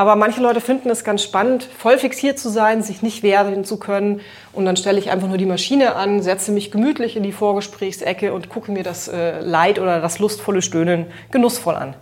Aber 0.00 0.16
manche 0.16 0.40
Leute 0.40 0.62
finden 0.62 0.88
es 0.88 1.04
ganz 1.04 1.22
spannend, 1.22 1.68
voll 1.76 1.98
fixiert 1.98 2.38
zu 2.38 2.48
sein, 2.48 2.82
sich 2.82 3.02
nicht 3.02 3.22
wehren 3.22 3.66
zu 3.66 3.76
können. 3.76 4.22
Und 4.54 4.64
dann 4.64 4.78
stelle 4.78 4.98
ich 4.98 5.10
einfach 5.10 5.28
nur 5.28 5.36
die 5.36 5.44
Maschine 5.44 5.94
an, 5.94 6.22
setze 6.22 6.52
mich 6.52 6.70
gemütlich 6.70 7.16
in 7.16 7.22
die 7.22 7.32
Vorgesprächsecke 7.32 8.32
und 8.32 8.48
gucke 8.48 8.72
mir 8.72 8.82
das 8.82 9.08
äh, 9.08 9.40
Leid 9.40 9.78
oder 9.78 10.00
das 10.00 10.18
lustvolle 10.18 10.62
Stöhnen 10.62 11.12
genussvoll 11.30 11.74
an. 11.74 11.96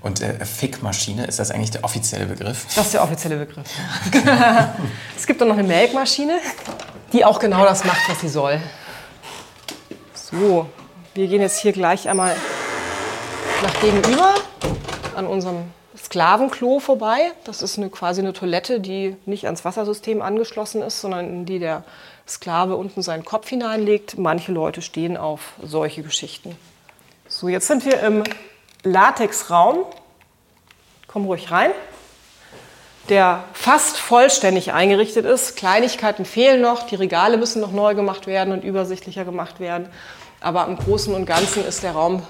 Und 0.00 0.20
äh, 0.20 0.44
Fickmaschine, 0.44 1.26
ist 1.26 1.40
das 1.40 1.50
eigentlich 1.50 1.72
der 1.72 1.82
offizielle 1.82 2.26
Begriff? 2.26 2.66
Das 2.76 2.86
ist 2.86 2.94
der 2.94 3.02
offizielle 3.02 3.38
Begriff. 3.38 3.66
es 5.16 5.26
gibt 5.26 5.40
dann 5.40 5.48
noch 5.48 5.58
eine 5.58 5.66
Melkmaschine, 5.66 6.38
die 7.12 7.24
auch 7.24 7.40
genau 7.40 7.64
das 7.64 7.84
macht, 7.84 8.08
was 8.08 8.20
sie 8.20 8.28
soll. 8.28 8.60
So, 10.14 10.68
wir 11.14 11.26
gehen 11.26 11.40
jetzt 11.40 11.58
hier 11.58 11.72
gleich 11.72 12.08
einmal 12.08 12.36
nach 13.60 13.80
gegenüber 13.80 14.34
an 15.16 15.26
unserem 15.26 15.64
Sklavenklo 16.04 16.80
vorbei. 16.80 17.32
Das 17.44 17.62
ist 17.62 17.78
eine, 17.78 17.88
quasi 17.88 18.20
eine 18.20 18.32
Toilette, 18.32 18.80
die 18.80 19.16
nicht 19.26 19.46
ans 19.46 19.64
Wassersystem 19.64 20.22
angeschlossen 20.22 20.82
ist, 20.82 21.00
sondern 21.00 21.26
in 21.26 21.46
die 21.46 21.58
der 21.58 21.84
Sklave 22.28 22.76
unten 22.76 23.02
seinen 23.02 23.24
Kopf 23.24 23.48
hineinlegt. 23.48 24.18
Manche 24.18 24.52
Leute 24.52 24.82
stehen 24.82 25.16
auf 25.16 25.54
solche 25.62 26.02
Geschichten. 26.02 26.56
So, 27.28 27.48
jetzt 27.48 27.66
sind 27.66 27.84
wir 27.84 28.00
im 28.00 28.22
Latexraum. 28.82 29.84
Komm 31.06 31.24
ruhig 31.24 31.50
rein. 31.50 31.70
Der 33.08 33.44
fast 33.52 33.98
vollständig 33.98 34.72
eingerichtet 34.72 35.26
ist. 35.26 35.56
Kleinigkeiten 35.56 36.24
fehlen 36.24 36.60
noch, 36.60 36.86
die 36.86 36.94
Regale 36.94 37.36
müssen 37.36 37.60
noch 37.60 37.72
neu 37.72 37.94
gemacht 37.94 38.26
werden 38.26 38.52
und 38.52 38.64
übersichtlicher 38.64 39.24
gemacht 39.24 39.60
werden. 39.60 39.88
Aber 40.40 40.66
im 40.66 40.76
Großen 40.76 41.14
und 41.14 41.26
Ganzen 41.26 41.64
ist 41.66 41.82
der 41.82 41.92
Raum, 41.92 42.22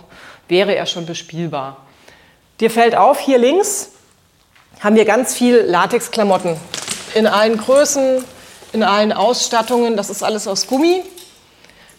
wäre 0.49 0.75
er 0.75 0.87
schon 0.87 1.07
bespielbar. 1.07 1.79
Dir 2.61 2.71
fällt 2.71 2.95
auf, 2.95 3.19
hier 3.19 3.39
links 3.39 3.91
haben 4.81 4.97
wir 4.97 5.05
ganz 5.05 5.35
viel 5.35 5.57
Latexklamotten. 5.57 6.57
In 7.15 7.27
allen 7.27 7.57
Größen, 7.57 8.25
in 8.73 8.83
allen 8.83 9.13
Ausstattungen. 9.13 9.97
Das 9.97 10.11
ist 10.11 10.23
alles 10.23 10.47
aus 10.47 10.67
Gummi. 10.67 11.03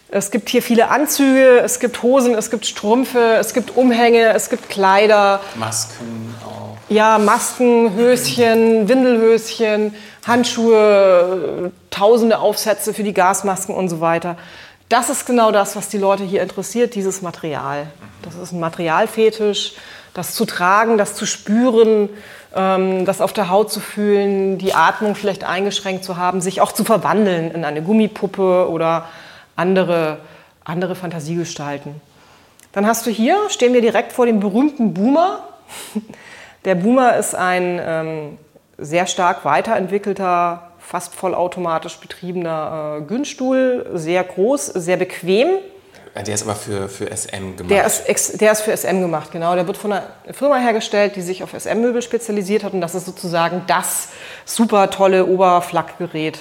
Es 0.09 0.31
gibt 0.31 0.49
hier 0.49 0.61
viele 0.61 0.89
Anzüge, 0.89 1.59
es 1.59 1.79
gibt 1.79 2.03
Hosen, 2.03 2.35
es 2.35 2.51
gibt 2.51 2.65
Strümpfe, 2.65 3.35
es 3.39 3.53
gibt 3.53 3.75
Umhänge, 3.75 4.33
es 4.33 4.49
gibt 4.49 4.69
Kleider. 4.69 5.41
Masken 5.55 6.35
auch. 6.45 6.77
Ja, 6.89 7.17
Masken, 7.17 7.93
Höschen, 7.95 8.87
Windelhöschen, 8.87 9.95
Handschuhe, 10.25 11.71
tausende 11.89 12.39
Aufsätze 12.39 12.93
für 12.93 13.03
die 13.03 13.13
Gasmasken 13.13 13.75
und 13.75 13.89
so 13.89 13.99
weiter. 13.99 14.37
Das 14.87 15.09
ist 15.09 15.25
genau 15.25 15.51
das, 15.51 15.75
was 15.75 15.89
die 15.89 15.97
Leute 15.97 16.23
hier 16.23 16.43
interessiert, 16.43 16.93
dieses 16.93 17.23
Material. 17.23 17.87
Das 18.21 18.35
ist 18.35 18.51
ein 18.51 18.59
Materialfetisch 18.59 19.73
das 20.15 20.33
zu 20.33 20.45
tragen, 20.45 20.97
das 20.97 21.13
zu 21.13 21.27
spüren, 21.27 22.09
ähm, 22.55 23.05
das 23.05 23.21
auf 23.21 23.33
der 23.33 23.49
Haut 23.49 23.71
zu 23.71 23.81
fühlen, 23.81 24.57
die 24.57 24.73
Atmung 24.73 25.13
vielleicht 25.13 25.43
eingeschränkt 25.43 26.03
zu 26.03 26.17
haben, 26.17 26.41
sich 26.41 26.61
auch 26.61 26.71
zu 26.71 26.83
verwandeln 26.83 27.51
in 27.51 27.65
eine 27.65 27.83
Gummipuppe 27.83 28.67
oder 28.69 29.05
andere, 29.57 30.17
andere 30.63 30.95
Fantasiegestalten. 30.95 32.01
Dann 32.71 32.87
hast 32.87 33.05
du 33.05 33.11
hier, 33.11 33.37
stehen 33.49 33.73
wir 33.73 33.81
direkt 33.81 34.13
vor 34.13 34.25
dem 34.25 34.39
berühmten 34.39 34.93
Boomer. 34.93 35.39
Der 36.65 36.75
Boomer 36.75 37.17
ist 37.17 37.35
ein 37.35 37.79
ähm, 37.83 38.37
sehr 38.77 39.07
stark 39.07 39.43
weiterentwickelter, 39.43 40.71
fast 40.79 41.13
vollautomatisch 41.13 41.97
betriebener 41.97 42.99
äh, 42.99 43.01
Günststuhl, 43.01 43.85
sehr 43.93 44.23
groß, 44.23 44.67
sehr 44.67 44.97
bequem 44.97 45.49
der 46.23 46.33
ist 46.33 46.43
aber 46.43 46.55
für, 46.55 46.87
für 46.87 47.05
SM 47.15 47.57
gemacht. 47.57 47.69
Der 47.69 47.85
ist, 47.85 48.39
der 48.39 48.51
ist 48.53 48.61
für 48.61 48.75
SM 48.75 49.01
gemacht, 49.01 49.31
genau. 49.31 49.53
Der 49.55 49.67
wird 49.67 49.75
von 49.75 49.91
einer 49.91 50.07
Firma 50.31 50.57
hergestellt, 50.57 51.17
die 51.17 51.21
sich 51.21 51.43
auf 51.43 51.51
SM-Möbel 51.51 52.01
spezialisiert 52.01 52.63
hat. 52.63 52.73
Und 52.73 52.81
das 52.81 52.95
ist 52.95 53.05
sozusagen 53.05 53.63
das 53.67 54.07
super 54.45 54.89
tolle 54.89 55.25
Oberflackgerät. 55.25 56.39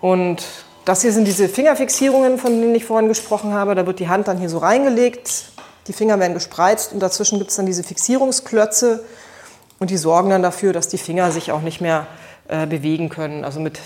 Und 0.00 0.44
das 0.84 1.02
hier 1.02 1.12
sind 1.12 1.26
diese 1.26 1.48
Fingerfixierungen, 1.48 2.38
von 2.38 2.60
denen 2.60 2.74
ich 2.74 2.84
vorhin 2.84 3.08
gesprochen 3.08 3.54
habe. 3.54 3.74
Da 3.74 3.86
wird 3.86 3.98
die 3.98 4.08
Hand 4.08 4.28
dann 4.28 4.38
hier 4.38 4.48
so 4.48 4.58
reingelegt, 4.58 5.46
die 5.88 5.92
Finger 5.92 6.18
werden 6.20 6.34
gespreizt 6.34 6.92
und 6.92 7.00
dazwischen 7.00 7.38
gibt 7.38 7.50
es 7.50 7.56
dann 7.56 7.66
diese 7.66 7.82
Fixierungsklötze. 7.82 9.04
Und 9.80 9.90
die 9.90 9.96
sorgen 9.96 10.30
dann 10.30 10.42
dafür, 10.42 10.72
dass 10.72 10.88
die 10.88 10.98
Finger 10.98 11.32
sich 11.32 11.50
auch 11.50 11.60
nicht 11.60 11.80
mehr 11.80 12.06
äh, 12.48 12.66
bewegen 12.66 13.08
können. 13.08 13.44
Also 13.44 13.58
mit 13.58 13.80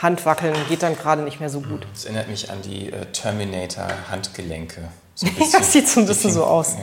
Handwackeln 0.00 0.54
geht 0.68 0.82
dann 0.82 0.96
gerade 0.96 1.22
nicht 1.22 1.40
mehr 1.40 1.50
so 1.50 1.60
gut. 1.60 1.84
Das 1.92 2.04
erinnert 2.04 2.28
mich 2.28 2.50
an 2.50 2.62
die 2.62 2.92
äh, 2.92 3.06
Terminator-Handgelenke. 3.06 4.88
So 5.14 5.26
das 5.52 5.72
sieht 5.72 5.88
so 5.88 6.00
ein 6.00 6.06
bisschen 6.06 6.32
so 6.32 6.44
aus. 6.44 6.76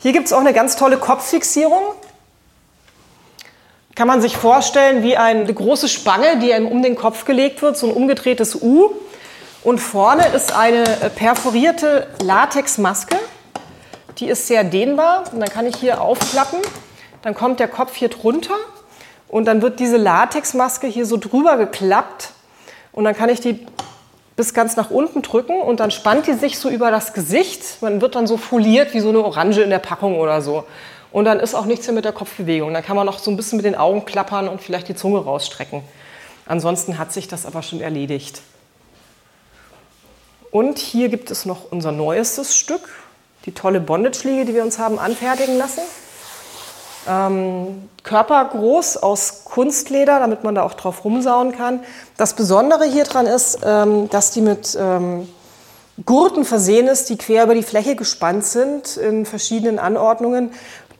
Hier 0.00 0.12
gibt 0.12 0.26
es 0.26 0.32
auch 0.32 0.40
eine 0.40 0.52
ganz 0.52 0.76
tolle 0.76 0.98
Kopffixierung. 0.98 1.82
Kann 3.96 4.06
man 4.06 4.22
sich 4.22 4.36
vorstellen 4.36 5.02
wie 5.02 5.16
eine 5.16 5.52
große 5.52 5.88
Spange, 5.88 6.38
die 6.38 6.54
einem 6.54 6.68
um 6.68 6.84
den 6.84 6.94
Kopf 6.94 7.24
gelegt 7.24 7.62
wird, 7.62 7.76
so 7.76 7.88
ein 7.88 7.92
umgedrehtes 7.92 8.54
U. 8.62 8.90
Und 9.64 9.80
vorne 9.80 10.28
ist 10.28 10.52
eine 10.52 10.84
äh, 11.00 11.10
perforierte 11.10 12.06
Latexmaske, 12.22 13.16
Die 14.18 14.28
ist 14.28 14.46
sehr 14.46 14.62
dehnbar 14.62 15.24
und 15.32 15.40
dann 15.40 15.48
kann 15.48 15.66
ich 15.66 15.74
hier 15.76 16.00
aufklappen. 16.00 16.60
Dann 17.22 17.34
kommt 17.34 17.58
der 17.58 17.66
Kopf 17.66 17.96
hier 17.96 18.08
drunter 18.08 18.54
und 19.28 19.44
dann 19.44 19.62
wird 19.62 19.80
diese 19.80 19.96
Latexmaske 19.96 20.86
hier 20.86 21.06
so 21.06 21.16
drüber 21.16 21.56
geklappt 21.56 22.30
und 22.92 23.04
dann 23.04 23.14
kann 23.14 23.28
ich 23.28 23.40
die 23.40 23.66
bis 24.36 24.54
ganz 24.54 24.76
nach 24.76 24.90
unten 24.90 25.22
drücken 25.22 25.60
und 25.60 25.80
dann 25.80 25.90
spannt 25.90 26.26
die 26.28 26.34
sich 26.34 26.58
so 26.58 26.68
über 26.70 26.90
das 26.92 27.12
Gesicht. 27.12 27.82
Man 27.82 28.00
wird 28.00 28.14
dann 28.14 28.28
so 28.28 28.36
foliert 28.36 28.94
wie 28.94 29.00
so 29.00 29.08
eine 29.08 29.18
Orange 29.24 29.62
in 29.62 29.70
der 29.70 29.80
Packung 29.80 30.16
oder 30.16 30.42
so. 30.42 30.64
Und 31.10 31.24
dann 31.24 31.40
ist 31.40 31.54
auch 31.54 31.64
nichts 31.64 31.86
mehr 31.86 31.94
mit 31.94 32.04
der 32.04 32.12
Kopfbewegung. 32.12 32.72
Dann 32.72 32.84
kann 32.84 32.94
man 32.94 33.04
noch 33.04 33.18
so 33.18 33.32
ein 33.32 33.36
bisschen 33.36 33.56
mit 33.56 33.64
den 33.64 33.74
Augen 33.74 34.04
klappern 34.04 34.48
und 34.48 34.62
vielleicht 34.62 34.88
die 34.88 34.94
Zunge 34.94 35.18
rausstrecken. 35.18 35.82
Ansonsten 36.46 36.98
hat 36.98 37.12
sich 37.12 37.26
das 37.26 37.46
aber 37.46 37.62
schon 37.62 37.80
erledigt. 37.80 38.40
Und 40.50 40.78
hier 40.78 41.08
gibt 41.08 41.30
es 41.30 41.44
noch 41.44 41.72
unser 41.72 41.92
neuestes 41.92 42.56
Stück, 42.56 42.88
die 43.44 43.52
tolle 43.52 43.80
Bondage-Liege, 43.80 44.44
die 44.44 44.54
wir 44.54 44.62
uns 44.62 44.78
haben 44.78 44.98
anfertigen 44.98 45.58
lassen. 45.58 45.82
Ähm, 47.06 47.88
körpergroß 48.02 48.98
aus 48.98 49.44
Kunstleder, 49.44 50.18
damit 50.18 50.44
man 50.44 50.54
da 50.54 50.62
auch 50.62 50.74
drauf 50.74 51.04
rumsauen 51.04 51.52
kann. 51.52 51.80
Das 52.16 52.34
Besondere 52.34 52.84
hier 52.84 53.04
dran 53.04 53.26
ist, 53.26 53.60
ähm, 53.64 54.08
dass 54.10 54.30
die 54.30 54.40
mit 54.40 54.76
ähm, 54.80 55.28
Gurten 56.06 56.44
versehen 56.44 56.88
ist, 56.88 57.10
die 57.10 57.18
quer 57.18 57.44
über 57.44 57.54
die 57.54 57.62
Fläche 57.62 57.96
gespannt 57.96 58.44
sind 58.44 58.96
in 58.96 59.26
verschiedenen 59.26 59.78
Anordnungen. 59.78 60.52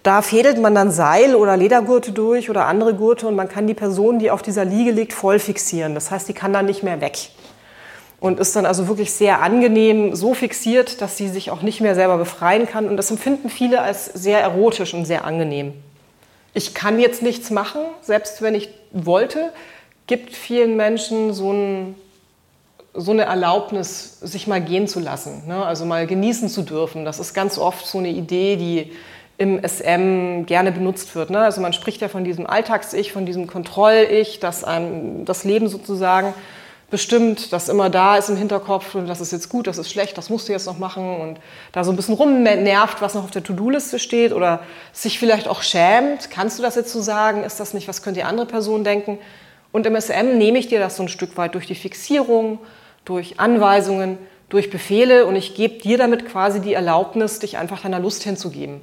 Da 0.03 0.23
fädelt 0.23 0.61
man 0.61 0.75
dann 0.75 0.91
Seil 0.91 1.35
oder 1.35 1.57
Ledergurte 1.57 2.13
durch 2.13 2.51
oder 2.51 2.67
andere 2.67 2.95
Gurte 2.95 3.27
und 3.27 3.35
man 3.35 3.49
kann 3.49 3.67
die 3.67 3.75
Person, 3.75 4.19
die 4.19 4.31
auf 4.31 4.43
dieser 4.43 4.65
Liege 4.65 4.91
liegt, 4.91 5.13
voll 5.13 5.39
fixieren. 5.39 5.95
Das 5.95 6.11
heißt, 6.11 6.29
die 6.29 6.35
kann 6.35 6.53
dann 6.53 6.67
nicht 6.67 6.83
mehr 6.83 7.01
weg 7.01 7.31
und 8.21 8.41
ist 8.41 8.57
dann 8.57 8.67
also 8.67 8.89
wirklich 8.89 9.13
sehr 9.13 9.41
angenehm 9.41 10.15
so 10.15 10.35
fixiert, 10.35 11.01
dass 11.01 11.17
sie 11.17 11.29
sich 11.29 11.51
auch 11.51 11.63
nicht 11.63 11.81
mehr 11.81 11.95
selber 11.95 12.19
befreien 12.19 12.67
kann. 12.67 12.89
Und 12.89 12.97
das 12.97 13.11
empfinden 13.11 13.49
viele 13.49 13.81
als 13.83 14.07
sehr 14.07 14.41
erotisch 14.41 14.95
und 14.95 15.05
sehr 15.05 15.25
angenehm. 15.25 15.75
Ich 16.55 16.75
kann 16.75 16.99
jetzt 16.99 17.23
nichts 17.23 17.51
machen, 17.51 17.81
selbst 18.01 18.43
wenn 18.43 18.55
ich 18.55 18.69
wollte, 18.93 19.53
gibt 20.07 20.35
vielen 20.35 20.77
Menschen 20.77 21.33
so, 21.33 21.53
ein, 21.53 21.95
so 22.95 23.13
eine 23.13 23.25
Erlaubnis, 23.25 24.19
sich 24.21 24.47
mal 24.47 24.61
gehen 24.61 24.89
zu 24.89 25.01
lassen, 25.01 25.47
ne? 25.47 25.65
also 25.65 25.85
mal 25.85 26.07
genießen 26.07 26.49
zu 26.49 26.63
dürfen. 26.63 27.05
Das 27.05 27.19
ist 27.19 27.35
ganz 27.35 27.59
oft 27.59 27.87
so 27.87 27.99
eine 27.99 28.09
Idee, 28.09 28.57
die 28.57 28.93
im 29.37 29.63
SM 29.63 30.47
gerne 30.47 30.73
benutzt 30.73 31.15
wird. 31.15 31.31
Ne? 31.31 31.39
Also 31.39 31.61
man 31.61 31.73
spricht 31.73 32.01
ja 32.01 32.09
von 32.09 32.25
diesem 32.25 32.47
Alltags-Ich, 32.47 33.13
von 33.13 33.25
diesem 33.25 33.47
Kontroll-Ich, 33.47 34.41
das 34.41 34.65
Leben 35.45 35.69
sozusagen 35.69 36.35
bestimmt, 36.91 37.53
das 37.53 37.69
immer 37.69 37.91
da 37.91 38.17
ist 38.17 38.31
im 38.31 38.37
Hinterkopf 38.37 38.95
und 38.95 39.07
das 39.07 39.21
ist 39.21 39.33
jetzt 39.33 39.51
gut, 39.51 39.67
das 39.67 39.77
ist 39.77 39.91
schlecht, 39.91 40.17
das 40.17 40.31
musst 40.31 40.49
du 40.49 40.53
jetzt 40.53 40.67
noch 40.67 40.79
machen 40.79 41.21
und 41.21 41.39
da 41.73 41.85
so 41.85 41.91
ein 41.93 41.97
bisschen 41.97 42.15
rumnervt, 42.15 43.03
was 43.03 43.15
noch 43.15 43.25
auf 43.25 43.31
der 43.31 43.43
To-Do-Liste 43.43 43.99
steht 43.99 44.33
oder 44.33 44.61
sich 44.93 45.19
vielleicht 45.19 45.49
auch 45.49 45.63
schämt, 45.63 46.31
kannst 46.31 46.59
du 46.59 46.63
das 46.63 46.77
jetzt 46.77 46.93
so 46.93 47.03
sagen, 47.03 47.45
ist 47.45 47.61
das 47.61 47.75
nicht, 47.75 47.89
was 47.89 48.03
könnte 48.03 48.21
die 48.21 48.25
andere 48.25 48.47
Person 48.47 48.85
denken? 48.85 49.19
Und 49.71 49.87
im 49.87 50.01
SM 50.01 50.39
nehme 50.39 50.59
ich 50.59 50.69
dir 50.69 50.81
das 50.81 50.97
so 50.97 51.03
ein 51.03 51.09
Stück 51.09 51.37
weit 51.37 51.55
durch 51.55 51.67
die 51.67 51.75
Fixierung, 51.75 52.59
durch 53.05 53.39
Anweisungen, 53.39 54.17
durch 54.49 54.71
Befehle 54.71 55.27
und 55.27 55.37
ich 55.37 55.55
gebe 55.55 55.79
dir 55.79 55.99
damit 55.99 56.27
quasi 56.27 56.61
die 56.61 56.73
Erlaubnis, 56.73 57.39
dich 57.39 57.59
einfach 57.59 57.83
deiner 57.83 58.01
Lust 58.01 58.23
hinzugeben. 58.23 58.81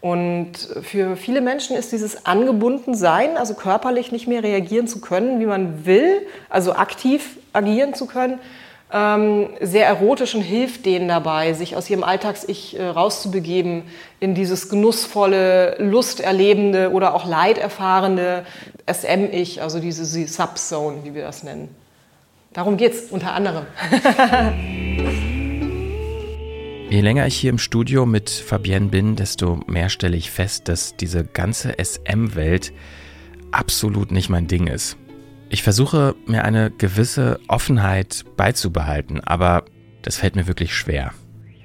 Und 0.00 0.52
für 0.82 1.16
viele 1.16 1.40
Menschen 1.40 1.76
ist 1.76 1.90
dieses 1.90 2.24
Angebundensein, 2.24 3.36
also 3.36 3.54
körperlich 3.54 4.12
nicht 4.12 4.28
mehr 4.28 4.44
reagieren 4.44 4.86
zu 4.86 5.00
können, 5.00 5.40
wie 5.40 5.46
man 5.46 5.86
will, 5.86 6.24
also 6.48 6.74
aktiv 6.74 7.37
agieren 7.52 7.94
zu 7.94 8.06
können, 8.06 8.38
ähm, 8.90 9.48
sehr 9.60 9.86
erotisch 9.86 10.34
und 10.34 10.40
hilft 10.40 10.86
denen 10.86 11.08
dabei, 11.08 11.52
sich 11.52 11.76
aus 11.76 11.90
ihrem 11.90 12.02
Alltags-Ich 12.02 12.78
äh, 12.78 12.86
rauszubegeben 12.86 13.82
in 14.18 14.34
dieses 14.34 14.70
genussvolle, 14.70 15.76
lusterlebende 15.78 16.90
oder 16.92 17.14
auch 17.14 17.26
leiderfahrende 17.26 18.46
SM-Ich, 18.90 19.60
also 19.60 19.78
diese 19.78 20.04
Subzone, 20.26 21.04
wie 21.04 21.14
wir 21.14 21.22
das 21.22 21.42
nennen. 21.42 21.68
Darum 22.54 22.78
geht 22.78 22.94
es 22.94 23.10
unter 23.10 23.34
anderem. 23.34 23.66
Je 26.90 27.02
länger 27.02 27.26
ich 27.26 27.36
hier 27.36 27.50
im 27.50 27.58
Studio 27.58 28.06
mit 28.06 28.30
Fabienne 28.30 28.86
bin, 28.86 29.14
desto 29.14 29.60
mehr 29.66 29.90
stelle 29.90 30.16
ich 30.16 30.30
fest, 30.30 30.68
dass 30.68 30.96
diese 30.96 31.22
ganze 31.22 31.74
SM-Welt 31.78 32.72
absolut 33.50 34.10
nicht 34.10 34.30
mein 34.30 34.46
Ding 34.46 34.66
ist. 34.68 34.96
Ich 35.50 35.62
versuche 35.62 36.14
mir 36.26 36.44
eine 36.44 36.70
gewisse 36.70 37.40
Offenheit 37.48 38.24
beizubehalten, 38.36 39.20
aber 39.20 39.64
das 40.02 40.16
fällt 40.16 40.36
mir 40.36 40.46
wirklich 40.46 40.74
schwer. 40.74 41.12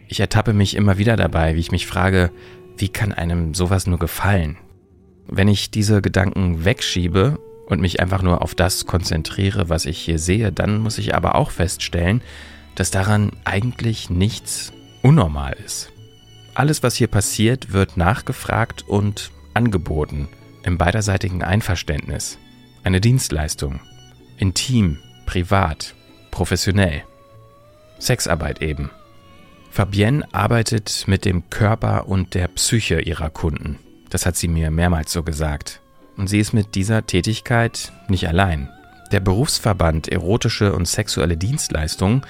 Ich 0.08 0.20
ertappe 0.20 0.54
mich 0.54 0.76
immer 0.76 0.98
wieder 0.98 1.18
dabei, 1.18 1.56
wie 1.56 1.60
ich 1.60 1.72
mich 1.72 1.86
frage, 1.86 2.32
wie 2.78 2.90
kann 2.90 3.12
einem 3.12 3.54
sowas 3.54 3.86
nur 3.86 4.00
gefallen? 4.00 4.58
Wenn 5.28 5.48
ich 5.48 5.70
diese 5.70 6.02
Gedanken 6.02 6.64
wegschiebe 6.66 7.40
und 7.68 7.82
mich 7.82 8.00
einfach 8.00 8.22
nur 8.22 8.42
auf 8.42 8.56
das 8.56 8.86
konzentriere, 8.86 9.70
was 9.70 9.86
ich 9.86 10.00
hier 10.00 10.20
sehe, 10.20 10.52
dann 10.52 10.80
muss 10.80 10.98
ich 10.98 11.14
aber 11.16 11.36
auch 11.36 11.52
feststellen, 11.52 12.22
dass 12.76 12.92
daran 12.92 13.32
eigentlich 13.44 14.10
nichts 14.10 14.72
unnormal 15.02 15.56
ist. 15.66 15.92
Alles, 16.56 16.84
was 16.84 16.96
hier 16.96 17.08
passiert, 17.08 17.74
wird 17.74 17.98
nachgefragt 17.98 18.88
und 18.88 19.32
angeboten, 19.54 20.30
im 20.64 20.78
beiderseitigen 20.78 21.44
Einverständnis. 21.44 22.38
Eine 22.86 23.00
Dienstleistung. 23.00 23.80
Intim, 24.36 24.98
privat, 25.26 25.96
professionell. 26.32 27.04
Sexarbeit 27.98 28.62
eben. 28.62 28.92
Fabienne 29.72 30.26
arbeitet 30.34 31.06
mit 31.08 31.24
dem 31.24 31.50
Körper 31.50 32.10
und 32.10 32.34
der 32.34 32.50
Psyche 32.50 33.00
ihrer 33.00 33.30
Kunden. 33.30 33.80
Das 34.10 34.26
hat 34.26 34.36
sie 34.36 34.50
mir 34.50 34.70
mehrmals 34.70 35.14
so 35.14 35.24
gesagt. 35.24 35.80
Und 36.18 36.28
sie 36.28 36.40
ist 36.40 36.52
mit 36.52 36.76
dieser 36.76 37.08
Tätigkeit 37.08 37.94
nicht 38.10 38.28
allein. 38.28 38.70
Der 39.14 39.22
Berufsverband 39.22 40.10
Erotische 40.10 40.74
und 40.74 40.86
Sexuelle 40.86 41.38
Dienstleistungen 41.38 42.24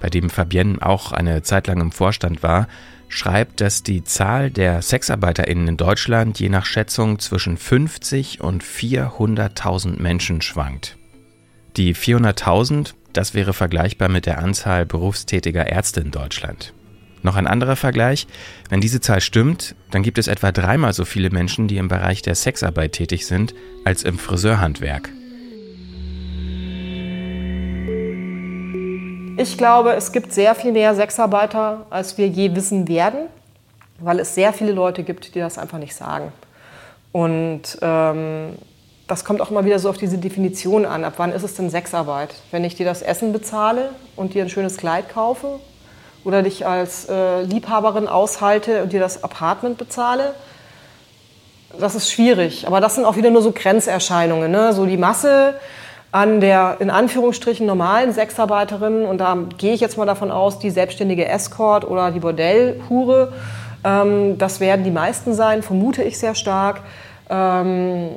bei 0.00 0.10
dem 0.10 0.30
Fabienne 0.30 0.82
auch 0.82 1.12
eine 1.12 1.42
Zeit 1.42 1.68
lang 1.68 1.80
im 1.80 1.92
Vorstand 1.92 2.42
war, 2.42 2.66
schreibt, 3.12 3.60
dass 3.60 3.82
die 3.82 4.04
Zahl 4.04 4.50
der 4.50 4.82
SexarbeiterInnen 4.82 5.68
in 5.68 5.76
Deutschland 5.76 6.40
je 6.40 6.48
nach 6.48 6.64
Schätzung 6.64 7.18
zwischen 7.18 7.56
50 7.56 8.40
und 8.40 8.64
400.000 8.64 10.00
Menschen 10.00 10.40
schwankt. 10.40 10.96
Die 11.76 11.94
400.000, 11.94 12.94
das 13.12 13.34
wäre 13.34 13.52
vergleichbar 13.52 14.08
mit 14.08 14.26
der 14.26 14.38
Anzahl 14.38 14.86
berufstätiger 14.86 15.66
Ärzte 15.66 16.00
in 16.00 16.10
Deutschland. 16.10 16.72
Noch 17.22 17.36
ein 17.36 17.46
anderer 17.46 17.76
Vergleich, 17.76 18.26
wenn 18.68 18.80
diese 18.80 19.00
Zahl 19.00 19.20
stimmt, 19.20 19.76
dann 19.90 20.02
gibt 20.02 20.18
es 20.18 20.26
etwa 20.26 20.50
dreimal 20.50 20.92
so 20.92 21.04
viele 21.04 21.30
Menschen, 21.30 21.68
die 21.68 21.76
im 21.76 21.88
Bereich 21.88 22.22
der 22.22 22.34
Sexarbeit 22.34 22.92
tätig 22.92 23.26
sind, 23.26 23.54
als 23.84 24.02
im 24.02 24.18
Friseurhandwerk. 24.18 25.08
Ich 29.38 29.56
glaube, 29.56 29.94
es 29.94 30.12
gibt 30.12 30.32
sehr 30.32 30.54
viel 30.54 30.72
mehr 30.72 30.94
Sexarbeiter, 30.94 31.86
als 31.90 32.18
wir 32.18 32.28
je 32.28 32.54
wissen 32.54 32.86
werden, 32.86 33.28
weil 33.98 34.20
es 34.20 34.34
sehr 34.34 34.52
viele 34.52 34.72
Leute 34.72 35.02
gibt, 35.04 35.34
die 35.34 35.38
das 35.38 35.58
einfach 35.58 35.78
nicht 35.78 35.94
sagen. 35.94 36.32
Und 37.12 37.78
ähm, 37.80 38.56
das 39.06 39.24
kommt 39.24 39.40
auch 39.40 39.50
immer 39.50 39.64
wieder 39.64 39.78
so 39.78 39.88
auf 39.88 39.96
diese 39.96 40.18
Definition 40.18 40.84
an. 40.84 41.04
Ab 41.04 41.14
wann 41.16 41.32
ist 41.32 41.42
es 41.42 41.54
denn 41.54 41.70
Sexarbeit? 41.70 42.34
Wenn 42.50 42.64
ich 42.64 42.74
dir 42.74 42.86
das 42.86 43.02
Essen 43.02 43.32
bezahle 43.32 43.90
und 44.16 44.34
dir 44.34 44.42
ein 44.42 44.48
schönes 44.48 44.76
Kleid 44.76 45.08
kaufe 45.08 45.60
oder 46.24 46.42
dich 46.42 46.66
als 46.66 47.08
äh, 47.08 47.42
Liebhaberin 47.42 48.08
aushalte 48.08 48.82
und 48.82 48.92
dir 48.92 49.00
das 49.00 49.24
Apartment 49.24 49.78
bezahle, 49.78 50.34
das 51.78 51.94
ist 51.94 52.10
schwierig. 52.10 52.66
Aber 52.66 52.80
das 52.80 52.96
sind 52.96 53.06
auch 53.06 53.16
wieder 53.16 53.30
nur 53.30 53.42
so 53.42 53.52
Grenzerscheinungen. 53.52 54.50
Ne? 54.50 54.72
So 54.74 54.84
die 54.84 54.98
Masse 54.98 55.54
an 56.12 56.40
der 56.40 56.76
in 56.78 56.90
Anführungsstrichen 56.90 57.66
normalen 57.66 58.12
Sexarbeiterin, 58.12 59.06
und 59.06 59.18
da 59.18 59.36
gehe 59.56 59.72
ich 59.72 59.80
jetzt 59.80 59.96
mal 59.96 60.04
davon 60.04 60.30
aus, 60.30 60.58
die 60.58 60.70
selbstständige 60.70 61.26
Escort 61.26 61.84
oder 61.84 62.10
die 62.10 62.20
Bordellhure, 62.20 63.32
ähm, 63.82 64.36
das 64.36 64.60
werden 64.60 64.84
die 64.84 64.90
meisten 64.90 65.32
sein, 65.32 65.62
vermute 65.62 66.02
ich 66.02 66.18
sehr 66.18 66.34
stark. 66.34 66.82
Ähm, 67.30 68.10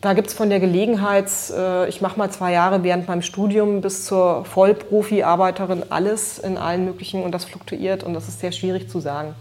da 0.00 0.14
gibt 0.14 0.28
es 0.28 0.34
von 0.34 0.50
der 0.50 0.58
Gelegenheits, 0.58 1.52
äh, 1.56 1.88
ich 1.88 2.00
mache 2.00 2.18
mal 2.18 2.30
zwei 2.30 2.52
Jahre 2.52 2.82
während 2.82 3.06
meinem 3.06 3.22
Studium 3.22 3.82
bis 3.82 4.06
zur 4.06 4.44
Vollprofi-Arbeiterin 4.46 5.84
alles 5.90 6.38
in 6.38 6.56
allen 6.56 6.86
möglichen 6.86 7.22
und 7.22 7.32
das 7.32 7.44
fluktuiert 7.44 8.02
und 8.02 8.14
das 8.14 8.28
ist 8.28 8.40
sehr 8.40 8.50
schwierig 8.50 8.88
zu 8.88 8.98
sagen. 8.98 9.34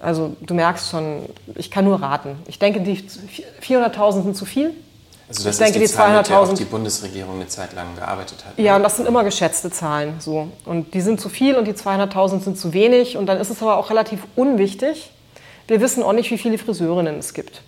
Also 0.00 0.36
du 0.40 0.54
merkst 0.54 0.90
schon, 0.90 1.22
ich 1.54 1.70
kann 1.70 1.84
nur 1.84 2.02
raten. 2.02 2.36
Ich 2.46 2.58
denke, 2.58 2.80
die 2.80 2.98
400.000 3.62 4.22
sind 4.22 4.36
zu 4.36 4.44
viel. 4.44 4.72
Also 5.36 5.48
das 5.48 5.58
ich 5.58 5.64
denke, 5.64 5.84
ist 5.84 5.94
die, 5.94 5.96
die 5.96 6.02
200.000. 6.02 6.56
die 6.56 6.64
Bundesregierung 6.64 7.36
eine 7.36 7.48
Zeit 7.48 7.72
lang 7.72 7.94
gearbeitet 7.96 8.44
hat. 8.44 8.58
Ja, 8.58 8.76
und 8.76 8.82
das 8.82 8.96
sind 8.96 9.08
immer 9.08 9.24
geschätzte 9.24 9.70
Zahlen. 9.70 10.16
So. 10.18 10.48
Und 10.64 10.94
die 10.94 11.00
sind 11.00 11.20
zu 11.20 11.28
viel 11.28 11.56
und 11.56 11.66
die 11.66 11.72
200.000 11.72 12.40
sind 12.40 12.58
zu 12.58 12.72
wenig. 12.72 13.16
Und 13.16 13.26
dann 13.26 13.38
ist 13.38 13.50
es 13.50 13.62
aber 13.62 13.76
auch 13.76 13.90
relativ 13.90 14.20
unwichtig. 14.36 15.10
Wir 15.68 15.80
wissen 15.80 16.02
auch 16.02 16.12
nicht, 16.12 16.30
wie 16.30 16.38
viele 16.38 16.58
Friseurinnen 16.58 17.18
es 17.18 17.34
gibt. 17.34 17.62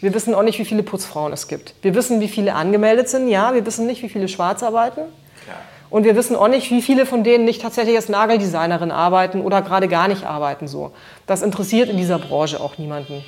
Wir 0.00 0.14
wissen 0.14 0.34
auch 0.34 0.42
nicht, 0.42 0.58
wie 0.58 0.64
viele 0.64 0.82
Putzfrauen 0.82 1.32
es 1.32 1.48
gibt. 1.48 1.74
Wir 1.82 1.94
wissen, 1.94 2.20
wie 2.20 2.28
viele 2.28 2.54
angemeldet 2.54 3.08
sind. 3.08 3.28
Ja, 3.28 3.54
wir 3.54 3.64
wissen 3.66 3.86
nicht, 3.86 4.02
wie 4.02 4.08
viele 4.08 4.28
schwarz 4.28 4.62
arbeiten. 4.62 5.00
Ja. 5.46 5.54
Und 5.88 6.04
wir 6.04 6.16
wissen 6.16 6.36
auch 6.36 6.48
nicht, 6.48 6.70
wie 6.70 6.82
viele 6.82 7.06
von 7.06 7.24
denen 7.24 7.44
nicht 7.44 7.62
tatsächlich 7.62 7.96
als 7.96 8.08
Nageldesignerin 8.08 8.90
arbeiten 8.90 9.40
oder 9.40 9.62
gerade 9.62 9.88
gar 9.88 10.08
nicht 10.08 10.24
arbeiten 10.24 10.68
so. 10.68 10.92
Das 11.26 11.42
interessiert 11.42 11.88
in 11.88 11.96
dieser 11.96 12.18
Branche 12.18 12.60
auch 12.60 12.78
niemanden. 12.78 13.24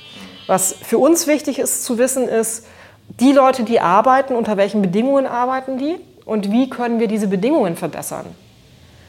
Was 0.46 0.74
für 0.82 0.98
uns 0.98 1.26
wichtig 1.26 1.58
ist 1.58 1.84
zu 1.84 1.98
wissen, 1.98 2.28
ist, 2.28 2.66
die 3.08 3.32
Leute, 3.32 3.64
die 3.64 3.80
arbeiten, 3.80 4.34
unter 4.34 4.56
welchen 4.56 4.82
Bedingungen 4.82 5.26
arbeiten 5.26 5.78
die 5.78 5.96
und 6.24 6.52
wie 6.52 6.68
können 6.68 7.00
wir 7.00 7.08
diese 7.08 7.26
Bedingungen 7.26 7.76
verbessern? 7.76 8.26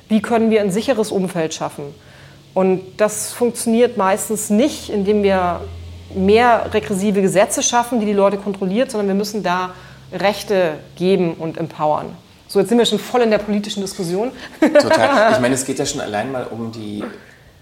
Wie 0.08 0.22
können 0.22 0.50
wir 0.50 0.62
ein 0.62 0.72
sicheres 0.72 1.12
Umfeld 1.12 1.54
schaffen? 1.54 1.94
Und 2.54 2.82
das 2.98 3.32
funktioniert 3.32 3.98
meistens 3.98 4.50
nicht, 4.50 4.90
indem 4.90 5.22
wir 5.22 5.62
mehr 6.16 6.74
regressive 6.74 7.22
Gesetze 7.22 7.62
schaffen, 7.62 8.00
die 8.00 8.06
die 8.06 8.14
Leute 8.14 8.38
kontrolliert, 8.38 8.90
sondern 8.90 9.08
wir 9.10 9.16
müssen 9.16 9.44
da 9.44 9.72
Rechte 10.12 10.74
geben 10.96 11.36
und 11.36 11.58
empowern. 11.58 12.08
So, 12.48 12.60
jetzt 12.60 12.70
sind 12.70 12.80
wir 12.80 12.86
schon 12.86 12.98
voll 12.98 13.22
in 13.22 13.30
der 13.30 13.38
politischen 13.38 13.82
Diskussion. 13.82 14.32
Total. 14.60 15.32
Ich 15.34 15.40
meine, 15.40 15.54
es 15.54 15.66
geht 15.66 15.78
ja 15.78 15.86
schon 15.86 16.02
allein 16.02 16.32
mal 16.32 16.48
um 16.50 16.72
die 16.72 17.04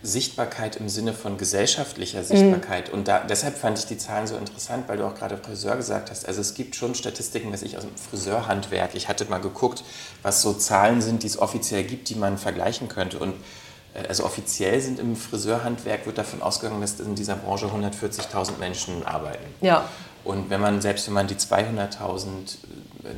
Sichtbarkeit 0.08 0.78
im 0.78 0.90
Sinne 0.90 1.14
von 1.14 1.38
gesellschaftlicher 1.38 2.24
Sichtbarkeit. 2.24 2.88
Mhm. 2.88 2.94
Und 2.94 3.08
da, 3.08 3.20
deshalb 3.20 3.58
fand 3.58 3.78
ich 3.78 3.86
die 3.86 3.98
Zahlen 3.98 4.26
so 4.26 4.38
interessant, 4.38 4.88
weil 4.88 4.98
du 4.98 5.06
auch 5.06 5.16
gerade 5.16 5.38
Friseur 5.38 5.76
gesagt 5.76 6.10
hast. 6.10 6.28
Also 6.28 6.42
es 6.42 6.54
gibt 6.54 6.76
schon 6.76 6.96
Statistiken, 6.96 7.52
was 7.52 7.62
ich 7.62 7.78
aus 7.78 7.84
dem 7.84 7.96
Friseurhandwerk. 7.98 8.96
Ich 8.96 9.10
hatte 9.10 9.26
mal 9.26 9.40
geguckt, 9.40 9.84
was 10.24 10.42
so 10.42 10.54
Zahlen 10.54 11.02
sind, 11.02 11.24
die 11.24 11.28
es 11.28 11.38
offiziell 11.38 11.84
gibt, 11.84 12.10
die 12.10 12.16
man 12.16 12.38
vergleichen 12.38 12.88
könnte. 12.88 13.20
Und 13.20 13.34
äh, 13.94 14.08
also 14.08 14.24
offiziell 14.24 14.80
sind 14.80 15.00
im 15.00 15.16
Friseurhandwerk 15.16 16.06
wird 16.06 16.18
davon 16.18 16.42
ausgegangen, 16.42 16.82
dass 16.82 17.00
in 17.00 17.16
dieser 17.16 17.36
Branche 17.36 17.68
140.000 17.68 18.58
Menschen 18.60 19.06
arbeiten. 19.06 19.46
Ja. 19.62 19.90
Und 20.24 20.50
wenn 20.50 20.62
man, 20.62 20.82
selbst 20.82 21.08
wenn 21.08 21.14
man 21.14 21.28
die 21.28 21.36
200.000 21.36 22.58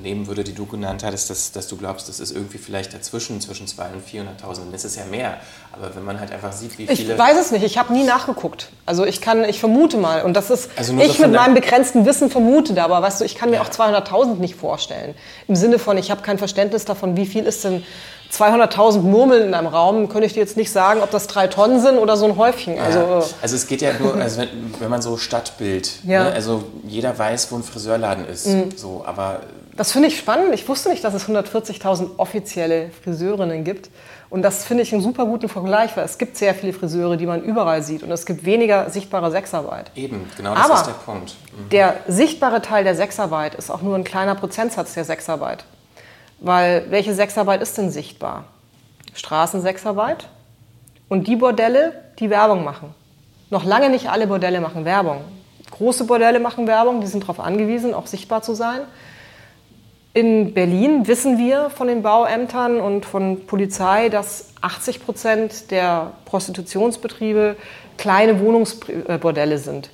nehmen 0.02 0.28
würde, 0.28 0.44
die 0.44 0.54
du 0.54 0.66
genannt 0.66 1.04
hattest, 1.04 1.30
dass, 1.30 1.52
dass 1.52 1.68
du 1.68 1.78
glaubst, 1.78 2.10
das 2.10 2.20
ist 2.20 2.32
irgendwie 2.32 2.58
vielleicht 2.58 2.94
dazwischen, 2.94 3.42
zwischen 3.42 3.68
200.000 3.68 3.94
und 3.94 4.08
400.000, 4.08 4.60
dann 4.66 4.74
ist 4.74 4.86
es 4.86 4.96
ja 4.96 5.06
mehr. 5.06 5.38
Aber 5.72 5.96
wenn 5.96 6.04
man 6.04 6.20
halt 6.20 6.32
einfach 6.32 6.52
sieht, 6.52 6.78
wie 6.78 6.88
viele... 6.88 7.14
Ich 7.14 7.20
weiß 7.20 7.38
es 7.40 7.52
nicht, 7.52 7.64
ich 7.64 7.78
habe 7.78 7.94
nie 7.94 8.04
nachgeguckt. 8.04 8.70
Also 8.86 9.06
ich 9.06 9.22
kann, 9.22 9.44
ich 9.44 9.60
vermute 9.60 9.98
mal, 9.98 10.24
und 10.24 10.34
das 10.34 10.50
ist, 10.50 10.70
also 10.76 10.98
ich 10.98 11.20
mit 11.20 11.32
meinem 11.32 11.54
begrenzten 11.54 12.06
Wissen 12.06 12.30
vermute 12.30 12.74
da, 12.74 12.86
aber 12.86 13.02
weißt 13.02 13.22
du, 13.22 13.26
ich 13.26 13.36
kann 13.36 13.50
mir 13.50 13.58
ja. 13.58 13.62
auch 13.62 13.70
200.000 13.70 14.36
nicht 14.36 14.56
vorstellen. 14.56 15.16
Im 15.48 15.56
Sinne 15.56 15.80
von, 15.80 15.98
ich 15.98 16.12
habe 16.12 16.22
kein 16.22 16.38
Verständnis 16.38 16.86
davon, 16.86 17.18
wie 17.18 17.26
viel 17.26 17.46
ist 17.46 17.64
denn 17.64 17.84
200.000 18.32 19.02
Murmeln 19.02 19.48
in 19.48 19.54
einem 19.54 19.68
Raum, 19.68 20.08
könnte 20.08 20.28
ich 20.28 20.34
dir 20.34 20.40
jetzt 20.40 20.56
nicht 20.56 20.72
sagen, 20.72 21.02
ob 21.02 21.10
das 21.10 21.28
drei 21.28 21.48
Tonnen 21.48 21.82
sind 21.82 21.98
oder 21.98 22.16
so 22.16 22.26
ein 22.26 22.38
Häufchen. 22.38 22.76
Ja, 22.76 22.84
also, 22.84 23.00
äh, 23.00 23.24
also 23.42 23.56
es 23.56 23.66
geht 23.68 23.82
ja 23.82 23.94
nur, 24.00 24.16
also 24.16 24.42
wenn, 24.42 24.50
wenn 24.80 24.90
man 24.90 25.02
so 25.02 25.18
Stadtbild, 25.18 26.04
ja. 26.04 26.26
ne, 26.26 26.32
also 26.34 26.64
jeder 26.86 27.18
weiß, 27.18 27.52
wo 27.52 27.56
ein 27.56 27.64
Friseurladen 27.64 28.28
ist, 28.28 28.48
mhm. 28.48 28.70
so, 28.76 29.04
aber 29.06 29.42
das 29.80 29.94
finde 29.94 30.10
ich 30.10 30.20
spannend. 30.20 30.54
Ich 30.54 30.68
wusste 30.68 30.90
nicht, 30.90 31.06
dass 31.06 31.14
es 31.14 31.30
140.000 31.30 32.18
offizielle 32.18 32.90
Friseurinnen 33.02 33.64
gibt. 33.64 33.90
Und 34.30 34.42
das 34.42 34.66
finde 34.66 34.84
ich 34.84 34.92
einen 34.92 35.02
super 35.02 35.26
guten 35.26 35.48
Vergleich, 35.48 35.96
weil 35.96 36.04
es 36.04 36.18
gibt 36.18 36.36
sehr 36.36 36.54
viele 36.54 36.74
Friseure, 36.74 37.16
die 37.16 37.26
man 37.26 37.42
überall 37.42 37.82
sieht. 37.82 38.04
Und 38.04 38.12
es 38.12 38.26
gibt 38.26 38.44
weniger 38.44 38.90
sichtbare 38.90 39.32
Sexarbeit. 39.32 39.90
Eben, 39.96 40.30
genau 40.36 40.54
das 40.54 40.66
Aber 40.66 40.74
ist 40.74 40.86
der 40.88 40.92
Punkt. 40.92 41.36
Mhm. 41.54 41.70
Der 41.70 41.96
sichtbare 42.10 42.62
Teil 42.62 42.84
der 42.84 42.94
Sexarbeit 42.94 43.56
ist 43.56 43.72
auch 43.72 43.82
nur 43.82 43.96
ein 43.96 44.04
kleiner 44.04 44.36
Prozentsatz 44.36 44.96
der 44.96 45.06
Sexarbeit. 45.06 45.64
Weil 46.42 46.88
welche 46.90 47.14
Sexarbeit 47.14 47.62
ist 47.62 47.78
denn 47.78 47.90
sichtbar? 47.90 48.44
Straßensexarbeit 49.14 50.28
und 51.08 51.26
die 51.26 51.38
Bordelle, 51.38 51.94
die 52.20 52.30
Werbung 52.30 52.66
machen. 52.66 52.94
Noch 53.50 53.64
lange 53.64 53.90
nicht 53.90 54.10
alle 54.10 54.28
Bordelle 54.28 54.60
machen 54.60 54.84
Werbung. 54.84 55.22
Große 55.72 56.04
Bordelle 56.04 56.42
machen 56.42 56.68
Werbung, 56.68 57.00
die 57.00 57.08
sind 57.08 57.24
darauf 57.24 57.40
angewiesen, 57.40 57.94
auch 57.94 58.08
sichtbar 58.08 58.42
zu 58.42 58.54
sein. 58.56 58.82
In 60.20 60.54
Berlin 60.54 61.08
wissen 61.08 61.38
wir 61.38 61.70
von 61.70 61.88
den 61.88 62.02
Bauämtern 62.02 62.82
und 62.82 63.06
von 63.06 63.46
Polizei, 63.46 64.10
dass 64.10 64.48
80 64.60 65.02
Prozent 65.06 65.72
der 65.72 66.12
Prostitutionsbetriebe 66.26 67.56
kleine 67.98 68.42
Wohnungsbordelle 68.42 69.58
sind. 69.58 69.92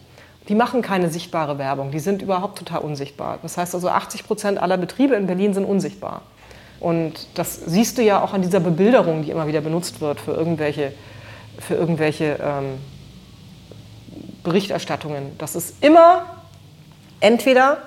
Die 0.48 0.56
machen 0.56 0.82
keine 0.82 1.12
sichtbare 1.12 1.60
Werbung, 1.60 1.92
die 1.92 2.00
sind 2.00 2.24
überhaupt 2.24 2.58
total 2.58 2.80
unsichtbar. 2.80 3.38
Das 3.44 3.56
heißt 3.56 3.76
also, 3.76 3.88
80 3.88 4.26
Prozent 4.26 4.58
aller 4.58 4.78
Betriebe 4.78 5.14
in 5.14 5.28
Berlin 5.28 5.54
sind 5.54 5.64
unsichtbar. 5.64 6.24
Und 6.80 7.28
das 7.36 7.58
siehst 7.64 8.00
du 8.00 8.02
ja 8.02 8.24
auch 8.24 8.34
an 8.34 8.42
dieser 8.42 8.62
Bebilderung, 8.62 9.22
die 9.22 9.30
immer 9.30 9.46
wieder 9.46 9.62
benutzt 9.62 10.02
wird 10.02 10.20
für 10.20 10.32
irgendwelche, 10.32 10.92
für 11.60 11.76
irgendwelche 11.76 12.40
ähm, 12.42 12.80
Berichterstattungen. 14.44 15.38
Das 15.38 15.56
ist 15.56 15.84
immer 15.84 16.26
entweder 17.20 17.78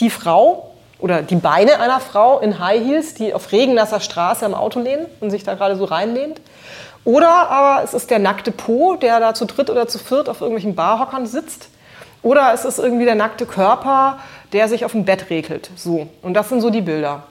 die 0.00 0.10
Frau 0.10 0.67
oder 0.98 1.22
die 1.22 1.36
Beine 1.36 1.80
einer 1.80 2.00
Frau 2.00 2.40
in 2.40 2.58
High 2.58 2.84
Heels, 2.84 3.14
die 3.14 3.32
auf 3.34 3.52
regennasser 3.52 4.00
Straße 4.00 4.44
am 4.44 4.54
Auto 4.54 4.80
lehnen 4.80 5.06
und 5.20 5.30
sich 5.30 5.44
da 5.44 5.54
gerade 5.54 5.76
so 5.76 5.84
reinlehnt. 5.84 6.40
Oder 7.04 7.48
aber 7.48 7.84
es 7.84 7.94
ist 7.94 8.10
der 8.10 8.18
nackte 8.18 8.50
Po, 8.50 8.96
der 8.96 9.20
da 9.20 9.32
zu 9.32 9.46
dritt 9.46 9.70
oder 9.70 9.88
zu 9.88 9.98
viert 9.98 10.28
auf 10.28 10.40
irgendwelchen 10.40 10.74
Barhockern 10.74 11.26
sitzt. 11.26 11.68
Oder 12.22 12.52
es 12.52 12.64
ist 12.64 12.78
irgendwie 12.78 13.04
der 13.04 13.14
nackte 13.14 13.46
Körper, 13.46 14.18
der 14.52 14.68
sich 14.68 14.84
auf 14.84 14.92
dem 14.92 15.04
Bett 15.04 15.30
regelt. 15.30 15.70
So. 15.76 16.08
Und 16.22 16.34
das 16.34 16.48
sind 16.48 16.60
so 16.60 16.70
die 16.70 16.80
Bilder. 16.80 17.22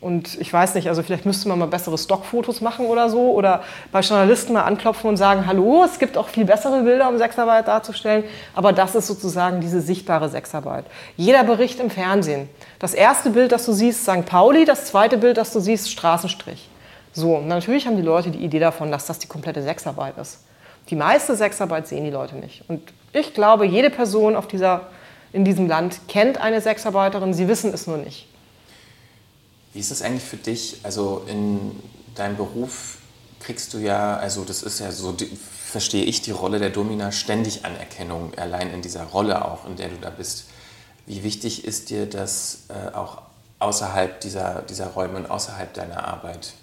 Und 0.00 0.38
ich 0.38 0.52
weiß 0.52 0.74
nicht, 0.74 0.88
also 0.88 1.02
vielleicht 1.02 1.24
müsste 1.24 1.48
man 1.48 1.58
mal 1.58 1.66
bessere 1.66 1.96
Stockfotos 1.96 2.60
machen 2.60 2.86
oder 2.86 3.08
so 3.08 3.32
oder 3.32 3.62
bei 3.92 4.00
Journalisten 4.00 4.52
mal 4.52 4.62
anklopfen 4.62 5.08
und 5.08 5.16
sagen, 5.16 5.46
hallo, 5.46 5.84
es 5.84 5.98
gibt 5.98 6.18
auch 6.18 6.28
viel 6.28 6.44
bessere 6.44 6.82
Bilder, 6.82 7.08
um 7.08 7.16
Sexarbeit 7.16 7.66
darzustellen. 7.66 8.24
Aber 8.54 8.74
das 8.74 8.94
ist 8.94 9.06
sozusagen 9.06 9.60
diese 9.60 9.80
sichtbare 9.80 10.28
Sexarbeit. 10.28 10.84
Jeder 11.16 11.44
Bericht 11.44 11.80
im 11.80 11.88
Fernsehen. 11.88 12.50
Das 12.78 12.92
erste 12.92 13.30
Bild, 13.30 13.52
das 13.52 13.64
du 13.64 13.72
siehst, 13.72 14.02
St. 14.02 14.26
Pauli, 14.26 14.66
das 14.66 14.84
zweite 14.84 15.16
Bild, 15.16 15.38
das 15.38 15.52
du 15.52 15.60
siehst, 15.60 15.90
Straßenstrich. 15.90 16.68
So, 17.12 17.36
und 17.36 17.48
natürlich 17.48 17.86
haben 17.86 17.96
die 17.96 18.02
Leute 18.02 18.30
die 18.30 18.44
Idee 18.44 18.58
davon, 18.58 18.90
dass 18.90 19.06
das 19.06 19.18
die 19.18 19.26
komplette 19.26 19.62
Sexarbeit 19.62 20.18
ist. 20.18 20.44
Die 20.90 20.96
meiste 20.96 21.34
Sexarbeit 21.34 21.88
sehen 21.88 22.04
die 22.04 22.10
Leute 22.10 22.36
nicht. 22.36 22.62
Und 22.68 22.92
ich 23.14 23.32
glaube, 23.32 23.64
jede 23.64 23.88
Person 23.88 24.36
auf 24.36 24.46
dieser, 24.46 24.88
in 25.32 25.44
diesem 25.44 25.66
Land 25.66 26.00
kennt 26.06 26.38
eine 26.38 26.60
Sexarbeiterin, 26.60 27.32
sie 27.32 27.48
wissen 27.48 27.72
es 27.72 27.86
nur 27.86 27.96
nicht. 27.96 28.28
Wie 29.76 29.80
ist 29.80 29.90
das 29.90 30.00
eigentlich 30.00 30.24
für 30.24 30.38
dich? 30.38 30.80
Also 30.84 31.26
in 31.28 31.70
deinem 32.14 32.38
Beruf 32.38 32.96
kriegst 33.40 33.74
du 33.74 33.78
ja, 33.78 34.16
also 34.16 34.42
das 34.42 34.62
ist 34.62 34.78
ja 34.78 34.90
so, 34.90 35.12
die, 35.12 35.26
verstehe 35.26 36.02
ich 36.04 36.22
die 36.22 36.30
Rolle 36.30 36.58
der 36.58 36.70
Domina, 36.70 37.12
ständig 37.12 37.66
Anerkennung, 37.66 38.32
allein 38.38 38.72
in 38.72 38.80
dieser 38.80 39.04
Rolle 39.04 39.44
auch, 39.44 39.66
in 39.66 39.76
der 39.76 39.90
du 39.90 39.96
da 40.00 40.08
bist. 40.08 40.46
Wie 41.04 41.22
wichtig 41.22 41.66
ist 41.66 41.90
dir 41.90 42.06
das 42.06 42.60
äh, 42.68 42.94
auch 42.94 43.20
außerhalb 43.58 44.18
dieser, 44.22 44.62
dieser 44.62 44.86
Räume 44.86 45.18
und 45.18 45.30
außerhalb 45.30 45.74
deiner 45.74 46.08
Arbeit? 46.08 46.54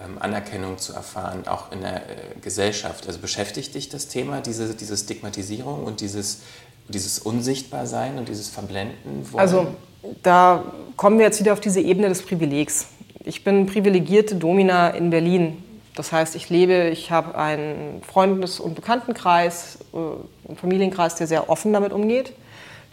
Ähm, 0.00 0.16
Anerkennung 0.18 0.78
zu 0.78 0.94
erfahren, 0.94 1.46
auch 1.46 1.72
in 1.72 1.82
der 1.82 2.08
äh, 2.08 2.38
Gesellschaft. 2.40 3.06
Also 3.06 3.18
beschäftigt 3.18 3.74
dich 3.74 3.90
das 3.90 4.08
Thema, 4.08 4.40
diese, 4.40 4.74
diese 4.74 4.96
Stigmatisierung 4.96 5.84
und 5.84 6.00
dieses, 6.00 6.38
dieses 6.88 7.18
Unsichtbarsein 7.18 8.16
und 8.16 8.30
dieses 8.30 8.48
Verblenden? 8.48 9.30
Wollen? 9.30 9.40
Also 9.40 9.74
da 10.22 10.64
kommen 10.96 11.18
wir 11.18 11.26
jetzt 11.26 11.40
wieder 11.40 11.52
auf 11.52 11.60
diese 11.60 11.80
Ebene 11.80 12.08
des 12.08 12.22
Privilegs. 12.22 12.88
Ich 13.24 13.44
bin 13.44 13.66
privilegierte 13.66 14.36
Domina 14.36 14.90
in 14.90 15.10
Berlin. 15.10 15.62
Das 15.94 16.12
heißt, 16.12 16.34
ich 16.34 16.50
lebe, 16.50 16.88
ich 16.88 17.10
habe 17.10 17.38
einen 17.38 18.02
Freundes- 18.02 18.60
und 18.60 18.74
Bekanntenkreis, 18.74 19.78
äh, 19.92 20.48
einen 20.48 20.56
Familienkreis, 20.56 21.14
der 21.14 21.26
sehr 21.26 21.48
offen 21.48 21.72
damit 21.72 21.92
umgeht, 21.92 22.32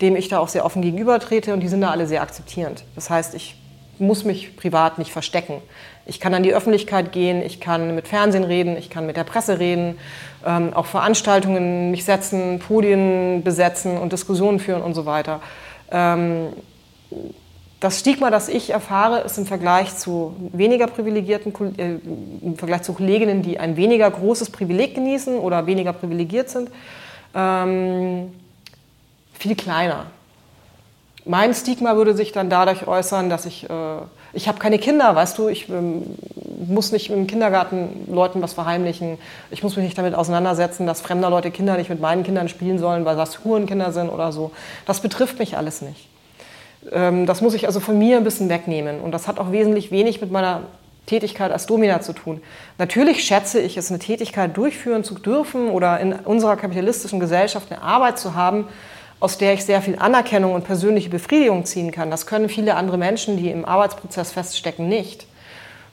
dem 0.01 0.15
ich 0.15 0.29
da 0.29 0.39
auch 0.39 0.47
sehr 0.47 0.65
offen 0.65 0.81
gegenübertrete 0.81 1.53
und 1.53 1.61
die 1.61 1.67
sind 1.67 1.81
da 1.81 1.89
alle 1.89 2.07
sehr 2.07 2.21
akzeptierend. 2.21 2.83
Das 2.95 3.09
heißt, 3.09 3.33
ich 3.33 3.55
muss 3.97 4.23
mich 4.23 4.55
privat 4.55 4.97
nicht 4.97 5.11
verstecken. 5.11 5.61
Ich 6.05 6.19
kann 6.19 6.33
an 6.33 6.43
die 6.43 6.53
Öffentlichkeit 6.53 7.11
gehen, 7.11 7.43
ich 7.43 7.59
kann 7.59 7.93
mit 7.93 8.07
Fernsehen 8.07 8.43
reden, 8.43 8.75
ich 8.77 8.89
kann 8.89 9.05
mit 9.05 9.17
der 9.17 9.23
Presse 9.23 9.59
reden, 9.59 9.97
ähm, 10.45 10.73
auch 10.73 10.87
Veranstaltungen 10.87 11.91
mich 11.91 12.05
setzen, 12.05 12.59
Podien 12.59 13.43
besetzen 13.43 13.97
und 13.97 14.11
Diskussionen 14.11 14.59
führen 14.59 14.81
und 14.81 14.95
so 14.95 15.05
weiter. 15.05 15.41
Ähm, 15.91 16.47
das 17.81 17.99
Stigma, 17.99 18.29
das 18.29 18.47
ich 18.47 18.69
erfahre, 18.69 19.21
ist 19.21 19.39
im 19.39 19.47
Vergleich 19.47 19.97
zu 19.97 20.35
weniger 20.53 20.85
privilegierten, 20.85 21.51
äh, 21.77 21.95
im 22.45 22.55
Vergleich 22.55 22.83
zu 22.83 22.93
Kolleginnen, 22.93 23.41
die 23.41 23.59
ein 23.59 23.75
weniger 23.75 24.09
großes 24.09 24.51
Privileg 24.51 24.93
genießen 24.93 25.37
oder 25.39 25.65
weniger 25.65 25.91
privilegiert 25.91 26.49
sind, 26.49 26.69
ähm, 27.33 28.31
viel 29.33 29.55
kleiner. 29.55 30.05
Mein 31.25 31.55
Stigma 31.55 31.95
würde 31.95 32.15
sich 32.15 32.31
dann 32.31 32.51
dadurch 32.51 32.87
äußern, 32.87 33.31
dass 33.31 33.47
ich, 33.47 33.67
äh, 33.67 33.73
ich 34.33 34.47
habe 34.47 34.59
keine 34.59 34.77
Kinder, 34.77 35.15
weißt 35.15 35.39
du, 35.39 35.47
ich 35.47 35.67
ähm, 35.67 36.03
muss 36.67 36.91
nicht 36.91 37.09
im 37.09 37.25
Kindergarten 37.25 38.05
Leuten 38.07 38.43
was 38.43 38.53
verheimlichen, 38.53 39.17
ich 39.49 39.63
muss 39.63 39.75
mich 39.75 39.85
nicht 39.85 39.97
damit 39.97 40.13
auseinandersetzen, 40.13 40.85
dass 40.85 41.01
fremder 41.01 41.31
Leute 41.31 41.49
Kinder 41.49 41.77
nicht 41.77 41.89
mit 41.89 41.99
meinen 41.99 42.23
Kindern 42.23 42.47
spielen 42.47 42.77
sollen, 42.77 43.05
weil 43.05 43.15
das 43.15 43.43
Hurenkinder 43.43 43.91
sind 43.91 44.09
oder 44.09 44.31
so. 44.31 44.51
Das 44.85 44.99
betrifft 44.99 45.39
mich 45.39 45.57
alles 45.57 45.81
nicht. 45.81 46.10
Ähm, 46.91 47.25
das 47.25 47.41
muss 47.41 47.53
ich 47.53 47.67
also 47.67 47.79
von 47.79 47.97
mir 47.97 48.17
ein 48.17 48.23
bisschen 48.23 48.49
wegnehmen. 48.49 49.01
Und 49.01 49.11
das 49.11 49.27
hat 49.27 49.39
auch 49.39 49.51
wesentlich 49.51 49.91
wenig 49.91 50.21
mit 50.21 50.31
meiner 50.31 50.63
Tätigkeit 51.05 51.51
als 51.51 51.65
Domina 51.65 52.01
zu 52.01 52.13
tun. 52.13 52.41
Natürlich 52.77 53.23
schätze 53.23 53.59
ich 53.59 53.77
es, 53.77 53.89
eine 53.89 53.99
Tätigkeit 53.99 54.55
durchführen 54.55 55.03
zu 55.03 55.15
dürfen 55.15 55.69
oder 55.69 55.99
in 55.99 56.13
unserer 56.13 56.55
kapitalistischen 56.55 57.19
Gesellschaft 57.19 57.71
eine 57.71 57.81
Arbeit 57.81 58.19
zu 58.19 58.35
haben, 58.35 58.67
aus 59.19 59.37
der 59.37 59.53
ich 59.53 59.65
sehr 59.65 59.81
viel 59.81 59.97
Anerkennung 59.99 60.53
und 60.53 60.63
persönliche 60.63 61.09
Befriedigung 61.09 61.65
ziehen 61.65 61.91
kann. 61.91 62.09
Das 62.09 62.25
können 62.25 62.49
viele 62.49 62.75
andere 62.75 62.97
Menschen, 62.97 63.37
die 63.37 63.51
im 63.51 63.65
Arbeitsprozess 63.65 64.31
feststecken, 64.31 64.87
nicht. 64.87 65.27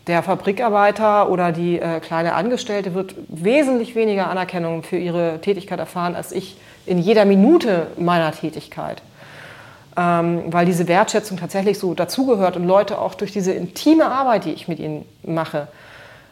Der 0.06 0.22
Fabrikarbeiter 0.22 1.28
oder 1.28 1.52
die 1.52 1.78
äh, 1.78 2.00
kleine 2.00 2.34
Angestellte 2.34 2.94
wird 2.94 3.14
wesentlich 3.28 3.94
weniger 3.94 4.30
Anerkennung 4.30 4.82
für 4.82 4.96
ihre 4.96 5.40
Tätigkeit 5.42 5.78
erfahren, 5.78 6.16
als 6.16 6.32
ich 6.32 6.56
in 6.86 6.98
jeder 6.98 7.26
Minute 7.26 7.88
meiner 7.98 8.32
Tätigkeit. 8.32 9.02
Ähm, 9.98 10.44
weil 10.52 10.64
diese 10.64 10.86
Wertschätzung 10.86 11.38
tatsächlich 11.38 11.80
so 11.80 11.92
dazugehört 11.92 12.56
und 12.56 12.64
Leute 12.64 13.00
auch 13.00 13.14
durch 13.14 13.32
diese 13.32 13.50
intime 13.50 14.06
Arbeit, 14.06 14.44
die 14.44 14.52
ich 14.52 14.68
mit 14.68 14.78
ihnen 14.78 15.04
mache 15.24 15.66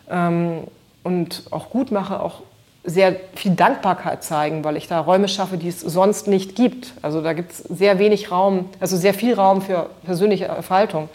ähm, 0.08 0.60
und 1.02 1.42
auch 1.50 1.68
gut 1.70 1.90
mache, 1.90 2.20
auch 2.20 2.42
sehr 2.84 3.16
viel 3.34 3.56
Dankbarkeit 3.56 4.22
zeigen, 4.22 4.62
weil 4.62 4.76
ich 4.76 4.86
da 4.86 5.00
Räume 5.00 5.26
schaffe, 5.26 5.56
die 5.56 5.66
es 5.66 5.80
sonst 5.80 6.28
nicht 6.28 6.54
gibt. 6.54 6.92
Also 7.02 7.22
da 7.22 7.32
gibt 7.32 7.50
es 7.50 7.58
sehr 7.58 7.98
wenig 7.98 8.30
Raum, 8.30 8.66
also 8.78 8.96
sehr 8.96 9.14
viel 9.14 9.34
Raum 9.34 9.60
für 9.62 9.90
persönliche 10.04 10.44
Erfaltung. 10.44 11.08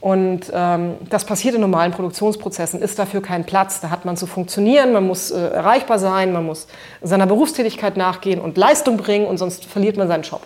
Und 0.00 0.42
ähm, 0.54 0.94
das 1.08 1.24
passiert 1.24 1.56
in 1.56 1.60
normalen 1.60 1.90
Produktionsprozessen, 1.90 2.80
ist 2.80 3.00
dafür 3.00 3.20
kein 3.20 3.44
Platz. 3.44 3.80
Da 3.80 3.90
hat 3.90 4.04
man 4.04 4.16
zu 4.16 4.28
funktionieren, 4.28 4.92
man 4.92 5.08
muss 5.08 5.32
äh, 5.32 5.40
erreichbar 5.40 5.98
sein, 5.98 6.32
man 6.32 6.46
muss 6.46 6.68
seiner 7.02 7.26
Berufstätigkeit 7.26 7.96
nachgehen 7.96 8.40
und 8.40 8.56
Leistung 8.56 8.96
bringen 8.96 9.26
und 9.26 9.38
sonst 9.38 9.64
verliert 9.64 9.96
man 9.96 10.06
seinen 10.06 10.22
Job. 10.22 10.42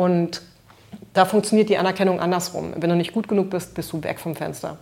Und 0.00 0.40
da 1.12 1.26
funktioniert 1.26 1.68
die 1.68 1.76
Anerkennung 1.76 2.20
andersrum. 2.20 2.72
Wenn 2.74 2.88
du 2.88 2.96
nicht 2.96 3.12
gut 3.12 3.28
genug 3.28 3.50
bist, 3.50 3.74
bist 3.74 3.92
du 3.92 4.02
weg 4.02 4.18
vom 4.18 4.34
Fenster. 4.34 4.78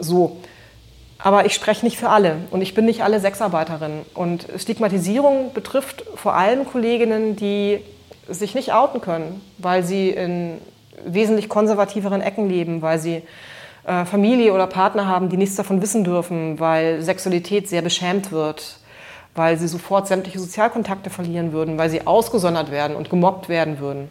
So. 0.00 0.38
Aber 1.18 1.44
ich 1.44 1.52
spreche 1.52 1.84
nicht 1.84 1.98
für 1.98 2.08
alle 2.08 2.36
und 2.50 2.62
ich 2.62 2.72
bin 2.72 2.86
nicht 2.86 3.02
alle 3.02 3.20
Sexarbeiterin. 3.20 4.00
Und 4.14 4.46
Stigmatisierung 4.56 5.52
betrifft 5.52 6.04
vor 6.14 6.34
allem 6.34 6.64
Kolleginnen, 6.64 7.36
die 7.36 7.80
sich 8.28 8.54
nicht 8.54 8.72
outen 8.72 9.02
können, 9.02 9.42
weil 9.58 9.84
sie 9.84 10.08
in 10.08 10.56
wesentlich 11.04 11.50
konservativeren 11.50 12.22
Ecken 12.22 12.48
leben, 12.48 12.80
weil 12.80 12.98
sie 12.98 13.22
äh, 13.86 14.06
Familie 14.06 14.54
oder 14.54 14.66
Partner 14.66 15.06
haben, 15.06 15.28
die 15.28 15.36
nichts 15.36 15.56
davon 15.56 15.82
wissen 15.82 16.02
dürfen, 16.02 16.58
weil 16.60 17.02
Sexualität 17.02 17.68
sehr 17.68 17.82
beschämt 17.82 18.32
wird, 18.32 18.78
weil 19.34 19.58
sie 19.58 19.68
sofort 19.68 20.06
sämtliche 20.06 20.38
Sozialkontakte 20.38 21.10
verlieren 21.10 21.52
würden, 21.52 21.78
weil 21.78 21.90
sie 21.90 22.06
ausgesondert 22.06 22.70
werden 22.70 22.96
und 22.96 23.10
gemobbt 23.10 23.48
werden 23.48 23.78
würden. 23.78 24.10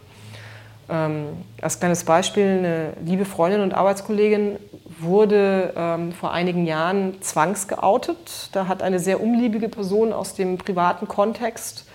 Ähm, 0.90 1.28
als 1.62 1.80
kleines 1.80 2.04
Beispiel, 2.04 2.46
eine 2.46 2.94
liebe 3.06 3.26
Freundin 3.26 3.62
und 3.62 3.74
Arbeitskollegin 3.74 4.58
wurde 5.00 5.74
ähm, 5.76 6.12
vor 6.12 6.34
einigen 6.34 6.66
Jahren 6.66 7.22
zwangsgeoutet. 7.22 8.50
Da 8.52 8.68
hat 8.68 8.82
eine 8.82 9.00
sehr 9.00 9.22
umliebige 9.22 9.70
Person 9.70 10.12
aus 10.12 10.36
dem 10.36 10.58
privaten 10.58 11.08
Kontext 11.08 11.86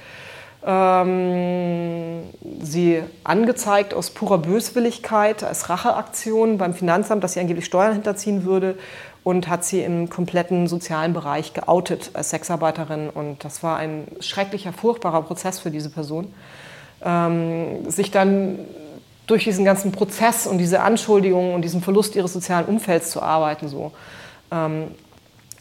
ähm, 0.66 2.24
sie 2.60 3.02
angezeigt 3.22 3.94
aus 3.94 4.10
purer 4.10 4.38
Böswilligkeit 4.38 5.44
als 5.44 5.68
Racheaktion 5.70 6.58
beim 6.58 6.74
Finanzamt, 6.74 7.22
dass 7.22 7.34
sie 7.34 7.40
angeblich 7.40 7.64
Steuern 7.64 7.92
hinterziehen 7.92 8.44
würde 8.44 8.76
und 9.24 9.48
hat 9.48 9.64
sie 9.64 9.80
im 9.80 10.08
kompletten 10.08 10.66
sozialen 10.66 11.12
Bereich 11.12 11.52
geoutet 11.52 12.10
als 12.14 12.30
Sexarbeiterin. 12.30 13.10
Und 13.10 13.44
das 13.44 13.62
war 13.62 13.76
ein 13.76 14.04
schrecklicher, 14.20 14.72
furchtbarer 14.72 15.22
Prozess 15.22 15.58
für 15.58 15.70
diese 15.70 15.90
Person. 15.90 16.32
Ähm, 17.04 17.90
sich 17.90 18.10
dann 18.10 18.58
durch 19.26 19.44
diesen 19.44 19.64
ganzen 19.64 19.92
Prozess 19.92 20.46
und 20.46 20.58
diese 20.58 20.80
Anschuldigungen 20.80 21.54
und 21.54 21.62
diesen 21.62 21.82
Verlust 21.82 22.16
ihres 22.16 22.32
sozialen 22.32 22.66
Umfelds 22.66 23.10
zu 23.10 23.22
arbeiten. 23.22 23.68
So. 23.68 23.92
Ähm, 24.50 24.88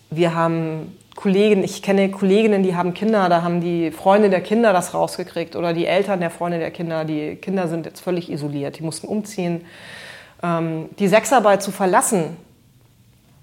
wir 0.10 0.34
haben 0.34 0.98
Kollegen, 1.16 1.64
ich 1.64 1.82
kenne 1.82 2.10
Kolleginnen, 2.10 2.64
die 2.64 2.76
haben 2.76 2.94
Kinder, 2.94 3.28
da 3.28 3.42
haben 3.42 3.60
die 3.60 3.92
Freunde 3.92 4.30
der 4.30 4.42
Kinder 4.42 4.72
das 4.72 4.94
rausgekriegt 4.94 5.56
oder 5.56 5.74
die 5.74 5.86
Eltern 5.86 6.20
der 6.20 6.30
Freunde 6.30 6.60
der 6.60 6.72
Kinder, 6.72 7.06
die 7.06 7.36
Kinder 7.36 7.68
sind 7.68 7.86
jetzt 7.86 8.00
völlig 8.00 8.32
isoliert, 8.32 8.80
die 8.80 8.84
mussten 8.84 9.08
umziehen. 9.08 9.66
Ähm, 10.42 10.90
die 11.00 11.08
Sexarbeit 11.08 11.62
zu 11.62 11.72
verlassen 11.72 12.38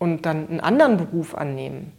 und 0.04 0.26
dann 0.26 0.48
einen 0.48 0.60
anderen 0.60 0.98
Beruf 0.98 1.34
annehmen, 1.34 1.92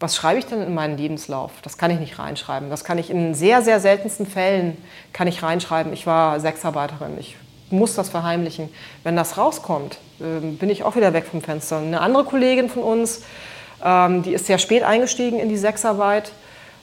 was 0.00 0.14
schreibe 0.14 0.38
ich 0.38 0.46
denn 0.46 0.60
in 0.60 0.74
meinen 0.74 0.96
Lebenslauf? 0.96 1.52
Das 1.62 1.78
kann 1.78 1.90
ich 1.90 1.98
nicht 1.98 2.18
reinschreiben. 2.18 2.70
Das 2.70 2.84
kann 2.84 2.98
ich 2.98 3.10
in 3.10 3.34
sehr, 3.34 3.62
sehr 3.62 3.80
seltensten 3.80 4.26
Fällen 4.26 4.76
kann 5.12 5.26
ich 5.26 5.42
reinschreiben. 5.42 5.92
Ich 5.92 6.06
war 6.06 6.38
Sexarbeiterin. 6.38 7.16
Ich 7.18 7.36
muss 7.70 7.94
das 7.94 8.08
verheimlichen. 8.08 8.68
Wenn 9.02 9.16
das 9.16 9.38
rauskommt, 9.38 9.98
ähm, 10.20 10.56
bin 10.56 10.70
ich 10.70 10.84
auch 10.84 10.96
wieder 10.96 11.12
weg 11.12 11.26
vom 11.26 11.42
Fenster. 11.42 11.78
Eine 11.78 12.00
andere 12.00 12.24
Kollegin 12.24 12.68
von 12.68 12.82
uns, 12.82 13.22
ähm, 13.84 14.22
die 14.22 14.32
ist 14.32 14.46
sehr 14.46 14.58
spät 14.58 14.82
eingestiegen 14.82 15.40
in 15.40 15.48
die 15.48 15.56
Sexarbeit 15.56 16.32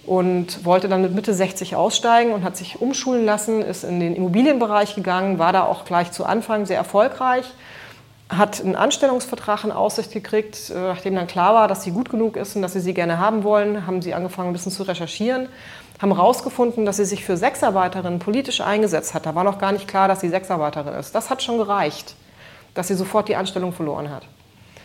und 0.06 0.66
wollte 0.66 0.88
dann 0.88 1.02
mit 1.02 1.16
Mitte 1.16 1.34
60 1.34 1.76
aussteigen 1.76 2.34
und 2.34 2.44
hat 2.44 2.58
sich 2.58 2.82
umschulen 2.82 3.26
lassen, 3.26 3.62
ist 3.62 3.84
in 3.84 4.00
den 4.00 4.16
Immobilienbereich 4.16 4.94
gegangen, 4.94 5.40
war 5.40 5.54
da 5.54 5.64
auch 5.64 5.86
gleich 5.86 6.12
zu 6.12 6.26
Anfang 6.26 6.66
sehr 6.66 6.78
erfolgreich, 6.78 7.46
hat 8.30 8.60
einen 8.62 8.76
Anstellungsvertrag 8.76 9.64
in 9.64 9.72
Aussicht 9.72 10.12
gekriegt, 10.12 10.70
äh, 10.70 10.74
nachdem 10.74 11.16
dann 11.16 11.28
klar 11.28 11.54
war, 11.54 11.68
dass 11.68 11.84
sie 11.84 11.92
gut 11.92 12.10
genug 12.10 12.38
ist 12.38 12.56
und 12.56 12.62
dass 12.62 12.74
sie 12.74 12.80
sie 12.80 12.94
gerne 12.94 13.20
haben 13.20 13.44
wollen, 13.44 13.86
haben 13.86 14.02
sie 14.02 14.14
angefangen 14.14 14.50
ein 14.50 14.54
bisschen 14.54 14.72
zu 14.72 14.84
recherchieren, 14.84 15.48
haben 16.02 16.14
herausgefunden, 16.16 16.86
dass 16.86 16.98
sie 16.98 17.06
sich 17.06 17.24
für 17.24 17.38
Sexarbeiterinnen 17.38 18.20
politisch 18.20 18.62
eingesetzt 18.62 19.14
hat. 19.14 19.26
Da 19.26 19.36
war 19.36 19.44
noch 19.44 19.60
gar 19.60 19.72
nicht 19.72 19.88
klar, 19.88 20.08
dass 20.08 20.22
sie 20.22 20.30
Sexarbeiterin 20.30 20.94
ist. 20.96 21.14
Das 21.14 21.30
hat 21.30 21.44
schon 21.44 21.58
gereicht, 21.58 22.16
dass 22.74 22.88
sie 22.88 22.96
sofort 22.96 23.30
die 23.30 23.36
Anstellung 23.36 23.74
verloren 23.74 24.10
hat. 24.10 24.24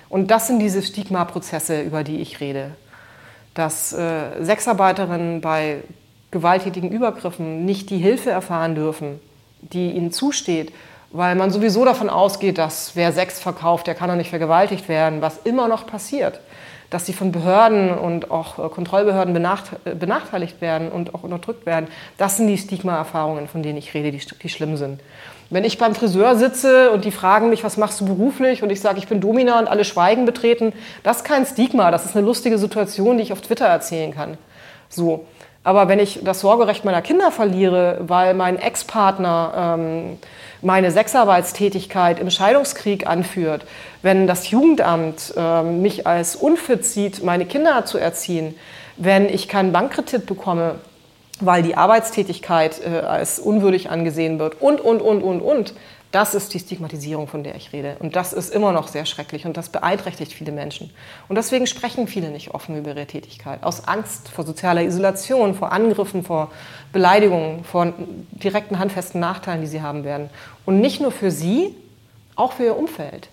Und 0.09 0.31
das 0.31 0.47
sind 0.47 0.59
diese 0.59 0.83
Stigma-Prozesse, 0.83 1.81
über 1.81 2.05
die 2.05 2.21
ich 2.21 2.41
rede. 2.41 2.73
Dass 3.55 3.93
äh, 3.93 4.45
Sexarbeiterinnen 4.45 5.41
bei 5.41 5.83
gewalttätigen 6.31 6.91
Übergriffen 6.91 7.65
nicht 7.65 7.91
die 7.91 7.99
Hilfe 7.99 8.31
erfahren 8.31 8.75
dürfen, 8.75 9.21
die 9.63 9.91
ihnen 9.91 10.13
zusteht, 10.13 10.73
weil 11.13 11.35
man 11.35 11.51
sowieso 11.51 11.85
davon 11.85 12.09
ausgeht, 12.09 12.59
dass 12.59 12.93
wer 12.95 13.13
Sex 13.13 13.41
verkauft, 13.41 13.87
der 13.87 13.95
kann 13.95 14.09
doch 14.09 14.17
nicht 14.17 14.31
vergewaltigt 14.31 14.89
werden, 14.89 15.21
was 15.21 15.39
immer 15.45 15.69
noch 15.69 15.87
passiert. 15.87 16.41
Dass 16.89 17.07
sie 17.07 17.13
von 17.13 17.31
Behörden 17.31 17.97
und 17.97 18.31
auch 18.31 18.59
äh, 18.59 18.69
Kontrollbehörden 18.69 19.35
äh, 19.37 19.95
benachteiligt 19.95 20.61
werden 20.61 20.91
und 20.91 21.15
auch 21.15 21.23
unterdrückt 21.23 21.67
werden. 21.67 21.89
Das 22.19 22.37
sind 22.37 22.49
die 22.49 22.59
Stigma-Erfahrungen, 22.59 23.49
von 23.49 23.63
denen 23.63 23.79
ich 23.79 23.95
rede, 23.95 24.11
die, 24.11 24.21
die 24.43 24.49
schlimm 24.49 24.77
sind. 24.77 25.01
Wenn 25.51 25.65
ich 25.65 25.79
beim 25.79 25.97
Friseur 25.97 26.37
sitze 26.37 26.91
und 26.93 27.05
die 27.05 27.11
fragen 27.11 27.51
mich, 27.51 27.65
was 27.65 27.77
machst 27.77 28.01
du 28.01 28.07
beruflich 28.07 28.63
und 28.63 28.71
ich 28.71 28.81
sage, 28.81 28.99
ich 28.99 29.09
bin 29.09 29.21
Domina 29.21 29.59
und 29.59 29.69
alle 29.69 29.85
schweigen 29.85 30.27
betreten, 30.27 30.73
das 31.03 31.19
ist 31.19 31.25
kein 31.25 31.45
Stigma, 31.45 31.91
das 31.91 32.07
ist 32.07 32.17
eine 32.17 32.25
lustige 32.25 32.57
Situation, 32.57 33.17
die 33.17 33.25
ich 33.25 33.33
auf 33.33 33.41
Twitter 33.41 33.67
erzählen 33.67 34.13
kann. 34.13 34.39
So. 34.89 35.27
Aber 35.63 35.89
wenn 35.89 35.99
ich 35.99 36.21
das 36.25 36.41
Sorgerecht 36.41 36.85
meiner 36.85 37.03
Kinder 37.03 37.31
verliere, 37.31 37.99
weil 38.01 38.33
mein 38.35 38.59
Ex-Partner 38.59 39.77
ähm, 39.79 40.19
meine 40.63 40.91
Sexarbeitstätigkeit 40.91 42.19
im 42.19 42.31
Scheidungskrieg 42.31 43.07
anführt, 43.07 43.67
wenn 44.03 44.27
das 44.27 44.51
Jugendamt 44.51 45.35
ähm, 45.37 45.83
mich 45.83 46.07
als 46.07 46.37
unfit 46.37 46.85
sieht, 46.85 47.23
meine 47.23 47.45
Kinder 47.45 47.85
zu 47.85 47.99
erziehen, 47.99 48.55
wenn 48.97 49.29
ich 49.29 49.49
keinen 49.49 49.73
Bankkredit 49.73 50.27
bekomme, 50.27 50.77
weil 51.41 51.63
die 51.63 51.77
Arbeitstätigkeit 51.77 52.81
äh, 52.85 53.01
als 53.01 53.39
unwürdig 53.39 53.91
angesehen 53.91 54.39
wird 54.39 54.61
und, 54.61 54.81
und, 54.81 55.03
und, 55.03 55.23
und, 55.23 55.41
und. 55.41 55.75
Das 56.13 56.35
ist 56.35 56.53
die 56.55 56.59
Stigmatisierung, 56.59 57.29
von 57.29 57.45
der 57.45 57.55
ich 57.55 57.73
rede. 57.73 57.97
Und 58.01 58.17
das 58.17 58.33
ist 58.33 58.53
immer 58.53 58.73
noch 58.73 58.89
sehr 58.89 59.07
schrecklich 59.07 59.47
und 59.47 59.57
das 59.57 59.69
beeinträchtigt 59.69 60.33
viele 60.33 60.51
Menschen. 60.51 60.91
Und 61.29 61.37
deswegen 61.37 61.69
sprechen 61.69 62.09
viele 62.09 62.31
nicht 62.31 62.53
offen 62.53 62.77
über 62.77 62.91
ihre 62.91 63.07
Tätigkeit. 63.07 63.63
Aus 63.63 63.87
Angst 63.87 64.29
vor 64.29 64.45
sozialer 64.45 64.83
Isolation, 64.83 65.55
vor 65.55 65.71
Angriffen, 65.71 66.25
vor 66.25 66.51
Beleidigungen, 66.93 67.63
vor 67.63 67.93
direkten 68.33 68.81
handfesten 68.81 69.21
Nachteilen, 69.21 69.61
die 69.61 69.69
sie 69.69 69.83
haben 69.83 70.03
werden. 70.03 70.31
Und 70.67 70.81
nicht 70.81 71.01
nur 71.01 71.13
für 71.13 71.31
sie, 71.31 71.77
auch 72.35 72.53
für 72.53 72.65
ihr 72.65 72.77
Umfeld. 72.77 73.29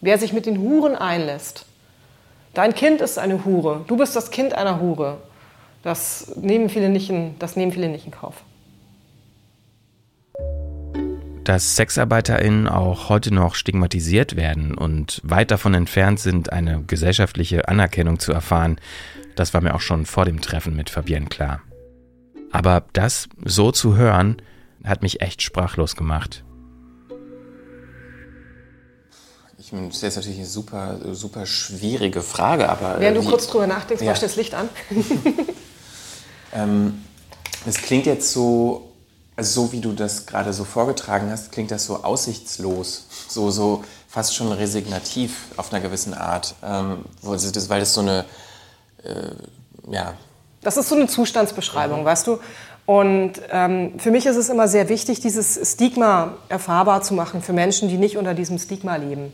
Wer 0.00 0.16
sich 0.18 0.32
mit 0.32 0.46
den 0.46 0.60
Huren 0.60 0.94
einlässt. 0.94 1.66
Dein 2.54 2.74
Kind 2.74 3.00
ist 3.00 3.18
eine 3.18 3.44
Hure. 3.44 3.84
Du 3.88 3.96
bist 3.96 4.14
das 4.14 4.30
Kind 4.30 4.52
einer 4.52 4.78
Hure. 4.80 5.18
Das 5.82 6.36
nehmen 6.36 6.68
viele 6.68 6.88
nicht 6.88 7.10
in, 7.10 7.36
das 7.40 7.56
nehmen 7.56 7.72
viele 7.72 7.88
nicht 7.88 8.04
in 8.04 8.12
Kauf. 8.12 8.34
Dass 11.44 11.76
SexarbeiterInnen 11.76 12.68
auch 12.68 13.08
heute 13.08 13.34
noch 13.34 13.54
stigmatisiert 13.54 14.36
werden 14.36 14.74
und 14.74 15.20
weit 15.24 15.50
davon 15.50 15.74
entfernt 15.74 16.20
sind, 16.20 16.52
eine 16.52 16.82
gesellschaftliche 16.84 17.68
Anerkennung 17.68 18.18
zu 18.18 18.32
erfahren, 18.32 18.78
das 19.34 19.52
war 19.52 19.60
mir 19.60 19.74
auch 19.74 19.80
schon 19.80 20.06
vor 20.06 20.24
dem 20.24 20.40
Treffen 20.40 20.76
mit 20.76 20.90
Fabienne 20.90 21.26
klar. 21.26 21.60
Aber 22.52 22.84
das 22.92 23.28
so 23.44 23.72
zu 23.72 23.96
hören, 23.96 24.40
hat 24.84 25.02
mich 25.02 25.20
echt 25.20 25.42
sprachlos 25.42 25.96
gemacht. 25.96 26.44
Ich 29.58 29.72
meine, 29.72 29.86
das 29.86 29.96
ist 29.96 30.02
jetzt 30.02 30.16
natürlich 30.16 30.38
eine 30.38 30.46
super, 30.46 30.98
super 31.14 31.46
schwierige 31.46 32.20
Frage, 32.20 32.68
aber. 32.68 32.96
Während 32.98 33.16
du 33.16 33.22
kurz 33.22 33.46
drüber 33.46 33.66
nachdenkst, 33.66 34.02
ja. 34.02 34.10
machst 34.10 34.22
du 34.22 34.26
das 34.26 34.36
Licht 34.36 34.54
an. 34.54 34.68
Ähm, 36.52 37.02
es 37.66 37.78
klingt 37.78 38.06
jetzt 38.06 38.32
so, 38.32 38.91
also 39.36 39.62
so 39.62 39.72
wie 39.72 39.80
du 39.80 39.92
das 39.92 40.26
gerade 40.26 40.52
so 40.52 40.64
vorgetragen 40.64 41.30
hast, 41.30 41.52
klingt 41.52 41.70
das 41.70 41.86
so 41.86 42.04
aussichtslos, 42.04 43.06
so, 43.28 43.50
so 43.50 43.84
fast 44.08 44.34
schon 44.34 44.52
resignativ 44.52 45.46
auf 45.56 45.72
einer 45.72 45.82
gewissen 45.82 46.14
Art, 46.14 46.54
ähm, 46.62 47.04
weil 47.22 47.80
das 47.80 47.94
so 47.94 48.00
eine, 48.02 48.24
äh, 49.02 49.90
ja. 49.90 50.14
Das 50.60 50.76
ist 50.76 50.88
so 50.88 50.94
eine 50.94 51.06
Zustandsbeschreibung, 51.06 52.02
mhm. 52.02 52.04
weißt 52.04 52.26
du? 52.26 52.38
Und 52.84 53.34
ähm, 53.50 53.98
für 53.98 54.10
mich 54.10 54.26
ist 54.26 54.36
es 54.36 54.48
immer 54.48 54.68
sehr 54.68 54.88
wichtig, 54.88 55.20
dieses 55.20 55.72
Stigma 55.72 56.34
erfahrbar 56.48 57.02
zu 57.02 57.14
machen 57.14 57.40
für 57.40 57.52
Menschen, 57.52 57.88
die 57.88 57.96
nicht 57.96 58.18
unter 58.18 58.34
diesem 58.34 58.58
Stigma 58.58 58.96
leben. 58.96 59.32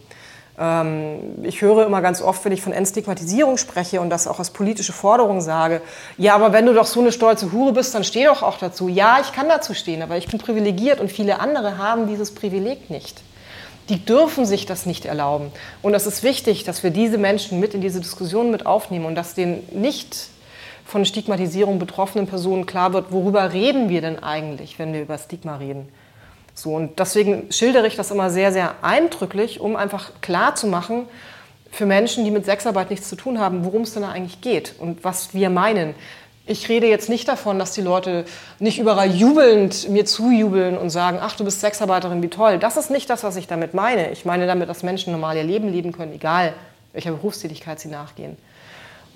Ähm, 0.58 1.18
ich 1.42 1.62
höre 1.62 1.86
immer 1.86 2.02
ganz 2.02 2.20
oft, 2.20 2.44
wenn 2.44 2.52
ich 2.52 2.62
von 2.62 2.72
Entstigmatisierung 2.72 3.56
spreche 3.56 4.00
und 4.00 4.10
das 4.10 4.26
auch 4.26 4.38
als 4.38 4.50
politische 4.50 4.92
Forderung 4.92 5.40
sage, 5.40 5.80
ja, 6.16 6.34
aber 6.34 6.52
wenn 6.52 6.66
du 6.66 6.74
doch 6.74 6.86
so 6.86 7.00
eine 7.00 7.12
stolze 7.12 7.52
Hure 7.52 7.72
bist, 7.72 7.94
dann 7.94 8.04
steh 8.04 8.24
doch 8.24 8.42
auch 8.42 8.58
dazu. 8.58 8.88
Ja, 8.88 9.18
ich 9.20 9.32
kann 9.32 9.48
dazu 9.48 9.74
stehen, 9.74 10.02
aber 10.02 10.16
ich 10.16 10.26
bin 10.26 10.38
privilegiert 10.38 11.00
und 11.00 11.12
viele 11.12 11.40
andere 11.40 11.78
haben 11.78 12.08
dieses 12.08 12.34
Privileg 12.34 12.90
nicht. 12.90 13.22
Die 13.88 14.04
dürfen 14.04 14.44
sich 14.44 14.66
das 14.66 14.84
nicht 14.84 15.06
erlauben. 15.06 15.50
Und 15.80 15.94
es 15.94 16.06
ist 16.06 16.22
wichtig, 16.22 16.64
dass 16.64 16.82
wir 16.82 16.90
diese 16.90 17.16
Menschen 17.16 17.58
mit 17.58 17.72
in 17.72 17.80
diese 17.80 18.00
Diskussion 18.00 18.50
mit 18.50 18.66
aufnehmen 18.66 19.06
und 19.06 19.14
dass 19.14 19.34
denen 19.34 19.66
nicht 19.72 20.28
von 20.84 21.04
Stigmatisierung 21.04 21.78
betroffenen 21.78 22.26
Personen 22.26 22.66
klar 22.66 22.92
wird, 22.92 23.12
worüber 23.12 23.52
reden 23.52 23.88
wir 23.88 24.00
denn 24.00 24.22
eigentlich, 24.22 24.78
wenn 24.78 24.92
wir 24.92 25.02
über 25.02 25.16
Stigma 25.18 25.56
reden. 25.56 25.88
So, 26.58 26.74
und 26.74 26.98
deswegen 26.98 27.52
schildere 27.52 27.86
ich 27.86 27.94
das 27.94 28.10
immer 28.10 28.30
sehr, 28.30 28.52
sehr 28.52 28.74
eindrücklich, 28.82 29.60
um 29.60 29.76
einfach 29.76 30.10
klar 30.20 30.56
zu 30.56 30.66
machen, 30.66 31.06
für 31.70 31.86
Menschen, 31.86 32.24
die 32.24 32.32
mit 32.32 32.46
Sexarbeit 32.46 32.90
nichts 32.90 33.08
zu 33.08 33.14
tun 33.14 33.38
haben, 33.38 33.64
worum 33.64 33.82
es 33.82 33.94
denn 33.94 34.02
da 34.02 34.10
eigentlich 34.10 34.40
geht 34.40 34.74
und 34.80 35.04
was 35.04 35.34
wir 35.34 35.50
meinen. 35.50 35.94
Ich 36.46 36.68
rede 36.68 36.88
jetzt 36.88 37.08
nicht 37.08 37.28
davon, 37.28 37.60
dass 37.60 37.72
die 37.72 37.82
Leute 37.82 38.24
nicht 38.58 38.80
überall 38.80 39.08
jubelnd 39.08 39.88
mir 39.88 40.04
zujubeln 40.04 40.76
und 40.76 40.90
sagen, 40.90 41.18
ach, 41.20 41.36
du 41.36 41.44
bist 41.44 41.60
Sexarbeiterin, 41.60 42.22
wie 42.22 42.28
toll. 42.28 42.58
Das 42.58 42.76
ist 42.76 42.90
nicht 42.90 43.08
das, 43.08 43.22
was 43.22 43.36
ich 43.36 43.46
damit 43.46 43.72
meine. 43.74 44.10
Ich 44.10 44.24
meine 44.24 44.48
damit, 44.48 44.68
dass 44.68 44.82
Menschen 44.82 45.12
normal 45.12 45.36
ihr 45.36 45.44
Leben 45.44 45.70
leben 45.70 45.92
können, 45.92 46.12
egal 46.12 46.54
welcher 46.92 47.12
Berufstätigkeit 47.12 47.78
sie 47.78 47.88
nachgehen. 47.88 48.36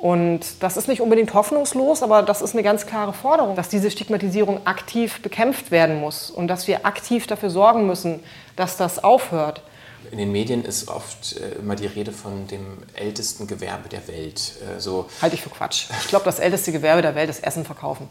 Und 0.02 0.40
das 0.64 0.76
ist 0.76 0.88
nicht 0.88 1.00
unbedingt 1.00 1.32
hoffnungslos, 1.32 2.02
aber 2.02 2.24
das 2.24 2.42
ist 2.42 2.54
eine 2.54 2.64
ganz 2.64 2.86
klare 2.86 3.12
Forderung, 3.12 3.54
dass 3.54 3.68
diese 3.68 3.88
Stigmatisierung 3.88 4.66
aktiv 4.66 5.22
bekämpft 5.22 5.70
werden 5.70 6.00
muss 6.00 6.28
und 6.28 6.48
dass 6.48 6.66
wir 6.66 6.84
aktiv 6.84 7.28
dafür 7.28 7.50
sorgen 7.50 7.86
müssen, 7.86 8.18
dass 8.56 8.76
das 8.76 9.04
aufhört. 9.04 9.62
In 10.10 10.18
den 10.18 10.32
Medien 10.32 10.64
ist 10.64 10.88
oft 10.88 11.36
äh, 11.36 11.60
immer 11.60 11.76
die 11.76 11.86
Rede 11.86 12.10
von 12.10 12.48
dem 12.48 12.78
ältesten 12.94 13.46
Gewerbe 13.46 13.88
der 13.88 14.08
Welt. 14.08 14.54
Äh, 14.76 14.80
so 14.80 15.08
Halte 15.22 15.36
ich 15.36 15.42
für 15.42 15.50
Quatsch. 15.50 15.84
Ich 16.00 16.08
glaube, 16.08 16.24
das 16.24 16.40
älteste 16.40 16.72
Gewerbe 16.72 17.00
der 17.00 17.14
Welt 17.14 17.30
ist 17.30 17.44
Essen 17.44 17.64
verkaufen. 17.64 18.08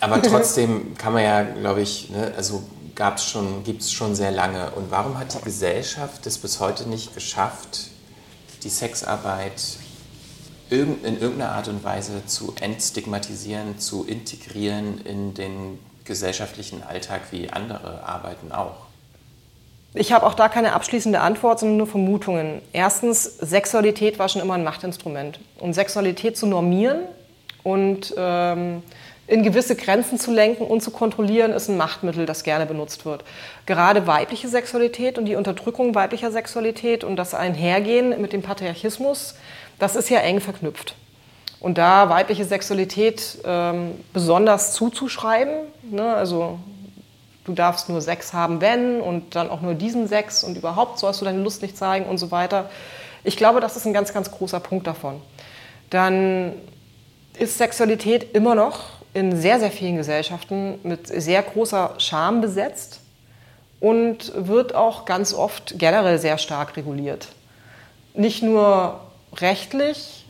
Aber 0.00 0.20
trotzdem 0.22 0.96
kann 0.98 1.12
man 1.12 1.22
ja, 1.22 1.44
glaube 1.44 1.82
ich, 1.82 2.10
ne, 2.10 2.32
also 2.36 2.64
gab's 2.96 3.30
schon, 3.30 3.62
gibt 3.62 3.82
es 3.82 3.92
schon 3.92 4.16
sehr 4.16 4.32
lange. 4.32 4.72
Und 4.72 4.90
warum 4.90 5.16
hat 5.20 5.32
die 5.32 5.44
Gesellschaft 5.44 6.26
es 6.26 6.36
bis 6.36 6.58
heute 6.58 6.88
nicht 6.88 7.14
geschafft, 7.14 7.90
die 8.64 8.70
Sexarbeit 8.70 9.62
in 10.72 11.20
irgendeiner 11.20 11.52
Art 11.52 11.68
und 11.68 11.84
Weise 11.84 12.24
zu 12.26 12.54
entstigmatisieren, 12.60 13.78
zu 13.78 14.06
integrieren 14.06 15.00
in 15.04 15.34
den 15.34 15.78
gesellschaftlichen 16.04 16.82
Alltag 16.82 17.20
wie 17.30 17.50
andere 17.50 18.02
Arbeiten 18.04 18.52
auch? 18.52 18.86
Ich 19.94 20.12
habe 20.12 20.24
auch 20.24 20.34
da 20.34 20.48
keine 20.48 20.72
abschließende 20.72 21.20
Antwort, 21.20 21.60
sondern 21.60 21.76
nur 21.76 21.86
Vermutungen. 21.86 22.62
Erstens, 22.72 23.24
Sexualität 23.24 24.18
war 24.18 24.30
schon 24.30 24.40
immer 24.40 24.54
ein 24.54 24.64
Machtinstrument. 24.64 25.38
Und 25.58 25.74
Sexualität 25.74 26.38
zu 26.38 26.46
normieren 26.46 27.00
und 27.62 28.14
ähm, 28.16 28.82
in 29.26 29.42
gewisse 29.42 29.76
Grenzen 29.76 30.18
zu 30.18 30.32
lenken 30.32 30.64
und 30.64 30.82
zu 30.82 30.90
kontrollieren, 30.90 31.52
ist 31.52 31.68
ein 31.68 31.76
Machtmittel, 31.76 32.24
das 32.24 32.42
gerne 32.42 32.64
benutzt 32.66 33.04
wird. 33.04 33.22
Gerade 33.66 34.06
weibliche 34.06 34.48
Sexualität 34.48 35.18
und 35.18 35.26
die 35.26 35.36
Unterdrückung 35.36 35.94
weiblicher 35.94 36.32
Sexualität 36.32 37.04
und 37.04 37.16
das 37.16 37.34
Einhergehen 37.34 38.20
mit 38.20 38.32
dem 38.32 38.42
Patriarchismus 38.42 39.34
das 39.78 39.96
ist 39.96 40.08
ja 40.10 40.18
eng 40.20 40.40
verknüpft. 40.40 40.94
Und 41.60 41.78
da 41.78 42.08
weibliche 42.08 42.44
Sexualität 42.44 43.38
ähm, 43.44 43.92
besonders 44.12 44.72
zuzuschreiben, 44.72 45.54
ne, 45.82 46.14
also 46.14 46.58
du 47.44 47.52
darfst 47.52 47.88
nur 47.88 48.00
Sex 48.00 48.32
haben, 48.32 48.60
wenn 48.60 49.00
und 49.00 49.36
dann 49.36 49.48
auch 49.48 49.60
nur 49.60 49.74
diesen 49.74 50.08
Sex 50.08 50.42
und 50.42 50.56
überhaupt 50.56 50.98
sollst 50.98 51.20
du 51.20 51.24
deine 51.24 51.40
Lust 51.42 51.62
nicht 51.62 51.76
zeigen 51.76 52.06
und 52.06 52.18
so 52.18 52.30
weiter. 52.30 52.68
Ich 53.24 53.36
glaube, 53.36 53.60
das 53.60 53.76
ist 53.76 53.86
ein 53.86 53.92
ganz, 53.92 54.12
ganz 54.12 54.30
großer 54.30 54.60
Punkt 54.60 54.86
davon. 54.86 55.20
Dann 55.90 56.54
ist 57.38 57.58
Sexualität 57.58 58.34
immer 58.34 58.54
noch 58.54 58.80
in 59.14 59.36
sehr, 59.36 59.60
sehr 59.60 59.70
vielen 59.70 59.96
Gesellschaften 59.96 60.78
mit 60.82 61.06
sehr 61.06 61.42
großer 61.42 61.94
Scham 61.98 62.40
besetzt 62.40 63.00
und 63.80 64.32
wird 64.34 64.74
auch 64.74 65.04
ganz 65.04 65.34
oft 65.34 65.78
generell 65.78 66.18
sehr 66.18 66.38
stark 66.38 66.76
reguliert. 66.76 67.28
Nicht 68.14 68.42
nur 68.42 69.00
rechtlich, 69.40 70.24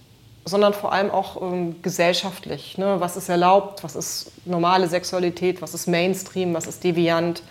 sondern 0.45 0.75
vor 0.75 0.93
allem 0.93 1.11
auch 1.11 1.41
ähm, 1.41 1.83
gesellschaftlich. 1.83 2.79
Ne? 2.79 2.97
Was 2.99 3.17
ist 3.17 3.29
erlaubt, 3.29 3.85
was 3.85 3.95
ist 3.97 4.33
normale 4.45 4.89
Sexualität, 4.89 5.63
was 5.63 5.75
ist 5.75 5.87
Mainstream, 5.87 6.55
was 6.55 6.67
ist 6.67 6.83
deviant. 6.83 7.43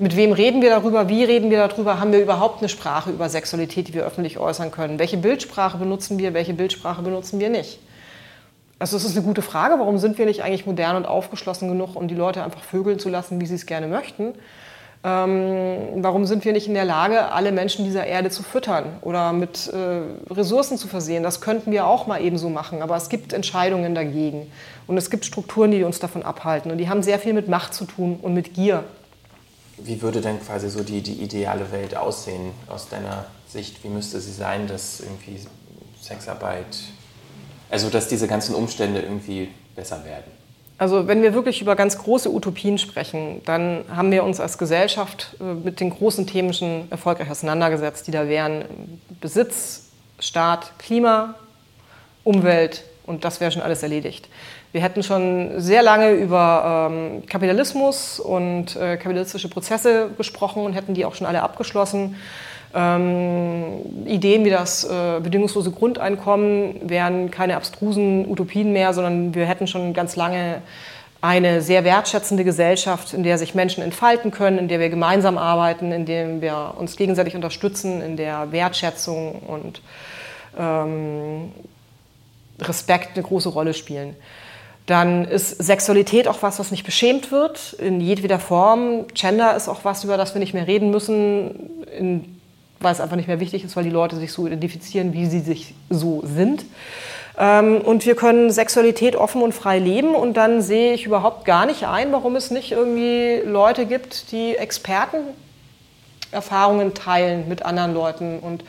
Mit 0.00 0.14
wem 0.14 0.32
reden 0.32 0.62
wir 0.62 0.70
darüber? 0.70 1.08
Wie 1.08 1.24
reden 1.24 1.50
wir 1.50 1.66
darüber? 1.66 1.98
Haben 1.98 2.12
wir 2.12 2.20
überhaupt 2.20 2.60
eine 2.60 2.68
Sprache 2.68 3.10
über 3.10 3.28
Sexualität, 3.28 3.88
die 3.88 3.94
wir 3.94 4.04
öffentlich 4.04 4.38
äußern 4.38 4.70
können? 4.70 4.98
Welche 4.98 5.16
Bildsprache 5.16 5.78
benutzen 5.78 6.18
wir? 6.18 6.34
Welche 6.34 6.54
Bildsprache 6.54 7.02
benutzen 7.02 7.40
wir 7.40 7.48
nicht? 7.48 7.80
Also 8.78 8.96
es 8.96 9.04
ist 9.04 9.16
eine 9.16 9.26
gute 9.26 9.42
Frage. 9.42 9.74
Warum 9.80 9.98
sind 9.98 10.18
wir 10.18 10.26
nicht 10.26 10.44
eigentlich 10.44 10.66
modern 10.66 10.94
und 10.94 11.06
aufgeschlossen 11.06 11.68
genug, 11.68 11.96
um 11.96 12.06
die 12.06 12.14
Leute 12.14 12.44
einfach 12.44 12.62
vögeln 12.62 13.00
zu 13.00 13.08
lassen, 13.08 13.40
wie 13.40 13.46
sie 13.46 13.56
es 13.56 13.66
gerne 13.66 13.88
möchten? 13.88 14.34
Ähm, 15.04 16.02
warum 16.02 16.26
sind 16.26 16.44
wir 16.44 16.52
nicht 16.52 16.66
in 16.66 16.74
der 16.74 16.84
Lage, 16.84 17.30
alle 17.30 17.52
Menschen 17.52 17.84
dieser 17.84 18.06
Erde 18.06 18.30
zu 18.30 18.42
füttern 18.42 18.96
oder 19.02 19.32
mit 19.32 19.68
äh, 19.68 20.32
Ressourcen 20.32 20.76
zu 20.76 20.88
versehen? 20.88 21.22
Das 21.22 21.40
könnten 21.40 21.70
wir 21.70 21.86
auch 21.86 22.08
mal 22.08 22.20
ebenso 22.20 22.48
machen, 22.48 22.82
aber 22.82 22.96
es 22.96 23.08
gibt 23.08 23.32
Entscheidungen 23.32 23.94
dagegen. 23.94 24.50
Und 24.88 24.96
es 24.96 25.10
gibt 25.10 25.24
Strukturen, 25.24 25.70
die 25.70 25.84
uns 25.84 26.00
davon 26.00 26.24
abhalten. 26.24 26.72
Und 26.72 26.78
die 26.78 26.88
haben 26.88 27.02
sehr 27.02 27.18
viel 27.18 27.32
mit 27.32 27.48
Macht 27.48 27.74
zu 27.74 27.84
tun 27.84 28.18
und 28.20 28.34
mit 28.34 28.54
Gier. 28.54 28.84
Wie 29.76 30.02
würde 30.02 30.20
denn 30.20 30.40
quasi 30.40 30.68
so 30.68 30.82
die, 30.82 31.02
die 31.02 31.22
ideale 31.22 31.70
Welt 31.70 31.96
aussehen 31.96 32.50
aus 32.68 32.88
deiner 32.88 33.26
Sicht? 33.46 33.84
Wie 33.84 33.88
müsste 33.88 34.20
sie 34.20 34.32
sein, 34.32 34.66
dass 34.66 35.00
irgendwie 35.00 35.38
Sexarbeit, 36.00 36.78
also 37.70 37.88
dass 37.88 38.08
diese 38.08 38.26
ganzen 38.26 38.56
Umstände 38.56 39.00
irgendwie 39.00 39.50
besser 39.76 40.04
werden? 40.04 40.37
Also 40.78 41.08
wenn 41.08 41.22
wir 41.22 41.34
wirklich 41.34 41.60
über 41.60 41.74
ganz 41.74 41.98
große 41.98 42.32
Utopien 42.32 42.78
sprechen, 42.78 43.42
dann 43.44 43.84
haben 43.94 44.12
wir 44.12 44.22
uns 44.22 44.38
als 44.38 44.58
Gesellschaft 44.58 45.36
äh, 45.40 45.42
mit 45.42 45.80
den 45.80 45.90
großen 45.90 46.26
Themen 46.26 46.54
schon 46.54 46.86
erfolgreich 46.90 47.30
auseinandergesetzt, 47.30 48.06
die 48.06 48.12
da 48.12 48.28
wären 48.28 48.64
Besitz, 49.20 49.88
Staat, 50.20 50.78
Klima, 50.78 51.34
Umwelt 52.22 52.84
und 53.06 53.24
das 53.24 53.40
wäre 53.40 53.50
schon 53.50 53.62
alles 53.62 53.82
erledigt. 53.82 54.28
Wir 54.70 54.82
hätten 54.82 55.02
schon 55.02 55.60
sehr 55.60 55.82
lange 55.82 56.12
über 56.12 56.90
ähm, 56.92 57.26
Kapitalismus 57.26 58.20
und 58.20 58.76
äh, 58.76 58.98
kapitalistische 58.98 59.48
Prozesse 59.48 60.10
gesprochen 60.16 60.64
und 60.64 60.74
hätten 60.74 60.94
die 60.94 61.04
auch 61.04 61.14
schon 61.14 61.26
alle 61.26 61.42
abgeschlossen. 61.42 62.16
Ähm, 62.74 64.04
Ideen 64.06 64.44
wie 64.44 64.50
das 64.50 64.84
äh, 64.84 65.20
bedingungslose 65.20 65.70
Grundeinkommen 65.70 66.88
wären 66.88 67.30
keine 67.30 67.56
abstrusen 67.56 68.28
Utopien 68.30 68.72
mehr, 68.72 68.92
sondern 68.92 69.34
wir 69.34 69.46
hätten 69.46 69.66
schon 69.66 69.94
ganz 69.94 70.16
lange 70.16 70.60
eine 71.20 71.62
sehr 71.62 71.82
wertschätzende 71.84 72.44
Gesellschaft, 72.44 73.12
in 73.12 73.22
der 73.22 73.38
sich 73.38 73.54
Menschen 73.54 73.82
entfalten 73.82 74.30
können, 74.30 74.58
in 74.58 74.68
der 74.68 74.78
wir 74.78 74.88
gemeinsam 74.88 75.36
arbeiten, 75.36 75.90
in 75.92 76.06
der 76.06 76.40
wir 76.40 76.74
uns 76.78 76.96
gegenseitig 76.96 77.34
unterstützen, 77.34 78.02
in 78.02 78.16
der 78.16 78.52
Wertschätzung 78.52 79.40
und 79.40 79.82
ähm, 80.56 81.50
Respekt 82.60 83.16
eine 83.16 83.24
große 83.24 83.48
Rolle 83.48 83.74
spielen. 83.74 84.14
Dann 84.86 85.24
ist 85.24 85.62
Sexualität 85.62 86.28
auch 86.28 86.42
was, 86.42 86.58
was 86.58 86.70
nicht 86.70 86.84
beschämt 86.84 87.30
wird, 87.32 87.74
in 87.74 88.00
jedweder 88.00 88.38
Form. 88.38 89.06
Gender 89.12 89.54
ist 89.56 89.68
auch 89.68 89.84
was, 89.84 90.04
über 90.04 90.16
das 90.16 90.34
wir 90.34 90.38
nicht 90.38 90.54
mehr 90.54 90.66
reden 90.66 90.90
müssen, 90.90 91.84
in 91.98 92.37
weil 92.80 92.92
es 92.92 93.00
einfach 93.00 93.16
nicht 93.16 93.28
mehr 93.28 93.40
wichtig 93.40 93.64
ist, 93.64 93.76
weil 93.76 93.84
die 93.84 93.90
Leute 93.90 94.16
sich 94.16 94.32
so 94.32 94.46
identifizieren, 94.46 95.12
wie 95.12 95.26
sie 95.26 95.40
sich 95.40 95.74
so 95.90 96.22
sind. 96.24 96.64
Ähm, 97.38 97.80
und 97.80 98.04
wir 98.04 98.16
können 98.16 98.50
Sexualität 98.50 99.14
offen 99.16 99.42
und 99.42 99.54
frei 99.54 99.78
leben 99.78 100.14
und 100.14 100.36
dann 100.36 100.60
sehe 100.60 100.92
ich 100.94 101.06
überhaupt 101.06 101.44
gar 101.44 101.66
nicht 101.66 101.86
ein, 101.86 102.10
warum 102.12 102.34
es 102.36 102.50
nicht 102.50 102.72
irgendwie 102.72 103.40
Leute 103.44 103.86
gibt, 103.86 104.32
die 104.32 104.56
Expertenerfahrungen 104.56 106.94
teilen 106.94 107.48
mit 107.48 107.64
anderen 107.64 107.94
Leuten 107.94 108.40
und 108.40 108.64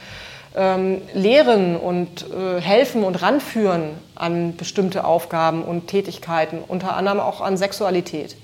ähm, 0.56 1.02
lehren 1.14 1.76
und 1.78 2.26
äh, 2.32 2.62
helfen 2.62 3.04
und 3.04 3.22
ranführen 3.22 3.92
an 4.16 4.56
bestimmte 4.56 5.04
Aufgaben 5.06 5.64
und 5.64 5.88
Tätigkeiten, 5.88 6.60
unter 6.68 6.96
anderem 6.96 7.20
auch 7.20 7.42
an 7.42 7.58
Sexualität. 7.58 8.36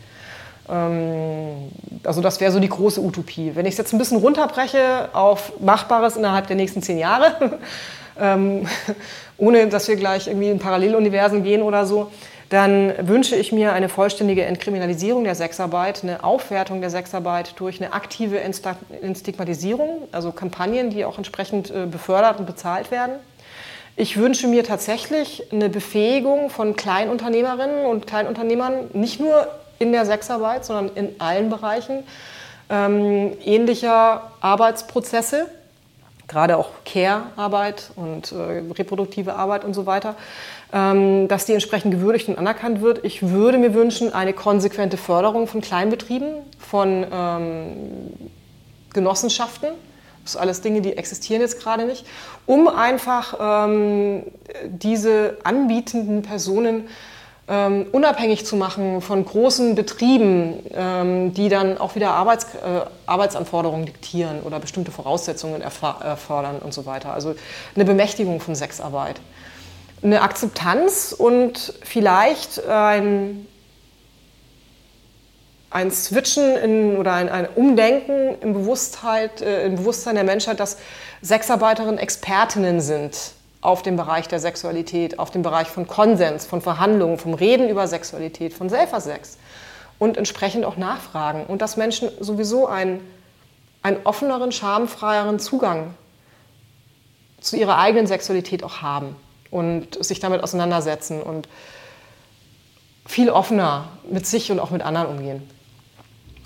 Ähm, 0.70 1.72
also 2.04 2.22
das 2.22 2.40
wäre 2.40 2.52
so 2.52 2.60
die 2.60 2.70
große 2.70 3.02
Utopie. 3.02 3.52
Wenn 3.56 3.66
ich 3.66 3.74
es 3.74 3.78
jetzt 3.78 3.94
ein 3.94 3.98
bisschen 3.98 4.18
runterbreche 4.18 5.10
auf 5.14 5.60
Machbares 5.60 6.18
innerhalb 6.18 6.48
der 6.48 6.56
nächsten 6.56 6.82
zehn 6.82 6.98
Jahre, 6.98 7.60
ähm, 8.20 8.68
ohne 9.38 9.68
dass 9.68 9.88
wir 9.88 9.96
gleich 9.96 10.28
irgendwie 10.28 10.50
in 10.50 10.60
Paralleluniversen 10.60 11.44
gehen 11.44 11.62
oder 11.62 11.86
so, 11.86 12.12
dann 12.50 12.94
wünsche 13.08 13.36
ich 13.36 13.52
mir 13.52 13.74
eine 13.74 13.90
vollständige 13.90 14.44
Entkriminalisierung 14.46 15.24
der 15.24 15.36
Sexarbeit, 15.36 16.04
eine 16.04 16.24
Aufwertung 16.24 16.80
der 16.80 16.92
Sexarbeit 16.92 17.60
durch 17.60 17.82
eine 17.82 17.94
aktive 17.94 18.40
Entstigmatisierung, 18.40 20.04
also 20.12 20.32
Kampagnen, 20.32 20.92
die 20.92 21.06
auch 21.06 21.18
entsprechend 21.18 21.72
äh, 21.72 21.88
befördert 21.88 22.40
und 22.40 22.46
bezahlt 22.46 22.92
werden. 22.92 23.16
Ich 23.98 24.18
wünsche 24.18 24.48
mir 24.48 24.64
tatsächlich 24.64 25.52
eine 25.52 25.70
Befähigung 25.70 26.50
von 26.50 26.76
Kleinunternehmerinnen 26.76 27.86
und 27.86 28.06
Kleinunternehmern, 28.06 28.90
nicht 28.94 29.20
nur 29.20 29.48
in 29.80 29.92
der 29.92 30.06
Sexarbeit, 30.06 30.66
sondern 30.66 30.96
in 30.96 31.16
allen 31.20 31.50
Bereichen 31.50 32.04
ähm, 32.70 33.34
ähnlicher 33.44 34.32
Arbeitsprozesse, 34.42 35.48
gerade 36.28 36.58
auch 36.58 36.70
Care-Arbeit 36.86 37.92
und 37.96 38.32
äh, 38.32 38.64
reproduktive 38.74 39.36
Arbeit 39.36 39.64
und 39.64 39.74
so 39.74 39.86
weiter, 39.86 40.16
ähm, 40.74 41.28
dass 41.28 41.46
die 41.46 41.54
entsprechend 41.54 41.92
gewürdigt 41.92 42.28
und 42.28 42.38
anerkannt 42.38 42.82
wird. 42.82 43.06
Ich 43.06 43.30
würde 43.30 43.58
mir 43.58 43.74
wünschen, 43.74 44.14
eine 44.14 44.34
konsequente 44.34 44.98
Förderung 44.98 45.48
von 45.48 45.62
Kleinbetrieben, 45.62 46.38
von 46.58 47.06
ähm, 47.12 48.14
Genossenschaften. 48.94 49.70
Das 50.24 50.32
sind 50.32 50.42
alles 50.42 50.62
Dinge, 50.62 50.82
die 50.82 50.98
existieren 50.98 51.42
jetzt 51.42 51.62
gerade 51.62 51.86
nicht, 51.86 52.04
um 52.48 52.68
einfach 52.68 53.38
ähm, 53.40 54.24
diese 54.66 55.38
anbietenden 55.44 56.24
Personen 56.24 56.88
ähm, 57.48 57.86
unabhängig 57.92 58.46
zu 58.46 58.56
machen 58.56 59.02
von 59.02 59.24
großen 59.24 59.76
Betrieben, 59.76 60.64
ähm, 60.74 61.34
die 61.34 61.48
dann 61.50 61.78
auch 61.78 61.96
wieder 61.96 62.12
Arbeits, 62.12 62.46
äh, 62.56 62.82
Arbeitsanforderungen 63.06 63.86
diktieren 63.86 64.42
oder 64.42 64.60
bestimmte 64.60 64.92
Voraussetzungen 64.92 65.62
erfordern 65.62 66.58
und 66.58 66.74
so 66.74 66.88
weiter. 66.88 67.14
Also 67.14 67.36
eine 67.76 67.86
Bemächtigung 67.86 68.40
von 68.40 68.56
Sexarbeit. 68.56 69.22
Eine 70.02 70.22
Akzeptanz 70.24 71.16
und 71.18 71.74
vielleicht 71.84 72.66
ein, 72.68 73.46
ein 75.70 75.92
Switchen 75.92 76.58
in, 76.58 76.98
oder 76.98 77.14
ein, 77.14 77.30
ein 77.30 77.48
Umdenken 77.54 78.40
im, 78.42 78.54
Bewusstheit, 78.54 79.42
äh, 79.42 79.68
im 79.68 79.76
Bewusstsein 79.76 80.16
der 80.16 80.24
Menschheit, 80.24 80.60
dass 80.60 80.78
Sexarbeiterinnen 81.22 82.00
Expertinnen 82.00 82.82
sind 82.82 83.35
auf 83.66 83.82
dem 83.82 83.96
Bereich 83.96 84.28
der 84.28 84.40
Sexualität, 84.40 85.20
auf 85.20 85.32
dem 85.32 85.42
Bereich 85.42 85.68
von 85.68 85.88
Konsens, 85.88 86.46
von 86.46 86.62
Verhandlungen, 86.62 87.18
vom 87.18 87.34
Reden 87.34 87.68
über 87.70 87.88
Sexualität, 87.88 88.54
von 88.54 88.70
Selfersex 88.70 89.38
und 89.98 90.18
entsprechend 90.18 90.66
auch 90.66 90.78
nachfragen 90.78 91.46
und 91.46 91.62
dass 91.62 91.78
Menschen 91.78 92.10
sowieso 92.20 92.68
einen, 92.68 93.00
einen 93.82 93.98
offeneren, 94.04 94.52
schamfreieren 94.52 95.40
Zugang 95.40 95.94
zu 97.42 97.58
ihrer 97.58 97.78
eigenen 97.78 98.08
Sexualität 98.08 98.64
auch 98.64 98.82
haben 98.82 99.16
und 99.52 100.04
sich 100.04 100.20
damit 100.20 100.44
auseinandersetzen 100.44 101.22
und 101.22 101.48
viel 103.06 103.30
offener 103.30 103.90
mit 104.10 104.26
sich 104.26 104.52
und 104.52 104.60
auch 104.60 104.72
mit 104.72 104.82
anderen 104.82 105.08
umgehen, 105.08 105.50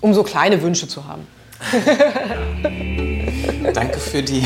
um 0.00 0.14
so 0.14 0.22
kleine 0.22 0.62
Wünsche 0.62 0.88
zu 0.88 1.04
haben. 1.06 1.26
Danke 3.74 3.98
für, 3.98 4.22
die, 4.22 4.42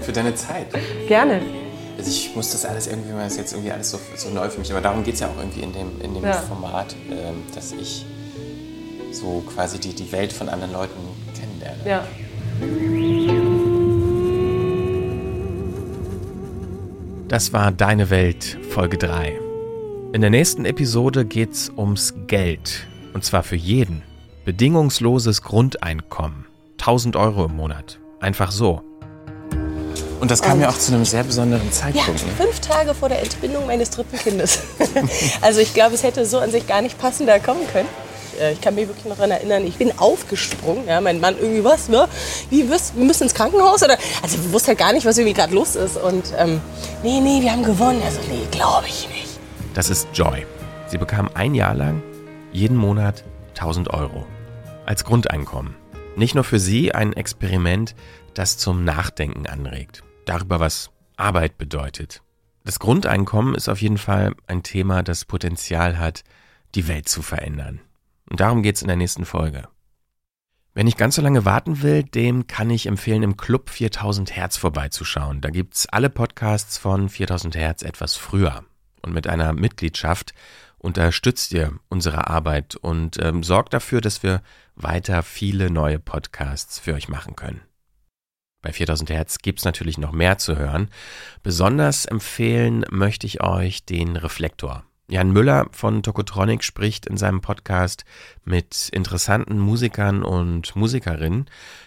für 0.00 0.12
deine 0.12 0.34
Zeit. 0.34 0.66
Gerne 1.08 1.63
also 2.04 2.14
ich 2.14 2.36
muss 2.36 2.52
das 2.52 2.66
alles 2.66 2.86
irgendwie, 2.86 3.12
das 3.12 3.32
ist 3.32 3.38
jetzt 3.38 3.52
irgendwie 3.54 3.72
alles 3.72 3.90
so, 3.90 3.98
so 4.14 4.28
neu 4.28 4.50
für 4.50 4.60
mich, 4.60 4.70
aber 4.70 4.82
darum 4.82 5.04
geht 5.04 5.14
es 5.14 5.20
ja 5.20 5.28
auch 5.28 5.38
irgendwie 5.38 5.62
in 5.62 5.72
dem, 5.72 6.00
in 6.02 6.12
dem 6.12 6.22
ja. 6.22 6.34
Format, 6.34 6.94
ähm, 7.10 7.42
dass 7.54 7.72
ich 7.72 8.04
so 9.10 9.42
quasi 9.54 9.78
die, 9.78 9.94
die 9.94 10.12
Welt 10.12 10.30
von 10.30 10.50
anderen 10.50 10.74
Leuten 10.74 11.00
kennenlerne. 11.34 11.88
Ja. 11.88 12.06
Das 17.28 17.54
war 17.54 17.72
Deine 17.72 18.10
Welt, 18.10 18.58
Folge 18.68 18.98
3. 18.98 19.40
In 20.12 20.20
der 20.20 20.28
nächsten 20.28 20.66
Episode 20.66 21.24
geht's 21.24 21.72
ums 21.74 22.12
Geld. 22.26 22.86
Und 23.14 23.24
zwar 23.24 23.42
für 23.42 23.56
jeden. 23.56 24.02
Bedingungsloses 24.44 25.40
Grundeinkommen. 25.40 26.44
1000 26.72 27.16
Euro 27.16 27.46
im 27.46 27.56
Monat. 27.56 27.98
Einfach 28.20 28.52
so. 28.52 28.82
Und 30.20 30.30
das 30.30 30.42
kam 30.42 30.54
und 30.54 30.60
ja 30.60 30.68
auch 30.68 30.78
zu 30.78 30.92
einem 30.92 31.04
sehr 31.04 31.24
besonderen 31.24 31.70
Zeitpunkt. 31.72 32.20
Ja, 32.20 32.26
ne? 32.26 32.32
fünf 32.36 32.60
Tage 32.60 32.94
vor 32.94 33.08
der 33.08 33.20
Entbindung 33.22 33.66
meines 33.66 33.90
dritten 33.90 34.16
Kindes. 34.16 34.60
also 35.40 35.60
ich 35.60 35.74
glaube, 35.74 35.94
es 35.94 36.02
hätte 36.02 36.24
so 36.26 36.38
an 36.38 36.50
sich 36.50 36.66
gar 36.66 36.82
nicht 36.82 36.98
passender 36.98 37.38
kommen 37.40 37.66
können. 37.72 37.88
Äh, 38.40 38.52
ich 38.52 38.60
kann 38.60 38.74
mich 38.74 38.88
wirklich 38.88 39.04
noch 39.06 39.16
daran 39.16 39.30
erinnern, 39.30 39.64
ich 39.66 39.76
bin 39.76 39.96
aufgesprungen. 39.98 40.86
Ja, 40.86 41.00
mein 41.00 41.20
Mann 41.20 41.36
irgendwie, 41.38 41.64
was, 41.64 41.88
ne? 41.88 42.08
Wie, 42.50 42.68
wirst, 42.68 42.96
wir 42.96 43.04
müssen 43.04 43.24
ins 43.24 43.34
Krankenhaus? 43.34 43.82
Oder? 43.82 43.98
Also 44.22 44.42
wir 44.42 44.52
wussten 44.52 44.68
halt 44.68 44.78
gar 44.78 44.92
nicht, 44.92 45.06
was 45.06 45.18
irgendwie 45.18 45.34
gerade 45.34 45.54
los 45.54 45.76
ist. 45.76 45.96
Und 45.96 46.32
ähm, 46.38 46.60
nee, 47.02 47.20
nee, 47.20 47.42
wir 47.42 47.52
haben 47.52 47.64
gewonnen. 47.64 48.00
Also 48.04 48.20
nee, 48.28 48.46
glaube 48.50 48.86
ich 48.86 49.08
nicht. 49.08 49.38
Das 49.74 49.90
ist 49.90 50.08
Joy. 50.14 50.46
Sie 50.86 50.98
bekam 50.98 51.28
ein 51.34 51.54
Jahr 51.54 51.74
lang 51.74 52.02
jeden 52.52 52.76
Monat 52.76 53.24
1000 53.50 53.92
Euro 53.92 54.26
als 54.86 55.04
Grundeinkommen. 55.04 55.74
Nicht 56.16 56.34
nur 56.34 56.44
für 56.44 56.60
sie 56.60 56.94
ein 56.94 57.12
Experiment, 57.12 57.94
das 58.34 58.58
zum 58.58 58.84
Nachdenken 58.84 59.46
anregt 59.46 60.02
darüber, 60.24 60.60
was 60.60 60.90
Arbeit 61.16 61.58
bedeutet. 61.58 62.22
Das 62.64 62.78
Grundeinkommen 62.78 63.54
ist 63.54 63.68
auf 63.68 63.82
jeden 63.82 63.98
Fall 63.98 64.34
ein 64.46 64.62
Thema, 64.62 65.02
das 65.02 65.24
Potenzial 65.24 65.98
hat, 65.98 66.24
die 66.74 66.88
Welt 66.88 67.08
zu 67.08 67.22
verändern. 67.22 67.80
Und 68.30 68.40
darum 68.40 68.62
geht 68.62 68.76
es 68.76 68.82
in 68.82 68.88
der 68.88 68.96
nächsten 68.96 69.26
Folge. 69.26 69.68
Wer 70.72 70.84
nicht 70.84 70.98
ganz 70.98 71.14
so 71.14 71.22
lange 71.22 71.44
warten 71.44 71.82
will, 71.82 72.02
dem 72.02 72.46
kann 72.48 72.70
ich 72.70 72.86
empfehlen, 72.86 73.22
im 73.22 73.36
Club 73.36 73.70
4000 73.70 74.34
Hertz 74.34 74.56
vorbeizuschauen. 74.56 75.40
Da 75.40 75.50
gibt's 75.50 75.86
alle 75.86 76.10
Podcasts 76.10 76.78
von 76.78 77.08
4000 77.08 77.54
Hertz 77.54 77.82
etwas 77.82 78.16
früher. 78.16 78.64
Und 79.02 79.12
mit 79.12 79.28
einer 79.28 79.52
Mitgliedschaft 79.52 80.34
unterstützt 80.78 81.52
ihr 81.52 81.78
unsere 81.88 82.28
Arbeit 82.28 82.74
und 82.74 83.22
ähm, 83.22 83.44
sorgt 83.44 83.72
dafür, 83.72 84.00
dass 84.00 84.22
wir 84.22 84.42
weiter 84.74 85.22
viele 85.22 85.70
neue 85.70 86.00
Podcasts 86.00 86.80
für 86.80 86.94
euch 86.94 87.08
machen 87.08 87.36
können. 87.36 87.60
Bei 88.64 88.72
4000 88.72 89.10
Hertz 89.10 89.38
gibt's 89.40 89.66
natürlich 89.66 89.98
noch 89.98 90.12
mehr 90.12 90.38
zu 90.38 90.56
hören. 90.56 90.88
Besonders 91.42 92.06
empfehlen 92.06 92.86
möchte 92.90 93.26
ich 93.26 93.42
euch 93.42 93.84
den 93.84 94.16
Reflektor. 94.16 94.84
Jan 95.06 95.32
Müller 95.32 95.66
von 95.72 96.02
Tokotronic 96.02 96.64
spricht 96.64 97.04
in 97.04 97.18
seinem 97.18 97.42
Podcast 97.42 98.06
mit 98.42 98.88
interessanten 98.90 99.58
Musikern 99.58 100.22
und 100.22 100.74
Musikerinnen. 100.76 101.44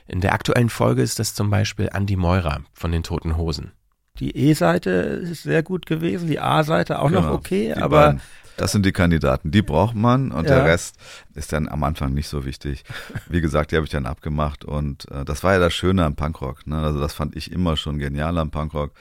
In 0.08 0.22
der 0.22 0.34
aktuellen 0.34 0.70
Folge 0.70 1.02
ist 1.02 1.18
das 1.18 1.34
zum 1.34 1.50
Beispiel 1.50 1.90
Andy 1.92 2.16
Meurer 2.16 2.62
von 2.74 2.92
den 2.92 3.02
Toten 3.02 3.38
Hosen. 3.38 3.72
Die 4.20 4.38
E-Seite 4.38 4.92
ist 4.92 5.42
sehr 5.42 5.64
gut 5.64 5.88
gewesen, 5.88 6.28
die 6.28 6.40
A-Seite 6.40 7.00
auch 7.00 7.08
genau, 7.08 7.22
noch 7.22 7.32
okay, 7.32 7.74
aber 7.74 8.06
beiden. 8.06 8.22
Das 8.58 8.72
sind 8.72 8.86
die 8.86 8.92
Kandidaten, 8.92 9.52
die 9.52 9.62
braucht 9.62 9.96
man 9.96 10.32
und 10.32 10.50
ja. 10.50 10.56
der 10.56 10.66
Rest 10.66 10.98
ist 11.36 11.54
dann 11.54 11.68
am 11.68 11.84
Anfang 11.84 12.14
nicht 12.14 12.28
so 12.28 12.44
wichtig. 12.44 12.84
Wie 13.30 13.40
gesagt, 13.40 13.72
die 13.72 13.76
habe 13.76 13.86
ich 13.86 13.92
dann 13.92 14.08
abgemacht 14.08 14.66
und 14.66 15.10
äh, 15.12 15.24
das 15.24 15.44
war 15.44 15.54
ja 15.54 15.60
das 15.60 15.74
Schöne 15.74 16.04
am 16.04 16.16
Punkrock. 16.16 16.66
Ne? 16.66 16.78
Also 16.78 17.00
das 17.00 17.14
fand 17.14 17.36
ich 17.36 17.52
immer 17.52 17.78
schon 17.78 18.00
genial 18.00 18.38
am 18.40 18.50
Punkrock, 18.50 18.94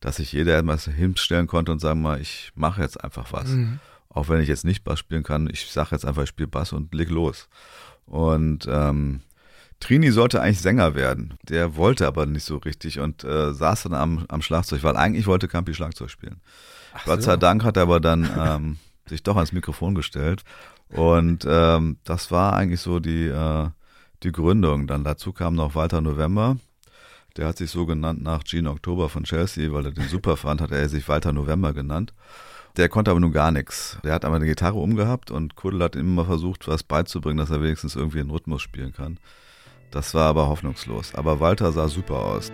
dass 0.00 0.16
sich 0.16 0.32
jeder 0.32 0.58
etwas 0.58 0.86
hinstellen 0.86 1.46
konnte 1.46 1.70
und 1.70 1.78
sagen 1.78 2.02
mal, 2.02 2.20
ich 2.20 2.50
mache 2.56 2.82
jetzt 2.82 3.02
einfach 3.02 3.32
was. 3.32 3.48
Mhm. 3.48 3.78
Auch 4.08 4.28
wenn 4.28 4.40
ich 4.40 4.48
jetzt 4.48 4.64
nicht 4.64 4.82
Bass 4.82 4.98
spielen 4.98 5.22
kann, 5.22 5.48
ich 5.52 5.70
sage 5.70 5.90
jetzt 5.92 6.04
einfach, 6.04 6.24
ich 6.24 6.30
spiele 6.30 6.48
Bass 6.48 6.72
und 6.72 6.92
leg 6.92 7.08
los. 7.08 7.48
Und 8.06 8.66
ähm, 8.68 9.20
Trini 9.78 10.10
sollte 10.10 10.40
eigentlich 10.40 10.60
Sänger 10.60 10.94
werden. 10.94 11.34
Der 11.42 11.76
wollte 11.76 12.06
aber 12.06 12.26
nicht 12.26 12.44
so 12.44 12.56
richtig 12.56 12.98
und 12.98 13.24
äh, 13.24 13.52
saß 13.52 13.84
dann 13.84 13.94
am, 13.94 14.24
am 14.28 14.42
Schlagzeug, 14.42 14.82
weil 14.82 14.96
eigentlich 14.96 15.26
wollte 15.26 15.48
Campi 15.48 15.74
Schlagzeug 15.74 16.10
spielen. 16.10 16.40
Ach 16.94 17.04
Gott 17.04 17.22
sei 17.22 17.36
Dank 17.36 17.62
hat 17.62 17.76
er 17.76 17.82
aber 17.82 18.00
dann 18.00 18.28
ähm, 18.38 18.78
sich 19.08 19.22
doch 19.22 19.36
ans 19.36 19.52
Mikrofon 19.52 19.94
gestellt. 19.94 20.42
Und 20.88 21.46
ähm, 21.48 21.98
das 22.04 22.30
war 22.30 22.54
eigentlich 22.54 22.80
so 22.80 23.00
die, 23.00 23.26
äh, 23.26 23.68
die 24.22 24.32
Gründung. 24.32 24.86
Dann 24.86 25.04
dazu 25.04 25.32
kam 25.32 25.54
noch 25.54 25.74
Walter 25.74 26.00
November. 26.00 26.56
Der 27.36 27.48
hat 27.48 27.58
sich 27.58 27.70
so 27.70 27.86
genannt 27.86 28.22
nach 28.22 28.44
Gene 28.44 28.70
Oktober 28.70 29.08
von 29.08 29.24
Chelsea, 29.24 29.72
weil 29.72 29.86
er 29.86 29.92
den 29.92 30.08
super 30.08 30.36
fand, 30.36 30.60
hat 30.60 30.72
er 30.72 30.88
sich 30.88 31.06
Walter 31.08 31.32
November 31.32 31.74
genannt. 31.74 32.14
Der 32.76 32.88
konnte 32.88 33.10
aber 33.10 33.20
nun 33.20 33.32
gar 33.32 33.50
nichts. 33.50 33.98
Der 34.04 34.14
hat 34.14 34.24
aber 34.24 34.36
eine 34.36 34.46
Gitarre 34.46 34.78
umgehabt 34.78 35.30
und 35.30 35.54
Kuddel 35.54 35.82
hat 35.82 35.96
immer 35.96 36.24
versucht, 36.24 36.68
was 36.68 36.82
beizubringen, 36.82 37.38
dass 37.38 37.50
er 37.50 37.62
wenigstens 37.62 37.96
irgendwie 37.96 38.20
einen 38.20 38.30
Rhythmus 38.30 38.62
spielen 38.62 38.92
kann. 38.92 39.18
Das 39.90 40.14
war 40.14 40.28
aber 40.28 40.48
hoffnungslos. 40.48 41.14
Aber 41.14 41.40
Walter 41.40 41.72
sah 41.72 41.88
super 41.88 42.16
aus. 42.16 42.52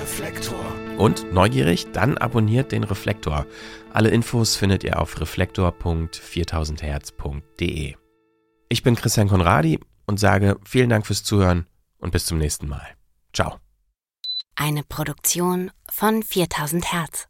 Reflektor. 0.00 0.89
Und 1.00 1.32
neugierig? 1.32 1.90
Dann 1.92 2.18
abonniert 2.18 2.72
den 2.72 2.84
Reflektor. 2.84 3.46
Alle 3.90 4.10
Infos 4.10 4.56
findet 4.56 4.84
ihr 4.84 5.00
auf 5.00 5.18
reflektor.4000herz.de. 5.18 7.94
Ich 8.68 8.82
bin 8.82 8.96
Christian 8.96 9.28
Konradi 9.28 9.80
und 10.06 10.20
sage 10.20 10.58
vielen 10.62 10.90
Dank 10.90 11.06
fürs 11.06 11.24
Zuhören 11.24 11.66
und 12.00 12.10
bis 12.10 12.26
zum 12.26 12.36
nächsten 12.36 12.68
Mal. 12.68 12.86
Ciao. 13.32 13.56
Eine 14.56 14.82
Produktion 14.82 15.70
von 15.88 16.22
4000 16.22 16.92
Hertz. 16.92 17.28